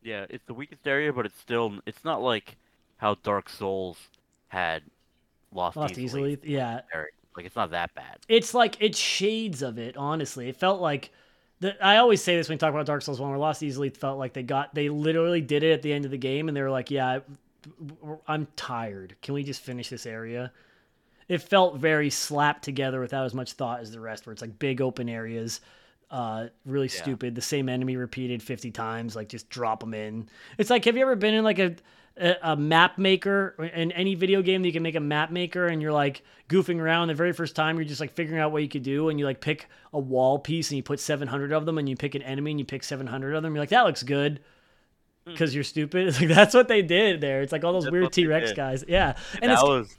Yeah, 0.02 0.26
it's 0.30 0.44
the 0.46 0.54
weakest 0.54 0.86
area, 0.86 1.12
but 1.12 1.26
it's 1.26 1.38
still 1.38 1.80
it's 1.86 2.04
not 2.04 2.22
like 2.22 2.56
how 2.96 3.16
Dark 3.22 3.48
Souls 3.50 3.98
had 4.48 4.82
lost, 5.54 5.76
Lost 5.76 5.94
Izalith, 5.94 6.40
yeah. 6.44 6.80
Like 7.36 7.46
it's 7.46 7.56
not 7.56 7.70
that 7.72 7.94
bad. 7.94 8.18
it's 8.28 8.54
like 8.54 8.76
it's 8.80 8.98
shades 8.98 9.62
of 9.62 9.76
it 9.78 9.96
honestly 9.96 10.48
it 10.48 10.56
felt 10.56 10.80
like 10.80 11.10
the, 11.60 11.74
i 11.84 11.96
always 11.96 12.22
say 12.22 12.36
this 12.36 12.48
when 12.48 12.54
we 12.54 12.58
talk 12.60 12.70
about 12.72 12.86
dark 12.86 13.02
souls 13.02 13.20
1 13.20 13.28
where 13.28 13.38
Lost 13.40 13.60
Izalith 13.60 13.96
felt 13.96 14.18
like 14.20 14.34
they 14.34 14.44
got 14.44 14.72
they 14.72 14.88
literally 14.88 15.40
did 15.40 15.64
it 15.64 15.72
at 15.72 15.82
the 15.82 15.92
end 15.92 16.04
of 16.04 16.12
the 16.12 16.16
game 16.18 16.46
and 16.46 16.56
they 16.56 16.62
were 16.62 16.70
like 16.70 16.92
yeah 16.92 17.18
i'm 18.28 18.46
tired 18.56 19.16
can 19.22 19.34
we 19.34 19.42
just 19.42 19.62
finish 19.62 19.88
this 19.88 20.06
area 20.06 20.52
it 21.28 21.38
felt 21.42 21.78
very 21.78 22.10
slapped 22.10 22.62
together 22.62 23.00
without 23.00 23.24
as 23.24 23.34
much 23.34 23.52
thought 23.54 23.80
as 23.80 23.90
the 23.90 23.98
rest 24.00 24.26
where 24.26 24.32
it's 24.32 24.42
like 24.42 24.58
big 24.58 24.80
open 24.80 25.08
areas 25.08 25.60
uh 26.12 26.46
really 26.66 26.86
Yeah. 26.94 27.02
stupid 27.02 27.34
the 27.34 27.40
same 27.42 27.68
enemy 27.68 27.96
repeated 27.96 28.42
50 28.42 28.70
times 28.70 29.16
like 29.16 29.28
just 29.28 29.48
drop 29.48 29.80
them 29.80 29.94
in 29.94 30.28
it's 30.58 30.70
like 30.70 30.84
have 30.84 30.96
you 30.96 31.02
ever 31.02 31.16
been 31.16 31.34
in 31.34 31.42
like 31.42 31.58
a 31.58 31.74
a, 32.16 32.36
a 32.42 32.56
map 32.56 32.98
maker 32.98 33.54
in 33.74 33.90
any 33.92 34.14
video 34.14 34.42
game 34.42 34.62
that 34.62 34.68
you 34.68 34.72
can 34.72 34.82
make 34.82 34.94
a 34.94 35.00
map 35.00 35.30
maker 35.30 35.66
and 35.66 35.82
you're 35.82 35.92
like 35.92 36.22
goofing 36.48 36.78
around 36.80 37.08
the 37.08 37.14
very 37.14 37.32
first 37.32 37.56
time 37.56 37.76
you're 37.76 37.84
just 37.84 38.00
like 38.00 38.12
figuring 38.12 38.40
out 38.40 38.52
what 38.52 38.62
you 38.62 38.68
could 38.68 38.82
do 38.82 39.08
and 39.08 39.18
you 39.18 39.24
like 39.24 39.40
pick 39.40 39.68
a 39.92 39.98
wall 39.98 40.38
piece 40.38 40.70
and 40.70 40.76
you 40.76 40.82
put 40.82 41.00
700 41.00 41.52
of 41.52 41.66
them 41.66 41.78
and 41.78 41.88
you 41.88 41.96
pick 41.96 42.14
an 42.14 42.22
enemy 42.22 42.52
and 42.52 42.60
you 42.60 42.66
pick 42.66 42.84
700 42.84 43.34
of 43.34 43.42
them 43.42 43.54
you're 43.54 43.62
like 43.62 43.70
that 43.70 43.82
looks 43.82 44.02
good 44.02 44.40
because 45.24 45.54
you're 45.54 45.64
stupid 45.64 46.06
it's 46.08 46.20
like 46.20 46.28
that's 46.28 46.54
what 46.54 46.68
they 46.68 46.82
did 46.82 47.20
there 47.20 47.42
it's 47.42 47.50
like 47.52 47.64
all 47.64 47.72
those 47.72 47.84
Hmm. 47.84 47.94
That's 47.94 48.00
weird 48.00 48.12
t-rex 48.12 48.52
guys 48.52 48.84
yeah 48.86 49.16
and 49.42 49.50
that 49.50 49.54
it's 49.54 49.62
was 49.62 49.96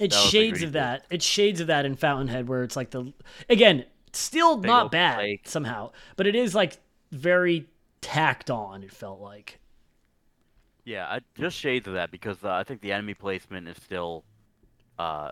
it's 0.00 0.16
shades 0.16 0.62
of 0.62 0.72
that. 0.72 1.04
It's 1.10 1.24
shades 1.24 1.60
of 1.60 1.66
that 1.68 1.84
in 1.84 1.96
Fountainhead, 1.96 2.48
where 2.48 2.62
it's 2.62 2.76
like 2.76 2.90
the 2.90 3.12
again, 3.48 3.84
still 4.12 4.56
Big 4.56 4.68
not 4.68 4.92
bad 4.92 5.18
lake. 5.18 5.48
somehow, 5.48 5.90
but 6.16 6.26
it 6.26 6.34
is 6.34 6.54
like 6.54 6.78
very 7.10 7.66
tacked 8.00 8.50
on. 8.50 8.84
It 8.84 8.92
felt 8.92 9.20
like 9.20 9.58
yeah, 10.88 11.06
I, 11.06 11.20
just 11.38 11.56
shades 11.58 11.86
of 11.86 11.94
that 11.94 12.10
because 12.10 12.42
uh, 12.42 12.50
I 12.50 12.64
think 12.64 12.80
the 12.80 12.92
enemy 12.92 13.12
placement 13.14 13.68
is 13.68 13.76
still 13.76 14.24
uh 14.98 15.30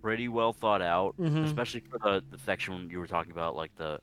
pretty 0.00 0.28
well 0.28 0.52
thought 0.52 0.80
out, 0.80 1.14
Mhm. 1.18 1.44
especially 1.44 1.80
for 1.90 1.98
the, 1.98 2.22
the 2.30 2.38
section 2.38 2.88
you 2.90 2.98
were 3.00 3.06
talking 3.08 3.32
about, 3.32 3.56
like 3.56 3.74
the 3.76 4.00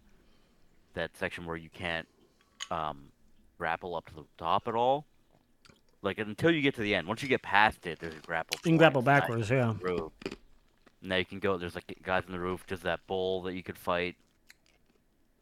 that 0.96 1.16
section 1.18 1.46
where 1.46 1.56
you 1.56 1.70
can't 1.70 2.08
um 2.70 3.06
grapple 3.58 3.96
up 3.96 4.06
to 4.08 4.14
the 4.16 4.26
top 4.38 4.68
at 4.68 4.76
all. 4.76 5.06
Like 6.02 6.20
until 6.20 6.52
you 6.52 6.62
get 6.62 6.76
to 6.76 6.82
the 6.82 6.94
end. 6.94 7.08
Once 7.08 7.24
you 7.24 7.30
get 7.30 7.42
past 7.42 7.88
it, 7.88 8.00
there's 8.00 8.14
a 8.14 8.20
grapple. 8.20 8.60
you 8.64 8.70
can 8.72 8.78
grapple 8.78 9.02
backwards. 9.02 9.50
Yeah, 9.50 9.74
Roof. 9.82 10.12
Now 11.02 11.16
you 11.16 11.26
can 11.26 11.40
go. 11.40 11.58
There's 11.58 11.74
like 11.76 11.98
guys 12.04 12.24
on 12.28 12.34
the 12.34 12.40
roof. 12.40 12.66
There's 12.68 12.82
that 12.82 13.00
bull 13.08 13.42
that 13.44 13.54
you 13.56 13.64
could 13.64 13.78
fight. 13.78 14.16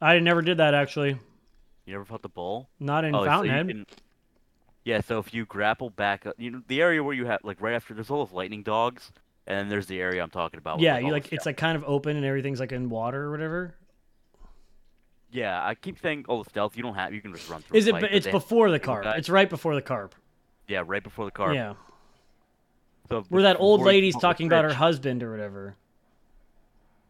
I 0.00 0.18
never 0.20 0.42
did 0.42 0.58
that 0.58 0.74
actually. 0.74 1.18
You 1.86 1.92
never 1.92 2.04
fought 2.04 2.22
the 2.22 2.28
bull? 2.28 2.68
Not 2.80 3.04
in 3.04 3.14
Oh, 3.14 3.24
Fountainhead. 3.24 3.68
can- 3.68 3.86
Yeah, 4.86 5.00
so 5.00 5.18
if 5.18 5.34
you 5.34 5.44
grapple 5.46 5.90
back 5.90 6.24
you 6.38 6.48
know 6.52 6.62
the 6.68 6.80
area 6.80 7.02
where 7.02 7.12
you 7.12 7.26
have 7.26 7.40
like 7.42 7.60
right 7.60 7.74
after 7.74 7.92
there's 7.92 8.08
all 8.08 8.24
those 8.24 8.32
lightning 8.32 8.62
dogs, 8.62 9.10
and 9.44 9.58
then 9.58 9.68
there's 9.68 9.86
the 9.86 10.00
area 10.00 10.22
I'm 10.22 10.30
talking 10.30 10.58
about. 10.58 10.78
yeah, 10.78 10.96
you 10.98 11.10
like 11.10 11.32
it's 11.32 11.44
like 11.44 11.56
kind 11.56 11.76
of 11.76 11.82
open 11.88 12.16
and 12.16 12.24
everything's 12.24 12.60
like 12.60 12.70
in 12.70 12.88
water 12.88 13.24
or 13.24 13.32
whatever. 13.32 13.74
Yeah, 15.32 15.60
I 15.60 15.74
keep 15.74 15.98
saying 16.00 16.26
all 16.28 16.40
the 16.44 16.48
stealth. 16.48 16.76
You 16.76 16.84
don't 16.84 16.94
have. 16.94 17.12
You 17.12 17.20
can 17.20 17.34
just 17.34 17.50
run 17.50 17.62
through. 17.62 17.76
Is 17.76 17.88
it? 17.88 17.90
fight, 17.90 18.04
it's 18.12 18.28
before 18.28 18.70
the 18.70 18.78
carp. 18.78 19.04
It's 19.18 19.28
right 19.28 19.50
before 19.50 19.74
the 19.74 19.82
carp. 19.82 20.14
Yeah, 20.68 20.84
right 20.86 21.02
before 21.02 21.24
the 21.24 21.32
car. 21.32 21.52
Yeah, 21.52 21.74
So 23.08 23.24
where 23.28 23.42
that 23.42 23.58
old 23.58 23.82
lady's 23.82 24.14
come 24.14 24.18
up 24.18 24.22
the 24.22 24.28
talking 24.28 24.46
about 24.46 24.64
her 24.66 24.72
husband 24.72 25.24
or 25.24 25.32
whatever. 25.32 25.74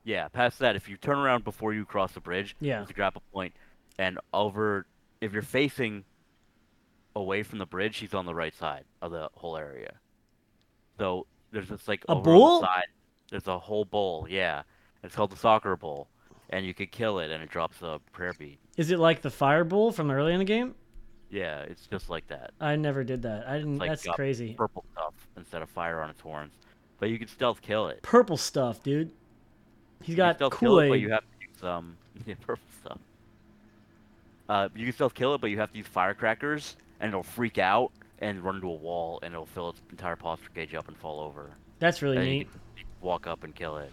Yeah, 0.03 0.29
past 0.29 0.61
that, 0.61 0.77
if 0.77 0.89
you 0.89 0.97
turn 0.97 1.19
around 1.19 1.45
before 1.45 1.75
you 1.75 1.85
cross 1.85 2.13
the 2.13 2.21
bridge, 2.21 2.57
Yeah. 2.59 2.77
there's 2.79 2.91
a 2.91 2.95
grapple 2.95 3.23
point, 3.35 3.53
and 3.99 4.19
over 4.33 4.87
if 5.21 5.35
you're 5.35 5.43
facing 5.43 6.05
away 7.17 7.43
from 7.43 7.59
the 7.59 7.67
bridge, 7.67 7.97
she's 7.97 8.15
on 8.15 8.27
the 8.27 8.35
right 8.35 8.55
side 8.55 8.85
of 9.03 9.11
the 9.11 9.29
whole 9.35 9.57
area. 9.57 9.95
So 10.99 11.27
there's 11.51 11.69
this 11.69 11.89
like 11.89 12.05
A 12.09 12.13
over 12.13 12.31
on 12.31 12.35
the 12.35 12.39
bull? 12.39 12.61
side, 12.61 12.87
there's 13.31 13.49
a 13.49 13.59
whole 13.59 13.85
bowl, 13.85 14.27
yeah. 14.31 14.63
It's 15.03 15.15
called 15.15 15.31
the 15.31 15.37
Sakura 15.37 15.77
Bull, 15.77 16.09
and 16.51 16.67
you 16.67 16.75
could 16.75 16.93
kill 16.93 17.19
it, 17.19 17.31
and 17.31 17.43
it 17.43 17.49
drops 17.51 17.81
a 17.83 18.01
prayer 18.13 18.35
bead. 18.39 18.59
Is 18.77 18.91
it 18.91 18.99
like 18.99 19.23
the 19.23 19.31
fire 19.31 19.65
bull 19.65 19.93
from 19.93 20.11
early 20.11 20.33
in 20.33 20.39
the 20.39 20.45
game? 20.45 20.75
Yeah, 21.31 21.61
it's 21.63 21.87
just 21.87 22.09
like 22.11 22.27
that. 22.29 22.53
I 22.61 22.77
never 22.77 23.03
did 23.03 23.23
that. 23.23 23.49
I 23.49 23.59
didn't. 23.59 23.79
Like, 23.79 23.91
that's 23.91 24.07
uh, 24.07 24.13
crazy. 24.13 24.55
Purple 24.55 24.85
stuff 24.93 25.15
instead 25.37 25.63
of 25.63 25.71
fire 25.71 26.01
on 26.01 26.11
its 26.11 26.21
horns, 26.21 26.53
but 27.01 27.09
you 27.09 27.19
can 27.19 27.29
stealth 27.29 27.63
kill 27.63 27.89
it. 27.89 28.03
Purple 28.03 28.37
stuff, 28.37 28.83
dude. 28.83 29.11
He's 30.01 30.11
You 30.11 30.17
got 30.17 30.39
Kool 30.51 30.81
it, 30.81 30.89
but 30.89 31.01
you 31.01 31.11
have 31.11 31.23
to 31.23 31.47
use 31.49 31.65
um 31.65 31.97
yeah, 32.27 32.35
purple 32.41 32.69
stuff. 32.81 32.99
Uh, 34.49 34.69
you 34.77 34.85
can 34.85 34.95
stealth 34.95 35.15
kill 35.15 35.35
it, 35.35 35.41
but 35.41 35.51
you 35.51 35.59
have 35.59 35.73
to 35.73 35.79
use 35.79 35.87
firecrackers, 35.87 36.77
and 37.01 37.09
it'll 37.09 37.23
freak 37.23 37.59
out 37.59 37.93
and 38.19 38.43
run 38.43 38.57
into 38.57 38.69
a 38.69 38.75
wall, 38.75 39.19
and 39.23 39.35
it'll 39.35 39.47
fill 39.47 39.71
its 39.71 39.83
entire 39.91 40.17
posture 40.17 40.49
gauge 40.55 40.75
up 40.75 40.89
and 40.89 40.97
fall 40.97 41.21
over. 41.21 41.51
That's 41.79 42.01
really 42.03 42.17
you 42.17 42.23
neat. 42.39 42.49
walk 43.01 43.27
up 43.27 43.45
and 43.45 43.55
kill 43.55 43.77
it. 43.79 43.91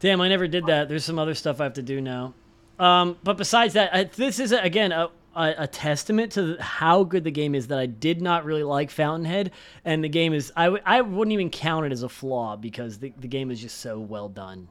Damn, 0.00 0.20
I 0.20 0.28
never 0.28 0.48
did 0.48 0.66
that. 0.66 0.88
There's 0.88 1.04
some 1.04 1.18
other 1.18 1.34
stuff 1.34 1.60
I 1.60 1.64
have 1.64 1.74
to 1.74 1.82
do 1.82 2.00
now. 2.00 2.34
Um, 2.78 3.16
but 3.22 3.36
besides 3.36 3.74
that, 3.74 3.94
I, 3.94 4.04
this 4.04 4.40
is 4.40 4.52
again 4.52 4.90
a, 4.90 5.08
a, 5.36 5.54
a 5.58 5.66
testament 5.66 6.32
to 6.32 6.56
how 6.60 7.04
good 7.04 7.24
the 7.24 7.30
game 7.30 7.54
is. 7.54 7.68
That 7.68 7.78
I 7.78 7.86
did 7.86 8.20
not 8.20 8.44
really 8.44 8.64
like 8.64 8.90
Fountainhead, 8.90 9.52
and 9.84 10.02
the 10.02 10.08
game 10.08 10.32
is 10.34 10.52
I, 10.56 10.64
w- 10.64 10.82
I 10.84 11.00
wouldn't 11.02 11.32
even 11.32 11.50
count 11.50 11.86
it 11.86 11.92
as 11.92 12.02
a 12.02 12.08
flaw 12.08 12.56
because 12.56 12.98
the, 12.98 13.12
the 13.18 13.28
game 13.28 13.50
is 13.50 13.60
just 13.60 13.78
so 13.78 13.98
well 14.00 14.28
done, 14.28 14.68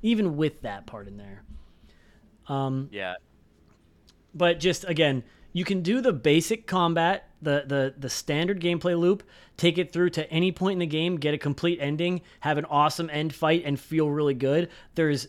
even 0.00 0.36
with 0.36 0.62
that 0.62 0.86
part 0.86 1.06
in 1.08 1.16
there. 1.18 1.42
Um, 2.48 2.88
Yeah, 2.92 3.14
but 4.34 4.58
just 4.58 4.84
again 4.88 5.22
you 5.52 5.64
can 5.64 5.82
do 5.82 6.00
the 6.00 6.12
basic 6.12 6.66
combat 6.66 7.28
the, 7.40 7.64
the 7.66 7.94
the 7.98 8.08
standard 8.08 8.60
gameplay 8.60 8.98
loop 8.98 9.22
take 9.56 9.76
it 9.76 9.92
through 9.92 10.10
to 10.10 10.30
any 10.30 10.52
point 10.52 10.74
in 10.74 10.78
the 10.78 10.86
game 10.86 11.16
get 11.16 11.34
a 11.34 11.38
complete 11.38 11.78
ending 11.80 12.20
have 12.40 12.58
an 12.58 12.64
awesome 12.66 13.10
end 13.10 13.34
fight 13.34 13.62
and 13.64 13.78
feel 13.78 14.08
really 14.08 14.34
good. 14.34 14.68
There's 14.94 15.28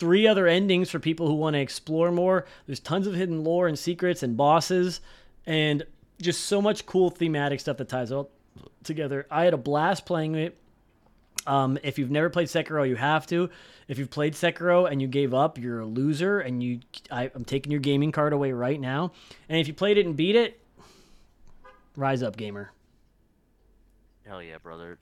three 0.00 0.26
other 0.26 0.46
endings 0.46 0.90
for 0.90 0.98
people 0.98 1.28
who 1.28 1.34
want 1.34 1.54
to 1.54 1.60
explore 1.60 2.10
more. 2.10 2.46
There's 2.66 2.80
tons 2.80 3.06
of 3.06 3.14
hidden 3.14 3.44
lore 3.44 3.68
and 3.68 3.78
secrets 3.78 4.22
and 4.22 4.34
bosses 4.34 5.00
and 5.46 5.84
just 6.20 6.46
so 6.46 6.62
much 6.62 6.86
cool 6.86 7.10
thematic 7.10 7.60
stuff 7.60 7.76
that 7.76 7.88
ties 7.88 8.10
all 8.10 8.30
together. 8.82 9.26
I 9.30 9.44
had 9.44 9.52
a 9.52 9.58
blast 9.58 10.06
playing 10.06 10.34
it 10.36 10.56
um, 11.46 11.78
if 11.82 11.98
you've 11.98 12.10
never 12.10 12.30
played 12.30 12.48
Sekiro, 12.48 12.88
you 12.88 12.96
have 12.96 13.26
to. 13.28 13.50
If 13.88 13.98
you've 13.98 14.10
played 14.10 14.34
Sekiro 14.34 14.90
and 14.90 15.00
you 15.00 15.08
gave 15.08 15.32
up, 15.34 15.58
you're 15.58 15.80
a 15.80 15.86
loser, 15.86 16.40
and 16.40 16.62
you. 16.62 16.80
I, 17.10 17.30
I'm 17.34 17.44
taking 17.44 17.72
your 17.72 17.80
gaming 17.80 18.12
card 18.12 18.32
away 18.32 18.52
right 18.52 18.80
now. 18.80 19.12
And 19.48 19.58
if 19.58 19.66
you 19.68 19.74
played 19.74 19.98
it 19.98 20.06
and 20.06 20.16
beat 20.16 20.36
it, 20.36 20.60
rise 21.96 22.22
up, 22.22 22.36
gamer. 22.36 22.72
hell 24.26 24.42
yeah, 24.42 24.58
brother. 24.58 24.98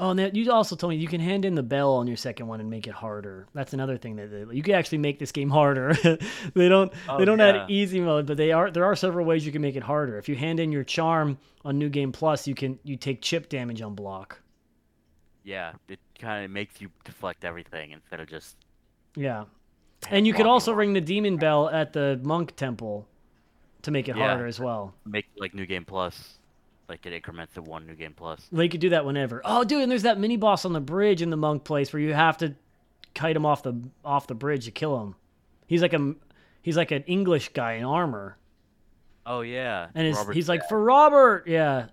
Oh, 0.00 0.10
and 0.10 0.18
that, 0.20 0.36
you 0.36 0.52
also 0.52 0.76
told 0.76 0.90
me 0.90 0.96
you 0.96 1.08
can 1.08 1.20
hand 1.20 1.44
in 1.44 1.56
the 1.56 1.62
bell 1.62 1.94
on 1.96 2.06
your 2.06 2.16
second 2.16 2.46
one 2.46 2.60
and 2.60 2.70
make 2.70 2.86
it 2.86 2.92
harder. 2.94 3.48
That's 3.52 3.72
another 3.72 3.96
thing 3.96 4.14
that 4.16 4.30
they, 4.30 4.54
you 4.54 4.62
can 4.62 4.74
actually 4.74 4.98
make 4.98 5.18
this 5.18 5.32
game 5.32 5.50
harder. 5.50 5.92
they 6.54 6.68
don't 6.68 6.92
Oh, 7.08 7.18
they 7.18 7.24
don't 7.24 7.40
yeah. 7.40 7.62
add 7.64 7.70
easy 7.70 7.98
mode, 7.98 8.24
but 8.26 8.36
they 8.36 8.52
are 8.52 8.70
there 8.70 8.84
are 8.84 8.94
several 8.94 9.26
ways 9.26 9.44
you 9.44 9.50
can 9.50 9.60
make 9.62 9.74
it 9.74 9.82
harder. 9.82 10.16
If 10.16 10.28
you 10.28 10.36
hand 10.36 10.60
in 10.60 10.70
your 10.70 10.84
charm 10.84 11.36
on 11.64 11.78
New 11.78 11.88
Game 11.88 12.12
Plus, 12.12 12.46
you 12.46 12.54
can 12.54 12.78
you 12.84 12.96
take 12.96 13.22
chip 13.22 13.48
damage 13.48 13.82
on 13.82 13.96
block. 13.96 14.40
Yeah, 15.48 15.72
it 15.88 15.98
kind 16.20 16.44
of 16.44 16.50
makes 16.50 16.78
you 16.78 16.90
deflect 17.04 17.42
everything 17.42 17.92
instead 17.92 18.20
of 18.20 18.28
just. 18.28 18.54
Yeah. 19.16 19.44
And 20.10 20.26
you 20.26 20.34
could 20.34 20.44
also 20.44 20.72
ring 20.74 20.92
the 20.92 21.00
demon 21.00 21.38
bell 21.38 21.70
at 21.70 21.94
the 21.94 22.20
monk 22.22 22.54
temple 22.54 23.06
to 23.82 23.90
make 23.90 24.08
it 24.10 24.16
Yeah. 24.16 24.28
harder 24.28 24.46
as 24.46 24.60
well. 24.60 24.92
make 25.06 25.24
like 25.38 25.54
new 25.54 25.64
game 25.64 25.86
plus, 25.86 26.34
like 26.86 27.06
it 27.06 27.14
increments 27.14 27.54
to 27.54 27.62
one 27.62 27.86
new 27.86 27.94
game 27.94 28.12
plus. 28.14 28.46
Well, 28.52 28.62
you 28.62 28.68
could 28.68 28.82
do 28.82 28.90
that 28.90 29.06
whenever. 29.06 29.40
Oh, 29.42 29.64
dude, 29.64 29.80
and 29.82 29.90
there's 29.90 30.02
that 30.02 30.18
mini 30.20 30.36
boss 30.36 30.66
on 30.66 30.74
the 30.74 30.80
bridge 30.80 31.22
in 31.22 31.30
the 31.30 31.36
monk 31.38 31.64
place 31.64 31.94
where 31.94 32.02
you 32.02 32.12
have 32.12 32.36
to 32.38 32.54
kite 33.14 33.34
him 33.34 33.46
off 33.46 33.62
the 33.62 33.74
off 34.04 34.26
the 34.26 34.34
bridge 34.34 34.66
to 34.66 34.70
kill 34.70 35.00
him. 35.02 35.14
He's 35.66 35.80
like 35.80 35.94
a 35.94 36.14
he's 36.60 36.76
like 36.76 36.90
an 36.90 37.04
English 37.04 37.48
guy 37.54 37.72
in 37.74 37.84
armor, 37.84 38.36
Oh 39.24 39.40
yeah. 39.40 39.86
and 39.94 40.14
he's 40.34 40.48
like 40.48 40.68
for 40.68 40.78
Robert, 40.78 41.44
yeah. 41.48 41.86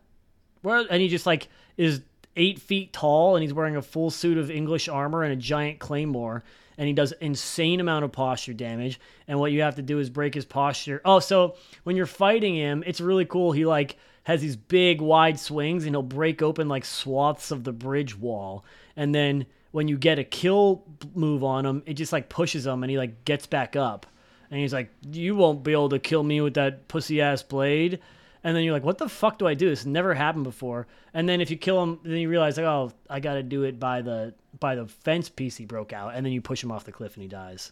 Well, 0.61 0.85
and 0.89 1.01
he 1.01 1.07
just 1.07 1.25
like 1.25 1.47
is 1.77 2.01
eight 2.35 2.59
feet 2.59 2.93
tall, 2.93 3.35
and 3.35 3.43
he's 3.43 3.53
wearing 3.53 3.75
a 3.75 3.81
full 3.81 4.09
suit 4.09 4.37
of 4.37 4.51
English 4.51 4.87
armor 4.89 5.23
and 5.23 5.33
a 5.33 5.37
giant 5.37 5.79
claymore, 5.79 6.43
and 6.77 6.87
he 6.87 6.93
does 6.93 7.13
insane 7.21 7.79
amount 7.79 8.05
of 8.05 8.11
posture 8.11 8.53
damage. 8.53 8.99
And 9.27 9.39
what 9.39 9.51
you 9.51 9.61
have 9.61 9.75
to 9.75 9.81
do 9.81 9.99
is 9.99 10.09
break 10.09 10.33
his 10.33 10.45
posture. 10.45 11.01
Oh, 11.05 11.19
so 11.19 11.55
when 11.83 11.95
you're 11.95 12.05
fighting 12.05 12.55
him, 12.55 12.83
it's 12.85 13.01
really 13.01 13.25
cool. 13.25 13.51
He 13.51 13.65
like 13.65 13.97
has 14.23 14.41
these 14.41 14.55
big 14.55 15.01
wide 15.01 15.39
swings, 15.39 15.85
and 15.85 15.93
he'll 15.93 16.01
break 16.01 16.41
open 16.41 16.67
like 16.67 16.85
swaths 16.85 17.51
of 17.51 17.63
the 17.63 17.73
bridge 17.73 18.17
wall, 18.17 18.65
and 18.95 19.13
then 19.13 19.45
when 19.71 19.89
you 19.89 19.97
get 19.97 20.19
a 20.19 20.23
kill 20.23 20.83
move 21.13 21.43
on 21.43 21.65
him, 21.65 21.83
it 21.85 21.95
just 21.95 22.13
like 22.13 22.29
pushes 22.29 22.65
him, 22.65 22.81
and 22.83 22.89
he 22.89 22.97
like 22.97 23.25
gets 23.25 23.45
back 23.45 23.75
up. 23.75 24.05
And 24.49 24.59
he's 24.59 24.73
like, 24.73 24.89
"You 25.11 25.35
won't 25.35 25.63
be 25.63 25.73
able 25.73 25.89
to 25.89 25.99
kill 25.99 26.23
me 26.23 26.39
with 26.39 26.53
that 26.53 26.87
pussy 26.87 27.19
ass 27.19 27.43
blade." 27.43 27.99
And 28.45 28.55
then 28.55 28.63
you're 28.63 28.73
like, 28.73 28.83
"What 28.83 28.99
the 28.99 29.09
fuck 29.09 29.39
do 29.39 29.47
I 29.47 29.55
do? 29.55 29.69
This 29.69 29.85
never 29.85 30.13
happened 30.13 30.43
before." 30.43 30.85
And 31.15 31.27
then 31.27 31.41
if 31.41 31.49
you 31.49 31.57
kill 31.57 31.81
him, 31.81 31.99
then 32.03 32.17
you 32.17 32.29
realize, 32.29 32.57
like, 32.57 32.65
"Oh, 32.67 32.91
I 33.09 33.19
got 33.19 33.33
to 33.33 33.43
do 33.43 33.63
it 33.63 33.79
by 33.79 34.01
the 34.01 34.35
by 34.59 34.75
the 34.75 34.85
fence 34.85 35.29
piece 35.29 35.57
he 35.57 35.65
broke 35.65 35.91
out." 35.91 36.13
And 36.13 36.23
then 36.23 36.31
you 36.31 36.41
push 36.41 36.63
him 36.63 36.71
off 36.71 36.85
the 36.85 36.91
cliff, 36.91 37.15
and 37.15 37.23
he 37.23 37.27
dies. 37.27 37.71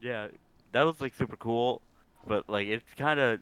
Yeah, 0.00 0.28
that 0.72 0.82
was 0.82 1.00
like 1.00 1.14
super 1.14 1.36
cool, 1.36 1.80
but 2.26 2.50
like 2.50 2.66
it's 2.66 2.92
kind 2.96 3.20
of. 3.20 3.40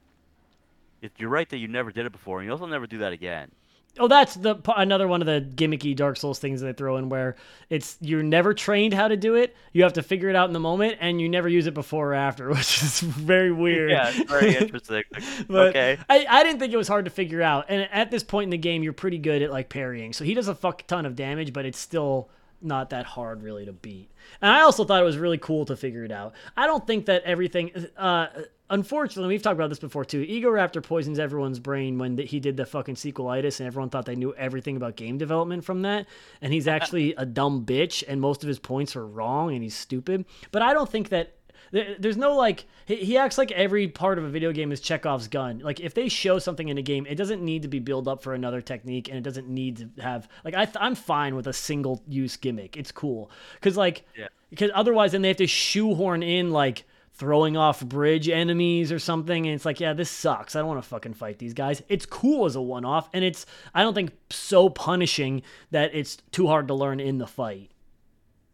You're 1.17 1.31
right 1.31 1.49
that 1.49 1.59
you 1.59 1.69
never 1.69 1.91
did 1.91 2.05
it 2.05 2.13
before, 2.13 2.41
and 2.41 2.47
you 2.47 2.53
also 2.53 2.67
never 2.67 2.87
do 2.87 2.99
that 2.99 3.13
again. 3.13 3.51
Oh, 3.99 4.09
that's 4.09 4.35
the 4.35 4.57
another 4.77 5.09
one 5.09 5.23
of 5.23 5.27
the 5.27 5.41
gimmicky 5.41 5.95
Dark 5.97 6.17
Souls 6.17 6.39
things 6.39 6.61
they 6.61 6.73
throw 6.73 6.97
in 6.97 7.09
where 7.09 7.37
it's 7.71 7.97
you're 8.01 8.23
never 8.23 8.55
trained 8.55 8.95
how 8.95 9.09
to 9.09 9.17
do 9.17 9.35
it. 9.35 9.57
You 9.73 9.83
have 9.83 9.95
to 9.95 10.03
figure 10.03 10.29
it 10.29 10.37
out 10.37 10.49
in 10.49 10.53
the 10.53 10.61
moment, 10.61 10.99
and 11.01 11.21
you 11.21 11.29
never 11.29 11.49
use 11.49 11.67
it 11.67 11.75
before 11.75 12.13
or 12.13 12.15
after, 12.15 12.49
which 12.51 12.83
is 12.83 13.01
very 13.01 13.53
weird. 13.53 13.91
Yeah, 13.91 14.13
it's 14.15 14.31
very 14.31 14.57
interesting. 14.61 15.03
Okay. 15.49 15.99
I, 16.09 16.27
I 16.29 16.43
didn't 16.43 16.61
think 16.61 16.73
it 16.73 16.77
was 16.77 16.89
hard 16.89 17.05
to 17.07 17.11
figure 17.11 17.43
out. 17.43 17.67
And 17.69 17.89
at 17.91 18.11
this 18.11 18.23
point 18.23 18.45
in 18.45 18.51
the 18.51 18.59
game, 18.59 18.83
you're 18.83 18.93
pretty 18.93 19.19
good 19.19 19.43
at 19.43 19.51
like 19.51 19.69
parrying. 19.69 20.13
So 20.13 20.25
he 20.25 20.35
does 20.35 20.49
a 20.49 20.55
fuck 20.55 20.87
ton 20.87 21.07
of 21.07 21.17
damage, 21.17 21.53
but 21.53 21.65
it's 21.65 21.79
still 21.79 22.29
not 22.61 22.91
that 22.91 23.07
hard 23.07 23.43
really 23.43 23.65
to 23.67 23.73
beat. 23.73 24.11
And 24.41 24.51
I 24.51 24.63
also 24.63 24.85
thought 24.85 25.01
it 25.01 25.05
was 25.05 25.19
really 25.19 25.39
cool 25.39 25.65
to 25.67 25.77
figure 25.77 26.05
it 26.05 26.13
out. 26.13 26.35
I 26.57 26.67
don't 26.67 26.87
think 26.87 27.07
that 27.07 27.23
everything. 27.25 27.71
Uh, 27.97 28.29
unfortunately, 28.71 29.29
we've 29.29 29.43
talked 29.43 29.55
about 29.55 29.69
this 29.69 29.79
before 29.79 30.05
too. 30.05 30.25
Egoraptor 30.25 30.83
poisons 30.83 31.19
everyone's 31.19 31.59
brain 31.59 31.99
when 31.99 32.19
he 32.19 32.41
did 32.41 32.57
the 32.57 32.67
fucking 32.67 32.97
sequelitis, 32.97 33.61
and 33.61 33.67
everyone 33.67 33.91
thought 33.91 34.07
they 34.07 34.17
knew 34.17 34.35
everything 34.35 34.77
about 34.77 34.97
game 34.97 35.19
development 35.19 35.65
from 35.65 35.83
that. 35.83 36.07
And 36.41 36.53
he's 36.53 36.69
actually 36.77 37.15
a 37.15 37.27
dumb 37.27 37.65
bitch, 37.65 38.03
and 38.07 38.21
most 38.21 38.43
of 38.43 38.49
his 38.49 38.59
points 38.59 38.97
are 38.97 39.07
wrong, 39.07 39.53
and 39.53 39.63
he's 39.63 39.77
stupid. 39.77 40.25
But 40.51 40.63
I 40.63 40.73
don't 40.73 40.91
think 40.91 41.11
that 41.11 41.36
there- 41.73 41.97
There's 41.99 42.17
no 42.17 42.35
like 42.37 42.67
he, 42.87 42.97
he 42.97 43.17
acts 43.19 43.39
like 43.39 43.51
every 43.53 43.89
part 43.89 44.19
of 44.19 44.25
a 44.25 44.29
video 44.29 44.53
game 44.53 44.73
is 44.73 44.81
Chekhov's 44.81 45.29
gun. 45.29 45.59
Like 45.61 45.81
if 45.81 45.95
they 45.95 46.09
show 46.09 46.39
something 46.39 46.69
in 46.69 46.79
a 46.79 46.83
game, 46.83 47.07
it 47.07 47.17
doesn't 47.17 47.43
need 47.45 47.63
to 47.63 47.69
be 47.69 47.79
built 47.79 48.07
up 48.09 48.23
for 48.23 48.35
another 48.35 48.61
technique, 48.61 49.09
and 49.09 49.17
it 49.19 49.23
doesn't 49.23 49.49
need 49.49 49.77
to 49.97 50.03
have 50.03 50.29
like 50.45 50.55
I 50.55 50.65
th- 50.65 50.77
I'm 50.81 50.95
fine 50.95 51.35
with 51.35 51.47
a 51.47 51.53
single 51.53 52.03
use 52.09 52.37
gimmick. 52.37 52.77
It's 52.77 52.93
cool 52.93 53.31
because 53.55 53.77
like 53.77 54.05
Yeah. 54.17 54.29
because 54.51 54.71
otherwise 54.75 55.13
then 55.13 55.23
they 55.23 55.29
have 55.29 55.37
to 55.39 55.47
shoehorn 55.47 56.23
in 56.23 56.51
like 56.51 56.85
throwing 57.15 57.57
off 57.57 57.83
bridge 57.83 58.29
enemies 58.29 58.93
or 58.93 58.99
something 58.99 59.47
and 59.47 59.55
it's 59.55 59.65
like 59.65 59.81
yeah 59.81 59.95
this 59.95 60.11
sucks 60.11 60.55
i 60.55 60.59
don't 60.59 60.69
want 60.69 60.83
to 60.83 60.87
fucking 60.87 61.15
fight 61.15 61.39
these 61.39 61.55
guys 61.55 61.83
it's 61.89 62.05
cool 62.05 62.45
as 62.45 62.57
a 62.57 62.61
one-off 62.61 63.09
and 63.15 63.25
it's 63.25 63.47
i 63.75 63.83
don't 63.83 63.95
think 63.95 64.11
so 64.29 64.69
punishing 64.69 65.41
that 65.71 65.95
it's 65.95 66.19
too 66.31 66.47
hard 66.47 66.69
to 66.69 66.75
learn 66.75 67.01
in 67.01 67.17
the 67.17 67.27
fight 67.27 67.71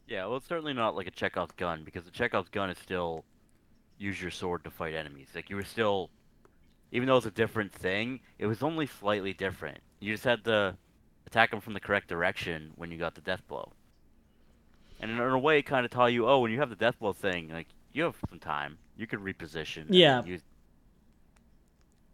Yeah, 0.06 0.26
well, 0.26 0.36
it's 0.36 0.48
certainly 0.48 0.72
not 0.72 0.94
like 0.94 1.06
a 1.06 1.10
Chekhov's 1.10 1.52
gun 1.52 1.84
because 1.84 2.04
the 2.04 2.10
Chekhov's 2.10 2.50
gun 2.50 2.70
is 2.70 2.78
still 2.78 3.24
use 3.98 4.20
your 4.20 4.30
sword 4.30 4.64
to 4.64 4.70
fight 4.70 4.94
enemies. 4.94 5.28
Like 5.34 5.48
you 5.48 5.56
were 5.56 5.64
still, 5.64 6.10
even 6.90 7.06
though 7.06 7.16
it's 7.16 7.26
a 7.26 7.30
different 7.30 7.72
thing, 7.72 8.20
it 8.38 8.46
was 8.46 8.62
only 8.62 8.86
slightly 8.86 9.32
different. 9.32 9.78
You 10.00 10.12
just 10.12 10.24
had 10.24 10.44
to 10.44 10.76
attack 11.26 11.50
them 11.50 11.60
from 11.60 11.74
the 11.74 11.80
correct 11.80 12.08
direction 12.08 12.72
when 12.76 12.90
you 12.90 12.98
got 12.98 13.14
the 13.14 13.20
death 13.20 13.46
blow. 13.48 13.72
And 15.00 15.10
in 15.10 15.18
a 15.18 15.38
way, 15.38 15.62
kind 15.62 15.84
of 15.84 15.90
taught 15.90 16.12
you, 16.12 16.28
oh, 16.28 16.40
when 16.40 16.52
you 16.52 16.58
have 16.60 16.70
the 16.70 16.76
death 16.76 16.98
blow 16.98 17.12
thing, 17.12 17.48
like 17.48 17.68
you 17.92 18.04
have 18.04 18.16
some 18.28 18.38
time, 18.38 18.78
you 18.96 19.06
can 19.06 19.20
reposition. 19.20 19.86
Yeah. 19.88 20.24
Use, 20.24 20.42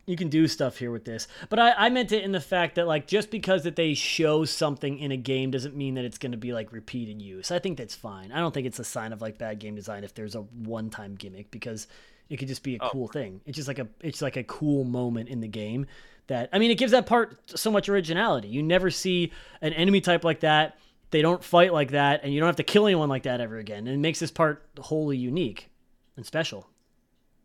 you 0.08 0.16
can 0.16 0.28
do 0.28 0.48
stuff 0.48 0.78
here 0.78 0.90
with 0.90 1.04
this. 1.04 1.28
But 1.50 1.58
I, 1.58 1.72
I 1.72 1.90
meant 1.90 2.12
it 2.12 2.24
in 2.24 2.32
the 2.32 2.40
fact 2.40 2.76
that 2.76 2.86
like 2.86 3.06
just 3.06 3.30
because 3.30 3.64
that 3.64 3.76
they 3.76 3.92
show 3.94 4.44
something 4.44 4.98
in 4.98 5.12
a 5.12 5.16
game 5.16 5.50
doesn't 5.50 5.76
mean 5.76 5.94
that 5.94 6.04
it's 6.04 6.18
going 6.18 6.32
to 6.32 6.38
be 6.38 6.52
like 6.52 6.72
repeated 6.72 7.20
use. 7.20 7.50
I 7.50 7.58
think 7.58 7.76
that's 7.78 7.94
fine. 7.94 8.32
I 8.32 8.38
don't 8.40 8.52
think 8.54 8.66
it's 8.66 8.78
a 8.78 8.84
sign 8.84 9.12
of 9.12 9.20
like 9.20 9.36
bad 9.38 9.58
game 9.58 9.74
design 9.74 10.04
if 10.04 10.14
there's 10.14 10.34
a 10.34 10.40
one-time 10.40 11.14
gimmick 11.14 11.50
because 11.50 11.86
it 12.30 12.38
could 12.38 12.48
just 12.48 12.62
be 12.62 12.76
a 12.76 12.78
Oh. 12.82 12.88
cool 12.90 13.08
thing. 13.08 13.40
It's 13.46 13.56
just 13.56 13.68
like 13.68 13.78
a 13.78 13.86
it's 14.00 14.22
like 14.22 14.36
a 14.36 14.44
cool 14.44 14.84
moment 14.84 15.28
in 15.28 15.40
the 15.40 15.48
game 15.48 15.86
that 16.26 16.50
i 16.52 16.58
mean 16.58 16.70
it 16.70 16.74
gives 16.76 16.92
that 16.92 17.06
part 17.06 17.38
so 17.58 17.70
much 17.70 17.88
originality. 17.88 18.48
You 18.48 18.62
never 18.62 18.90
see 18.90 19.32
an 19.62 19.72
enemy 19.74 20.00
type 20.00 20.24
like 20.24 20.40
that. 20.40 20.78
They 21.10 21.22
don't 21.22 21.42
fight 21.44 21.72
like 21.72 21.90
that 21.92 22.20
and 22.22 22.32
you 22.34 22.40
don't 22.40 22.48
have 22.48 22.56
to 22.56 22.62
kill 22.62 22.86
anyone 22.86 23.08
like 23.08 23.22
that 23.24 23.40
ever 23.40 23.56
again. 23.58 23.86
And 23.86 23.88
it 23.88 23.98
makes 23.98 24.20
this 24.20 24.30
part 24.30 24.62
wholly 24.78 25.16
unique 25.16 25.70
and 26.16 26.24
special. 26.26 26.68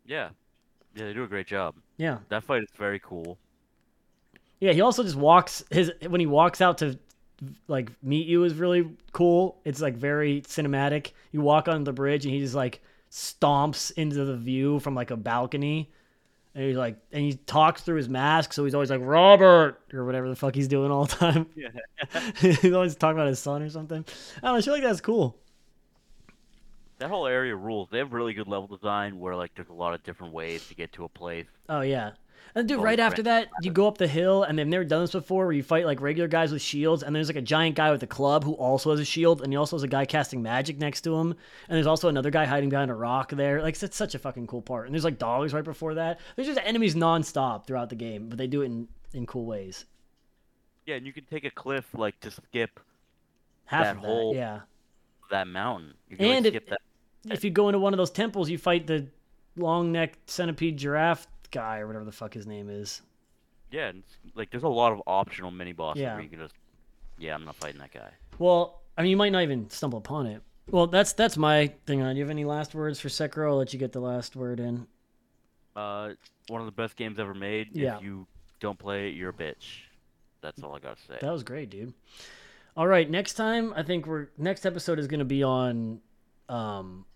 Yeah. 0.06 0.30
Yeah, 0.94 1.06
they 1.06 1.12
do 1.14 1.24
a 1.24 1.26
great 1.28 1.46
job. 1.46 1.74
Yeah 1.96 2.18
That 2.28 2.44
fight 2.44 2.62
is 2.62 2.70
very 2.76 2.98
cool. 2.98 3.38
Yeah, 4.60 4.72
he 4.72 4.80
also 4.80 5.02
just 5.02 5.16
walks 5.16 5.64
his 5.70 5.92
when 6.06 6.20
he 6.20 6.26
walks 6.26 6.60
out 6.60 6.78
to 6.78 6.98
like 7.68 7.90
meet 8.02 8.26
you 8.26 8.44
is 8.44 8.54
really 8.54 8.88
cool. 9.12 9.60
It's 9.64 9.80
like 9.80 9.94
very 9.96 10.42
cinematic. 10.42 11.12
You 11.32 11.40
walk 11.40 11.68
on 11.68 11.84
the 11.84 11.92
bridge 11.92 12.24
and 12.24 12.34
he 12.34 12.40
just 12.40 12.54
like 12.54 12.82
stomps 13.10 13.92
into 13.92 14.24
the 14.24 14.36
view 14.36 14.80
from 14.80 14.94
like 14.94 15.10
a 15.10 15.16
balcony. 15.16 15.90
And 16.54 16.64
he's 16.64 16.76
like 16.76 16.96
and 17.12 17.22
he 17.22 17.34
talks 17.34 17.82
through 17.82 17.96
his 17.96 18.08
mask, 18.08 18.52
so 18.52 18.64
he's 18.64 18.74
always 18.74 18.90
like 18.90 19.00
Robert 19.02 19.80
or 19.92 20.04
whatever 20.04 20.28
the 20.28 20.36
fuck 20.36 20.54
he's 20.54 20.68
doing 20.68 20.90
all 20.90 21.06
the 21.06 21.16
time. 21.16 21.46
Yeah. 21.56 21.68
he's 22.40 22.72
always 22.72 22.94
talking 22.94 23.18
about 23.18 23.28
his 23.28 23.40
son 23.40 23.60
or 23.60 23.68
something. 23.68 24.04
I 24.38 24.40
don't 24.46 24.52
know, 24.52 24.58
I 24.58 24.60
feel 24.62 24.74
like 24.74 24.82
that's 24.82 25.00
cool. 25.00 25.36
That 27.04 27.10
whole 27.10 27.26
area 27.26 27.54
rules. 27.54 27.90
They 27.90 27.98
have 27.98 28.14
really 28.14 28.32
good 28.32 28.48
level 28.48 28.66
design 28.66 29.18
where 29.18 29.36
like 29.36 29.54
there's 29.54 29.68
a 29.68 29.74
lot 29.74 29.92
of 29.92 30.02
different 30.04 30.32
ways 30.32 30.66
to 30.68 30.74
get 30.74 30.90
to 30.94 31.04
a 31.04 31.08
place. 31.10 31.44
Oh 31.68 31.82
yeah. 31.82 32.12
And 32.54 32.66
dude, 32.66 32.80
right 32.80 32.98
after 32.98 33.22
that, 33.24 33.48
you 33.60 33.70
go 33.70 33.86
up 33.86 33.98
the 33.98 34.06
hill, 34.06 34.42
and 34.42 34.58
they've 34.58 34.66
never 34.66 34.84
done 34.84 35.02
this 35.02 35.12
before, 35.12 35.44
where 35.44 35.52
you 35.52 35.62
fight 35.62 35.84
like 35.84 36.00
regular 36.00 36.28
guys 36.28 36.50
with 36.50 36.62
shields, 36.62 37.02
and 37.02 37.14
there's 37.14 37.28
like 37.28 37.36
a 37.36 37.42
giant 37.42 37.76
guy 37.76 37.90
with 37.90 38.02
a 38.02 38.06
club 38.06 38.42
who 38.42 38.54
also 38.54 38.90
has 38.90 39.00
a 39.00 39.04
shield, 39.04 39.42
and 39.42 39.52
he 39.52 39.56
also 39.58 39.76
has 39.76 39.82
a 39.82 39.86
guy 39.86 40.06
casting 40.06 40.42
magic 40.42 40.78
next 40.78 41.02
to 41.02 41.14
him, 41.14 41.32
and 41.32 41.76
there's 41.76 41.86
also 41.86 42.08
another 42.08 42.30
guy 42.30 42.46
hiding 42.46 42.70
behind 42.70 42.90
a 42.90 42.94
rock 42.94 43.32
there. 43.32 43.60
Like 43.60 43.82
it's 43.82 43.94
such 43.94 44.14
a 44.14 44.18
fucking 44.18 44.46
cool 44.46 44.62
part. 44.62 44.86
And 44.86 44.94
there's 44.94 45.04
like 45.04 45.18
dogs 45.18 45.52
right 45.52 45.62
before 45.62 45.92
that. 45.96 46.20
There's 46.36 46.48
just 46.48 46.60
enemies 46.64 46.94
nonstop 46.94 47.66
throughout 47.66 47.90
the 47.90 47.96
game, 47.96 48.30
but 48.30 48.38
they 48.38 48.46
do 48.46 48.62
it 48.62 48.66
in 48.66 48.88
in 49.12 49.26
cool 49.26 49.44
ways. 49.44 49.84
Yeah, 50.86 50.94
and 50.94 51.06
you 51.06 51.12
can 51.12 51.26
take 51.26 51.44
a 51.44 51.50
cliff 51.50 51.84
like 51.92 52.18
to 52.20 52.30
skip 52.30 52.80
Half 53.66 53.84
That 53.84 53.96
of 53.96 54.02
that, 54.02 54.08
whole- 54.08 54.34
yeah. 54.34 54.60
that 55.30 55.46
mountain. 55.48 55.92
You 56.08 56.16
can 56.16 56.26
And 56.26 56.44
like, 56.46 56.52
skip 56.54 56.68
that. 56.70 56.80
If 57.30 57.44
you 57.44 57.50
go 57.50 57.68
into 57.68 57.78
one 57.78 57.92
of 57.94 57.98
those 57.98 58.10
temples, 58.10 58.50
you 58.50 58.58
fight 58.58 58.86
the 58.86 59.06
long 59.56 59.92
necked 59.92 60.30
centipede 60.30 60.76
giraffe 60.76 61.26
guy 61.50 61.78
or 61.78 61.86
whatever 61.86 62.04
the 62.04 62.12
fuck 62.12 62.34
his 62.34 62.46
name 62.46 62.68
is. 62.68 63.02
Yeah, 63.70 63.88
it's, 63.94 64.16
like 64.34 64.50
there's 64.50 64.62
a 64.62 64.68
lot 64.68 64.92
of 64.92 65.00
optional 65.06 65.50
mini 65.50 65.72
bosses 65.72 66.02
Yeah. 66.02 66.14
where 66.14 66.22
you 66.22 66.28
can 66.28 66.38
just. 66.40 66.54
Yeah, 67.18 67.34
I'm 67.34 67.44
not 67.44 67.54
fighting 67.56 67.80
that 67.80 67.92
guy. 67.92 68.10
Well, 68.38 68.80
I 68.98 69.02
mean, 69.02 69.10
you 69.10 69.16
might 69.16 69.30
not 69.32 69.42
even 69.42 69.70
stumble 69.70 69.98
upon 69.98 70.26
it. 70.26 70.42
Well, 70.70 70.86
that's 70.86 71.12
that's 71.12 71.36
my 71.36 71.72
thing 71.86 72.02
on. 72.02 72.14
Do 72.14 72.18
you 72.18 72.24
have 72.24 72.30
any 72.30 72.44
last 72.44 72.74
words 72.74 72.98
for 73.00 73.08
Sekiro? 73.08 73.48
I'll 73.50 73.56
let 73.56 73.72
you 73.72 73.78
get 73.78 73.92
the 73.92 74.00
last 74.00 74.34
word 74.34 74.60
in. 74.60 74.86
Uh, 75.76 76.10
one 76.48 76.60
of 76.60 76.66
the 76.66 76.72
best 76.72 76.96
games 76.96 77.18
ever 77.18 77.34
made. 77.34 77.68
Yeah. 77.72 77.96
If 77.98 78.02
you 78.02 78.26
don't 78.60 78.78
play 78.78 79.08
it, 79.08 79.14
you're 79.14 79.30
a 79.30 79.32
bitch. 79.32 79.82
That's 80.40 80.62
all 80.62 80.74
I 80.74 80.78
gotta 80.78 81.00
say. 81.00 81.16
That 81.20 81.32
was 81.32 81.42
great, 81.42 81.70
dude. 81.70 81.94
All 82.76 82.86
right, 82.86 83.08
next 83.08 83.34
time 83.34 83.72
I 83.76 83.82
think 83.82 84.06
we're 84.06 84.28
next 84.38 84.66
episode 84.66 84.98
is 84.98 85.06
going 85.06 85.20
to 85.20 85.24
be 85.24 85.42
on 85.42 86.00
um 86.48 87.06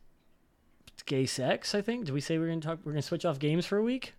gay 1.08 1.26
sex, 1.26 1.74
I 1.74 1.82
think. 1.82 2.04
Did 2.04 2.14
we 2.14 2.20
say 2.20 2.38
we 2.38 2.44
are 2.44 2.48
going 2.48 2.60
to 2.60 2.68
talk 2.68 2.78
we're 2.84 2.92
going 2.92 3.02
to 3.02 3.06
switch 3.06 3.24
off 3.24 3.40
games 3.40 3.66
for 3.66 3.78
a 3.78 3.82
week? 3.82 4.14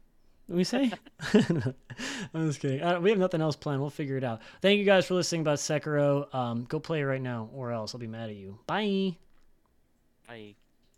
Did 0.47 0.57
we 0.57 0.63
say? 0.63 0.91
I'm 1.33 2.47
just 2.47 2.59
kidding. 2.59 2.81
Uh, 2.81 2.99
we 2.99 3.11
have 3.11 3.19
nothing 3.19 3.39
else 3.39 3.55
planned. 3.55 3.79
We'll 3.79 3.89
figure 3.89 4.17
it 4.17 4.23
out. 4.23 4.41
Thank 4.61 4.79
you 4.79 4.85
guys 4.85 5.05
for 5.05 5.13
listening 5.13 5.41
about 5.41 5.59
Sekiro. 5.59 6.33
Um, 6.33 6.65
go 6.65 6.79
play 6.79 7.01
it 7.01 7.05
right 7.05 7.21
now 7.21 7.49
or 7.53 7.71
else 7.71 7.93
I'll 7.93 7.99
be 7.99 8.07
mad 8.07 8.29
at 8.29 8.35
you. 8.35 8.57
Bye. 8.67 9.15
Bye. 10.27 10.55